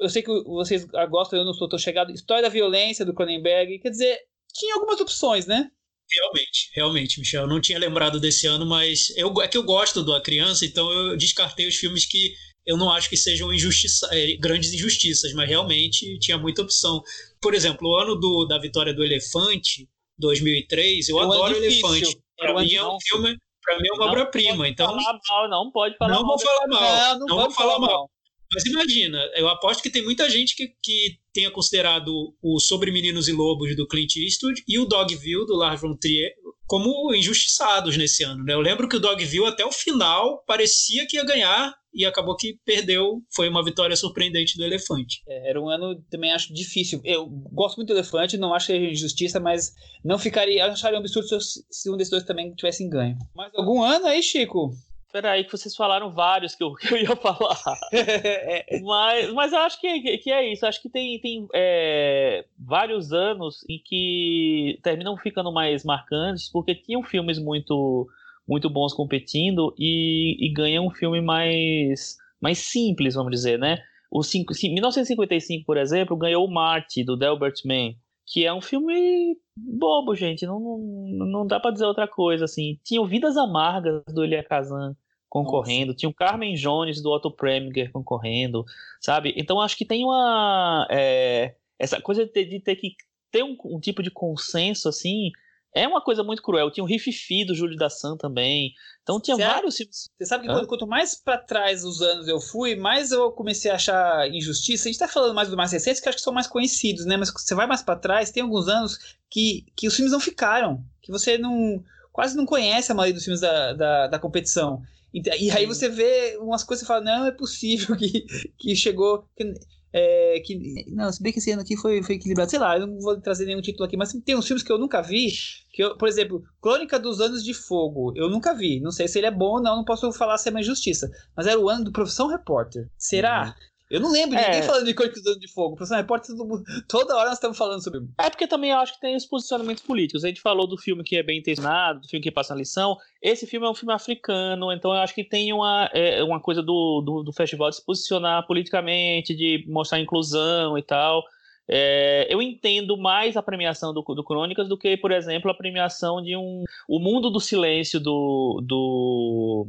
eu 0.00 0.08
sei 0.08 0.22
que 0.22 0.42
vocês 0.44 0.84
gostam, 1.08 1.38
eu 1.38 1.44
não 1.44 1.54
sou 1.54 1.68
tão 1.68 1.78
chegado, 1.78 2.12
História 2.12 2.42
da 2.42 2.48
Violência 2.48 3.04
do 3.04 3.14
Cronenberg, 3.14 3.78
quer 3.78 3.90
dizer, 3.90 4.18
tinha 4.52 4.74
algumas 4.74 5.00
opções, 5.00 5.46
né? 5.46 5.70
Realmente, 6.10 6.70
realmente, 6.74 7.20
Michel. 7.20 7.42
Eu 7.42 7.48
não 7.48 7.60
tinha 7.60 7.78
lembrado 7.78 8.18
desse 8.18 8.46
ano, 8.46 8.64
mas 8.66 9.10
eu, 9.16 9.32
é 9.42 9.46
que 9.46 9.56
eu 9.56 9.62
gosto 9.62 10.02
do 10.02 10.14
A 10.14 10.22
Criança, 10.22 10.64
então 10.64 10.90
eu 10.90 11.16
descartei 11.16 11.68
os 11.68 11.76
filmes 11.76 12.06
que 12.06 12.34
eu 12.66 12.76
não 12.76 12.90
acho 12.90 13.08
que 13.08 13.16
sejam 13.16 13.52
injustiça, 13.52 14.08
é, 14.12 14.36
grandes 14.36 14.72
injustiças, 14.72 15.32
mas 15.32 15.48
realmente 15.48 16.18
tinha 16.18 16.36
muita 16.36 16.62
opção. 16.62 17.02
Por 17.40 17.54
exemplo, 17.54 17.88
o 17.88 17.96
ano 17.96 18.16
do, 18.16 18.46
da 18.46 18.58
vitória 18.58 18.92
do 18.92 19.04
Elefante, 19.04 19.88
2003, 20.18 21.08
eu, 21.08 21.16
eu 21.16 21.22
adoro 21.22 21.56
Elefante. 21.56 22.18
Para 22.36 22.54
mim 22.54 22.74
é 22.74 22.84
um 22.84 22.98
filme, 23.00 23.36
para 23.62 23.78
mim 23.78 23.88
é 23.88 23.92
uma 23.94 24.06
obra-prima. 24.06 24.68
Então 24.68 24.86
falar 24.86 25.18
mal, 25.28 25.48
não 25.48 25.70
pode 25.72 25.96
falar 25.96 26.14
não 26.14 26.22
mal. 26.22 26.36
Vou 26.36 26.46
falar 26.46 26.68
mal 26.68 26.80
não, 26.80 27.18
não, 27.18 27.26
não 27.26 27.36
vou 27.36 27.50
falar, 27.50 27.72
falar 27.72 27.78
mal. 27.80 27.90
mal. 27.90 28.10
Mas 28.54 28.64
imagina, 28.64 29.18
eu 29.34 29.46
aposto 29.46 29.82
que 29.82 29.90
tem 29.90 30.02
muita 30.02 30.28
gente 30.30 30.56
que, 30.56 30.68
que 30.82 31.18
tenha 31.34 31.50
considerado 31.50 32.34
o 32.42 32.58
Sobre 32.58 32.90
Meninos 32.90 33.28
e 33.28 33.32
Lobos 33.32 33.76
do 33.76 33.86
Clint 33.86 34.16
Eastwood 34.16 34.62
e 34.66 34.78
o 34.78 34.86
Dogville 34.86 35.46
do 35.46 35.54
Lars 35.54 35.80
von 35.80 35.94
Trier 35.94 36.32
como 36.66 37.14
injustiçados 37.14 37.96
nesse 37.96 38.24
ano. 38.24 38.44
Né? 38.44 38.54
Eu 38.54 38.60
lembro 38.60 38.88
que 38.88 38.96
o 38.96 39.00
Dogville 39.00 39.46
até 39.46 39.64
o 39.66 39.72
final 39.72 40.42
parecia 40.46 41.06
que 41.06 41.16
ia 41.16 41.24
ganhar 41.24 41.74
e 41.92 42.04
acabou 42.04 42.36
que 42.36 42.58
perdeu. 42.64 43.22
Foi 43.34 43.48
uma 43.48 43.64
vitória 43.64 43.96
surpreendente 43.96 44.56
do 44.56 44.64
Elefante. 44.64 45.22
É, 45.26 45.50
era 45.50 45.60
um 45.60 45.68
ano 45.68 46.00
também 46.10 46.32
acho 46.32 46.52
difícil. 46.52 47.00
Eu 47.04 47.26
gosto 47.26 47.76
muito 47.76 47.88
do 47.88 47.94
Elefante, 47.94 48.36
não 48.36 48.54
acho 48.54 48.66
que 48.68 48.72
é 48.72 48.90
injustiça, 48.90 49.40
mas 49.40 49.72
não 50.04 50.18
ficaria, 50.18 50.66
acharia 50.66 50.98
um 50.98 51.00
absurdo 51.00 51.40
se, 51.40 51.64
se 51.70 51.90
um 51.90 51.96
desses 51.96 52.10
dois 52.10 52.24
também 52.24 52.54
tivessem 52.54 52.88
ganho. 52.88 53.18
Mais 53.34 53.52
algum 53.54 53.82
ano 53.82 54.06
aí, 54.06 54.22
Chico? 54.22 54.72
Peraí, 55.10 55.42
que 55.42 55.50
vocês 55.50 55.74
falaram 55.74 56.10
vários 56.10 56.54
que 56.54 56.62
eu, 56.62 56.74
que 56.74 56.92
eu 56.92 56.98
ia 56.98 57.16
falar. 57.16 57.58
mas, 58.82 59.32
mas 59.32 59.52
eu 59.52 59.58
acho 59.60 59.80
que, 59.80 60.18
que 60.18 60.30
é 60.30 60.52
isso. 60.52 60.66
Acho 60.66 60.82
que 60.82 60.90
tem, 60.90 61.18
tem 61.20 61.48
é, 61.54 62.44
vários 62.58 63.10
anos 63.10 63.64
em 63.68 63.80
que 63.82 64.78
terminam 64.82 65.16
ficando 65.16 65.50
mais 65.50 65.82
marcantes, 65.82 66.50
porque 66.50 66.74
tinham 66.74 67.02
filmes 67.02 67.38
muito, 67.38 68.06
muito 68.48 68.70
bons 68.70 68.94
competindo 68.94 69.74
e, 69.78 70.36
e 70.40 70.52
ganham 70.52 70.86
um 70.86 70.90
filme 70.90 71.20
mais, 71.20 72.16
mais 72.40 72.58
simples, 72.58 73.14
vamos 73.14 73.30
dizer, 73.30 73.58
né? 73.58 73.78
O 74.10 74.22
cinco, 74.22 74.54
1955, 74.54 75.66
por 75.66 75.76
exemplo, 75.76 76.16
ganhou 76.16 76.46
o 76.46 76.50
Marte, 76.50 77.04
do 77.04 77.16
Delbert 77.16 77.56
Mann, 77.66 77.94
que 78.26 78.46
é 78.46 78.52
um 78.52 78.60
filme 78.62 79.36
bobo, 79.54 80.14
gente. 80.14 80.46
Não, 80.46 80.58
não, 80.58 81.26
não 81.26 81.46
dá 81.46 81.60
para 81.60 81.72
dizer 81.72 81.84
outra 81.84 82.08
coisa, 82.08 82.46
assim. 82.46 82.78
Tinha 82.82 83.04
Vidas 83.06 83.36
Amargas, 83.36 84.02
do 84.06 84.24
Elia 84.24 84.42
Kazan 84.42 84.96
concorrendo. 85.28 85.88
Nossa. 85.88 85.98
Tinha 85.98 86.08
o 86.08 86.14
Carmen 86.14 86.54
Jones, 86.54 87.02
do 87.02 87.10
Otto 87.10 87.30
Preminger 87.30 87.92
concorrendo, 87.92 88.64
sabe? 88.98 89.34
Então 89.36 89.60
acho 89.60 89.76
que 89.76 89.84
tem 89.84 90.04
uma... 90.04 90.86
É, 90.90 91.54
essa 91.78 92.00
coisa 92.00 92.24
de 92.24 92.32
ter, 92.32 92.46
de 92.46 92.60
ter 92.60 92.76
que 92.76 92.94
ter 93.30 93.42
um, 93.42 93.56
um, 93.66 93.78
tipo 93.78 94.02
de 94.02 94.10
consenso, 94.10 94.88
assim... 94.88 95.30
É 95.74 95.86
uma 95.86 96.02
coisa 96.02 96.22
muito 96.24 96.42
cruel. 96.42 96.70
Tinha 96.70 96.82
o 96.82 96.86
Riff 96.86 97.12
Fi 97.12 97.44
do 97.44 97.54
Júlio 97.54 97.76
da 97.76 97.90
San 97.90 98.16
também. 98.16 98.72
Então 99.02 99.20
tinha 99.20 99.36
vários 99.36 99.76
filmes. 99.76 100.08
Você 100.16 100.26
sabe 100.26 100.46
que 100.46 100.52
quanto, 100.52 100.66
quanto, 100.66 100.86
mais 100.86 101.14
para 101.14 101.38
trás 101.38 101.84
os 101.84 102.02
anos 102.02 102.26
eu 102.26 102.40
fui, 102.40 102.74
mais 102.74 103.12
eu 103.12 103.30
comecei 103.32 103.70
a 103.70 103.74
achar 103.74 104.28
injustiça. 104.32 104.88
A 104.88 104.92
gente 104.92 104.98
tá 104.98 105.08
falando 105.08 105.34
mais 105.34 105.48
do 105.48 105.56
mais 105.56 105.72
recentes, 105.72 106.00
que 106.00 106.08
acho 106.08 106.18
que 106.18 106.24
são 106.24 106.32
mais 106.32 106.46
conhecidos, 106.46 107.04
né? 107.04 107.16
Mas 107.16 107.30
você 107.30 107.54
vai 107.54 107.66
mais 107.66 107.82
para 107.82 107.98
trás, 107.98 108.30
tem 108.30 108.42
alguns 108.42 108.68
anos 108.68 109.16
que, 109.30 109.66
que 109.76 109.86
os 109.86 109.94
filmes 109.94 110.12
não 110.12 110.20
ficaram. 110.20 110.84
Que 111.02 111.12
você 111.12 111.38
não 111.38 111.82
quase 112.12 112.36
não 112.36 112.44
conhece 112.44 112.90
a 112.90 112.94
maioria 112.94 113.14
dos 113.14 113.24
filmes 113.24 113.40
da, 113.40 113.72
da, 113.74 114.06
da 114.08 114.18
competição. 114.18 114.82
E, 115.14 115.22
aí 115.50 115.66
você 115.66 115.88
vê 115.88 116.36
umas 116.40 116.64
coisas 116.64 116.84
e 116.84 116.86
fala, 116.86 117.00
não, 117.00 117.26
é 117.26 117.30
possível 117.30 117.94
que, 117.96 118.26
que 118.58 118.74
chegou. 118.76 119.24
Que, 119.36 119.54
é, 119.98 120.40
que, 120.40 120.84
não, 120.88 121.10
se 121.10 121.22
bem 121.22 121.32
que 121.32 121.40
esse 121.40 121.50
ano 121.50 121.62
aqui 121.62 121.76
foi, 121.76 122.02
foi 122.02 122.14
equilibrado. 122.14 122.50
Sei 122.50 122.58
lá, 122.58 122.78
eu 122.78 122.86
não 122.86 123.00
vou 123.00 123.20
trazer 123.20 123.46
nenhum 123.46 123.60
título 123.60 123.84
aqui, 123.84 123.96
mas 123.96 124.12
tem 124.12 124.36
uns 124.36 124.46
filmes 124.46 124.62
que 124.62 124.70
eu 124.70 124.78
nunca 124.78 125.02
vi. 125.02 125.28
Que 125.72 125.82
eu, 125.82 125.96
por 125.96 126.08
exemplo, 126.08 126.44
Crônica 126.60 126.98
dos 126.98 127.20
Anos 127.20 127.42
de 127.42 127.52
Fogo, 127.52 128.12
eu 128.16 128.30
nunca 128.30 128.54
vi. 128.54 128.80
Não 128.80 128.92
sei 128.92 129.08
se 129.08 129.18
ele 129.18 129.26
é 129.26 129.30
bom 129.30 129.54
ou 129.54 129.62
não, 129.62 129.76
não 129.76 129.84
posso 129.84 130.12
falar 130.12 130.38
se 130.38 130.48
é 130.48 130.50
uma 130.50 130.60
injustiça. 130.60 131.10
Mas 131.36 131.46
era 131.46 131.58
o 131.58 131.68
ano 131.68 131.84
do 131.84 131.92
Profissão 131.92 132.28
Repórter. 132.28 132.88
Será? 132.96 133.46
Uhum. 133.46 133.67
Eu 133.90 134.00
não 134.00 134.12
lembro 134.12 134.36
de 134.36 134.42
é. 134.42 134.46
ninguém 134.46 134.62
falando 134.62 134.84
de 134.84 135.30
Ano 135.30 135.40
de 135.40 135.48
Fogo. 135.48 135.76
Professor 135.76 135.96
Repórter, 135.96 136.34
toda 136.86 137.16
hora 137.16 137.28
nós 137.28 137.38
estamos 137.38 137.56
falando 137.56 137.82
sobre. 137.82 138.00
É 138.18 138.28
porque 138.28 138.46
também 138.46 138.70
eu 138.70 138.76
acho 138.76 138.94
que 138.94 139.00
tem 139.00 139.16
os 139.16 139.24
posicionamentos 139.24 139.82
políticos. 139.82 140.24
A 140.24 140.28
gente 140.28 140.40
falou 140.40 140.66
do 140.66 140.76
filme 140.76 141.02
que 141.02 141.16
é 141.16 141.22
bem 141.22 141.38
intencionado, 141.38 142.00
do 142.00 142.08
filme 142.08 142.22
que 142.22 142.30
passa 142.30 142.52
a 142.52 142.56
lição. 142.56 142.96
Esse 143.22 143.46
filme 143.46 143.66
é 143.66 143.70
um 143.70 143.74
filme 143.74 143.94
africano, 143.94 144.70
então 144.72 144.92
eu 144.92 144.98
acho 144.98 145.14
que 145.14 145.24
tem 145.24 145.52
uma, 145.52 145.88
é, 145.94 146.22
uma 146.22 146.40
coisa 146.40 146.62
do, 146.62 147.00
do, 147.00 147.22
do, 147.22 147.32
festival 147.32 147.70
de 147.70 147.76
se 147.76 147.84
posicionar 147.84 148.46
politicamente, 148.46 149.34
de 149.34 149.64
mostrar 149.66 149.98
inclusão 149.98 150.76
e 150.76 150.82
tal. 150.82 151.24
É, 151.66 152.26
eu 152.30 152.40
entendo 152.42 152.96
mais 152.96 153.36
a 153.36 153.42
premiação 153.42 153.92
do, 153.92 154.02
do 154.02 154.24
Crônicas 154.24 154.68
do 154.68 154.76
que, 154.76 154.96
por 154.96 155.12
exemplo, 155.12 155.50
a 155.50 155.54
premiação 155.54 156.22
de 156.22 156.36
um. 156.36 156.64
O 156.86 156.98
Mundo 156.98 157.30
do 157.30 157.40
Silêncio 157.40 157.98
do. 157.98 158.62
do 158.66 159.66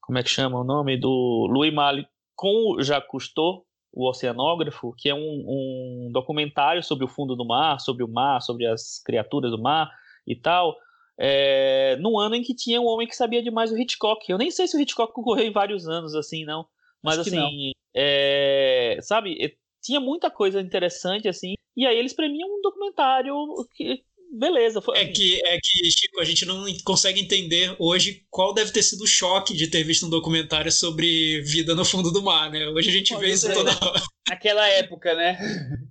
como 0.00 0.18
é 0.18 0.22
que 0.22 0.30
chama 0.30 0.60
o 0.60 0.64
nome? 0.64 0.96
Do 0.98 1.46
Louis 1.50 1.72
Malle 1.72 2.06
com 2.34 2.74
o 2.74 2.82
Jacques 2.82 3.10
Cousteau, 3.10 3.64
o 3.92 4.08
oceanógrafo, 4.08 4.94
que 4.96 5.08
é 5.08 5.14
um, 5.14 5.18
um, 5.18 6.10
documentário 6.12 6.82
sobre 6.82 7.04
o 7.04 7.08
fundo 7.08 7.36
do 7.36 7.46
mar, 7.46 7.78
sobre 7.78 8.02
o 8.02 8.08
mar, 8.08 8.40
sobre 8.40 8.66
as 8.66 9.02
criaturas 9.04 9.50
do 9.50 9.60
mar 9.60 9.90
e 10.26 10.34
tal, 10.34 10.76
é, 11.18 11.96
no 11.96 12.18
ano 12.18 12.34
em 12.34 12.42
que 12.42 12.54
tinha 12.54 12.80
um 12.80 12.86
homem 12.86 13.06
que 13.06 13.14
sabia 13.14 13.42
demais 13.42 13.70
o 13.70 13.76
Hitchcock. 13.76 14.30
Eu 14.30 14.38
nem 14.38 14.50
sei 14.50 14.66
se 14.66 14.76
o 14.76 14.80
Hitchcock 14.80 15.12
concorreu 15.12 15.46
em 15.46 15.52
vários 15.52 15.86
anos, 15.86 16.14
assim, 16.14 16.44
não. 16.44 16.66
Mas, 17.02 17.18
assim, 17.18 17.72
é, 17.94 18.98
sabe, 19.02 19.36
é, 19.44 19.52
tinha 19.82 20.00
muita 20.00 20.30
coisa 20.30 20.60
interessante, 20.60 21.28
assim, 21.28 21.54
e 21.76 21.86
aí 21.86 21.96
eles 21.98 22.12
premiam 22.12 22.48
um 22.48 22.62
documentário 22.62 23.34
que, 23.74 24.02
beleza. 24.32 24.80
Foi... 24.80 24.98
É, 24.98 25.06
que, 25.06 25.40
é 25.44 25.58
que, 25.62 25.90
Chico, 25.90 26.20
a 26.20 26.24
gente 26.24 26.44
não 26.46 26.64
consegue 26.84 27.20
entender 27.20 27.76
hoje 27.78 28.24
qual 28.30 28.54
deve 28.54 28.72
ter 28.72 28.82
sido 28.82 29.02
o 29.02 29.06
choque 29.06 29.54
de 29.54 29.68
ter 29.68 29.84
visto 29.84 30.06
um 30.06 30.10
documentário 30.10 30.72
sobre 30.72 31.42
vida 31.42 31.74
no 31.74 31.84
fundo 31.84 32.10
do 32.10 32.22
mar, 32.22 32.50
né? 32.50 32.66
Hoje 32.68 32.90
a 32.90 32.92
gente 32.92 33.12
pode 33.12 33.26
vê 33.26 33.36
ser. 33.36 33.52
isso 33.52 33.54
toda 33.54 33.70
hora. 33.70 34.00
Naquela 34.28 34.66
época, 34.68 35.14
né? 35.14 35.38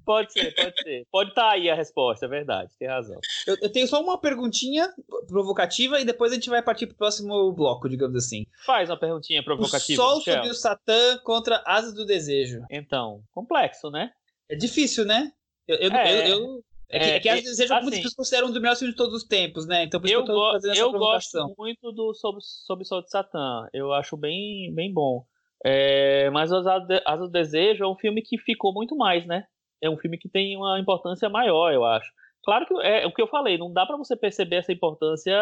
Pode 0.06 0.34
ser, 0.34 0.56
pode 0.56 0.82
ser. 0.82 1.06
Pode 1.12 1.30
estar 1.30 1.42
tá 1.44 1.52
aí 1.52 1.70
a 1.70 1.76
resposta, 1.76 2.26
é 2.26 2.30
verdade, 2.30 2.72
tem 2.80 2.88
razão. 2.88 3.20
Eu, 3.46 3.58
eu, 3.62 3.72
tenho 3.72 3.88
só 3.88 4.02
uma 4.02 4.20
perguntinha 4.20 4.90
provocativa 5.28 6.00
e 6.00 6.06
depois 6.06 6.32
a 6.32 6.36
gente 6.36 6.50
vai 6.50 6.62
partir 6.62 6.88
para 6.88 6.96
o 6.96 6.98
próximo 6.98 7.52
bloco, 7.54 7.88
digamos 7.88 8.16
assim. 8.16 8.46
Faz 8.66 8.90
uma 8.90 8.98
perguntinha 8.98 9.44
provocativa. 9.44 10.02
O 10.02 10.06
Sol 10.06 10.22
sobre 10.22 10.50
o 10.50 10.54
Satã 10.56 11.20
contra 11.24 11.62
Asas 11.66 11.94
do 11.94 12.06
Desejo. 12.06 12.62
Então, 12.72 13.22
complexo, 13.32 13.92
né? 13.92 14.12
É 14.50 14.56
difícil, 14.56 15.06
né? 15.06 15.32
Eu, 15.68 15.78
eu, 15.78 15.92
é. 15.92 16.32
eu, 16.32 16.40
eu 16.40 16.64
é 16.98 17.20
que, 17.20 17.30
é, 17.30 17.36
que 17.36 17.42
vezes 17.42 17.60
assim, 17.60 17.82
muitas 17.82 18.00
pessoas 18.00 18.16
consideram 18.16 18.48
um 18.48 18.52
dos 18.52 18.62
melhores 18.62 18.80
filmes 18.80 18.94
de 18.94 18.98
todos 18.98 19.16
os 19.16 19.24
tempos, 19.28 19.66
né? 19.66 19.84
Então 19.84 20.00
por 20.00 20.08
isso 20.08 20.16
eu, 20.16 20.26
que 20.26 20.32
eu 20.32 20.36
tô 20.36 20.52
fazendo 20.52 20.72
essa 20.72 20.82
Eu 20.82 20.92
gosto 20.92 21.56
muito 21.58 21.92
do 21.92 22.14
Sob, 22.14 22.38
Sob 22.42 22.86
Sol 22.86 23.02
de 23.02 23.10
Satã. 23.10 23.68
Eu 23.74 23.94
acho 23.94 24.18
bem, 24.18 24.74
bem 24.74 24.94
bom. 24.94 25.26
É, 25.64 26.30
mas 26.32 26.52
Asas 26.52 27.20
do 27.20 27.30
Desejo 27.30 27.84
é 27.84 27.88
um 27.88 27.96
filme 27.96 28.22
que 28.22 28.38
ficou 28.38 28.74
muito 28.74 28.96
mais, 28.96 29.26
né? 29.26 29.46
É 29.82 29.90
um 29.90 29.98
filme 29.98 30.18
que 30.18 30.30
tem 30.30 30.58
uma 30.58 30.80
importância 30.80 31.30
maior, 31.30 31.72
eu 31.72 31.86
acho. 31.86 32.10
Claro 32.44 32.66
que 32.66 32.74
é 32.82 33.06
o 33.06 33.14
que 33.14 33.22
eu 33.22 33.28
falei, 33.28 33.58
não 33.58 33.72
dá 33.72 33.86
para 33.86 33.98
você 33.98 34.16
perceber 34.16 34.58
essa 34.58 34.74
importância 34.74 35.36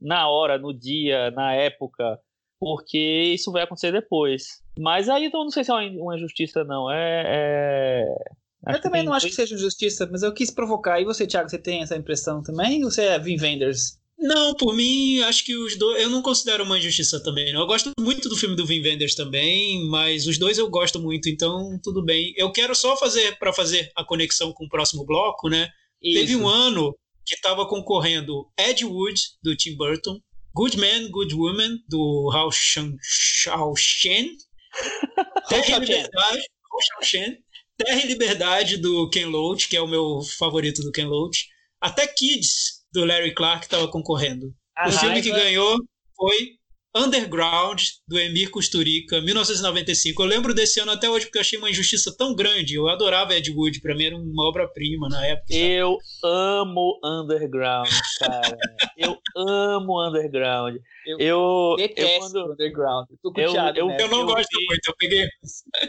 na 0.00 0.28
hora, 0.28 0.58
no 0.58 0.72
dia, 0.72 1.30
na 1.32 1.52
época, 1.54 2.20
porque 2.60 3.32
isso 3.34 3.50
vai 3.50 3.62
acontecer 3.62 3.90
depois. 3.90 4.62
Mas 4.78 5.08
aí 5.08 5.24
então 5.24 5.42
não 5.42 5.50
sei 5.50 5.64
se 5.64 5.70
é 5.70 5.74
uma 5.74 6.16
injustiça, 6.16 6.62
não. 6.62 6.90
É. 6.90 7.24
é... 7.26 8.14
Eu 8.66 8.80
também 8.80 9.02
não 9.02 9.12
acho 9.12 9.26
que 9.26 9.34
seja 9.34 9.54
injustiça, 9.54 10.08
mas 10.10 10.22
eu 10.22 10.32
quis 10.32 10.50
provocar. 10.50 11.00
E 11.00 11.04
você, 11.04 11.26
Thiago, 11.26 11.48
você 11.48 11.58
tem 11.58 11.82
essa 11.82 11.96
impressão 11.96 12.42
também? 12.42 12.84
Ou 12.84 12.90
você 12.90 13.02
é 13.02 13.18
Vin 13.18 13.36
Vendors? 13.36 13.98
Não, 14.18 14.54
por 14.54 14.76
mim, 14.76 15.22
acho 15.22 15.44
que 15.44 15.56
os 15.56 15.76
dois. 15.76 16.02
Eu 16.02 16.10
não 16.10 16.20
considero 16.20 16.64
uma 16.64 16.78
injustiça 16.78 17.22
também. 17.22 17.54
Não. 17.54 17.62
Eu 17.62 17.66
gosto 17.66 17.90
muito 17.98 18.28
do 18.28 18.36
filme 18.36 18.54
do 18.54 18.66
Vin 18.66 18.82
Vendors 18.82 19.14
também, 19.14 19.88
mas 19.88 20.26
os 20.26 20.36
dois 20.36 20.58
eu 20.58 20.68
gosto 20.68 21.00
muito, 21.00 21.30
então 21.30 21.80
tudo 21.82 22.04
bem. 22.04 22.34
Eu 22.36 22.52
quero 22.52 22.74
só 22.74 22.96
fazer, 22.98 23.38
para 23.38 23.50
fazer 23.50 23.90
a 23.96 24.04
conexão 24.04 24.52
com 24.52 24.66
o 24.66 24.68
próximo 24.68 25.06
bloco, 25.06 25.48
né? 25.48 25.70
Isso. 26.02 26.20
Teve 26.20 26.36
um 26.36 26.46
ano 26.46 26.94
que 27.24 27.34
estava 27.34 27.66
concorrendo 27.66 28.46
Ed 28.58 28.84
Wood, 28.84 29.20
do 29.42 29.56
Tim 29.56 29.74
Burton, 29.76 30.20
Good 30.54 30.76
Man, 30.76 31.10
Good 31.10 31.34
Woman, 31.34 31.78
do 31.88 32.30
Hao 32.30 32.50
Shen, 32.50 32.96
Terra 35.48 35.76
e 35.76 35.80
Liberdade, 35.80 36.42
Shen, 37.02 37.38
Terra 37.82 38.00
e 38.02 38.06
Liberdade, 38.06 38.76
do 38.76 39.08
Ken 39.08 39.26
Loach, 39.26 39.68
que 39.68 39.76
é 39.76 39.80
o 39.80 39.86
meu 39.86 40.20
favorito 40.38 40.82
do 40.82 40.92
Ken 40.92 41.06
Loach, 41.06 41.46
até 41.80 42.06
Kids, 42.06 42.84
do 42.92 43.06
Larry 43.06 43.34
Clark 43.34 43.64
estava 43.64 43.88
concorrendo. 43.88 44.54
O 44.86 44.92
filme 44.92 45.22
que 45.22 45.30
ganhou 45.30 45.78
foi 46.14 46.59
Underground, 46.94 47.80
do 48.06 48.18
Emir 48.18 48.50
Kusturica, 48.50 49.20
1995. 49.20 50.22
Eu 50.22 50.26
lembro 50.26 50.52
desse 50.52 50.80
ano 50.80 50.90
até 50.90 51.08
hoje 51.08 51.26
porque 51.26 51.38
eu 51.38 51.42
achei 51.42 51.58
uma 51.58 51.70
injustiça 51.70 52.12
tão 52.16 52.34
grande. 52.34 52.74
Eu 52.74 52.88
adorava 52.88 53.34
Ed 53.34 53.50
Wood, 53.52 53.80
pra 53.80 53.94
mim 53.94 54.04
era 54.04 54.16
uma 54.16 54.48
obra-prima 54.48 55.08
na 55.08 55.24
época. 55.24 55.54
Eu 55.54 55.98
amo 56.24 56.98
Underground, 57.04 57.88
cara. 58.18 58.56
eu 58.98 59.16
amo 59.36 60.08
Underground. 60.08 60.76
Eu, 61.06 61.18
eu 61.18 61.74
detesto 61.76 62.08
eu, 62.08 62.18
quando... 62.18 62.52
Underground. 62.52 63.06
Eu, 63.36 63.54
eu, 63.54 63.74
eu, 63.74 63.90
eu 63.90 64.08
não 64.08 64.26
gosto 64.26 64.48
fiquei, 64.48 64.66
muito, 64.66 64.88
eu 64.88 64.94
peguei. 64.98 65.28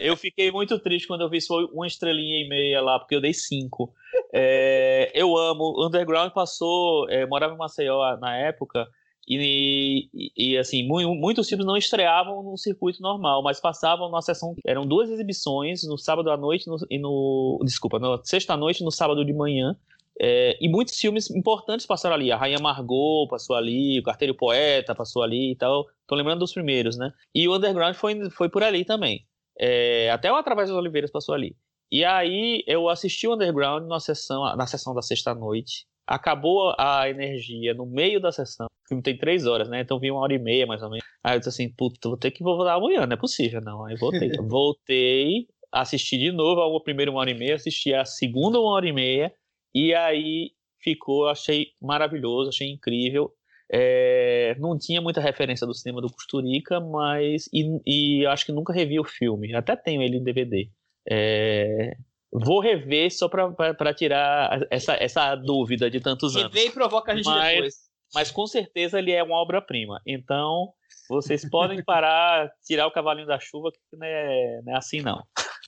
Eu 0.00 0.16
fiquei 0.16 0.50
muito 0.52 0.78
triste 0.78 1.08
quando 1.08 1.22
eu 1.22 1.30
vi 1.30 1.40
só 1.40 1.56
uma 1.66 1.86
estrelinha 1.86 2.44
e 2.44 2.48
meia 2.48 2.80
lá, 2.80 2.98
porque 2.98 3.16
eu 3.16 3.20
dei 3.20 3.34
cinco. 3.34 3.92
É, 4.32 5.10
eu 5.14 5.36
amo. 5.36 5.84
Underground 5.84 6.32
passou, 6.32 7.08
é, 7.10 7.26
morava 7.26 7.54
em 7.54 7.58
Maceió 7.58 8.16
na 8.18 8.36
época, 8.36 8.86
e, 9.26 10.08
e, 10.12 10.54
e 10.54 10.58
assim, 10.58 10.86
mu 10.86 11.14
muitos 11.14 11.48
filmes 11.48 11.66
não 11.66 11.76
estreavam 11.76 12.42
no 12.42 12.56
circuito 12.56 13.00
normal, 13.00 13.42
mas 13.42 13.60
passavam 13.60 14.10
na 14.10 14.20
sessão. 14.20 14.54
Eram 14.66 14.86
duas 14.86 15.10
exibições, 15.10 15.86
no 15.86 15.96
sábado 15.96 16.30
à 16.30 16.36
noite 16.36 16.66
no, 16.66 16.76
e 16.90 16.98
no. 16.98 17.60
Desculpa, 17.64 17.98
na 17.98 18.20
sexta-noite 18.24 18.82
e 18.82 18.84
no 18.84 18.90
sábado 18.90 19.24
de 19.24 19.32
manhã. 19.32 19.76
É, 20.20 20.56
e 20.60 20.68
muitos 20.68 20.96
filmes 20.98 21.30
importantes 21.30 21.86
passaram 21.86 22.14
ali. 22.14 22.30
A 22.30 22.36
Rainha 22.36 22.58
Margot 22.60 23.26
passou 23.28 23.56
ali, 23.56 23.98
o 23.98 24.02
Carteiro 24.02 24.36
Poeta 24.36 24.94
passou 24.94 25.22
ali 25.22 25.52
e 25.52 25.56
tal. 25.56 25.86
Tô 26.06 26.14
lembrando 26.14 26.40
dos 26.40 26.52
primeiros, 26.52 26.96
né? 26.96 27.12
E 27.34 27.48
o 27.48 27.56
Underground 27.56 27.94
foi, 27.94 28.30
foi 28.30 28.48
por 28.48 28.62
ali 28.62 28.84
também. 28.84 29.26
É, 29.58 30.10
até 30.10 30.30
o 30.30 30.36
Através 30.36 30.68
das 30.68 30.78
Oliveiras 30.78 31.10
passou 31.10 31.34
ali. 31.34 31.56
E 31.90 32.04
aí 32.04 32.62
eu 32.66 32.88
assisti 32.88 33.26
o 33.26 33.34
Underground 33.34 33.86
na 33.86 34.00
sessão, 34.00 34.44
na 34.56 34.66
sessão 34.66 34.94
da 34.94 35.02
sexta-noite. 35.02 35.86
Acabou 36.06 36.74
a 36.78 37.08
energia 37.08 37.74
no 37.74 37.86
meio 37.86 38.20
da 38.20 38.32
sessão. 38.32 38.66
O 38.66 38.88
filme 38.88 39.02
tem 39.02 39.16
três 39.16 39.46
horas, 39.46 39.68
né? 39.68 39.80
Então 39.80 39.98
vi 39.98 40.10
uma 40.10 40.20
hora 40.20 40.34
e 40.34 40.38
meia, 40.38 40.66
mais 40.66 40.82
ou 40.82 40.90
menos. 40.90 41.04
Aí 41.22 41.36
eu 41.36 41.38
disse 41.38 41.50
assim, 41.50 41.68
puta, 41.68 42.08
vou 42.08 42.18
ter 42.18 42.30
que 42.30 42.42
voltar 42.42 42.74
amanhã, 42.74 43.06
não 43.06 43.14
é 43.14 43.16
possível, 43.16 43.60
não. 43.60 43.84
Aí 43.84 43.96
voltei. 43.96 44.30
voltei, 44.48 45.46
assisti 45.70 46.18
de 46.18 46.32
novo 46.32 46.76
a 46.76 46.82
primeira 46.82 47.10
uma 47.10 47.20
hora 47.20 47.30
e 47.30 47.34
meia, 47.34 47.54
assisti 47.54 47.94
a 47.94 48.04
segunda 48.04 48.60
uma 48.60 48.72
hora 48.72 48.88
e 48.88 48.92
meia. 48.92 49.32
E 49.74 49.94
aí 49.94 50.50
ficou, 50.80 51.28
achei 51.28 51.68
maravilhoso, 51.80 52.50
achei 52.50 52.68
incrível. 52.68 53.32
É, 53.74 54.54
não 54.58 54.76
tinha 54.76 55.00
muita 55.00 55.20
referência 55.20 55.66
do 55.66 55.72
cinema 55.72 56.02
do 56.02 56.12
Costurica, 56.12 56.78
mas. 56.78 57.48
E, 57.52 57.80
e 57.86 58.26
acho 58.26 58.44
que 58.44 58.52
nunca 58.52 58.72
revi 58.72 59.00
o 59.00 59.04
filme. 59.04 59.54
Até 59.54 59.74
tenho 59.76 60.02
ele 60.02 60.18
em 60.18 60.22
DVD. 60.22 60.68
É, 61.08 61.96
vou 62.32 62.60
rever 62.60 63.12
só 63.12 63.28
para 63.28 63.94
tirar 63.94 64.66
essa, 64.70 64.94
essa 64.94 65.34
dúvida 65.36 65.90
de 65.90 66.00
tantos 66.00 66.34
anos. 66.34 66.52
Rever 66.52 66.70
e 66.70 66.72
provoca 66.72 67.12
a 67.12 67.16
gente 67.16 67.26
mas, 67.26 67.54
depois. 67.54 67.74
Mas 68.14 68.30
com 68.30 68.46
certeza 68.46 68.98
ele 68.98 69.12
é 69.12 69.22
uma 69.22 69.36
obra-prima. 69.36 70.00
Então, 70.06 70.72
vocês 71.08 71.48
podem 71.48 71.84
parar, 71.84 72.50
tirar 72.64 72.86
o 72.86 72.92
cavalinho 72.92 73.26
da 73.26 73.38
chuva, 73.38 73.70
que 73.70 73.96
não 73.96 74.06
é, 74.06 74.62
não 74.64 74.72
é 74.72 74.76
assim 74.76 75.02
não. 75.02 75.22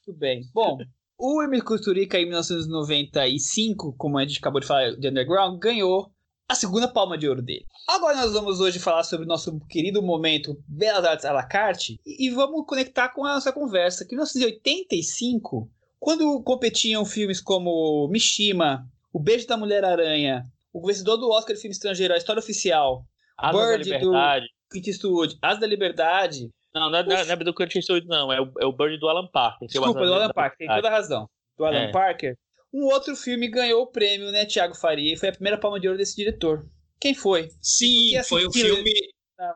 Muito 0.06 0.18
bem. 0.18 0.42
Bom, 0.52 0.78
o 1.18 1.42
Emir 1.42 1.62
Kusturica 1.62 2.18
em 2.18 2.24
1995, 2.24 3.94
como 3.96 4.18
a 4.18 4.26
gente 4.26 4.38
acabou 4.38 4.60
de 4.60 4.66
falar 4.66 4.92
de 4.92 5.08
Underground, 5.08 5.58
ganhou 5.58 6.10
a 6.48 6.54
segunda 6.54 6.88
palma 6.88 7.16
de 7.16 7.28
ouro 7.28 7.40
dele. 7.40 7.66
Agora 7.88 8.16
nós 8.16 8.32
vamos 8.32 8.60
hoje 8.60 8.78
falar 8.78 9.02
sobre 9.04 9.24
o 9.24 9.28
nosso 9.28 9.58
querido 9.68 10.02
momento 10.02 10.62
Belas 10.68 11.04
Artes 11.04 11.24
à 11.24 11.32
la 11.32 11.42
carte 11.42 11.98
e 12.04 12.30
vamos 12.30 12.66
conectar 12.66 13.08
com 13.10 13.24
a 13.24 13.34
nossa 13.34 13.52
conversa. 13.52 14.04
Que 14.04 14.14
em 14.14 14.18
1985, 14.18 15.70
quando 16.04 16.42
competiam 16.42 17.02
filmes 17.06 17.40
como 17.40 18.06
Mishima, 18.08 18.86
O 19.10 19.18
Beijo 19.18 19.46
da 19.46 19.56
Mulher-Aranha, 19.56 20.44
o 20.70 20.86
vencedor 20.86 21.16
do 21.16 21.30
Oscar 21.30 21.56
de 21.56 21.62
filme 21.62 21.72
estrangeiro, 21.72 22.12
A 22.12 22.18
História 22.18 22.40
Oficial, 22.40 23.06
Asas 23.38 23.58
Bird 23.58 23.88
da 23.88 23.96
Liberdade. 23.96 24.44
do 24.44 24.70
Clint 24.70 24.86
Eastwood, 24.86 25.38
As 25.40 25.58
da 25.58 25.66
Liberdade... 25.66 26.50
Não, 26.74 26.90
não 26.90 26.98
é, 26.98 27.04
não 27.04 27.16
é 27.16 27.36
do 27.36 27.54
Clint 27.54 27.74
Eastwood, 27.76 28.06
não. 28.06 28.30
É 28.30 28.38
o, 28.38 28.52
é 28.60 28.66
o 28.66 28.72
Bird 28.72 28.98
do 28.98 29.08
Alan 29.08 29.26
Parker. 29.28 29.66
Desculpa, 29.66 30.04
do 30.04 30.12
Alan 30.12 30.28
Parker, 30.28 30.58
tem 30.58 30.68
toda 30.68 30.88
a 30.88 30.90
razão. 30.90 31.26
Do 31.56 31.64
Alan 31.64 31.84
é. 31.84 31.90
Parker. 31.90 32.36
Um 32.70 32.84
outro 32.84 33.16
filme 33.16 33.48
ganhou 33.48 33.84
o 33.84 33.86
prêmio, 33.86 34.30
né, 34.30 34.44
Tiago 34.44 34.74
Faria, 34.74 35.14
e 35.14 35.16
foi 35.16 35.30
a 35.30 35.32
primeira 35.32 35.56
palma 35.56 35.80
de 35.80 35.88
ouro 35.88 35.96
desse 35.96 36.16
diretor. 36.16 36.68
Quem 37.00 37.14
foi? 37.14 37.48
Sim, 37.62 38.22
foi 38.24 38.44
o 38.44 38.52
filme. 38.52 38.92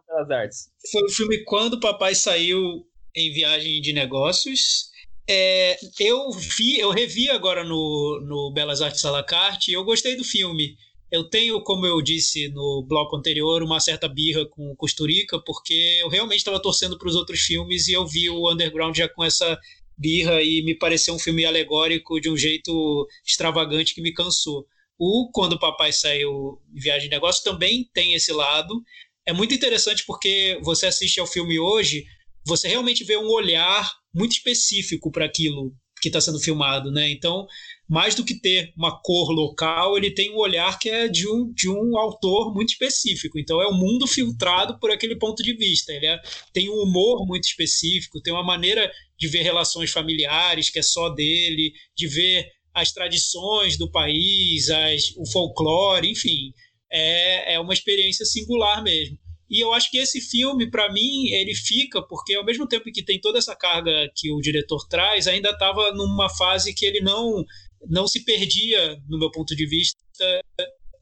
Belas 0.06 0.30
Artes. 0.30 0.70
Foi 0.90 1.02
o 1.02 1.10
filme 1.10 1.44
Quando 1.44 1.74
o 1.74 1.80
Papai 1.80 2.14
Saiu 2.14 2.86
em 3.14 3.32
Viagem 3.32 3.82
de 3.82 3.92
Negócios. 3.92 4.88
É, 5.30 5.78
eu 6.00 6.30
vi, 6.32 6.78
eu 6.78 6.90
revi 6.90 7.28
agora 7.28 7.62
no, 7.62 8.18
no 8.26 8.50
Belas 8.50 8.80
Artes 8.80 9.04
à 9.04 9.10
la 9.10 9.22
carte 9.22 9.70
e 9.70 9.74
eu 9.74 9.84
gostei 9.84 10.16
do 10.16 10.24
filme. 10.24 10.74
Eu 11.10 11.28
tenho, 11.28 11.62
como 11.62 11.84
eu 11.84 12.00
disse 12.00 12.48
no 12.48 12.82
bloco 12.88 13.14
anterior, 13.14 13.62
uma 13.62 13.78
certa 13.78 14.08
birra 14.08 14.46
com 14.46 14.74
Costurica, 14.76 15.38
porque 15.44 15.98
eu 16.00 16.08
realmente 16.08 16.38
estava 16.38 16.60
torcendo 16.60 16.98
para 16.98 17.08
os 17.08 17.14
outros 17.14 17.40
filmes 17.40 17.88
e 17.88 17.92
eu 17.92 18.06
vi 18.06 18.30
o 18.30 18.50
Underground 18.50 18.96
já 18.96 19.06
com 19.06 19.22
essa 19.22 19.58
birra 19.98 20.42
e 20.42 20.62
me 20.62 20.74
pareceu 20.74 21.14
um 21.14 21.18
filme 21.18 21.44
alegórico 21.44 22.18
de 22.20 22.30
um 22.30 22.36
jeito 22.36 23.06
extravagante 23.26 23.94
que 23.94 24.00
me 24.00 24.14
cansou. 24.14 24.66
O 24.98 25.30
Quando 25.30 25.54
o 25.54 25.60
Papai 25.60 25.92
Saiu 25.92 26.58
em 26.74 26.80
Viagem 26.80 27.08
de 27.08 27.14
Negócio 27.14 27.44
também 27.44 27.88
tem 27.92 28.14
esse 28.14 28.32
lado. 28.32 28.82
É 29.26 29.32
muito 29.32 29.54
interessante 29.54 30.04
porque 30.06 30.58
você 30.62 30.86
assiste 30.86 31.20
ao 31.20 31.26
filme 31.26 31.58
hoje, 31.58 32.06
você 32.46 32.66
realmente 32.66 33.04
vê 33.04 33.18
um 33.18 33.28
olhar 33.28 33.97
muito 34.14 34.32
específico 34.32 35.10
para 35.10 35.26
aquilo 35.26 35.74
que 36.00 36.08
está 36.08 36.20
sendo 36.20 36.38
filmado, 36.38 36.90
né? 36.90 37.10
Então, 37.10 37.46
mais 37.88 38.14
do 38.14 38.24
que 38.24 38.34
ter 38.34 38.72
uma 38.76 39.00
cor 39.02 39.30
local, 39.30 39.96
ele 39.96 40.10
tem 40.10 40.32
um 40.32 40.38
olhar 40.38 40.78
que 40.78 40.88
é 40.88 41.08
de 41.08 41.28
um, 41.28 41.52
de 41.52 41.68
um 41.68 41.98
autor 41.98 42.54
muito 42.54 42.70
específico. 42.70 43.38
Então, 43.38 43.60
é 43.60 43.66
o 43.66 43.70
um 43.70 43.78
mundo 43.78 44.06
filtrado 44.06 44.78
por 44.78 44.90
aquele 44.90 45.16
ponto 45.16 45.42
de 45.42 45.54
vista. 45.56 45.92
Ele 45.92 46.06
é, 46.06 46.20
tem 46.52 46.68
um 46.68 46.82
humor 46.82 47.26
muito 47.26 47.44
específico, 47.44 48.20
tem 48.20 48.32
uma 48.32 48.44
maneira 48.44 48.90
de 49.18 49.28
ver 49.28 49.42
relações 49.42 49.90
familiares 49.90 50.70
que 50.70 50.78
é 50.78 50.82
só 50.82 51.08
dele, 51.10 51.72
de 51.96 52.06
ver 52.06 52.46
as 52.72 52.92
tradições 52.92 53.76
do 53.76 53.90
país, 53.90 54.70
as, 54.70 55.12
o 55.16 55.26
folclore, 55.26 56.10
enfim. 56.10 56.52
É, 56.90 57.54
é 57.54 57.60
uma 57.60 57.74
experiência 57.74 58.24
singular 58.24 58.82
mesmo. 58.82 59.18
E 59.50 59.62
eu 59.62 59.72
acho 59.72 59.90
que 59.90 59.98
esse 59.98 60.20
filme, 60.20 60.70
para 60.70 60.92
mim, 60.92 61.28
ele 61.30 61.54
fica 61.54 62.02
porque 62.02 62.34
ao 62.34 62.44
mesmo 62.44 62.66
tempo 62.66 62.90
que 62.92 63.04
tem 63.04 63.20
toda 63.20 63.38
essa 63.38 63.56
carga 63.56 64.10
que 64.14 64.30
o 64.32 64.40
diretor 64.40 64.86
traz, 64.88 65.26
ainda 65.26 65.50
estava 65.50 65.92
numa 65.92 66.28
fase 66.28 66.74
que 66.74 66.84
ele 66.84 67.00
não 67.00 67.44
não 67.88 68.08
se 68.08 68.24
perdia, 68.24 69.00
no 69.08 69.18
meu 69.18 69.30
ponto 69.30 69.54
de 69.54 69.64
vista, 69.64 69.96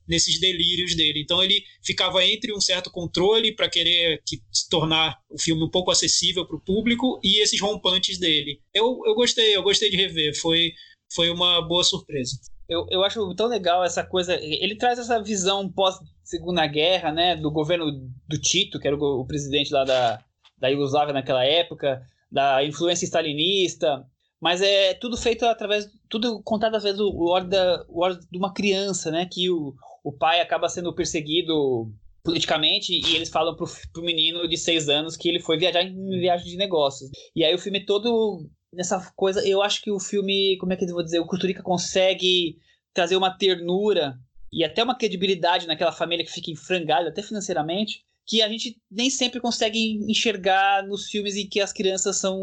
nesses 0.08 0.38
delírios 0.38 0.94
dele. 0.94 1.20
Então 1.20 1.42
ele 1.42 1.62
ficava 1.84 2.24
entre 2.24 2.54
um 2.54 2.60
certo 2.60 2.90
controle 2.90 3.54
para 3.54 3.68
querer 3.68 4.22
que, 4.26 4.40
tornar 4.70 5.16
o 5.28 5.40
filme 5.40 5.64
um 5.64 5.70
pouco 5.70 5.90
acessível 5.90 6.46
para 6.46 6.56
o 6.56 6.60
público 6.60 7.20
e 7.22 7.42
esses 7.42 7.60
rompantes 7.60 8.18
dele. 8.18 8.60
Eu, 8.72 9.00
eu 9.04 9.14
gostei, 9.14 9.56
eu 9.56 9.62
gostei 9.62 9.90
de 9.90 9.96
rever. 9.96 10.38
Foi, 10.38 10.72
foi 11.12 11.30
uma 11.30 11.60
boa 11.66 11.82
surpresa. 11.82 12.38
Eu, 12.68 12.86
eu 12.90 13.02
acho 13.04 13.34
tão 13.34 13.46
legal 13.46 13.84
essa 13.84 14.04
coisa. 14.04 14.38
Ele 14.40 14.76
traz 14.76 14.98
essa 14.98 15.22
visão 15.22 15.70
pós 15.70 15.96
Segunda 16.26 16.66
Guerra, 16.66 17.12
né, 17.12 17.36
do 17.36 17.52
governo 17.52 17.86
do 18.26 18.40
Tito, 18.40 18.80
que 18.80 18.88
era 18.88 18.96
o, 18.96 19.20
o 19.20 19.26
presidente 19.26 19.72
lá 19.72 19.84
da, 19.84 20.20
da 20.58 20.66
Iugoslávia 20.66 21.14
naquela 21.14 21.44
época, 21.44 22.02
da 22.30 22.64
influência 22.64 23.06
stalinista, 23.06 24.04
mas 24.40 24.60
é 24.60 24.92
tudo 24.94 25.16
feito 25.16 25.46
através, 25.46 25.88
tudo 26.10 26.42
contado 26.42 26.74
através 26.74 26.96
do 26.96 27.16
olho, 27.16 27.48
da, 27.48 27.76
de 28.28 28.36
uma 28.36 28.52
criança, 28.52 29.08
né, 29.12 29.28
que 29.30 29.48
o, 29.48 29.72
o 30.02 30.12
pai 30.12 30.40
acaba 30.40 30.68
sendo 30.68 30.92
perseguido 30.92 31.92
politicamente 32.24 32.92
e 32.92 33.14
eles 33.14 33.28
falam 33.28 33.54
pro, 33.54 33.66
pro 33.92 34.02
menino 34.02 34.48
de 34.48 34.56
seis 34.56 34.88
anos 34.88 35.16
que 35.16 35.28
ele 35.28 35.38
foi 35.38 35.56
viajar 35.56 35.82
em 35.82 36.18
viagem 36.18 36.48
de 36.48 36.56
negócios. 36.56 37.08
E 37.36 37.44
aí 37.44 37.54
o 37.54 37.58
filme 37.58 37.86
todo 37.86 38.50
nessa 38.72 39.12
coisa, 39.14 39.46
eu 39.46 39.62
acho 39.62 39.80
que 39.80 39.92
o 39.92 40.00
filme, 40.00 40.56
como 40.58 40.72
é 40.72 40.76
que 40.76 40.84
eu 40.84 40.92
vou 40.92 41.04
dizer, 41.04 41.20
o 41.20 41.26
Costurica 41.26 41.62
consegue 41.62 42.56
trazer 42.92 43.14
uma 43.14 43.30
ternura 43.30 44.18
e 44.56 44.64
até 44.64 44.82
uma 44.82 44.96
credibilidade 44.96 45.66
naquela 45.66 45.92
família 45.92 46.24
que 46.24 46.32
fica 46.32 46.50
enfrangada 46.50 47.10
até 47.10 47.22
financeiramente, 47.22 48.02
que 48.26 48.42
a 48.42 48.48
gente 48.48 48.76
nem 48.90 49.08
sempre 49.08 49.40
consegue 49.40 50.00
enxergar 50.08 50.84
nos 50.86 51.06
filmes 51.06 51.36
em 51.36 51.46
que 51.46 51.60
as 51.60 51.72
crianças 51.72 52.16
são. 52.16 52.36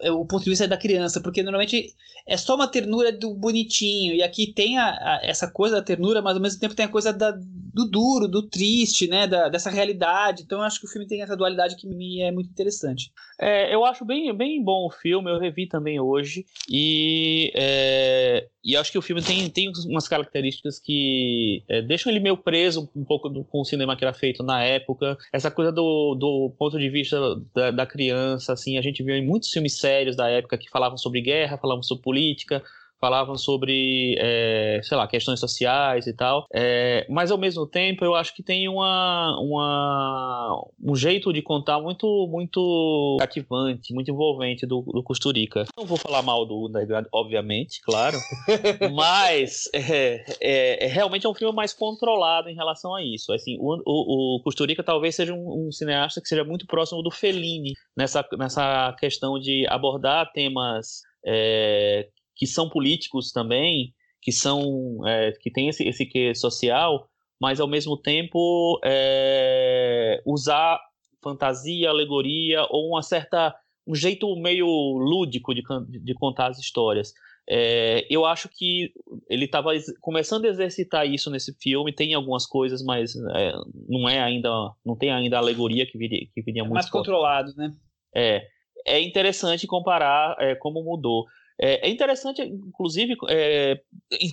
É, 0.00 0.10
o 0.10 0.24
ponto 0.24 0.42
de 0.42 0.50
vista 0.50 0.64
é 0.64 0.68
da 0.68 0.76
criança, 0.76 1.20
porque 1.20 1.42
normalmente 1.42 1.94
é 2.26 2.36
só 2.36 2.56
uma 2.56 2.66
ternura 2.66 3.12
do 3.12 3.32
bonitinho, 3.34 4.14
e 4.14 4.22
aqui 4.22 4.52
tem 4.52 4.76
a, 4.78 4.88
a, 4.88 5.20
essa 5.22 5.48
coisa 5.48 5.76
da 5.76 5.82
ternura, 5.82 6.20
mas 6.20 6.34
ao 6.34 6.42
mesmo 6.42 6.58
tempo 6.58 6.74
tem 6.74 6.86
a 6.86 6.88
coisa 6.88 7.12
da, 7.12 7.30
do 7.30 7.88
duro, 7.88 8.26
do 8.26 8.42
triste, 8.42 9.06
né? 9.06 9.26
Da, 9.28 9.48
dessa 9.48 9.70
realidade. 9.70 10.42
Então 10.42 10.58
eu 10.58 10.64
acho 10.64 10.80
que 10.80 10.86
o 10.86 10.90
filme 10.90 11.06
tem 11.06 11.22
essa 11.22 11.36
dualidade 11.36 11.76
que 11.76 11.86
me 11.86 12.20
é 12.20 12.32
muito 12.32 12.50
interessante. 12.50 13.12
É, 13.40 13.72
eu 13.72 13.84
acho 13.84 14.04
bem, 14.04 14.36
bem 14.36 14.62
bom 14.62 14.86
o 14.86 14.90
filme, 14.90 15.30
eu 15.30 15.38
revi 15.38 15.68
também 15.68 16.00
hoje, 16.00 16.44
e, 16.68 17.52
é, 17.54 18.48
e 18.64 18.76
acho 18.76 18.90
que 18.90 18.98
o 18.98 19.02
filme 19.02 19.22
tem, 19.22 19.48
tem 19.50 19.70
umas 19.86 20.08
características 20.08 20.80
que 20.80 21.62
é, 21.68 21.82
deixam 21.82 22.10
ele 22.10 22.20
meio 22.20 22.36
preso 22.36 22.88
um 22.96 23.04
pouco 23.04 23.28
do, 23.28 23.44
com 23.44 23.60
o 23.60 23.64
cinema 23.64 23.96
que 23.96 24.04
era 24.04 24.14
feito 24.14 24.42
na 24.42 24.62
época 24.62 25.03
Essa 25.32 25.50
coisa 25.50 25.70
do, 25.70 26.14
do 26.14 26.54
ponto 26.58 26.78
de 26.78 26.88
vista 26.88 27.18
da, 27.54 27.70
da 27.70 27.86
criança, 27.86 28.52
assim, 28.52 28.78
a 28.78 28.82
gente 28.82 29.02
viu 29.02 29.14
em 29.14 29.26
muitos 29.26 29.50
filmes 29.50 29.78
sérios 29.78 30.16
da 30.16 30.28
época 30.28 30.58
que 30.58 30.70
falavam 30.70 30.96
sobre 30.96 31.20
guerra, 31.20 31.58
falavam 31.58 31.82
sobre 31.82 32.02
política, 32.02 32.62
falavam 33.00 33.36
sobre, 33.36 34.16
é, 34.18 34.80
sei 34.82 34.96
lá, 34.96 35.06
questões 35.06 35.40
sociais 35.40 36.06
e 36.06 36.14
tal. 36.14 36.46
É, 36.52 37.06
mas 37.08 37.30
ao 37.30 37.38
mesmo 37.38 37.66
tempo, 37.66 38.04
eu 38.04 38.14
acho 38.14 38.34
que 38.34 38.42
tem 38.42 38.68
uma, 38.68 39.38
uma, 39.40 40.64
um 40.82 40.96
jeito 40.96 41.32
de 41.32 41.42
contar 41.42 41.80
muito, 41.80 42.26
muito 42.30 43.16
cativante, 43.20 43.92
muito 43.92 44.10
envolvente 44.10 44.66
do, 44.66 44.82
do 44.82 45.02
Costurica. 45.02 45.64
Não 45.76 45.84
vou 45.86 45.98
falar 45.98 46.22
mal 46.22 46.46
do 46.46 46.66
Underground, 46.68 47.06
obviamente, 47.12 47.80
claro, 47.82 48.16
mas 48.94 49.68
é, 49.74 50.24
é, 50.40 50.86
é, 50.86 50.86
realmente 50.86 51.26
é 51.26 51.28
um 51.28 51.34
filme 51.34 51.54
mais 51.54 51.72
controlado 51.72 52.48
em 52.48 52.54
relação 52.54 52.94
a 52.94 53.02
isso. 53.02 53.32
Assim, 53.32 53.56
o, 53.58 53.82
o, 53.84 54.36
o 54.36 54.42
Costurica 54.42 54.82
talvez 54.82 55.14
seja 55.14 55.34
um, 55.34 55.66
um 55.66 55.72
cineasta 55.72 56.20
que 56.20 56.28
seja 56.28 56.44
muito 56.44 56.66
próximo 56.66 57.02
do 57.02 57.10
Fellini 57.10 57.74
nessa, 57.96 58.26
nessa 58.38 58.94
questão 58.98 59.38
de 59.38 59.66
abordar 59.68 60.32
temas 60.32 61.02
é, 61.26 62.08
que 62.36 62.46
são 62.46 62.68
políticos 62.68 63.32
também, 63.32 63.94
que 64.20 64.32
são 64.32 65.06
é, 65.06 65.32
que 65.32 65.50
tem 65.50 65.68
esse, 65.68 65.84
esse 65.84 66.06
quê 66.06 66.34
social, 66.34 67.08
mas 67.40 67.60
ao 67.60 67.68
mesmo 67.68 67.96
tempo 67.96 68.80
é, 68.84 70.22
usar 70.26 70.80
fantasia, 71.22 71.90
alegoria 71.90 72.66
ou 72.70 72.90
uma 72.90 73.02
certa 73.02 73.54
um 73.86 73.94
jeito 73.94 74.34
meio 74.36 74.66
lúdico 74.66 75.54
de, 75.54 75.62
de 76.02 76.14
contar 76.14 76.48
as 76.48 76.58
histórias. 76.58 77.12
É, 77.48 78.06
eu 78.08 78.24
acho 78.24 78.48
que 78.48 78.92
ele 79.28 79.44
estava 79.44 79.70
começando 80.00 80.46
a 80.46 80.48
exercitar 80.48 81.06
isso 81.06 81.30
nesse 81.30 81.54
filme. 81.60 81.92
Tem 81.92 82.14
algumas 82.14 82.46
coisas, 82.46 82.82
mas 82.82 83.14
é, 83.14 83.52
não 83.86 84.08
é 84.08 84.20
ainda, 84.20 84.48
não 84.84 84.96
tem 84.96 85.10
ainda 85.10 85.36
a 85.36 85.40
alegoria 85.40 85.86
que 85.86 85.98
viria, 85.98 86.26
que 86.34 86.42
viria 86.42 86.62
é 86.62 86.64
muito 86.64 86.74
mais 86.74 86.88
forte. 86.88 87.04
controlado, 87.04 87.52
né? 87.56 87.72
É, 88.14 88.46
é 88.86 89.00
interessante 89.00 89.66
comparar 89.66 90.36
é, 90.38 90.54
como 90.54 90.82
mudou. 90.82 91.26
É, 91.60 91.88
é 91.88 91.90
interessante, 91.90 92.42
inclusive, 92.42 93.14
é, 93.28 93.80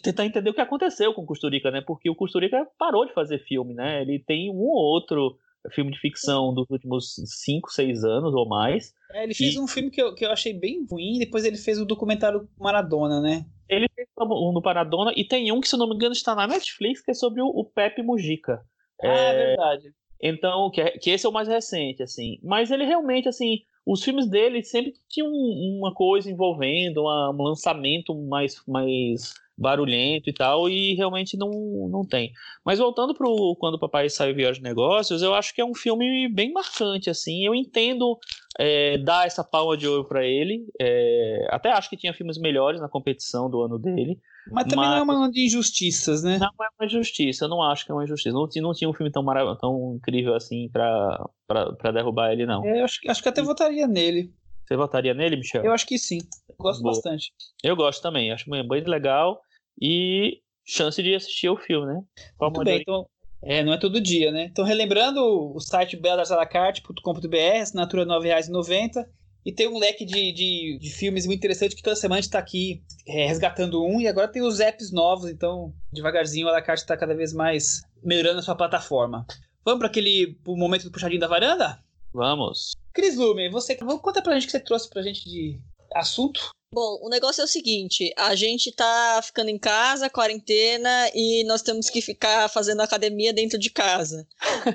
tentar 0.02 0.26
entender 0.26 0.50
o 0.50 0.54
que 0.54 0.62
aconteceu 0.62 1.14
com 1.14 1.22
o 1.22 1.26
Costurica, 1.26 1.70
né? 1.70 1.82
Porque 1.86 2.10
o 2.10 2.16
Costurica 2.16 2.68
parou 2.78 3.06
de 3.06 3.14
fazer 3.14 3.40
filme, 3.46 3.74
né? 3.74 4.02
Ele 4.02 4.20
tem 4.20 4.50
um 4.50 4.60
ou 4.60 4.76
outro 4.76 5.38
filme 5.70 5.92
de 5.92 6.00
ficção 6.00 6.54
dos 6.54 6.66
últimos 6.70 7.14
5, 7.44 7.70
6 7.70 8.04
anos 8.04 8.34
ou 8.34 8.48
mais. 8.48 8.94
É, 9.14 9.24
ele 9.24 9.36
fez 9.36 9.54
e... 9.54 9.60
um 9.60 9.68
filme 9.68 9.92
que 9.92 10.02
eu, 10.02 10.16
que 10.16 10.26
eu 10.26 10.32
achei 10.32 10.54
bem 10.54 10.86
ruim, 10.90 11.20
depois 11.20 11.46
ele 11.46 11.58
fez 11.58 11.80
o 11.80 11.86
documentário 11.86 12.50
Maradona, 12.60 13.22
né? 13.22 13.46
Ele 13.70 13.88
fez 13.96 14.08
um 14.20 14.52
no 14.52 14.62
Maradona 14.62 15.14
e 15.16 15.24
tem 15.24 15.52
um 15.52 15.62
que, 15.62 15.68
se 15.68 15.76
eu 15.76 15.80
não 15.80 15.88
me 15.88 15.96
engano, 15.96 16.14
está 16.14 16.34
na 16.34 16.48
Netflix, 16.48 17.02
que 17.02 17.12
é 17.12 17.14
sobre 17.14 17.42
o, 17.42 17.48
o 17.48 17.64
Pepe 17.64 18.02
Mujica. 18.02 18.62
Ah, 19.02 19.08
é, 19.08 19.30
é 19.30 19.48
verdade. 19.48 19.94
Então, 20.22 20.70
que, 20.70 20.82
é, 20.82 20.92
que 20.98 21.10
esse 21.10 21.26
é 21.26 21.30
o 21.30 21.34
mais 21.34 21.48
recente, 21.48 22.04
assim. 22.04 22.38
Mas 22.44 22.70
ele 22.70 22.86
realmente, 22.86 23.28
assim, 23.28 23.60
os 23.86 24.04
filmes 24.04 24.30
dele 24.30 24.64
sempre 24.64 24.94
tinham 25.10 25.30
uma 25.30 25.94
coisa 25.94 26.30
envolvendo 26.30 27.02
uma, 27.02 27.32
um 27.32 27.44
lançamento 27.44 28.16
mais, 28.16 28.62
mais 28.68 29.34
barulhento 29.58 30.30
e 30.30 30.34
tal, 30.34 30.70
e 30.70 30.96
realmente 30.96 31.38
não, 31.38 31.50
não 31.90 32.06
tem. 32.06 32.32
Mas 32.66 32.80
voltando 32.80 33.14
para 33.14 33.28
Quando 33.60 33.76
o 33.76 33.80
Papai 33.80 34.10
Saiu 34.10 34.36
Viagem 34.36 34.62
de 34.62 34.68
Negócios, 34.68 35.22
eu 35.22 35.34
acho 35.34 35.54
que 35.54 35.62
é 35.62 35.66
um 35.66 35.76
filme 35.76 36.28
bem 36.30 36.52
marcante, 36.52 37.10
assim, 37.10 37.46
eu 37.46 37.54
entendo 37.54 38.18
é, 38.60 38.98
dar 38.98 39.28
essa 39.28 39.44
palma 39.44 39.78
de 39.78 39.88
ouro 39.88 40.08
para 40.08 40.26
ele, 40.26 40.66
é, 40.80 41.48
até 41.50 41.72
acho 41.72 41.90
que 41.90 41.98
tinha 41.98 42.14
filmes 42.14 42.38
melhores 42.38 42.82
na 42.82 42.90
competição 42.90 43.50
do 43.50 43.62
ano 43.62 43.78
dele, 43.78 44.20
mas 44.50 44.64
também 44.66 44.86
mas... 44.86 44.90
não 44.90 45.14
é 45.14 45.18
uma 45.18 45.32
de 45.32 45.46
injustiças, 45.46 46.24
né? 46.24 46.38
Não 46.40 46.48
é 46.48 46.68
uma 46.80 46.86
injustiça, 46.86 47.46
eu 47.46 47.50
não 47.50 47.62
acho 47.62 47.86
que 47.86 47.92
é 47.92 47.96
uma 47.96 48.04
injustiça. 48.04 48.34
Não, 48.34 48.48
não 48.62 48.74
tinha 48.74 48.90
um 48.90 48.94
filme 48.94 49.12
tão, 49.12 49.24
marav 49.24 49.58
tão 49.60 49.96
incrível 49.96 50.36
assim 50.36 50.70
pra, 50.70 51.30
pra, 51.48 51.74
pra 51.74 51.92
derrubar 51.92 52.32
ele, 52.32 52.46
não. 52.46 52.66
É, 52.66 52.82
eu 52.82 52.86
acho, 52.86 53.00
acho 53.08 53.22
que 53.22 53.30
até 53.30 53.42
votaria 53.42 53.88
nele. 53.88 54.34
Você 54.66 54.76
votaria 54.76 55.14
nele, 55.14 55.36
Michel? 55.36 55.66
Eu 55.66 55.74
acho 55.74 55.86
que 55.86 55.98
sim. 55.98 56.20
Eu 56.48 56.56
gosto 56.58 56.82
Boa. 56.82 56.94
bastante. 56.94 57.34
Eu 57.64 57.76
gosto 57.76 58.02
também, 58.02 58.32
acho 58.32 58.50
bem 58.50 58.84
legal. 58.86 59.42
E 59.82 60.40
chance 60.66 61.02
de 61.02 61.14
assistir 61.14 61.50
o 61.50 61.58
filme, 61.58 61.88
né? 61.88 62.02
Qual 62.38 62.52
Muito 62.52 62.64
bem, 62.64 62.82
então. 62.82 63.06
É, 63.44 63.64
não 63.64 63.74
é 63.74 63.78
todo 63.78 64.00
dia, 64.00 64.32
né? 64.32 64.44
Então, 64.46 64.64
relembrando 64.64 65.20
o 65.20 65.60
site 65.60 65.98
belarsalacarte.com.br, 65.98 67.62
assinatura 67.62 68.04
R$ 68.04 68.10
9,90. 68.10 69.04
E 69.46 69.52
tem 69.52 69.68
um 69.68 69.80
leque 69.80 70.06
de, 70.06 70.32
de, 70.32 70.78
de, 70.80 70.90
filmes 70.92 71.26
muito 71.26 71.40
interessante 71.40 71.76
que 71.76 71.82
toda 71.82 71.96
semana 71.96 72.20
a 72.20 72.22
gente 72.22 72.32
tá 72.32 72.40
aqui 72.40 72.84
é, 73.08 73.28
resgatando 73.28 73.84
um. 73.84 74.00
E 74.00 74.08
agora 74.08 74.28
tem 74.28 74.42
os 74.42 74.60
apps 74.60 74.92
novos, 74.92 75.30
então 75.30 75.74
devagarzinho 75.92 76.48
a 76.48 76.52
La 76.52 76.62
Carte 76.62 76.84
está 76.84 76.96
cada 76.96 77.16
vez 77.16 77.34
mais 77.34 77.82
melhorando 78.04 78.40
a 78.40 78.44
sua 78.44 78.56
plataforma. 78.56 79.26
Vamos 79.66 79.80
para 79.80 79.88
aquele 79.88 80.36
pro 80.44 80.56
momento 80.56 80.84
do 80.84 80.92
puxadinho 80.92 81.20
da 81.20 81.28
varanda? 81.28 81.84
Vamos. 82.14 82.72
Cris 82.94 83.16
Lume, 83.16 83.50
você 83.50 83.76
conta 83.76 84.22
pra 84.22 84.34
gente 84.34 84.44
o 84.44 84.46
que 84.46 84.52
você 84.52 84.60
trouxe 84.60 84.90
pra 84.90 85.02
gente 85.02 85.24
de 85.24 85.60
assunto. 85.96 86.52
Bom, 86.74 87.00
o 87.02 87.10
negócio 87.10 87.42
é 87.42 87.46
o 87.46 87.48
seguinte: 87.48 88.14
a 88.18 88.34
gente 88.36 88.72
tá 88.72 89.20
ficando 89.24 89.50
em 89.50 89.58
casa, 89.58 90.10
quarentena, 90.10 91.10
e 91.14 91.44
nós 91.46 91.62
temos 91.62 91.90
que 91.90 92.02
ficar 92.02 92.48
fazendo 92.50 92.82
academia 92.82 93.34
dentro 93.34 93.60
de 93.60 93.70
casa. 93.70 94.26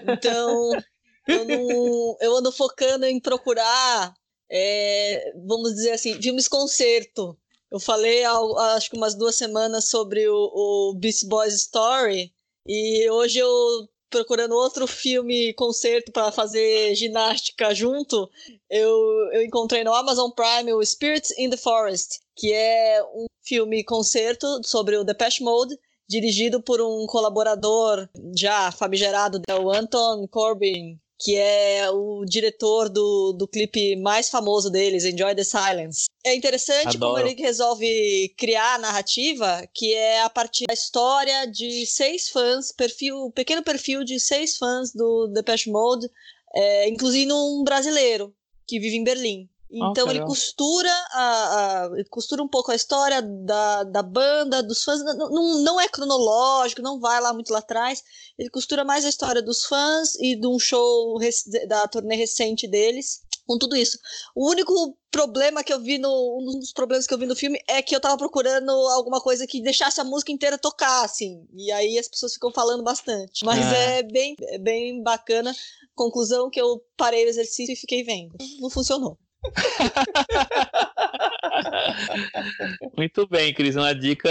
Então, 0.06 0.70
eu, 1.26 1.44
não, 1.44 2.16
eu 2.20 2.36
ando 2.36 2.52
focando 2.52 3.06
em 3.06 3.18
procurar 3.18 4.14
é, 4.51 5.32
vamos 5.47 5.74
dizer 5.74 5.93
assim, 5.93 6.20
filmes 6.20 6.48
concerto. 6.48 7.36
Eu 7.70 7.81
falei 7.81 8.24
acho 8.24 8.90
que 8.90 8.97
umas 8.97 9.14
duas 9.14 9.35
semanas 9.35 9.89
sobre 9.89 10.28
o, 10.28 10.35
o 10.35 10.94
Beast 10.94 11.27
Boys 11.27 11.55
Story 11.55 12.32
e 12.66 13.10
hoje 13.10 13.39
eu 13.39 13.48
procurando 14.09 14.55
outro 14.55 14.86
filme 14.86 15.52
concerto 15.55 16.12
para 16.12 16.31
fazer 16.31 16.94
ginástica 16.94 17.74
junto, 17.74 18.31
eu, 18.70 18.89
eu 19.32 19.43
encontrei 19.43 19.82
no 19.82 19.93
Amazon 19.93 20.31
Prime 20.31 20.73
o 20.73 20.85
Spirits 20.85 21.36
in 21.36 21.51
the 21.51 21.56
Forest, 21.56 22.20
que 22.36 22.52
é 22.52 23.02
um 23.14 23.27
filme 23.43 23.82
concerto 23.85 24.60
sobre 24.64 24.97
o 24.97 25.05
Depeche 25.05 25.43
Mode, 25.43 25.77
dirigido 26.09 26.62
por 26.62 26.81
um 26.81 27.05
colaborador 27.06 28.09
já 28.36 28.70
famigerado, 28.70 29.43
o 29.60 29.70
Anton 29.70 30.27
Corbin 30.28 30.98
que 31.18 31.36
é 31.36 31.88
o 31.90 32.24
diretor 32.24 32.88
do, 32.88 33.32
do 33.32 33.48
clipe 33.48 33.97
mais 33.97 34.28
famoso 34.28 34.70
deles, 34.70 35.05
Enjoy 35.05 35.34
the 35.34 35.44
Silence. 35.44 36.06
É 36.24 36.34
interessante 36.34 36.97
Adoro. 36.97 37.14
como 37.14 37.26
ele 37.26 37.40
resolve 37.40 38.34
criar 38.36 38.74
a 38.74 38.78
narrativa, 38.78 39.66
que 39.72 39.94
é 39.94 40.22
a 40.22 40.30
partir 40.30 40.66
da 40.66 40.74
história 40.74 41.47
de 41.47 41.86
seis 41.86 42.28
fãs, 42.28 42.72
perfil, 42.72 43.30
pequeno 43.34 43.62
perfil 43.62 44.05
de 44.05 44.20
seis 44.20 44.56
fãs 44.56 44.93
do 44.93 45.28
Depeche 45.28 45.70
Mode, 45.70 46.09
é, 46.55 46.88
inclusive 46.88 47.32
um 47.32 47.62
brasileiro 47.64 48.34
que 48.66 48.78
vive 48.78 48.97
em 48.97 49.05
Berlim. 49.05 49.48
Então 49.70 50.09
ele 50.09 50.24
costura 50.24 50.90
a, 51.12 51.84
a, 51.84 52.05
costura 52.09 52.43
um 52.43 52.48
pouco 52.48 52.70
a 52.70 52.74
história 52.74 53.20
da, 53.20 53.82
da 53.84 54.02
banda, 54.02 54.62
dos 54.62 54.84
fãs. 54.84 55.02
Não, 55.05 55.62
não 55.62 55.80
é 55.80 55.88
cronológico, 55.88 56.82
não 56.82 57.01
vai 57.01 57.20
lá 57.20 57.32
muito 57.32 57.52
lá 57.52 57.59
atrás. 57.59 58.02
Ele 58.38 58.48
costura 58.48 58.84
mais 58.84 59.05
a 59.05 59.09
história 59.09 59.43
dos 59.43 59.64
fãs 59.64 60.14
e 60.16 60.36
de 60.36 60.47
um 60.47 60.59
show 60.59 61.18
da 61.68 61.86
turnê 61.88 62.16
recente 62.16 62.68
deles. 62.68 63.24
Com 63.47 63.59
tudo 63.59 63.76
isso. 63.76 63.97
O 64.34 64.51
único 64.51 64.98
problema 65.09 65.62
que 65.62 65.72
eu 65.72 65.80
vi 65.80 65.98
no. 65.98 66.38
Um 66.40 66.59
dos 66.59 66.72
problemas 66.72 67.06
que 67.06 67.14
eu 67.14 67.18
vi 67.18 67.26
no 67.26 67.36
filme 67.36 67.60
é 67.68 67.80
que 67.80 67.94
eu 67.94 68.01
tava 68.01 68.16
procurando 68.16 68.70
alguma 68.70 69.20
coisa 69.20 69.47
que 69.47 69.62
deixasse 69.62 70.01
a 70.01 70.05
música 70.05 70.32
inteira 70.32 70.59
tocar, 70.59 71.05
assim. 71.05 71.47
E 71.55 71.70
aí 71.70 71.97
as 71.97 72.09
pessoas 72.09 72.34
ficam 72.34 72.51
falando 72.51 72.82
bastante. 72.82 73.44
Mas 73.44 73.64
é, 73.72 73.98
é 73.98 74.02
bem, 74.02 74.34
é 74.40 74.59
bem 74.59 75.01
bacana. 75.01 75.55
Conclusão 75.94 76.51
que 76.51 76.60
eu 76.60 76.84
parei 76.97 77.24
o 77.24 77.28
exercício 77.28 77.72
e 77.72 77.76
fiquei 77.76 78.02
vendo. 78.02 78.34
Não 78.60 78.68
funcionou. 78.68 79.16
Muito 82.97 83.27
bem, 83.28 83.52
Cris. 83.55 83.77
Uma 83.77 83.94
dica 83.94 84.31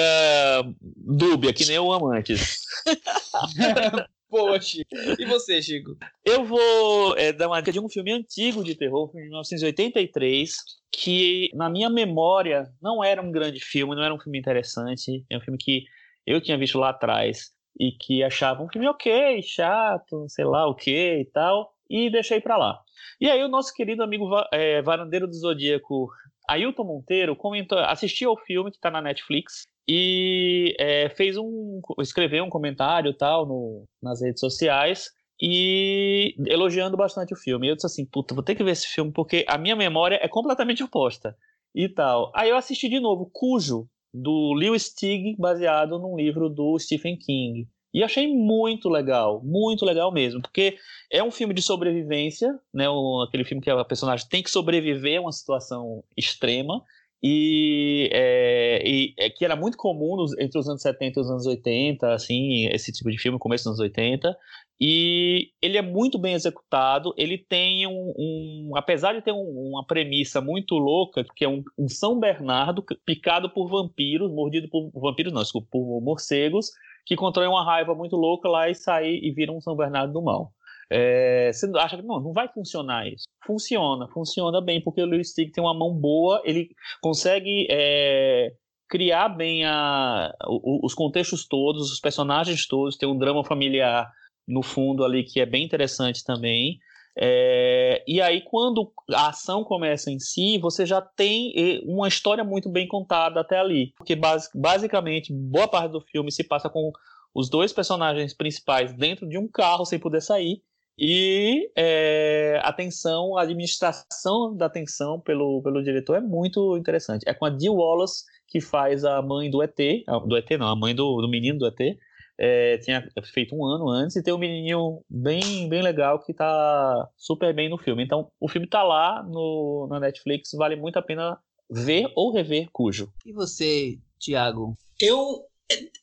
dúbia, 0.82 1.54
que 1.54 1.66
nem 1.66 1.80
o 1.80 1.92
Amantes. 1.92 2.62
Boa, 4.30 4.60
Chico. 4.60 4.90
E 5.18 5.26
você, 5.26 5.62
Chico? 5.62 5.96
Eu 6.24 6.44
vou 6.44 7.16
é, 7.18 7.32
dar 7.32 7.48
uma 7.48 7.62
dica 7.62 7.72
de 7.72 7.80
um 7.80 7.88
filme 7.88 8.12
antigo 8.12 8.64
de 8.64 8.76
terror, 8.76 9.10
de 9.12 9.22
1983, 9.22 10.58
que 10.92 11.50
na 11.54 11.70
minha 11.70 11.90
memória 11.90 12.70
não 12.82 13.04
era 13.04 13.22
um 13.22 13.32
grande 13.32 13.60
filme, 13.60 13.96
não 13.96 14.04
era 14.04 14.14
um 14.14 14.20
filme 14.20 14.38
interessante. 14.40 15.24
É 15.30 15.38
um 15.38 15.42
filme 15.42 15.58
que 15.58 15.86
eu 16.26 16.42
tinha 16.42 16.58
visto 16.58 16.78
lá 16.80 16.90
atrás 16.90 17.54
e 17.80 17.92
que 17.92 18.24
achava 18.24 18.64
um 18.64 18.70
filme 18.70 18.88
ok, 18.88 19.42
chato, 19.42 20.26
sei 20.28 20.46
lá 20.46 20.68
o 20.68 20.76
que 20.76 21.20
e 21.20 21.26
tal, 21.26 21.75
e 21.90 22.10
deixei 22.10 22.40
pra 22.40 22.58
lá. 22.58 22.80
E 23.20 23.30
aí 23.30 23.44
o 23.44 23.50
nosso 23.50 23.74
querido 23.74 24.04
amigo 24.04 24.30
é, 24.52 24.82
Varandeiro 24.82 25.28
do 25.28 25.34
Zodíaco, 25.34 26.10
Ailton 26.50 26.84
Monteiro, 26.84 27.36
comentou, 27.36 27.80
assistiu 27.80 28.30
ao 28.30 28.38
filme 28.38 28.72
que 28.72 28.78
está 28.78 28.92
na 28.92 29.02
Netflix 29.02 29.64
e 29.88 30.76
é, 30.80 31.10
fez 31.10 31.38
um, 31.38 31.80
escreveu 32.00 32.44
um 32.44 32.50
comentário 32.50 33.14
tal 33.14 33.46
no, 33.46 33.86
nas 34.02 34.22
redes 34.22 34.40
sociais 34.40 35.10
e 35.42 36.36
elogiando 36.48 36.98
bastante 36.98 37.34
o 37.34 37.38
filme. 37.38 37.68
E 37.68 37.70
eu 37.72 37.76
disse 37.76 37.88
assim, 37.88 38.06
puta, 38.06 38.34
vou 38.34 38.44
ter 38.44 38.56
que 38.56 38.64
ver 38.64 38.72
esse 38.72 38.88
filme 38.88 39.12
porque 39.12 39.46
a 39.48 39.58
minha 39.58 39.76
memória 39.76 40.20
é 40.22 40.28
completamente 40.28 40.84
oposta 40.84 41.36
e 41.74 41.90
tal. 41.90 42.32
Aí 42.36 42.50
eu 42.50 42.58
assisti 42.58 42.90
de 42.90 43.00
novo 43.00 43.30
Cujo 43.32 43.88
do 44.14 44.54
Leo 44.54 44.78
Stig, 44.80 45.36
baseado 45.38 46.00
num 46.00 46.16
livro 46.16 46.50
do 46.50 46.80
Stephen 46.80 47.18
King. 47.18 47.68
E 47.96 48.04
achei 48.04 48.28
muito 48.28 48.90
legal, 48.90 49.42
muito 49.42 49.86
legal 49.86 50.12
mesmo, 50.12 50.42
porque 50.42 50.76
é 51.10 51.24
um 51.24 51.32
filme 51.32 51.54
de 51.54 51.62
sobrevivência, 51.62 52.54
né? 52.74 52.90
Um, 52.90 53.22
aquele 53.22 53.46
filme 53.46 53.64
que 53.64 53.70
a 53.70 53.86
personagem 53.86 54.28
tem 54.28 54.44
que 54.44 54.52
sobreviver 54.52 55.18
a 55.18 55.22
uma 55.22 55.32
situação 55.32 56.04
extrema, 56.18 56.84
e, 57.24 58.10
é, 58.12 58.84
e 58.86 59.14
é, 59.18 59.30
que 59.30 59.46
era 59.46 59.56
muito 59.56 59.78
comum 59.78 60.18
nos, 60.18 60.38
entre 60.38 60.60
os 60.60 60.68
anos 60.68 60.82
70 60.82 61.20
e 61.20 61.22
os 61.22 61.32
anos 61.32 61.46
80, 61.46 62.14
assim, 62.14 62.68
esse 62.68 62.92
tipo 62.92 63.10
de 63.10 63.18
filme, 63.18 63.40
começo 63.40 63.64
dos 63.64 63.80
anos 63.80 63.80
80, 63.80 64.38
e 64.80 65.52
ele 65.62 65.78
é 65.78 65.82
muito 65.82 66.20
bem 66.20 66.34
executado, 66.34 67.14
ele 67.18 67.38
tem 67.38 67.88
um, 67.88 68.14
um 68.18 68.72
apesar 68.76 69.14
de 69.14 69.22
ter 69.22 69.32
um, 69.32 69.72
uma 69.72 69.88
premissa 69.88 70.42
muito 70.42 70.76
louca, 70.76 71.26
que 71.34 71.46
é 71.46 71.48
um, 71.50 71.64
um, 71.80 71.88
São 71.88 72.20
Bernardo 72.20 72.84
picado 73.06 73.50
por 73.50 73.70
vampiros, 73.70 74.30
mordido 74.30 74.68
por 74.68 74.92
vampiros 74.94 75.32
não, 75.32 75.42
desculpa, 75.42 75.70
por 75.72 76.02
morcegos, 76.02 76.72
que 77.06 77.16
contrai 77.16 77.48
uma 77.48 77.64
raiva 77.64 77.94
muito 77.94 78.16
louca 78.16 78.50
lá 78.50 78.70
e 78.70 78.76
sai 78.76 79.08
e 79.08 79.32
vira 79.32 79.52
um 79.52 79.62
São 79.62 79.76
Bernardo 79.76 80.14
do 80.14 80.22
mal. 80.22 80.52
É, 80.90 81.52
você 81.52 81.70
acha 81.78 81.98
que 81.98 82.04
não, 82.04 82.20
não 82.20 82.34
vai 82.34 82.48
funcionar 82.48 83.08
isso? 83.08 83.26
Funciona, 83.46 84.08
funciona 84.10 84.62
bem, 84.62 84.82
porque 84.82 85.02
o 85.02 85.06
Lewis 85.06 85.32
Stick 85.32 85.52
tem 85.52 85.64
uma 85.64 85.74
mão 85.74 85.94
boa, 85.94 86.42
ele 86.46 86.70
consegue 87.02 87.68
é, 87.70 88.52
criar 88.88 89.30
bem 89.30 89.66
a, 89.66 90.32
os 90.48 90.94
contextos 90.94 91.48
todos, 91.48 91.92
os 91.92 92.00
personagens 92.00 92.68
todos, 92.68 92.98
tem 92.98 93.10
um 93.10 93.18
drama 93.18 93.44
familiar 93.44 94.12
no 94.48 94.62
fundo 94.62 95.04
ali 95.04 95.24
que 95.24 95.40
é 95.40 95.46
bem 95.46 95.64
interessante 95.64 96.24
também. 96.24 96.78
É, 97.18 98.04
e 98.06 98.22
aí, 98.22 98.42
quando 98.42 98.92
a 99.14 99.30
ação 99.30 99.64
começa 99.64 100.12
em 100.12 100.20
si, 100.20 100.58
você 100.58 100.86
já 100.86 101.02
tem 101.02 101.54
uma 101.86 102.08
história 102.08 102.44
muito 102.44 102.70
bem 102.70 102.88
contada 102.88 103.40
até 103.40 103.58
ali. 103.58 103.94
Porque, 103.98 104.18
basicamente, 104.54 105.32
boa 105.32 105.68
parte 105.68 105.92
do 105.92 106.02
filme 106.02 106.32
se 106.32 106.44
passa 106.44 106.70
com 106.70 106.92
os 107.34 107.50
dois 107.50 107.74
personagens 107.74 108.34
principais 108.34 108.94
dentro 108.94 109.28
de 109.28 109.38
um 109.38 109.48
carro 109.48 109.86
sem 109.86 110.00
poder 110.00 110.22
sair. 110.22 110.62
E 110.98 111.70
é, 111.76 112.60
a 112.64 112.72
tensão, 112.72 113.38
a 113.38 113.42
administração 113.42 114.56
da 114.56 114.70
tensão 114.70 115.20
pelo, 115.20 115.62
pelo 115.62 115.84
diretor 115.84 116.16
é 116.16 116.22
muito 116.22 116.78
interessante. 116.78 117.24
É 117.28 117.34
com 117.34 117.46
a 117.46 117.50
Dee 117.50 117.70
Wallace, 117.70 118.24
que 118.48 118.62
faz 118.62 119.04
a 119.04 119.22
mãe 119.22 119.50
do 119.50 119.62
ET, 119.62 119.78
do 120.26 120.38
ET 120.38 120.50
não, 120.52 120.68
a 120.68 120.76
mãe 120.76 120.96
do, 120.96 121.22
do 121.22 121.28
menino 121.28 121.60
do 121.60 121.68
ET, 121.68 121.98
é, 122.38 122.78
tinha 122.80 123.08
feito 123.34 123.56
um 123.56 123.66
ano 123.66 123.90
antes 123.90 124.16
e 124.16 124.24
tem 124.24 124.34
um 124.34 124.38
menininho 124.38 125.02
bem, 125.10 125.70
bem 125.70 125.82
legal 125.82 126.20
que 126.24 126.34
tá 126.34 127.10
super 127.18 127.54
bem 127.54 127.70
no 127.70 127.78
filme. 127.78 128.04
Então, 128.04 128.30
o 128.40 128.50
filme 128.50 128.68
tá 128.68 128.84
lá 128.84 129.24
no, 129.24 129.88
na 129.90 130.00
Netflix, 130.00 130.52
vale 130.54 130.76
muito 130.76 130.98
a 130.98 131.02
pena 131.02 131.38
ver 131.70 132.08
ou 132.16 132.34
rever 132.34 132.70
Cujo. 132.72 133.12
E 133.26 133.34
você, 133.34 133.98
Thiago? 134.20 134.78
Eu 135.00 135.46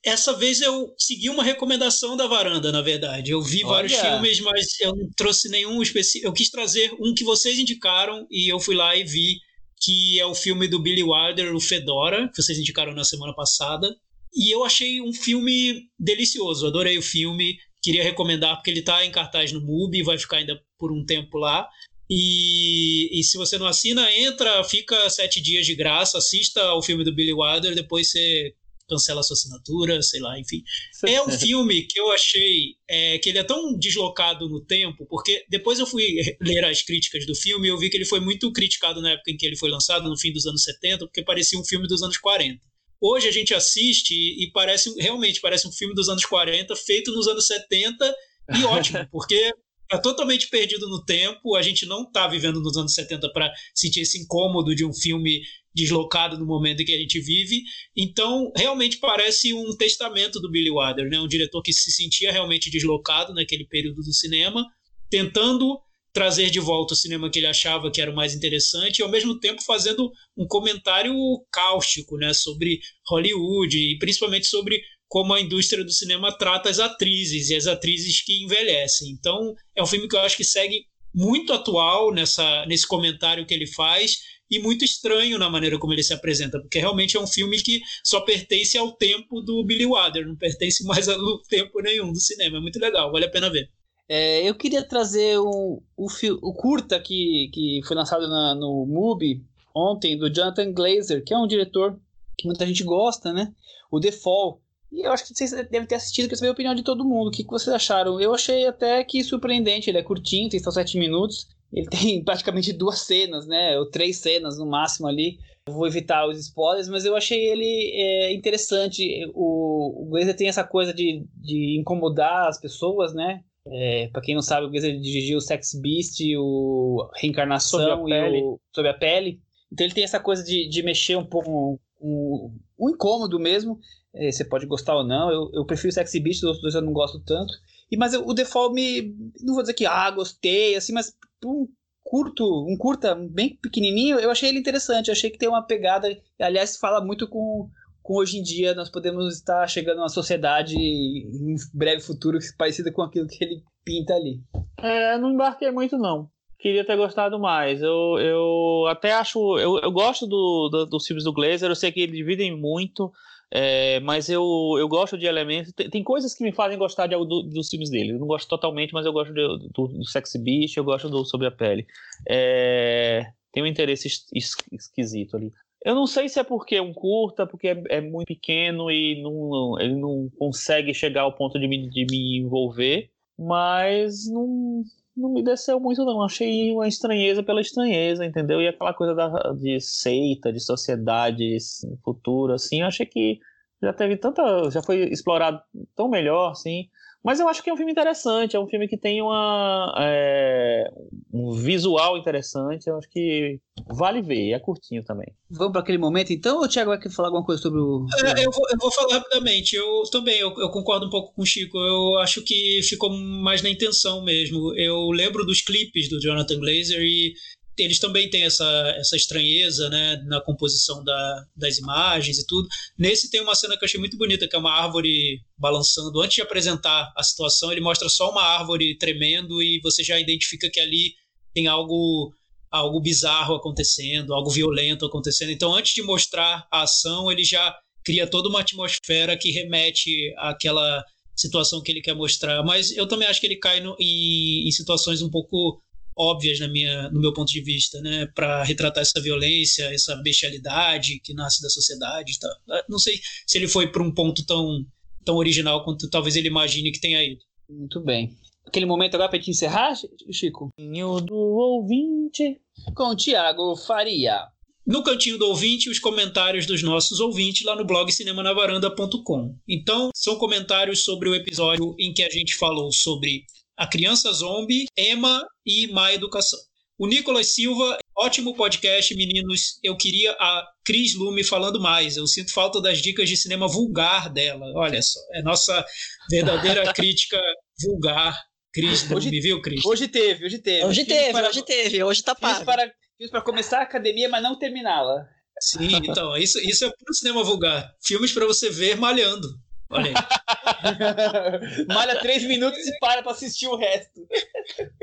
essa 0.05 0.33
vez 0.37 0.61
eu 0.61 0.93
segui 0.99 1.31
uma 1.31 1.45
recomendação 1.45 2.17
da 2.17 2.27
varanda, 2.27 2.73
na 2.73 2.83
verdade. 2.83 3.31
Eu 3.31 3.41
vi 3.41 3.63
Olha. 3.65 3.75
vários 3.75 3.95
filmes, 3.95 4.41
mas 4.41 4.81
eu 4.81 4.97
não 4.97 5.09
trouxe 5.17 5.49
nenhum 5.49 5.81
específico. 5.81 6.27
Eu 6.27 6.33
quis 6.33 6.51
trazer 6.51 6.93
um 7.01 7.15
que 7.15 7.23
vocês 7.23 7.59
indicaram 7.59 8.27
e 8.29 8.53
eu 8.53 8.59
fui 8.59 8.75
lá 8.75 8.97
e 8.97 9.05
vi 9.05 9.39
que 9.81 10.19
é 10.19 10.27
o 10.27 10.35
filme 10.35 10.67
do 10.67 10.81
Billy 10.81 11.03
Wilder, 11.03 11.55
o 11.55 11.61
Fedora, 11.61 12.29
que 12.29 12.43
vocês 12.43 12.59
indicaram 12.59 12.93
na 12.93 13.05
semana 13.05 13.35
passada. 13.35 13.95
E 14.35 14.55
eu 14.55 14.65
achei 14.65 15.01
um 15.01 15.13
filme 15.13 15.89
delicioso, 15.99 16.67
adorei 16.67 16.97
o 16.97 17.03
filme, 17.03 17.57
queria 17.83 18.03
recomendar 18.03 18.57
porque 18.57 18.71
ele 18.71 18.81
está 18.81 19.05
em 19.05 19.11
cartaz 19.11 19.53
no 19.53 19.61
MUBI, 19.61 20.03
vai 20.03 20.19
ficar 20.19 20.39
ainda 20.39 20.59
por 20.79 20.93
um 20.93 21.05
tempo 21.05 21.39
lá. 21.39 21.69
E, 22.09 23.09
e, 23.19 23.25
se 23.25 23.39
você 23.39 23.57
não 23.57 23.67
assina, 23.67 24.11
entra, 24.15 24.63
fica 24.65 25.09
sete 25.09 25.41
dias 25.41 25.65
de 25.65 25.75
graça, 25.75 26.19
assista 26.19 26.75
o 26.75 26.83
filme 26.83 27.05
do 27.05 27.15
Billy 27.15 27.33
Wilder, 27.33 27.75
depois 27.75 28.11
você 28.11 28.55
cancela 28.89 29.23
sua 29.23 29.35
assinatura, 29.35 30.03
sei 30.03 30.21
lá, 30.21 30.39
enfim. 30.39 30.63
É 31.07 31.23
um 31.23 31.31
filme 31.31 31.87
que 31.87 31.99
eu 31.99 32.11
achei 32.11 32.75
é, 32.87 33.19
que 33.19 33.31
ele 33.31 33.39
é 33.39 33.45
tão 33.45 33.79
deslocado 33.79 34.49
no 34.49 34.63
tempo, 34.63 35.07
porque 35.07 35.45
depois 35.49 35.79
eu 35.79 35.87
fui 35.87 36.05
ler 36.41 36.65
as 36.65 36.83
críticas 36.83 37.25
do 37.25 37.35
filme 37.35 37.67
e 37.67 37.71
eu 37.71 37.79
vi 37.79 37.89
que 37.89 37.97
ele 37.97 38.05
foi 38.05 38.21
muito 38.21 38.53
criticado 38.53 39.01
na 39.01 39.13
época 39.13 39.31
em 39.31 39.37
que 39.37 39.47
ele 39.47 39.57
foi 39.57 39.71
lançado, 39.71 40.09
no 40.09 40.19
fim 40.19 40.33
dos 40.33 40.45
anos 40.45 40.63
70, 40.65 41.07
porque 41.07 41.23
parecia 41.23 41.59
um 41.59 41.65
filme 41.65 41.89
dos 41.89 42.03
anos 42.03 42.19
40. 42.19 42.61
Hoje 43.05 43.27
a 43.27 43.33
gente 43.33 43.53
assiste 43.53 44.15
e 44.15 44.49
parece 44.53 44.95
realmente 44.97 45.41
parece 45.41 45.67
um 45.67 45.73
filme 45.73 45.93
dos 45.93 46.09
anos 46.09 46.25
40 46.25 46.77
feito 46.77 47.11
nos 47.11 47.27
anos 47.27 47.49
70 47.49 48.15
e 48.57 48.63
ótimo, 48.65 49.09
porque 49.11 49.53
tá 49.89 49.99
totalmente 49.99 50.49
perdido 50.49 50.89
no 50.89 51.05
tempo. 51.05 51.57
A 51.57 51.63
gente 51.63 51.85
não 51.85 52.09
tá 52.09 52.29
vivendo 52.29 52.61
nos 52.61 52.77
anos 52.77 52.95
70 52.95 53.33
para 53.33 53.53
sentir 53.75 54.03
esse 54.03 54.23
incômodo 54.23 54.73
de 54.73 54.85
um 54.85 54.93
filme 54.93 55.43
deslocado 55.75 56.39
no 56.39 56.47
momento 56.47 56.83
em 56.83 56.85
que 56.85 56.95
a 56.95 56.99
gente 56.99 57.19
vive. 57.19 57.63
Então, 57.97 58.53
realmente 58.57 58.99
parece 58.99 59.53
um 59.53 59.77
testamento 59.77 60.39
do 60.39 60.49
Billy 60.49 60.71
Wilder, 60.71 61.11
né? 61.11 61.19
Um 61.19 61.27
diretor 61.27 61.61
que 61.61 61.73
se 61.73 61.91
sentia 61.91 62.31
realmente 62.31 62.71
deslocado 62.71 63.35
naquele 63.35 63.67
período 63.67 64.01
do 64.03 64.13
cinema, 64.13 64.65
tentando 65.11 65.81
trazer 66.13 66.51
de 66.51 66.61
volta 66.61 66.95
o 66.95 66.97
cinema 66.97 67.31
que 67.31 67.39
ele 67.39 67.47
achava 67.47 67.91
que 67.91 68.01
era 68.01 68.11
o 68.11 68.15
mais 68.15 68.35
interessante 68.35 68.99
e 68.99 69.03
ao 69.03 69.11
mesmo 69.11 69.39
tempo 69.41 69.63
fazendo 69.65 70.11
um 70.37 70.47
comentário 70.47 71.15
cáustico, 71.51 72.17
né, 72.17 72.35
sobre 72.35 72.81
Hollywood 73.09 73.77
e 73.77 73.99
principalmente 73.99 74.47
sobre 74.47 74.81
como 75.09 75.35
a 75.35 75.41
indústria 75.41 75.85
do 75.85 75.93
cinema 75.93 76.37
trata 76.37 76.71
as 76.71 76.79
atrizes 76.79 77.51
e 77.51 77.55
as 77.55 77.67
atrizes 77.67 78.23
que 78.23 78.45
envelhecem. 78.45 79.11
Então, 79.11 79.55
é 79.77 79.83
um 79.83 79.87
filme 79.87 80.09
que 80.09 80.17
eu 80.17 80.21
acho 80.21 80.37
que 80.37 80.45
segue 80.45 80.87
muito 81.15 81.53
atual 81.53 82.13
nessa 82.13 82.65
nesse 82.67 82.87
comentário 82.87 83.45
que 83.45 83.53
ele 83.53 83.67
faz 83.67 84.17
e 84.51 84.59
muito 84.59 84.85
estranho 84.85 85.39
na 85.39 85.49
maneira 85.49 85.79
como 85.79 85.93
ele 85.95 86.03
se 86.03 86.13
apresenta, 86.13 86.61
porque 86.61 86.79
realmente 86.79 87.17
é 87.17 87.21
um 87.21 87.27
filme 87.27 87.61
que 87.63 87.81
só 88.05 88.21
pertence 88.21 88.77
ao 88.77 88.93
tempo 88.97 89.41
do 89.41 89.65
Billy 89.65 89.87
Wilder, 89.87 90.27
não 90.27 90.37
pertence 90.37 90.85
mais 90.85 91.09
a 91.09 91.17
tempo 91.49 91.81
nenhum 91.81 92.13
do 92.13 92.21
cinema. 92.21 92.59
É 92.59 92.61
muito 92.61 92.79
legal, 92.79 93.11
vale 93.11 93.25
a 93.25 93.31
pena 93.31 93.51
ver. 93.51 93.71
É, 94.09 94.49
eu 94.49 94.55
queria 94.55 94.87
trazer 94.87 95.39
o, 95.39 95.83
o, 95.97 96.07
o 96.43 96.55
curta 96.55 97.01
que, 97.01 97.51
que 97.53 97.81
foi 97.87 97.97
lançado 97.97 98.29
na, 98.29 98.55
no 98.55 98.85
MUBI 98.87 99.43
ontem, 99.75 100.19
do 100.19 100.33
Jonathan 100.33 100.73
Glazer, 100.73 101.25
que 101.25 101.33
é 101.33 101.39
um 101.39 101.47
diretor 101.47 101.99
que 102.37 102.47
muita 102.47 102.67
gente 102.67 102.85
gosta, 102.85 103.33
né? 103.33 103.53
O 103.91 104.01
The 104.01 104.13
Fall. 104.13 104.61
E 104.91 105.07
eu 105.07 105.13
acho 105.13 105.27
que 105.27 105.35
vocês 105.35 105.51
devem 105.51 105.87
ter 105.87 105.95
assistido, 105.95 106.29
quer 106.29 106.37
saber 106.37 106.51
a 106.51 106.53
opinião 106.53 106.75
de 106.75 106.83
todo 106.83 107.05
mundo. 107.05 107.29
O 107.29 107.31
que, 107.31 107.45
que 107.45 107.51
vocês 107.51 107.75
acharam? 107.75 108.21
Eu 108.21 108.35
achei 108.35 108.67
até 108.67 109.03
que 109.05 109.25
surpreendente. 109.25 109.89
Ele 109.89 109.99
é 109.99 110.03
curtinho, 110.03 110.51
tem 110.51 110.61
só 110.61 110.71
sete 110.71 110.99
minutos. 110.99 111.49
Ele 111.73 111.87
tem 111.87 112.23
praticamente 112.25 112.73
duas 112.73 113.01
cenas, 113.01 113.47
né? 113.47 113.79
Ou 113.79 113.89
três 113.89 114.19
cenas 114.19 114.59
no 114.59 114.67
máximo 114.67 115.07
ali. 115.07 115.39
Eu 115.67 115.75
vou 115.75 115.87
evitar 115.87 116.29
os 116.29 116.39
spoilers, 116.39 116.89
mas 116.89 117.05
eu 117.05 117.17
achei 117.17 117.39
ele 117.39 117.93
é, 117.95 118.35
interessante. 118.35 119.25
O, 119.33 120.03
o 120.03 120.07
Glazer 120.11 120.37
tem 120.37 120.49
essa 120.49 120.65
coisa 120.65 120.93
de, 120.93 121.25
de 121.37 121.79
incomodar 121.81 122.49
as 122.49 122.61
pessoas, 122.61 123.15
né? 123.15 123.43
É, 123.67 124.09
para 124.09 124.23
quem 124.23 124.35
não 124.35 124.43
sabe, 124.43 124.67
o 124.67 124.71
Glazer 124.71 124.99
dirigiu 124.99 125.39
o 125.39 125.41
Sex 125.41 125.75
Beast, 125.81 126.21
o 126.37 127.09
Reencarnação 127.15 127.81
e 127.81 128.43
o 128.43 128.61
Sob 128.75 128.89
a 128.89 128.95
Pele. 128.95 129.41
Então 129.73 129.87
ele 129.87 129.95
tem 129.95 130.05
essa 130.05 130.21
coisa 130.21 130.43
de, 130.43 130.69
de 130.69 130.83
mexer 130.83 131.17
um 131.17 131.25
pouco 131.25 131.81
um, 132.01 132.59
um 132.79 132.91
incômodo 132.91 133.39
mesmo. 133.39 133.79
É, 134.15 134.31
você 134.31 134.45
pode 134.45 134.67
gostar 134.67 134.97
ou 134.97 135.05
não. 135.05 135.31
Eu, 135.31 135.51
eu 135.55 135.65
prefiro 135.65 135.91
o 135.91 135.93
Sex 135.93 136.13
Beast, 136.13 136.43
os 136.43 136.45
outros 136.45 136.63
dois 136.63 136.75
eu 136.75 136.83
não 136.83 136.93
gosto 136.93 137.21
tanto. 137.21 137.53
E, 137.91 137.97
mas 137.97 138.13
eu, 138.13 138.27
o 138.27 138.35
Default 138.35 138.75
me. 138.75 139.15
Não 139.41 139.55
vou 139.55 139.63
dizer 139.63 139.75
que 139.75 139.87
ah, 139.87 140.11
gostei, 140.11 140.75
assim, 140.75 140.93
mas 140.93 141.15
um 141.45 141.69
curto, 142.03 142.45
um 142.69 142.77
curta 142.77 143.15
bem 143.15 143.57
pequenininho, 143.57 144.19
eu 144.19 144.31
achei 144.31 144.49
ele 144.49 144.59
interessante. 144.59 145.09
Eu 145.09 145.13
achei 145.13 145.31
que 145.31 145.39
tem 145.39 145.49
uma 145.49 145.63
pegada. 145.63 146.09
Aliás, 146.39 146.77
fala 146.77 147.03
muito 147.03 147.29
com 147.29 147.71
com 148.03 148.17
hoje 148.17 148.39
em 148.39 148.43
dia 148.43 148.75
nós 148.75 148.91
podemos 148.91 149.35
estar 149.35 149.67
chegando 149.67 149.99
a 149.99 150.03
uma 150.03 150.09
sociedade 150.09 150.77
em 150.77 151.55
um 151.55 151.57
breve 151.73 152.03
futuro 152.03 152.39
parecida 152.59 152.93
com 152.93 153.03
aquilo 153.03 153.29
que 153.29 153.43
ele 153.43 153.63
pinta 153.85 154.15
ali. 154.15 154.41
É, 154.79 155.17
não 155.19 155.33
embarquei 155.33 155.71
muito 155.71 155.97
não. 155.97 156.29
Queria 156.59 156.85
ter 156.85 156.97
gostado 156.97 157.39
mais. 157.41 157.83
Eu, 157.83 158.19
eu 158.19 158.87
até 158.89 159.13
acho. 159.13 159.59
Eu, 159.59 159.79
eu 159.81 159.91
gosto 159.91 160.27
do, 160.27 160.69
do, 160.69 160.87
dos 160.87 161.07
filmes 161.07 161.25
do 161.25 161.33
Glazer, 161.33 161.69
eu 161.69 161.75
sei 161.75 161.91
que 161.91 162.01
eles 162.01 162.17
dividem 162.17 162.57
muito. 162.57 163.13
É, 163.55 164.01
mas 164.01 164.31
eu, 164.31 164.77
eu 164.79 164.89
gosto 164.89 165.19
de 165.19 165.27
elementos. 165.27 165.73
Tem, 165.73 165.91
tem, 165.91 166.03
coisas 166.03 166.35
que 166.35 166.43
me 166.43 166.53
fazem 166.53 166.79
gostar 166.79 167.07
de, 167.07 167.17
do, 167.17 167.43
dos 167.43 167.69
filmes 167.69 167.91
dele. 167.91 168.13
Eu 168.13 168.19
não 168.19 168.27
gosto 168.27 168.49
totalmente, 168.49 168.95
mas 168.95 169.05
eu 169.05 169.13
gosto 169.13 169.35
de, 169.35 169.69
do, 169.75 169.89
do 169.89 170.05
Sexy 170.07 170.39
Beast, 170.39 170.77
eu 170.77 170.85
gosto 170.85 171.11
do 171.11 171.25
Sobre 171.25 171.49
a 171.49 171.51
Pele. 171.51 171.87
É, 172.27 173.27
tem 173.53 173.63
um 173.63 173.67
interesse 173.67 174.09
es, 174.09 174.27
es, 174.33 174.55
esquisito 174.73 175.37
ali. 175.37 175.53
Eu 175.85 175.95
não 175.95 176.07
sei 176.07 176.29
se 176.29 176.39
é 176.39 176.45
porque 176.45 176.77
é 176.77 176.83
um 176.83 176.93
curta, 176.93 177.47
porque 177.47 177.69
é, 177.69 177.83
é 177.89 178.01
muito 178.01 178.29
pequeno 178.29 178.91
e 178.91 179.21
não, 179.23 179.81
ele 179.81 179.97
não 179.97 180.31
consegue 180.39 180.95
chegar 180.95 181.23
ao 181.23 181.35
ponto 181.35 181.59
de 181.59 181.67
me, 181.67 181.89
de 181.89 182.07
me 182.09 182.39
envolver, 182.39 183.11
mas 183.37 184.29
não, 184.29 184.85
não 185.17 185.33
me 185.33 185.43
desceu 185.43 185.81
muito, 185.81 186.05
não. 186.05 186.23
Achei 186.23 186.73
uma 186.73 186.87
estranheza 186.87 187.43
pela 187.43 187.61
estranheza, 187.61 188.25
entendeu? 188.25 188.61
E 188.63 188.69
aquela 188.69 188.95
coisa 188.95 189.15
da, 189.15 189.53
de 189.53 189.81
seita, 189.81 190.53
de 190.53 190.61
sociedade 190.61 191.57
futura, 192.05 192.55
assim, 192.55 192.81
eu 192.83 192.87
achei 192.87 193.07
que 193.07 193.41
já 193.83 193.93
teve 193.93 194.17
tanta. 194.17 194.71
já 194.71 194.83
foi 194.83 195.09
explorado 195.09 195.61
tão 195.97 196.09
melhor, 196.09 196.53
assim. 196.53 196.89
Mas 197.25 197.39
eu 197.39 197.49
acho 197.49 197.63
que 197.63 197.71
é 197.71 197.73
um 197.73 197.77
filme 197.77 197.93
interessante, 197.93 198.57
é 198.57 198.61
um 198.61 198.67
filme 198.67 198.89
que 198.89 198.99
tem 198.99 199.23
uma, 199.23 199.95
é, 199.99 200.91
um 201.33 201.53
visual 201.53 202.19
interessante, 202.19 202.89
eu 202.89 202.97
acho 202.97 203.09
que 203.09 203.61
vale 203.87 204.21
ver, 204.21 204.51
é 204.51 204.59
curtinho 204.59 205.05
também. 205.05 205.33
Vamos 205.49 205.73
para 205.73 205.83
aquele 205.83 205.99
momento 205.99 206.33
então, 206.33 206.59
ou 206.59 206.65
o 206.65 206.69
Thiago 206.69 206.91
vai 206.91 207.11
falar 207.11 207.29
alguma 207.29 207.45
coisa 207.45 207.63
sobre 207.63 207.79
o. 207.79 208.07
É, 208.25 208.45
eu, 208.45 208.51
vou, 208.51 208.65
eu, 208.71 208.79
vou, 208.79 208.91
falar 208.91 209.15
rapidamente, 209.15 209.77
eu 209.77 210.03
também 210.11 210.39
eu, 210.41 210.53
eu, 210.59 210.71
concordo 210.71 211.07
um 211.07 211.11
pouco 211.11 211.33
com 211.33 211.43
o 211.43 211.47
Chico, 211.47 211.79
eu 211.79 212.19
acho 212.19 212.43
que 212.43 212.81
ficou 212.83 213.11
mais 213.11 213.63
na 213.63 213.71
intenção 213.71 214.25
mesmo. 214.25 214.75
Eu 214.77 215.11
lembro 215.11 215.47
dos 215.47 215.61
clipes 215.61 216.09
do 216.09 216.21
Jonathan 216.21 216.59
Glazer 216.59 217.01
e 217.03 217.35
eles 217.79 217.99
também 217.99 218.29
têm 218.29 218.45
essa, 218.45 218.65
essa 218.97 219.17
estranheza 219.17 219.89
né, 219.89 220.17
na 220.27 220.41
composição 220.41 221.03
da, 221.03 221.47
das 221.57 221.79
imagens 221.79 222.39
e 222.39 222.47
tudo. 222.47 222.69
Nesse 222.99 223.31
tem 223.31 223.41
uma 223.41 223.55
cena 223.55 223.77
que 223.77 223.85
eu 223.85 223.87
achei 223.87 223.99
muito 223.99 224.17
bonita, 224.17 224.47
que 224.47 224.55
é 224.55 224.59
uma 224.59 224.73
árvore 224.73 225.41
balançando. 225.57 226.21
Antes 226.21 226.37
de 226.37 226.43
apresentar 226.43 227.13
a 227.17 227.23
situação, 227.23 227.73
ele 227.73 227.81
mostra 227.81 228.09
só 228.09 228.31
uma 228.31 228.43
árvore 228.43 228.97
tremendo 228.99 229.63
e 229.63 229.81
você 229.83 230.05
já 230.05 230.19
identifica 230.21 230.71
que 230.71 230.81
ali 230.81 231.15
tem 231.55 231.67
algo 231.67 232.33
algo 232.71 233.01
bizarro 233.01 233.55
acontecendo, 233.55 234.33
algo 234.33 234.49
violento 234.49 235.05
acontecendo. 235.05 235.51
Então, 235.51 235.75
antes 235.75 235.93
de 235.93 236.03
mostrar 236.03 236.67
a 236.73 236.83
ação, 236.83 237.31
ele 237.31 237.45
já 237.45 237.77
cria 238.03 238.27
toda 238.27 238.49
uma 238.49 238.61
atmosfera 238.61 239.37
que 239.37 239.51
remete 239.51 240.33
àquela 240.39 241.05
situação 241.37 241.83
que 241.83 241.93
ele 241.93 242.01
quer 242.01 242.15
mostrar. 242.15 242.63
Mas 242.63 242.91
eu 242.97 243.07
também 243.07 243.29
acho 243.29 243.41
que 243.41 243.47
ele 243.47 243.57
cai 243.57 243.81
no, 243.81 243.95
em, 244.01 244.67
em 244.67 244.71
situações 244.71 245.21
um 245.21 245.31
pouco 245.31 245.83
óbvias 246.17 246.59
na 246.61 246.69
minha, 246.69 247.11
no 247.11 247.21
meu 247.21 247.33
ponto 247.33 247.51
de 247.51 247.61
vista, 247.61 248.01
né, 248.01 248.27
para 248.35 248.63
retratar 248.63 249.03
essa 249.03 249.21
violência, 249.21 249.85
essa 249.93 250.17
bestialidade 250.17 251.21
que 251.21 251.35
nasce 251.35 251.63
da 251.63 251.69
sociedade. 251.69 252.39
Tá? 252.39 252.49
Não 252.89 252.99
sei 252.99 253.21
se 253.47 253.59
ele 253.59 253.69
foi 253.69 253.91
para 253.91 254.03
um 254.03 254.13
ponto 254.13 254.45
tão, 254.45 254.85
tão 255.25 255.37
original 255.37 255.85
quanto 255.85 256.09
talvez 256.11 256.37
ele 256.37 256.49
imagine 256.49 256.93
que 256.93 257.01
tenha 257.01 257.23
ido. 257.23 257.41
Muito 257.69 258.01
bem. 258.01 258.37
Aquele 258.67 258.87
momento 258.87 259.15
agora 259.15 259.29
para 259.29 259.41
te 259.41 259.51
encerrar, 259.51 259.95
Chico? 260.31 260.71
Cantinho 260.77 261.21
do 261.21 261.35
ouvinte. 261.35 262.61
Com 262.95 263.11
o 263.11 263.17
Tiago 263.17 263.77
Faria. 263.77 264.47
No 264.85 265.05
cantinho 265.05 265.39
do 265.39 265.47
ouvinte, 265.47 265.89
os 265.89 266.01
comentários 266.01 266.67
dos 266.67 266.83
nossos 266.83 267.21
ouvintes 267.21 267.65
lá 267.65 267.77
no 267.77 267.85
blog 267.85 268.11
cinemanavaranda.com. 268.11 269.57
Então, 269.69 270.11
são 270.15 270.37
comentários 270.37 271.05
sobre 271.05 271.29
o 271.29 271.35
episódio 271.35 271.95
em 271.99 272.13
que 272.13 272.23
a 272.23 272.29
gente 272.29 272.57
falou 272.57 272.91
sobre 272.91 273.45
a 273.83 273.87
Criança 273.89 274.33
Zombie, 274.33 274.87
Emma 274.97 275.45
e 275.67 275.89
Má 275.89 276.13
Educação. 276.13 276.59
O 276.97 277.05
Nicolas 277.05 277.49
Silva, 277.49 277.99
ótimo 278.17 278.55
podcast, 278.55 279.13
meninos. 279.17 279.81
Eu 279.83 279.97
queria 279.97 280.31
a 280.39 280.65
Cris 280.85 281.17
Lume 281.17 281.43
falando 281.43 281.81
mais. 281.81 282.17
Eu 282.17 282.29
sinto 282.29 282.53
falta 282.53 282.81
das 282.81 283.03
dicas 283.03 283.29
de 283.29 283.37
cinema 283.37 283.67
vulgar 283.67 284.33
dela. 284.33 284.65
Olha 284.77 285.03
só, 285.03 285.19
é 285.33 285.43
nossa 285.43 285.85
verdadeira 286.31 286.93
crítica 286.95 287.41
vulgar. 287.83 288.39
Cris 288.73 289.03
Lume, 289.03 289.17
hoje, 289.17 289.41
viu, 289.41 289.61
Cris? 289.61 289.85
Hoje 289.85 290.07
teve, 290.07 290.47
hoje 290.47 290.59
teve. 290.59 290.85
Hoje 290.85 291.05
teve, 291.05 291.33
para, 291.33 291.49
hoje 291.49 291.63
teve, 291.65 292.05
hoje 292.05 292.23
tá 292.23 292.37
pago. 292.37 292.59
Fiz 292.59 292.65
para, 292.65 292.93
fiz 293.19 293.31
para 293.31 293.43
começar 293.43 293.81
a 293.81 293.83
academia, 293.83 294.29
mas 294.29 294.45
não 294.45 294.57
terminá-la. 294.57 295.27
Sim, 295.61 295.97
então, 296.05 296.37
isso, 296.37 296.61
isso 296.61 296.85
é 296.85 296.89
puro 296.89 297.15
cinema 297.15 297.43
vulgar. 297.43 297.93
Filmes 298.01 298.31
para 298.31 298.47
você 298.47 298.71
ver 298.71 298.97
malhando. 298.97 299.49
Olha 299.93 300.11
aí. 300.11 300.15
Malha 301.87 302.19
três 302.21 302.43
minutos 302.45 302.81
e 302.87 302.99
para 302.99 303.23
pra 303.23 303.33
assistir 303.33 303.69
o 303.69 303.77
resto. 303.77 304.27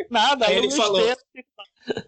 Nada, 0.10 0.52
ele 0.52 0.70
falou. 0.72 1.16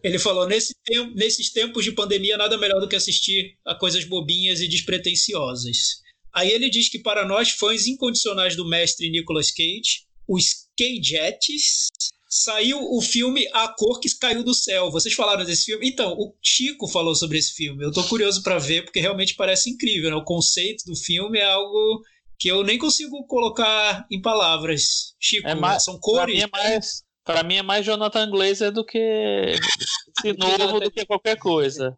Ele 0.03 0.20
falou: 0.20 0.48
nesse 0.48 0.76
tempo, 0.84 1.14
nesses 1.16 1.52
tempos 1.52 1.84
de 1.84 1.91
pandemia, 1.91 2.38
nada 2.38 2.58
melhor 2.58 2.80
do 2.80 2.88
que 2.88 2.95
assistir 2.95 3.58
a 3.66 3.76
coisas 3.76 4.03
bobinhas 4.03 4.62
e 4.62 4.68
despretensiosas. 4.68 6.02
Aí 6.34 6.49
ele 6.49 6.70
diz 6.70 6.90
que 6.90 6.99
para 6.99 7.26
nós, 7.26 7.52
fãs 7.52 7.88
incondicionais 7.88 8.56
do 8.56 8.68
mestre 8.68 9.10
Nicolas 9.10 9.52
Cage, 9.52 10.08
os 10.28 10.68
Cagettes, 10.78 11.88
saiu 12.28 12.80
o 12.80 13.02
filme 13.02 13.45
A 13.52 13.68
Cor 13.68 13.99
que 13.99 14.10
Caiu 14.18 14.44
do 14.44 14.53
Céu. 14.53 14.90
Vocês 14.90 15.14
falaram 15.14 15.44
desse 15.44 15.66
filme? 15.66 15.90
Então, 15.90 16.14
o 16.14 16.34
Chico 16.41 16.88
falou 16.88 17.14
sobre 17.14 17.38
esse 17.38 17.53
filme. 17.53 17.84
Eu 17.84 17.91
tô 17.91 18.03
curioso 18.06 18.41
para 18.41 18.58
ver, 18.58 18.86
porque 18.86 19.02
realmente 19.02 19.36
parece 19.36 19.70
incrível. 19.70 20.10
Né? 20.10 20.16
O 20.16 20.24
conceito 20.24 20.86
do 20.86 20.95
filme 20.95 21.40
é 21.40 21.45
algo 21.45 22.02
que 22.42 22.48
eu 22.48 22.64
nem 22.64 22.80
consigo 22.80 23.24
colocar 23.28 24.04
em 24.10 24.20
palavras. 24.20 25.14
Chico, 25.20 25.48
é 25.48 25.54
mais, 25.54 25.84
são 25.84 26.00
cores. 26.00 26.26
Pra 26.26 26.34
mim, 26.34 26.42
é 26.42 26.48
mais, 26.48 27.04
pra 27.24 27.44
mim 27.44 27.56
é 27.58 27.62
mais 27.62 27.86
Jonathan 27.86 28.32
Glazer 28.32 28.72
do 28.72 28.84
que 28.84 28.98
esse 30.26 30.36
novo 30.36 30.80
do 30.80 30.90
que 30.90 31.06
qualquer 31.06 31.38
coisa. 31.38 31.96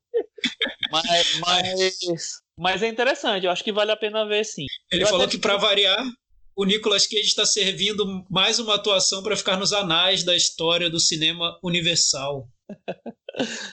Mas, 0.91 1.40
mas, 1.40 2.41
mas 2.60 2.84
é 2.84 2.90
interessante, 2.90 3.45
eu 3.45 3.52
acho 3.52 3.64
que 3.64 3.72
vale 3.72 3.91
a 3.91 3.95
pena 3.95 4.28
ver 4.28 4.44
sim. 4.44 4.65
Ele 4.91 5.03
eu 5.03 5.07
falou 5.07 5.30
que, 5.30 5.38
para 5.38 5.56
variar, 5.56 6.06
o 6.57 6.65
Nicolas 6.65 7.07
Cage 7.07 7.24
está 7.24 7.45
servindo 7.45 8.06
mais 8.30 8.60
uma 8.60 8.76
atuação 8.76 9.24
para 9.24 9.38
ficar 9.38 9.56
nos 9.56 9.72
anais 9.72 10.26
da 10.26 10.36
história 10.36 10.90
do 10.90 10.99
cinema 10.99 11.57
universal. 11.64 12.49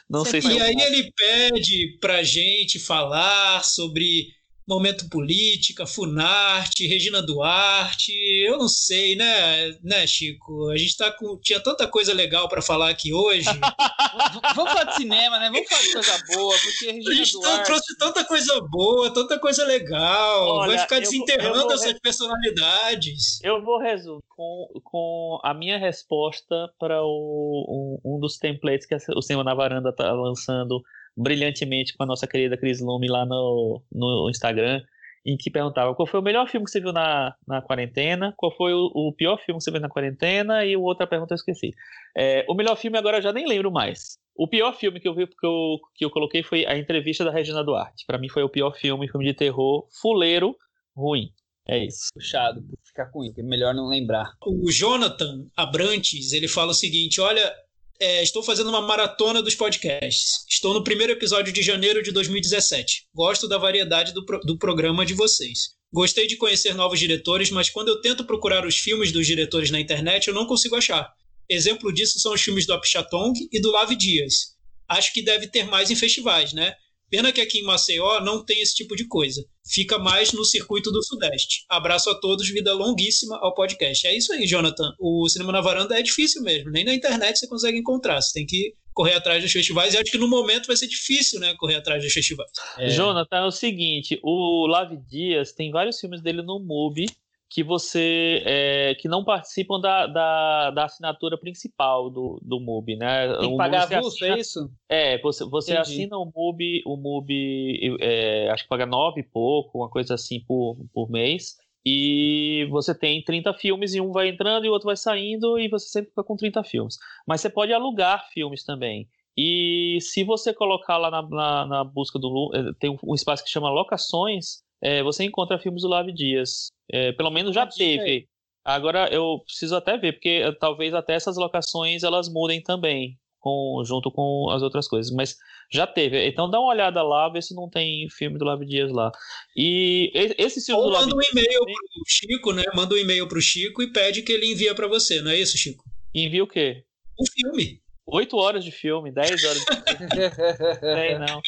Não 0.08 0.24
sei 0.24 0.40
se 0.40 0.52
e 0.52 0.60
aí 0.60 0.76
ele 0.80 1.12
pede 1.16 1.98
pra 2.00 2.22
gente 2.22 2.78
falar 2.78 3.64
sobre 3.64 4.28
Momento 4.70 5.08
Política, 5.08 5.84
Funarte, 5.84 6.86
Regina 6.86 7.20
Duarte, 7.20 8.12
eu 8.46 8.56
não 8.56 8.68
sei, 8.68 9.16
né, 9.16 9.76
né, 9.82 10.06
Chico? 10.06 10.70
A 10.70 10.76
gente 10.76 10.96
tá 10.96 11.10
com. 11.10 11.36
Tinha 11.38 11.58
tanta 11.58 11.88
coisa 11.88 12.14
legal 12.14 12.48
para 12.48 12.62
falar 12.62 12.88
aqui 12.88 13.12
hoje. 13.12 13.48
Vamos 14.54 14.72
falar 14.72 14.84
de 14.84 14.94
cinema, 14.94 15.40
né? 15.40 15.50
Vamos 15.50 15.68
falar 15.68 15.82
de 15.82 15.92
coisa 15.92 16.24
boa, 16.32 16.54
porque 16.62 16.92
Regina 16.92 17.10
A 17.10 17.14
gente 17.14 17.32
Duarte... 17.32 17.64
trouxe 17.64 17.98
tanta 17.98 18.24
coisa 18.24 18.60
boa, 18.60 19.12
tanta 19.12 19.40
coisa 19.40 19.64
legal. 19.66 20.46
Olha, 20.46 20.68
Vai 20.68 20.78
ficar 20.78 21.00
desenterrando 21.00 21.62
vou, 21.62 21.72
essas 21.72 21.98
personalidades. 21.98 23.40
Eu 23.42 23.64
vou 23.64 23.80
resumir 23.80 24.22
com, 24.28 24.68
com 24.84 25.40
a 25.42 25.52
minha 25.52 25.78
resposta 25.78 26.72
para 26.78 27.04
um, 27.04 27.98
um 28.04 28.20
dos 28.20 28.38
templates 28.38 28.86
que 28.86 28.94
o 29.16 29.20
Senhor 29.22 29.42
na 29.42 29.52
Varanda 29.52 29.92
tá 29.92 30.12
lançando 30.12 30.80
brilhantemente 31.16 31.96
com 31.96 32.02
a 32.02 32.06
nossa 32.06 32.26
querida 32.26 32.56
Cris 32.56 32.80
Lume 32.80 33.08
lá 33.08 33.24
no, 33.24 33.82
no 33.92 34.30
Instagram, 34.30 34.82
em 35.24 35.36
que 35.36 35.50
perguntava 35.50 35.94
qual 35.94 36.06
foi 36.06 36.20
o 36.20 36.22
melhor 36.22 36.48
filme 36.48 36.64
que 36.64 36.70
você 36.70 36.80
viu 36.80 36.92
na, 36.92 37.34
na 37.46 37.60
quarentena, 37.60 38.32
qual 38.36 38.54
foi 38.56 38.72
o, 38.72 38.90
o 38.94 39.12
pior 39.12 39.36
filme 39.38 39.58
que 39.58 39.64
você 39.64 39.70
viu 39.70 39.80
na 39.80 39.88
quarentena, 39.88 40.64
e 40.64 40.76
outra 40.76 41.06
pergunta 41.06 41.34
eu 41.34 41.36
esqueci. 41.36 41.72
É, 42.16 42.44
o 42.48 42.54
melhor 42.54 42.76
filme 42.76 42.96
agora 42.96 43.18
eu 43.18 43.22
já 43.22 43.32
nem 43.32 43.46
lembro 43.46 43.70
mais. 43.70 44.18
O 44.34 44.48
pior 44.48 44.72
filme 44.72 44.98
que 44.98 45.06
eu 45.06 45.14
vi, 45.14 45.26
que 45.26 45.46
eu, 45.46 45.78
que 45.94 46.04
eu 46.04 46.10
coloquei 46.10 46.42
foi 46.42 46.64
a 46.64 46.78
entrevista 46.78 47.24
da 47.24 47.30
Regina 47.30 47.62
Duarte. 47.62 48.06
Para 48.06 48.18
mim 48.18 48.28
foi 48.28 48.42
o 48.42 48.48
pior 48.48 48.72
filme, 48.72 49.08
filme 49.08 49.26
de 49.26 49.34
terror, 49.34 49.86
fuleiro, 50.00 50.56
ruim. 50.96 51.30
É 51.68 51.84
isso. 51.84 52.08
Puxado, 52.14 52.64
ficar 52.84 53.10
com 53.10 53.22
isso, 53.22 53.38
é 53.38 53.42
melhor 53.42 53.74
não 53.74 53.86
lembrar. 53.86 54.32
O 54.44 54.70
Jonathan 54.72 55.46
Abrantes, 55.56 56.32
ele 56.32 56.48
fala 56.48 56.70
o 56.70 56.74
seguinte: 56.74 57.20
olha, 57.20 57.54
é, 58.00 58.22
estou 58.22 58.42
fazendo 58.42 58.70
uma 58.70 58.80
maratona 58.80 59.42
dos 59.42 59.54
podcasts. 59.54 60.46
Estou 60.48 60.72
no 60.72 60.82
primeiro 60.82 61.12
episódio 61.12 61.52
de 61.52 61.60
janeiro 61.60 62.02
de 62.02 62.10
2017. 62.10 63.04
Gosto 63.14 63.46
da 63.46 63.58
variedade 63.58 64.14
do, 64.14 64.24
pro, 64.24 64.40
do 64.40 64.56
programa 64.56 65.04
de 65.04 65.12
vocês. 65.12 65.74
Gostei 65.92 66.26
de 66.26 66.36
conhecer 66.36 66.74
novos 66.74 66.98
diretores, 66.98 67.50
mas 67.50 67.68
quando 67.68 67.88
eu 67.88 68.00
tento 68.00 68.24
procurar 68.24 68.64
os 68.64 68.78
filmes 68.78 69.12
dos 69.12 69.26
diretores 69.26 69.70
na 69.70 69.78
internet, 69.78 70.28
eu 70.28 70.34
não 70.34 70.46
consigo 70.46 70.76
achar. 70.76 71.12
Exemplo 71.46 71.92
disso 71.92 72.18
são 72.18 72.32
os 72.32 72.40
filmes 72.40 72.66
do 72.66 72.72
Apichatong 72.72 73.34
e 73.52 73.60
do 73.60 73.70
Lave 73.70 73.96
Dias. 73.96 74.56
Acho 74.88 75.12
que 75.12 75.22
deve 75.22 75.46
ter 75.46 75.64
mais 75.64 75.90
em 75.90 75.96
festivais, 75.96 76.54
né? 76.54 76.74
Pena 77.10 77.32
que 77.32 77.40
aqui 77.40 77.58
em 77.58 77.64
Maceió 77.64 78.20
não 78.20 78.44
tem 78.44 78.62
esse 78.62 78.74
tipo 78.74 78.94
de 78.94 79.06
coisa. 79.06 79.44
Fica 79.66 79.98
mais 79.98 80.32
no 80.32 80.44
circuito 80.44 80.92
do 80.92 81.02
Sudeste. 81.02 81.64
Abraço 81.68 82.08
a 82.08 82.14
todos, 82.14 82.48
vida 82.48 82.72
longuíssima 82.72 83.36
ao 83.38 83.54
podcast. 83.54 84.06
É 84.06 84.16
isso 84.16 84.32
aí, 84.32 84.46
Jonathan. 84.46 84.94
O 84.98 85.28
Cinema 85.28 85.52
na 85.52 85.60
Varanda 85.60 85.98
é 85.98 86.02
difícil 86.02 86.42
mesmo. 86.42 86.70
Nem 86.70 86.84
na 86.84 86.94
internet 86.94 87.38
você 87.38 87.48
consegue 87.48 87.78
encontrar. 87.78 88.20
Você 88.22 88.32
tem 88.32 88.46
que 88.46 88.74
correr 88.94 89.14
atrás 89.14 89.42
dos 89.42 89.50
festivais. 89.50 89.94
E 89.94 89.98
acho 89.98 90.10
que 90.10 90.18
no 90.18 90.28
momento 90.28 90.66
vai 90.66 90.76
ser 90.76 90.86
difícil, 90.86 91.40
né? 91.40 91.54
Correr 91.58 91.76
atrás 91.76 92.02
dos 92.02 92.12
festivais. 92.12 92.50
É. 92.78 92.90
Jonathan, 92.90 93.36
é 93.36 93.46
o 93.46 93.50
seguinte: 93.50 94.20
o 94.22 94.66
Lave 94.66 94.96
Dias 95.08 95.52
tem 95.52 95.70
vários 95.70 95.98
filmes 95.98 96.20
dele 96.20 96.42
no 96.42 96.60
MUBI 96.60 97.06
que 97.50 97.64
você 97.64 98.42
é, 98.46 98.94
que 98.94 99.08
não 99.08 99.24
participam 99.24 99.80
da, 99.80 100.06
da, 100.06 100.70
da, 100.70 100.84
assinatura 100.84 101.36
principal 101.36 102.08
do, 102.08 102.38
do 102.40 102.60
MUBI, 102.60 102.94
né? 102.94 103.36
Tem 103.38 103.50
que 103.50 103.56
pagar 103.56 103.92
avulso, 103.92 104.24
é 104.24 104.38
isso? 104.38 104.70
É, 104.88 105.18
você, 105.18 105.44
você 105.44 105.76
assina 105.76 106.16
o 106.16 106.30
MUBI, 106.32 106.82
o 106.86 106.96
MUBI 106.96 107.96
é, 108.00 108.48
acho 108.50 108.62
que 108.62 108.68
paga 108.68 108.86
nove 108.86 109.22
e 109.22 109.24
pouco, 109.24 109.78
uma 109.78 109.90
coisa 109.90 110.14
assim 110.14 110.38
por, 110.46 110.76
por 110.94 111.10
mês. 111.10 111.56
E 111.84 112.68
você 112.70 112.94
tem 112.94 113.24
30 113.24 113.52
filmes 113.54 113.94
e 113.94 114.00
um 114.00 114.12
vai 114.12 114.28
entrando 114.28 114.64
e 114.64 114.68
o 114.68 114.72
outro 114.72 114.86
vai 114.86 114.96
saindo 114.96 115.58
e 115.58 115.68
você 115.68 115.88
sempre 115.88 116.10
fica 116.10 116.22
com 116.22 116.36
30 116.36 116.62
filmes. 116.62 116.98
Mas 117.26 117.40
você 117.40 117.50
pode 117.50 117.72
alugar 117.72 118.28
filmes 118.30 118.62
também. 118.64 119.08
E 119.36 119.98
se 120.00 120.22
você 120.22 120.54
colocar 120.54 120.98
lá 120.98 121.10
na, 121.10 121.22
na, 121.22 121.66
na 121.66 121.84
busca 121.84 122.18
do. 122.18 122.50
Eh, 122.54 122.72
tem 122.78 122.96
um 123.02 123.14
espaço 123.14 123.42
que 123.42 123.50
chama 123.50 123.70
Locações, 123.70 124.62
é, 124.82 125.02
você 125.02 125.24
encontra 125.24 125.58
filmes 125.58 125.82
do 125.82 125.88
Lave 125.88 126.12
Dias. 126.12 126.70
É, 126.92 127.12
pelo 127.12 127.30
menos 127.30 127.54
já 127.54 127.66
teve. 127.66 128.28
Agora 128.64 129.08
eu 129.12 129.40
preciso 129.44 129.74
até 129.74 129.96
ver, 129.96 130.12
porque 130.12 130.42
eh, 130.44 130.52
talvez 130.52 130.92
até 130.92 131.14
essas 131.14 131.36
locações 131.36 132.02
elas 132.02 132.28
mudem 132.28 132.62
também, 132.62 133.18
com, 133.38 133.82
junto 133.84 134.10
com 134.10 134.50
as 134.50 134.62
outras 134.62 134.86
coisas. 134.86 135.10
Mas 135.12 135.36
já 135.72 135.86
teve. 135.86 136.26
Então 136.26 136.50
dá 136.50 136.60
uma 136.60 136.70
olhada 136.70 137.02
lá, 137.02 137.28
vê 137.28 137.40
se 137.40 137.54
não 137.54 137.70
tem 137.70 138.08
filme 138.10 138.38
do 138.38 138.44
Lave 138.44 138.66
Dias 138.66 138.92
lá. 138.92 139.10
E 139.56 140.12
esse 140.36 140.64
filme 140.64 140.82
Ou 140.82 140.90
do 140.90 140.98
manda 140.98 141.16
um 141.16 141.22
e-mail 141.22 141.64
pro 141.64 142.04
Chico, 142.06 142.52
né? 142.52 142.62
Manda 142.74 142.94
um 142.94 142.98
e-mail 142.98 143.26
pro 143.26 143.40
Chico 143.40 143.82
e 143.82 143.92
pede 143.92 144.22
que 144.22 144.32
ele 144.32 144.52
envia 144.52 144.74
para 144.74 144.86
você, 144.86 145.22
não 145.22 145.30
é 145.30 145.38
isso, 145.38 145.56
Chico? 145.56 145.84
Envia 146.14 146.44
o 146.44 146.48
quê? 146.48 146.84
O 147.18 147.24
filme. 147.30 147.80
Oito 148.06 148.36
horas 148.36 148.64
de 148.64 148.72
filme, 148.72 149.12
dez 149.12 149.42
horas 149.44 149.58
de 149.58 149.66
filme. 149.66 150.10
sei 150.80 151.18
não. 151.18 151.42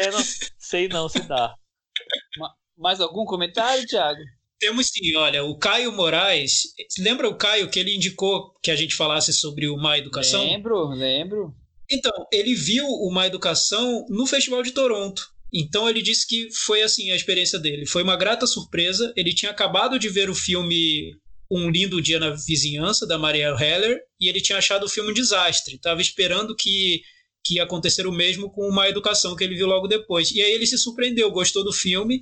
É, 0.00 0.10
não. 0.10 0.20
Sei 0.58 0.88
não 0.88 1.08
se 1.08 1.20
dá. 1.22 1.54
Mais 2.76 3.00
algum 3.00 3.24
comentário, 3.24 3.86
Thiago? 3.86 4.20
Temos 4.58 4.88
sim, 4.88 5.14
olha, 5.16 5.44
o 5.44 5.56
Caio 5.56 5.92
Moraes. 5.92 6.62
Lembra 6.98 7.28
o 7.28 7.36
Caio 7.36 7.70
que 7.70 7.78
ele 7.78 7.94
indicou 7.94 8.52
que 8.62 8.70
a 8.70 8.76
gente 8.76 8.94
falasse 8.94 9.32
sobre 9.32 9.68
o 9.68 9.76
Má 9.76 9.98
Educação? 9.98 10.44
Lembro, 10.44 10.88
lembro. 10.88 11.54
Então, 11.90 12.12
ele 12.32 12.54
viu 12.54 12.84
o 12.86 13.10
Má 13.12 13.26
Educação 13.26 14.04
no 14.08 14.26
Festival 14.26 14.62
de 14.62 14.72
Toronto. 14.72 15.22
Então 15.52 15.88
ele 15.88 16.02
disse 16.02 16.26
que 16.26 16.48
foi 16.52 16.82
assim 16.82 17.10
a 17.10 17.16
experiência 17.16 17.58
dele. 17.58 17.86
Foi 17.86 18.02
uma 18.02 18.16
grata 18.16 18.46
surpresa. 18.46 19.12
Ele 19.16 19.34
tinha 19.34 19.50
acabado 19.50 19.98
de 19.98 20.08
ver 20.08 20.28
o 20.28 20.34
filme 20.34 21.14
Um 21.50 21.70
Lindo 21.70 22.02
Dia 22.02 22.18
na 22.18 22.30
Vizinhança, 22.30 23.06
da 23.06 23.18
Marielle 23.18 23.62
Heller, 23.62 23.98
e 24.20 24.28
ele 24.28 24.40
tinha 24.40 24.58
achado 24.58 24.84
o 24.84 24.88
filme 24.88 25.10
um 25.10 25.14
desastre. 25.14 25.76
Estava 25.76 26.02
esperando 26.02 26.54
que, 26.54 27.00
que 27.44 27.54
ia 27.54 27.62
acontecer 27.62 28.06
o 28.06 28.12
mesmo 28.12 28.50
com 28.50 28.70
Má 28.70 28.88
Educação, 28.88 29.34
que 29.34 29.44
ele 29.44 29.56
viu 29.56 29.66
logo 29.66 29.86
depois. 29.86 30.30
E 30.32 30.42
aí 30.42 30.52
ele 30.52 30.66
se 30.66 30.76
surpreendeu, 30.76 31.30
gostou 31.30 31.64
do 31.64 31.72
filme 31.72 32.20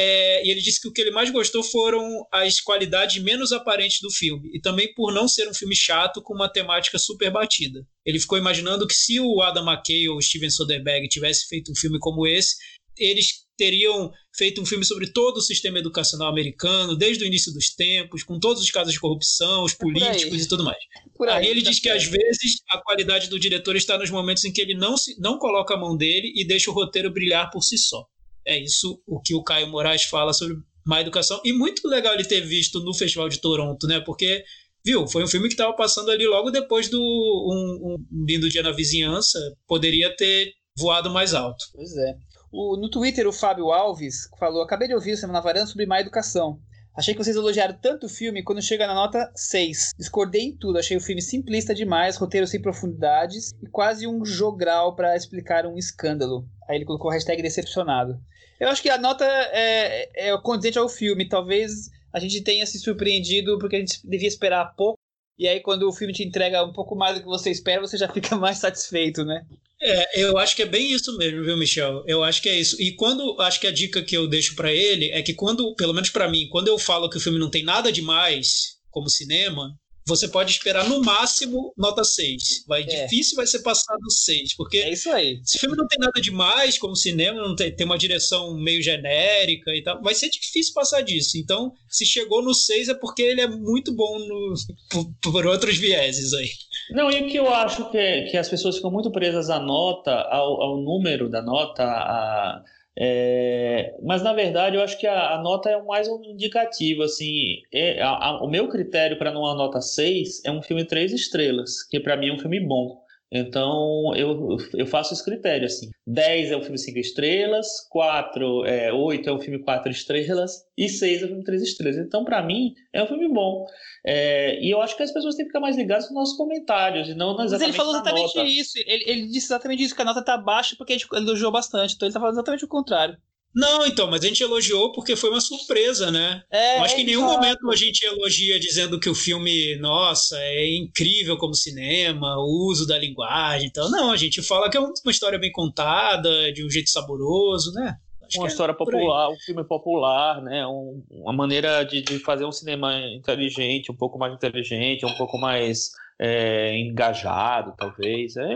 é, 0.00 0.46
e 0.46 0.50
ele 0.52 0.60
disse 0.60 0.80
que 0.80 0.86
o 0.86 0.92
que 0.92 1.00
ele 1.00 1.10
mais 1.10 1.28
gostou 1.28 1.60
foram 1.60 2.24
as 2.32 2.60
qualidades 2.60 3.20
menos 3.20 3.50
aparentes 3.50 3.98
do 4.00 4.12
filme. 4.12 4.48
E 4.54 4.60
também 4.60 4.94
por 4.94 5.12
não 5.12 5.26
ser 5.26 5.48
um 5.48 5.54
filme 5.54 5.74
chato 5.74 6.22
com 6.22 6.34
uma 6.34 6.48
temática 6.48 7.00
super 7.00 7.32
batida. 7.32 7.84
Ele 8.06 8.20
ficou 8.20 8.38
imaginando 8.38 8.86
que 8.86 8.94
se 8.94 9.18
o 9.18 9.42
Adam 9.42 9.68
McKay 9.68 10.08
ou 10.08 10.18
o 10.18 10.22
Steven 10.22 10.50
Soderbergh 10.50 11.08
tivesse 11.08 11.48
feito 11.48 11.72
um 11.72 11.74
filme 11.74 11.98
como 11.98 12.28
esse, 12.28 12.54
eles 12.96 13.48
teriam 13.56 14.12
feito 14.36 14.62
um 14.62 14.66
filme 14.66 14.84
sobre 14.84 15.10
todo 15.12 15.38
o 15.38 15.42
sistema 15.42 15.80
educacional 15.80 16.28
americano, 16.28 16.94
desde 16.94 17.24
o 17.24 17.26
início 17.26 17.52
dos 17.52 17.74
tempos, 17.74 18.22
com 18.22 18.38
todos 18.38 18.62
os 18.62 18.70
casos 18.70 18.92
de 18.92 19.00
corrupção, 19.00 19.64
os 19.64 19.72
é 19.72 19.76
políticos 19.78 20.40
é 20.40 20.44
e 20.44 20.46
tudo 20.46 20.62
mais. 20.62 20.78
Por 21.16 21.28
aí, 21.28 21.44
aí 21.44 21.50
ele 21.50 21.62
tá 21.64 21.70
diz 21.70 21.80
que 21.80 21.88
às 21.88 22.04
vezes 22.04 22.62
a 22.70 22.78
qualidade 22.78 23.28
do 23.28 23.38
diretor 23.38 23.74
está 23.74 23.98
nos 23.98 24.10
momentos 24.10 24.44
em 24.44 24.52
que 24.52 24.60
ele 24.60 24.74
não, 24.74 24.96
se, 24.96 25.20
não 25.20 25.38
coloca 25.38 25.74
a 25.74 25.76
mão 25.76 25.96
dele 25.96 26.32
e 26.36 26.46
deixa 26.46 26.70
o 26.70 26.74
roteiro 26.74 27.12
brilhar 27.12 27.50
por 27.50 27.64
si 27.64 27.76
só. 27.76 28.06
É 28.48 28.58
isso 28.58 29.00
o 29.06 29.20
que 29.20 29.34
o 29.34 29.42
Caio 29.42 29.68
Moraes 29.68 30.04
fala 30.04 30.32
sobre 30.32 30.56
má 30.86 31.02
educação. 31.02 31.38
E 31.44 31.52
muito 31.52 31.86
legal 31.86 32.14
ele 32.14 32.24
ter 32.24 32.40
visto 32.40 32.80
no 32.80 32.94
Festival 32.94 33.28
de 33.28 33.40
Toronto, 33.40 33.86
né? 33.86 34.00
Porque, 34.00 34.42
viu, 34.82 35.06
foi 35.06 35.22
um 35.22 35.28
filme 35.28 35.48
que 35.48 35.54
estava 35.54 35.74
passando 35.74 36.10
ali 36.10 36.26
logo 36.26 36.50
depois 36.50 36.88
do 36.88 36.98
um, 36.98 37.94
um 37.94 38.24
Lindo 38.26 38.48
Dia 38.48 38.62
na 38.62 38.72
Vizinhança. 38.72 39.38
Poderia 39.66 40.16
ter 40.16 40.54
voado 40.78 41.10
mais 41.10 41.34
alto. 41.34 41.66
Pois 41.74 41.94
é. 41.94 42.14
O, 42.50 42.78
no 42.78 42.88
Twitter, 42.88 43.28
o 43.28 43.32
Fábio 43.32 43.70
Alves 43.70 44.28
falou: 44.38 44.62
Acabei 44.62 44.88
de 44.88 44.94
ouvir 44.94 45.12
o 45.12 45.16
Semana 45.18 45.42
Varanda 45.42 45.66
sobre 45.66 45.84
má 45.84 46.00
educação. 46.00 46.58
Achei 46.98 47.14
que 47.14 47.22
vocês 47.22 47.36
elogiaram 47.36 47.78
tanto 47.80 48.06
o 48.06 48.08
filme 48.08 48.42
quando 48.42 48.60
chega 48.60 48.84
na 48.84 48.94
nota 48.94 49.30
6. 49.36 49.92
Discordei 49.96 50.46
em 50.46 50.56
tudo, 50.56 50.78
achei 50.78 50.96
o 50.96 51.00
filme 51.00 51.22
simplista 51.22 51.72
demais, 51.72 52.16
roteiro 52.16 52.44
sem 52.44 52.60
profundidades 52.60 53.52
e 53.62 53.68
quase 53.68 54.04
um 54.04 54.24
jogral 54.24 54.96
para 54.96 55.14
explicar 55.14 55.64
um 55.64 55.78
escândalo. 55.78 56.44
Aí 56.68 56.76
ele 56.76 56.84
colocou 56.84 57.08
a 57.08 57.14
hashtag 57.14 57.40
decepcionado. 57.40 58.18
Eu 58.60 58.68
acho 58.68 58.82
que 58.82 58.90
a 58.90 58.98
nota 58.98 59.24
é, 59.24 60.08
é, 60.14 60.28
é 60.30 60.38
condizente 60.40 60.78
ao 60.78 60.88
filme. 60.88 61.28
Talvez 61.28 61.90
a 62.12 62.18
gente 62.18 62.40
tenha 62.42 62.66
se 62.66 62.78
surpreendido 62.78 63.58
porque 63.58 63.76
a 63.76 63.80
gente 63.80 64.00
devia 64.04 64.28
esperar 64.28 64.74
pouco. 64.76 64.98
E 65.38 65.46
aí, 65.46 65.60
quando 65.60 65.88
o 65.88 65.92
filme 65.92 66.12
te 66.12 66.24
entrega 66.24 66.64
um 66.64 66.72
pouco 66.72 66.96
mais 66.96 67.16
do 67.16 67.20
que 67.22 67.28
você 67.28 67.50
espera, 67.50 67.80
você 67.80 67.96
já 67.96 68.08
fica 68.08 68.34
mais 68.36 68.58
satisfeito, 68.58 69.24
né? 69.24 69.46
É, 69.80 70.20
eu 70.20 70.36
acho 70.36 70.56
que 70.56 70.62
é 70.62 70.66
bem 70.66 70.92
isso 70.92 71.16
mesmo, 71.16 71.44
viu, 71.44 71.56
Michel? 71.56 72.02
Eu 72.06 72.24
acho 72.24 72.42
que 72.42 72.48
é 72.48 72.58
isso. 72.58 72.80
E 72.82 72.96
quando 72.96 73.40
acho 73.40 73.60
que 73.60 73.66
a 73.68 73.72
dica 73.72 74.02
que 74.02 74.16
eu 74.16 74.26
deixo 74.26 74.56
para 74.56 74.72
ele 74.72 75.10
é 75.12 75.22
que 75.22 75.32
quando, 75.32 75.72
pelo 75.76 75.94
menos 75.94 76.10
para 76.10 76.28
mim, 76.28 76.48
quando 76.48 76.66
eu 76.66 76.76
falo 76.78 77.08
que 77.08 77.16
o 77.16 77.20
filme 77.20 77.38
não 77.38 77.48
tem 77.48 77.62
nada 77.62 77.92
demais 77.92 78.78
como 78.90 79.08
cinema, 79.08 79.72
você 80.08 80.26
pode 80.26 80.50
esperar 80.50 80.88
no 80.88 81.00
máximo 81.02 81.72
nota 81.76 82.02
6. 82.02 82.64
Vai, 82.66 82.82
é. 82.82 83.04
Difícil 83.04 83.36
vai 83.36 83.46
ser 83.46 83.60
passado 83.60 84.10
6, 84.10 84.54
porque 84.56 84.78
é 84.78 84.92
isso 84.92 85.10
aí. 85.10 85.40
se 85.44 85.58
o 85.58 85.60
filme 85.60 85.76
não 85.76 85.86
tem 85.86 85.98
nada 85.98 86.20
demais, 86.20 86.78
como 86.78 86.96
cinema, 86.96 87.40
não 87.40 87.54
tem, 87.54 87.70
tem 87.70 87.86
uma 87.86 87.98
direção 87.98 88.54
meio 88.54 88.82
genérica 88.82 89.70
e 89.74 89.82
tal, 89.82 90.02
vai 90.02 90.14
ser 90.14 90.30
difícil 90.30 90.72
passar 90.74 91.02
disso. 91.02 91.36
Então, 91.36 91.72
se 91.88 92.06
chegou 92.06 92.42
no 92.42 92.54
6 92.54 92.88
é 92.88 92.94
porque 92.94 93.22
ele 93.22 93.42
é 93.42 93.46
muito 93.46 93.92
bom 93.92 94.18
no, 94.18 94.54
por, 94.90 95.32
por 95.32 95.46
outros 95.46 95.76
vieses 95.76 96.32
aí. 96.32 96.48
Não, 96.90 97.10
e 97.10 97.20
o 97.20 97.28
que 97.28 97.36
eu 97.36 97.52
acho 97.52 97.90
que, 97.90 98.22
que 98.30 98.36
as 98.36 98.48
pessoas 98.48 98.76
ficam 98.76 98.90
muito 98.90 99.10
presas 99.12 99.50
à 99.50 99.60
nota, 99.60 100.12
ao, 100.12 100.62
ao 100.62 100.76
número 100.78 101.28
da 101.28 101.42
nota, 101.42 101.84
a 101.84 102.62
é, 103.00 103.94
mas 104.02 104.22
na 104.24 104.32
verdade 104.32 104.74
eu 104.76 104.82
acho 104.82 104.98
que 104.98 105.06
a, 105.06 105.34
a, 105.34 105.40
nota 105.40 105.70
é 105.70 105.80
mais 105.80 106.08
um 106.08 106.20
indicativo. 106.24 107.04
Assim, 107.04 107.62
é, 107.72 108.02
a, 108.02 108.08
a, 108.08 108.42
o 108.42 108.48
meu 108.48 108.68
critério 108.68 109.16
para 109.16 109.30
uma 109.30 109.54
nota 109.54 109.80
6 109.80 110.44
é 110.44 110.50
um 110.50 110.60
filme 110.60 110.84
três 110.84 111.12
estrelas, 111.12 111.84
que 111.84 112.00
para 112.00 112.16
mim 112.16 112.30
é 112.30 112.32
um 112.32 112.38
filme 112.40 112.58
bom. 112.58 113.00
Então 113.30 114.14
eu, 114.16 114.56
eu 114.74 114.86
faço 114.86 115.12
esse 115.12 115.24
critério 115.24 115.66
assim. 115.66 115.90
10 116.06 116.50
é 116.50 116.56
um 116.56 116.62
filme 116.62 116.78
5 116.78 116.98
estrelas, 116.98 117.66
4, 117.90 118.64
é, 118.64 118.92
8 118.92 119.28
é 119.28 119.32
um 119.32 119.38
filme 119.38 119.62
4 119.62 119.92
estrelas 119.92 120.64
e 120.76 120.88
6 120.88 121.22
é 121.22 121.24
um 121.26 121.28
filme 121.28 121.44
3 121.44 121.62
estrelas. 121.62 121.98
Então, 121.98 122.24
para 122.24 122.42
mim, 122.42 122.72
é 122.92 123.02
um 123.02 123.06
filme 123.06 123.28
bom. 123.28 123.66
É, 124.06 124.58
e 124.64 124.70
eu 124.70 124.80
acho 124.80 124.96
que 124.96 125.02
as 125.02 125.12
pessoas 125.12 125.34
têm 125.34 125.44
que 125.44 125.50
ficar 125.50 125.60
mais 125.60 125.76
ligadas 125.76 126.06
nos 126.06 126.14
nossos 126.14 126.36
comentários 126.36 127.08
e 127.08 127.14
não 127.14 127.36
nas 127.36 127.52
Mas 127.52 127.60
ele 127.60 127.74
falou 127.74 127.92
exatamente 127.92 128.36
nota. 128.36 128.48
isso. 128.48 128.78
Ele, 128.78 129.04
ele, 129.06 129.26
disse 129.26 129.46
exatamente 129.46 129.82
isso, 129.82 129.94
que 129.94 130.02
a 130.02 130.06
nota 130.06 130.22
tá 130.22 130.38
baixa 130.38 130.74
porque 130.76 130.94
a 130.94 130.96
gente 130.96 131.08
elogiou 131.12 131.52
bastante. 131.52 131.94
Então 131.94 132.06
ele 132.06 132.14
tá 132.14 132.20
falando 132.20 132.34
exatamente 132.34 132.64
o 132.64 132.68
contrário. 132.68 133.18
Não, 133.54 133.86
então, 133.86 134.08
mas 134.10 134.22
a 134.22 134.28
gente 134.28 134.42
elogiou 134.42 134.92
porque 134.92 135.16
foi 135.16 135.30
uma 135.30 135.40
surpresa, 135.40 136.10
né? 136.10 136.42
É, 136.50 136.78
acho 136.78 136.94
que 136.94 137.02
em 137.02 137.06
nenhum 137.06 137.22
momento 137.22 137.68
a 137.70 137.76
gente 137.76 138.04
elogia 138.04 138.60
dizendo 138.60 139.00
que 139.00 139.08
o 139.08 139.14
filme, 139.14 139.76
nossa, 139.76 140.38
é 140.38 140.76
incrível 140.76 141.36
como 141.38 141.54
cinema, 141.54 142.36
o 142.36 142.68
uso 142.68 142.86
da 142.86 142.98
linguagem 142.98 143.68
então. 143.68 143.90
Não, 143.90 144.10
a 144.10 144.16
gente 144.16 144.42
fala 144.42 144.70
que 144.70 144.76
é 144.76 144.80
uma 144.80 144.92
história 145.06 145.38
bem 145.38 145.50
contada, 145.50 146.52
de 146.52 146.64
um 146.64 146.70
jeito 146.70 146.90
saboroso, 146.90 147.72
né? 147.72 147.96
Acho 148.28 148.38
uma 148.38 148.46
é 148.46 148.50
história 148.50 148.72
é 148.72 148.76
popular, 148.76 149.30
um 149.30 149.38
filme 149.38 149.64
popular, 149.64 150.42
né? 150.42 150.66
Um, 150.66 151.02
uma 151.10 151.32
maneira 151.32 151.82
de, 151.82 152.02
de, 152.02 152.18
fazer 152.18 152.44
um 152.44 152.52
cinema 152.52 152.94
inteligente, 153.00 153.90
um 153.90 153.96
pouco 153.96 154.18
mais 154.18 154.34
inteligente, 154.34 155.06
um 155.06 155.16
pouco 155.16 155.38
mais 155.38 155.90
é, 156.20 156.78
engajado, 156.78 157.74
talvez. 157.76 158.36
É, 158.36 158.54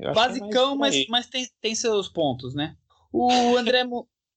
é 0.00 0.12
Basicão, 0.12 0.74
mas, 0.76 1.06
mas 1.08 1.26
tem, 1.26 1.46
tem 1.60 1.74
seus 1.74 2.08
pontos, 2.08 2.54
né? 2.54 2.74
O 3.12 3.56
André, 3.56 3.84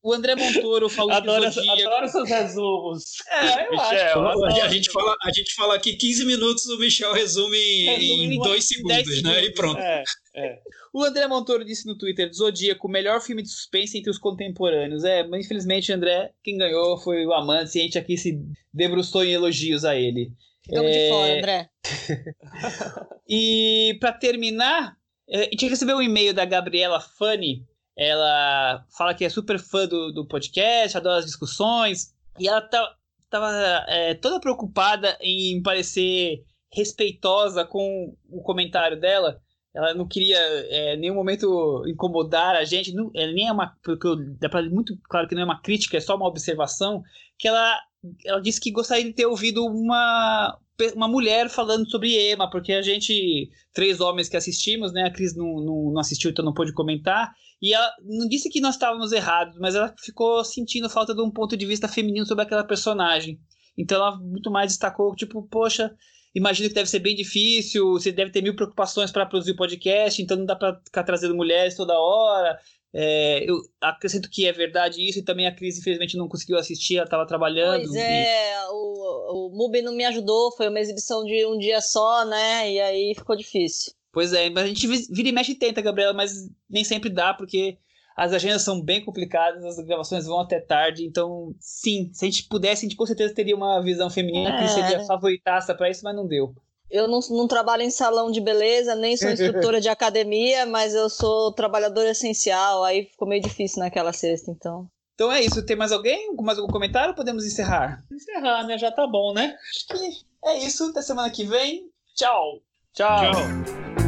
o 0.03 0.13
André 0.13 0.35
Montoro 0.35 0.87
falou 0.89 1.11
adoro, 1.11 1.51
que 1.51 1.69
adoro 1.69 2.07
seus 2.07 2.29
resumos. 2.29 3.03
É, 3.29 3.67
eu 3.67 3.71
Michel, 3.71 4.27
acho. 4.27 4.45
A, 4.45 4.69
gente 4.69 4.91
fala, 4.91 5.15
a 5.23 5.31
gente 5.31 5.55
fala 5.55 5.75
aqui 5.75 5.95
15 5.95 6.25
minutos, 6.25 6.65
o 6.67 6.77
Michel 6.77 7.13
resume, 7.13 7.85
resume 7.85 8.35
em 8.35 8.39
2 8.39 8.63
segundos, 8.63 8.95
segundos, 8.95 9.23
né? 9.23 9.43
E 9.43 9.53
pronto. 9.53 9.79
É, 9.79 10.03
é. 10.35 10.59
O 10.93 11.03
André 11.03 11.27
Montoro 11.27 11.65
disse 11.65 11.85
no 11.85 11.97
Twitter: 11.97 12.31
Zodíaco, 12.33 12.87
o 12.87 12.91
melhor 12.91 13.21
filme 13.21 13.41
de 13.41 13.49
suspense 13.49 13.97
entre 13.97 14.09
os 14.09 14.17
contemporâneos. 14.17 15.03
É, 15.03 15.27
mas 15.27 15.45
infelizmente, 15.45 15.91
André, 15.91 16.31
quem 16.43 16.57
ganhou 16.57 16.97
foi 16.97 17.25
o 17.25 17.33
Amante, 17.33 17.77
e 17.77 17.81
a 17.81 17.83
gente 17.83 17.97
aqui 17.97 18.17
se 18.17 18.39
debruçou 18.73 19.23
em 19.23 19.31
elogios 19.31 19.83
a 19.83 19.95
ele. 19.95 20.31
Ficamos 20.63 20.91
é... 20.91 21.03
de 21.03 21.09
fora, 21.09 21.37
André. 21.37 21.69
e 23.27 23.97
para 23.99 24.13
terminar, 24.13 24.95
é, 25.29 25.41
a 25.41 25.43
gente 25.43 25.67
recebeu 25.67 25.97
um 25.97 26.01
e-mail 26.01 26.33
da 26.33 26.45
Gabriela 26.45 26.99
Fanny 26.99 27.65
ela 27.97 28.85
fala 28.95 29.13
que 29.13 29.25
é 29.25 29.29
super 29.29 29.59
fã 29.59 29.87
do, 29.87 30.11
do 30.11 30.27
podcast, 30.27 30.95
adora 30.95 31.19
as 31.19 31.25
discussões, 31.25 32.13
e 32.39 32.47
ela 32.47 32.61
tá, 32.61 32.95
tava 33.29 33.51
é, 33.87 34.13
toda 34.13 34.39
preocupada 34.39 35.17
em 35.19 35.61
parecer 35.63 36.43
respeitosa 36.71 37.65
com 37.65 38.15
o 38.29 38.41
comentário 38.43 38.99
dela. 38.99 39.41
Ela 39.73 39.93
não 39.93 40.07
queria 40.07 40.37
é, 40.37 40.95
em 40.95 40.99
nenhum 40.99 41.15
momento 41.15 41.83
incomodar 41.87 42.55
a 42.55 42.63
gente, 42.63 42.93
não, 42.93 43.09
nem 43.13 43.47
é 43.47 43.51
uma, 43.51 43.75
porque 43.83 44.07
dá 44.39 44.49
para 44.49 44.67
muito 44.69 44.97
claro 45.09 45.27
que 45.27 45.35
não 45.35 45.41
é 45.41 45.45
uma 45.45 45.61
crítica, 45.61 45.97
é 45.97 45.99
só 45.99 46.15
uma 46.15 46.27
observação, 46.27 47.01
que 47.37 47.47
ela 47.47 47.79
ela 48.25 48.39
disse 48.39 48.61
que 48.61 48.71
gostaria 48.71 49.03
de 49.03 49.13
ter 49.13 49.25
ouvido 49.25 49.65
uma, 49.65 50.57
uma 50.95 51.07
mulher 51.07 51.49
falando 51.49 51.89
sobre 51.89 52.13
Ema, 52.13 52.49
porque 52.49 52.71
a 52.71 52.81
gente, 52.81 53.49
três 53.73 53.99
homens 53.99 54.29
que 54.29 54.37
assistimos, 54.37 54.93
né? 54.93 55.03
A 55.03 55.11
Cris 55.11 55.35
não, 55.35 55.55
não, 55.59 55.91
não 55.91 55.99
assistiu, 55.99 56.29
então 56.31 56.45
não 56.45 56.53
pôde 56.53 56.73
comentar. 56.73 57.31
E 57.61 57.73
ela 57.73 57.91
não 58.03 58.27
disse 58.27 58.49
que 58.49 58.61
nós 58.61 58.75
estávamos 58.75 59.11
errados, 59.11 59.57
mas 59.59 59.73
ela 59.73 59.93
ficou 59.97 60.43
sentindo 60.43 60.89
falta 60.89 61.15
de 61.15 61.21
um 61.21 61.31
ponto 61.31 61.57
de 61.57 61.65
vista 61.65 61.87
feminino 61.87 62.25
sobre 62.25 62.43
aquela 62.43 62.63
personagem. 62.63 63.39
Então 63.77 63.97
ela 63.97 64.17
muito 64.17 64.51
mais 64.51 64.71
destacou, 64.71 65.15
tipo, 65.15 65.47
poxa, 65.49 65.91
imagino 66.35 66.69
que 66.69 66.75
deve 66.75 66.89
ser 66.89 66.99
bem 66.99 67.15
difícil, 67.15 67.93
você 67.93 68.11
deve 68.11 68.31
ter 68.31 68.43
mil 68.43 68.55
preocupações 68.55 69.11
para 69.11 69.25
produzir 69.25 69.51
o 69.51 69.55
podcast, 69.55 70.21
então 70.21 70.37
não 70.37 70.45
dá 70.45 70.55
para 70.55 70.79
ficar 70.85 71.03
trazendo 71.03 71.35
mulheres 71.35 71.75
toda 71.75 71.99
hora. 71.99 72.57
É, 72.93 73.43
eu 73.49 73.57
acrescento 73.81 74.29
que 74.29 74.47
é 74.47 74.51
verdade 74.51 75.07
isso, 75.07 75.19
e 75.19 75.23
também 75.23 75.45
a 75.45 75.55
Cris, 75.55 75.77
infelizmente, 75.77 76.17
não 76.17 76.27
conseguiu 76.27 76.57
assistir, 76.57 76.97
ela 76.97 77.05
estava 77.05 77.27
trabalhando. 77.27 77.83
Pois 77.83 77.95
é, 77.95 78.53
e... 78.53 78.67
o, 78.71 79.47
o 79.47 79.49
MUBI 79.55 79.81
não 79.81 79.93
me 79.93 80.05
ajudou, 80.05 80.51
foi 80.55 80.69
uma 80.69 80.79
exibição 80.79 81.23
de 81.23 81.45
um 81.45 81.57
dia 81.57 81.81
só, 81.81 82.25
né? 82.25 82.71
E 82.71 82.79
aí 82.79 83.13
ficou 83.15 83.35
difícil. 83.35 83.93
Pois 84.11 84.33
é, 84.33 84.49
mas 84.49 84.63
a 84.63 84.67
gente 84.67 84.87
vira 84.87 85.29
e 85.29 85.31
mexe 85.31 85.51
e 85.51 85.55
tenta, 85.55 85.81
Gabriela, 85.81 86.13
mas 86.13 86.49
nem 86.69 86.83
sempre 86.83 87.09
dá, 87.09 87.33
porque 87.33 87.77
as 88.15 88.33
agendas 88.33 88.63
são 88.63 88.81
bem 88.81 89.05
complicadas, 89.05 89.63
as 89.63 89.77
gravações 89.85 90.25
vão 90.25 90.39
até 90.39 90.59
tarde, 90.59 91.05
então, 91.05 91.53
sim, 91.59 92.09
se 92.11 92.25
a 92.25 92.27
gente 92.27 92.47
pudesse, 92.47 92.83
a 92.83 92.89
gente 92.89 92.97
com 92.97 93.05
certeza 93.05 93.35
teria 93.35 93.55
uma 93.55 93.79
visão 93.79 94.09
feminina, 94.09 94.49
é. 94.49 94.63
que 94.63 94.69
seria 94.69 95.05
favoritaça 95.05 95.75
para 95.75 95.89
isso, 95.91 96.03
mas 96.03 96.15
não 96.15 96.25
deu. 96.25 96.55
Eu 96.89 97.07
não, 97.07 97.19
não, 97.29 97.47
trabalho 97.47 97.83
em 97.83 97.89
salão 97.89 98.31
de 98.31 98.39
beleza, 98.39 98.95
nem 98.95 99.17
sou 99.17 99.29
instrutora 99.29 99.81
de 99.81 99.89
academia, 99.89 100.65
mas 100.65 100.95
eu 100.95 101.09
sou 101.09 101.51
trabalhadora 101.51 102.11
essencial, 102.11 102.83
aí 102.83 103.05
ficou 103.05 103.27
meio 103.27 103.41
difícil 103.41 103.79
naquela 103.79 104.13
sexta, 104.13 104.51
então. 104.51 104.87
Então 105.15 105.31
é 105.31 105.41
isso. 105.41 105.65
Tem 105.65 105.75
mais 105.75 105.91
alguém? 105.91 106.33
Mais 106.35 106.59
algum 106.59 106.71
comentário? 106.71 107.15
Podemos 107.15 107.43
encerrar? 107.43 108.03
Encerrar, 108.11 108.63
né? 108.67 108.77
Já 108.77 108.91
tá 108.91 109.07
bom, 109.07 109.33
né? 109.33 109.57
Acho 109.75 109.87
que 109.87 110.25
é 110.45 110.59
isso. 110.59 110.91
Até 110.91 111.01
semana 111.01 111.31
que 111.31 111.43
vem. 111.43 111.89
Tchau. 112.15 112.61
Tchau. 112.93 113.31
Tchau. 113.31 114.06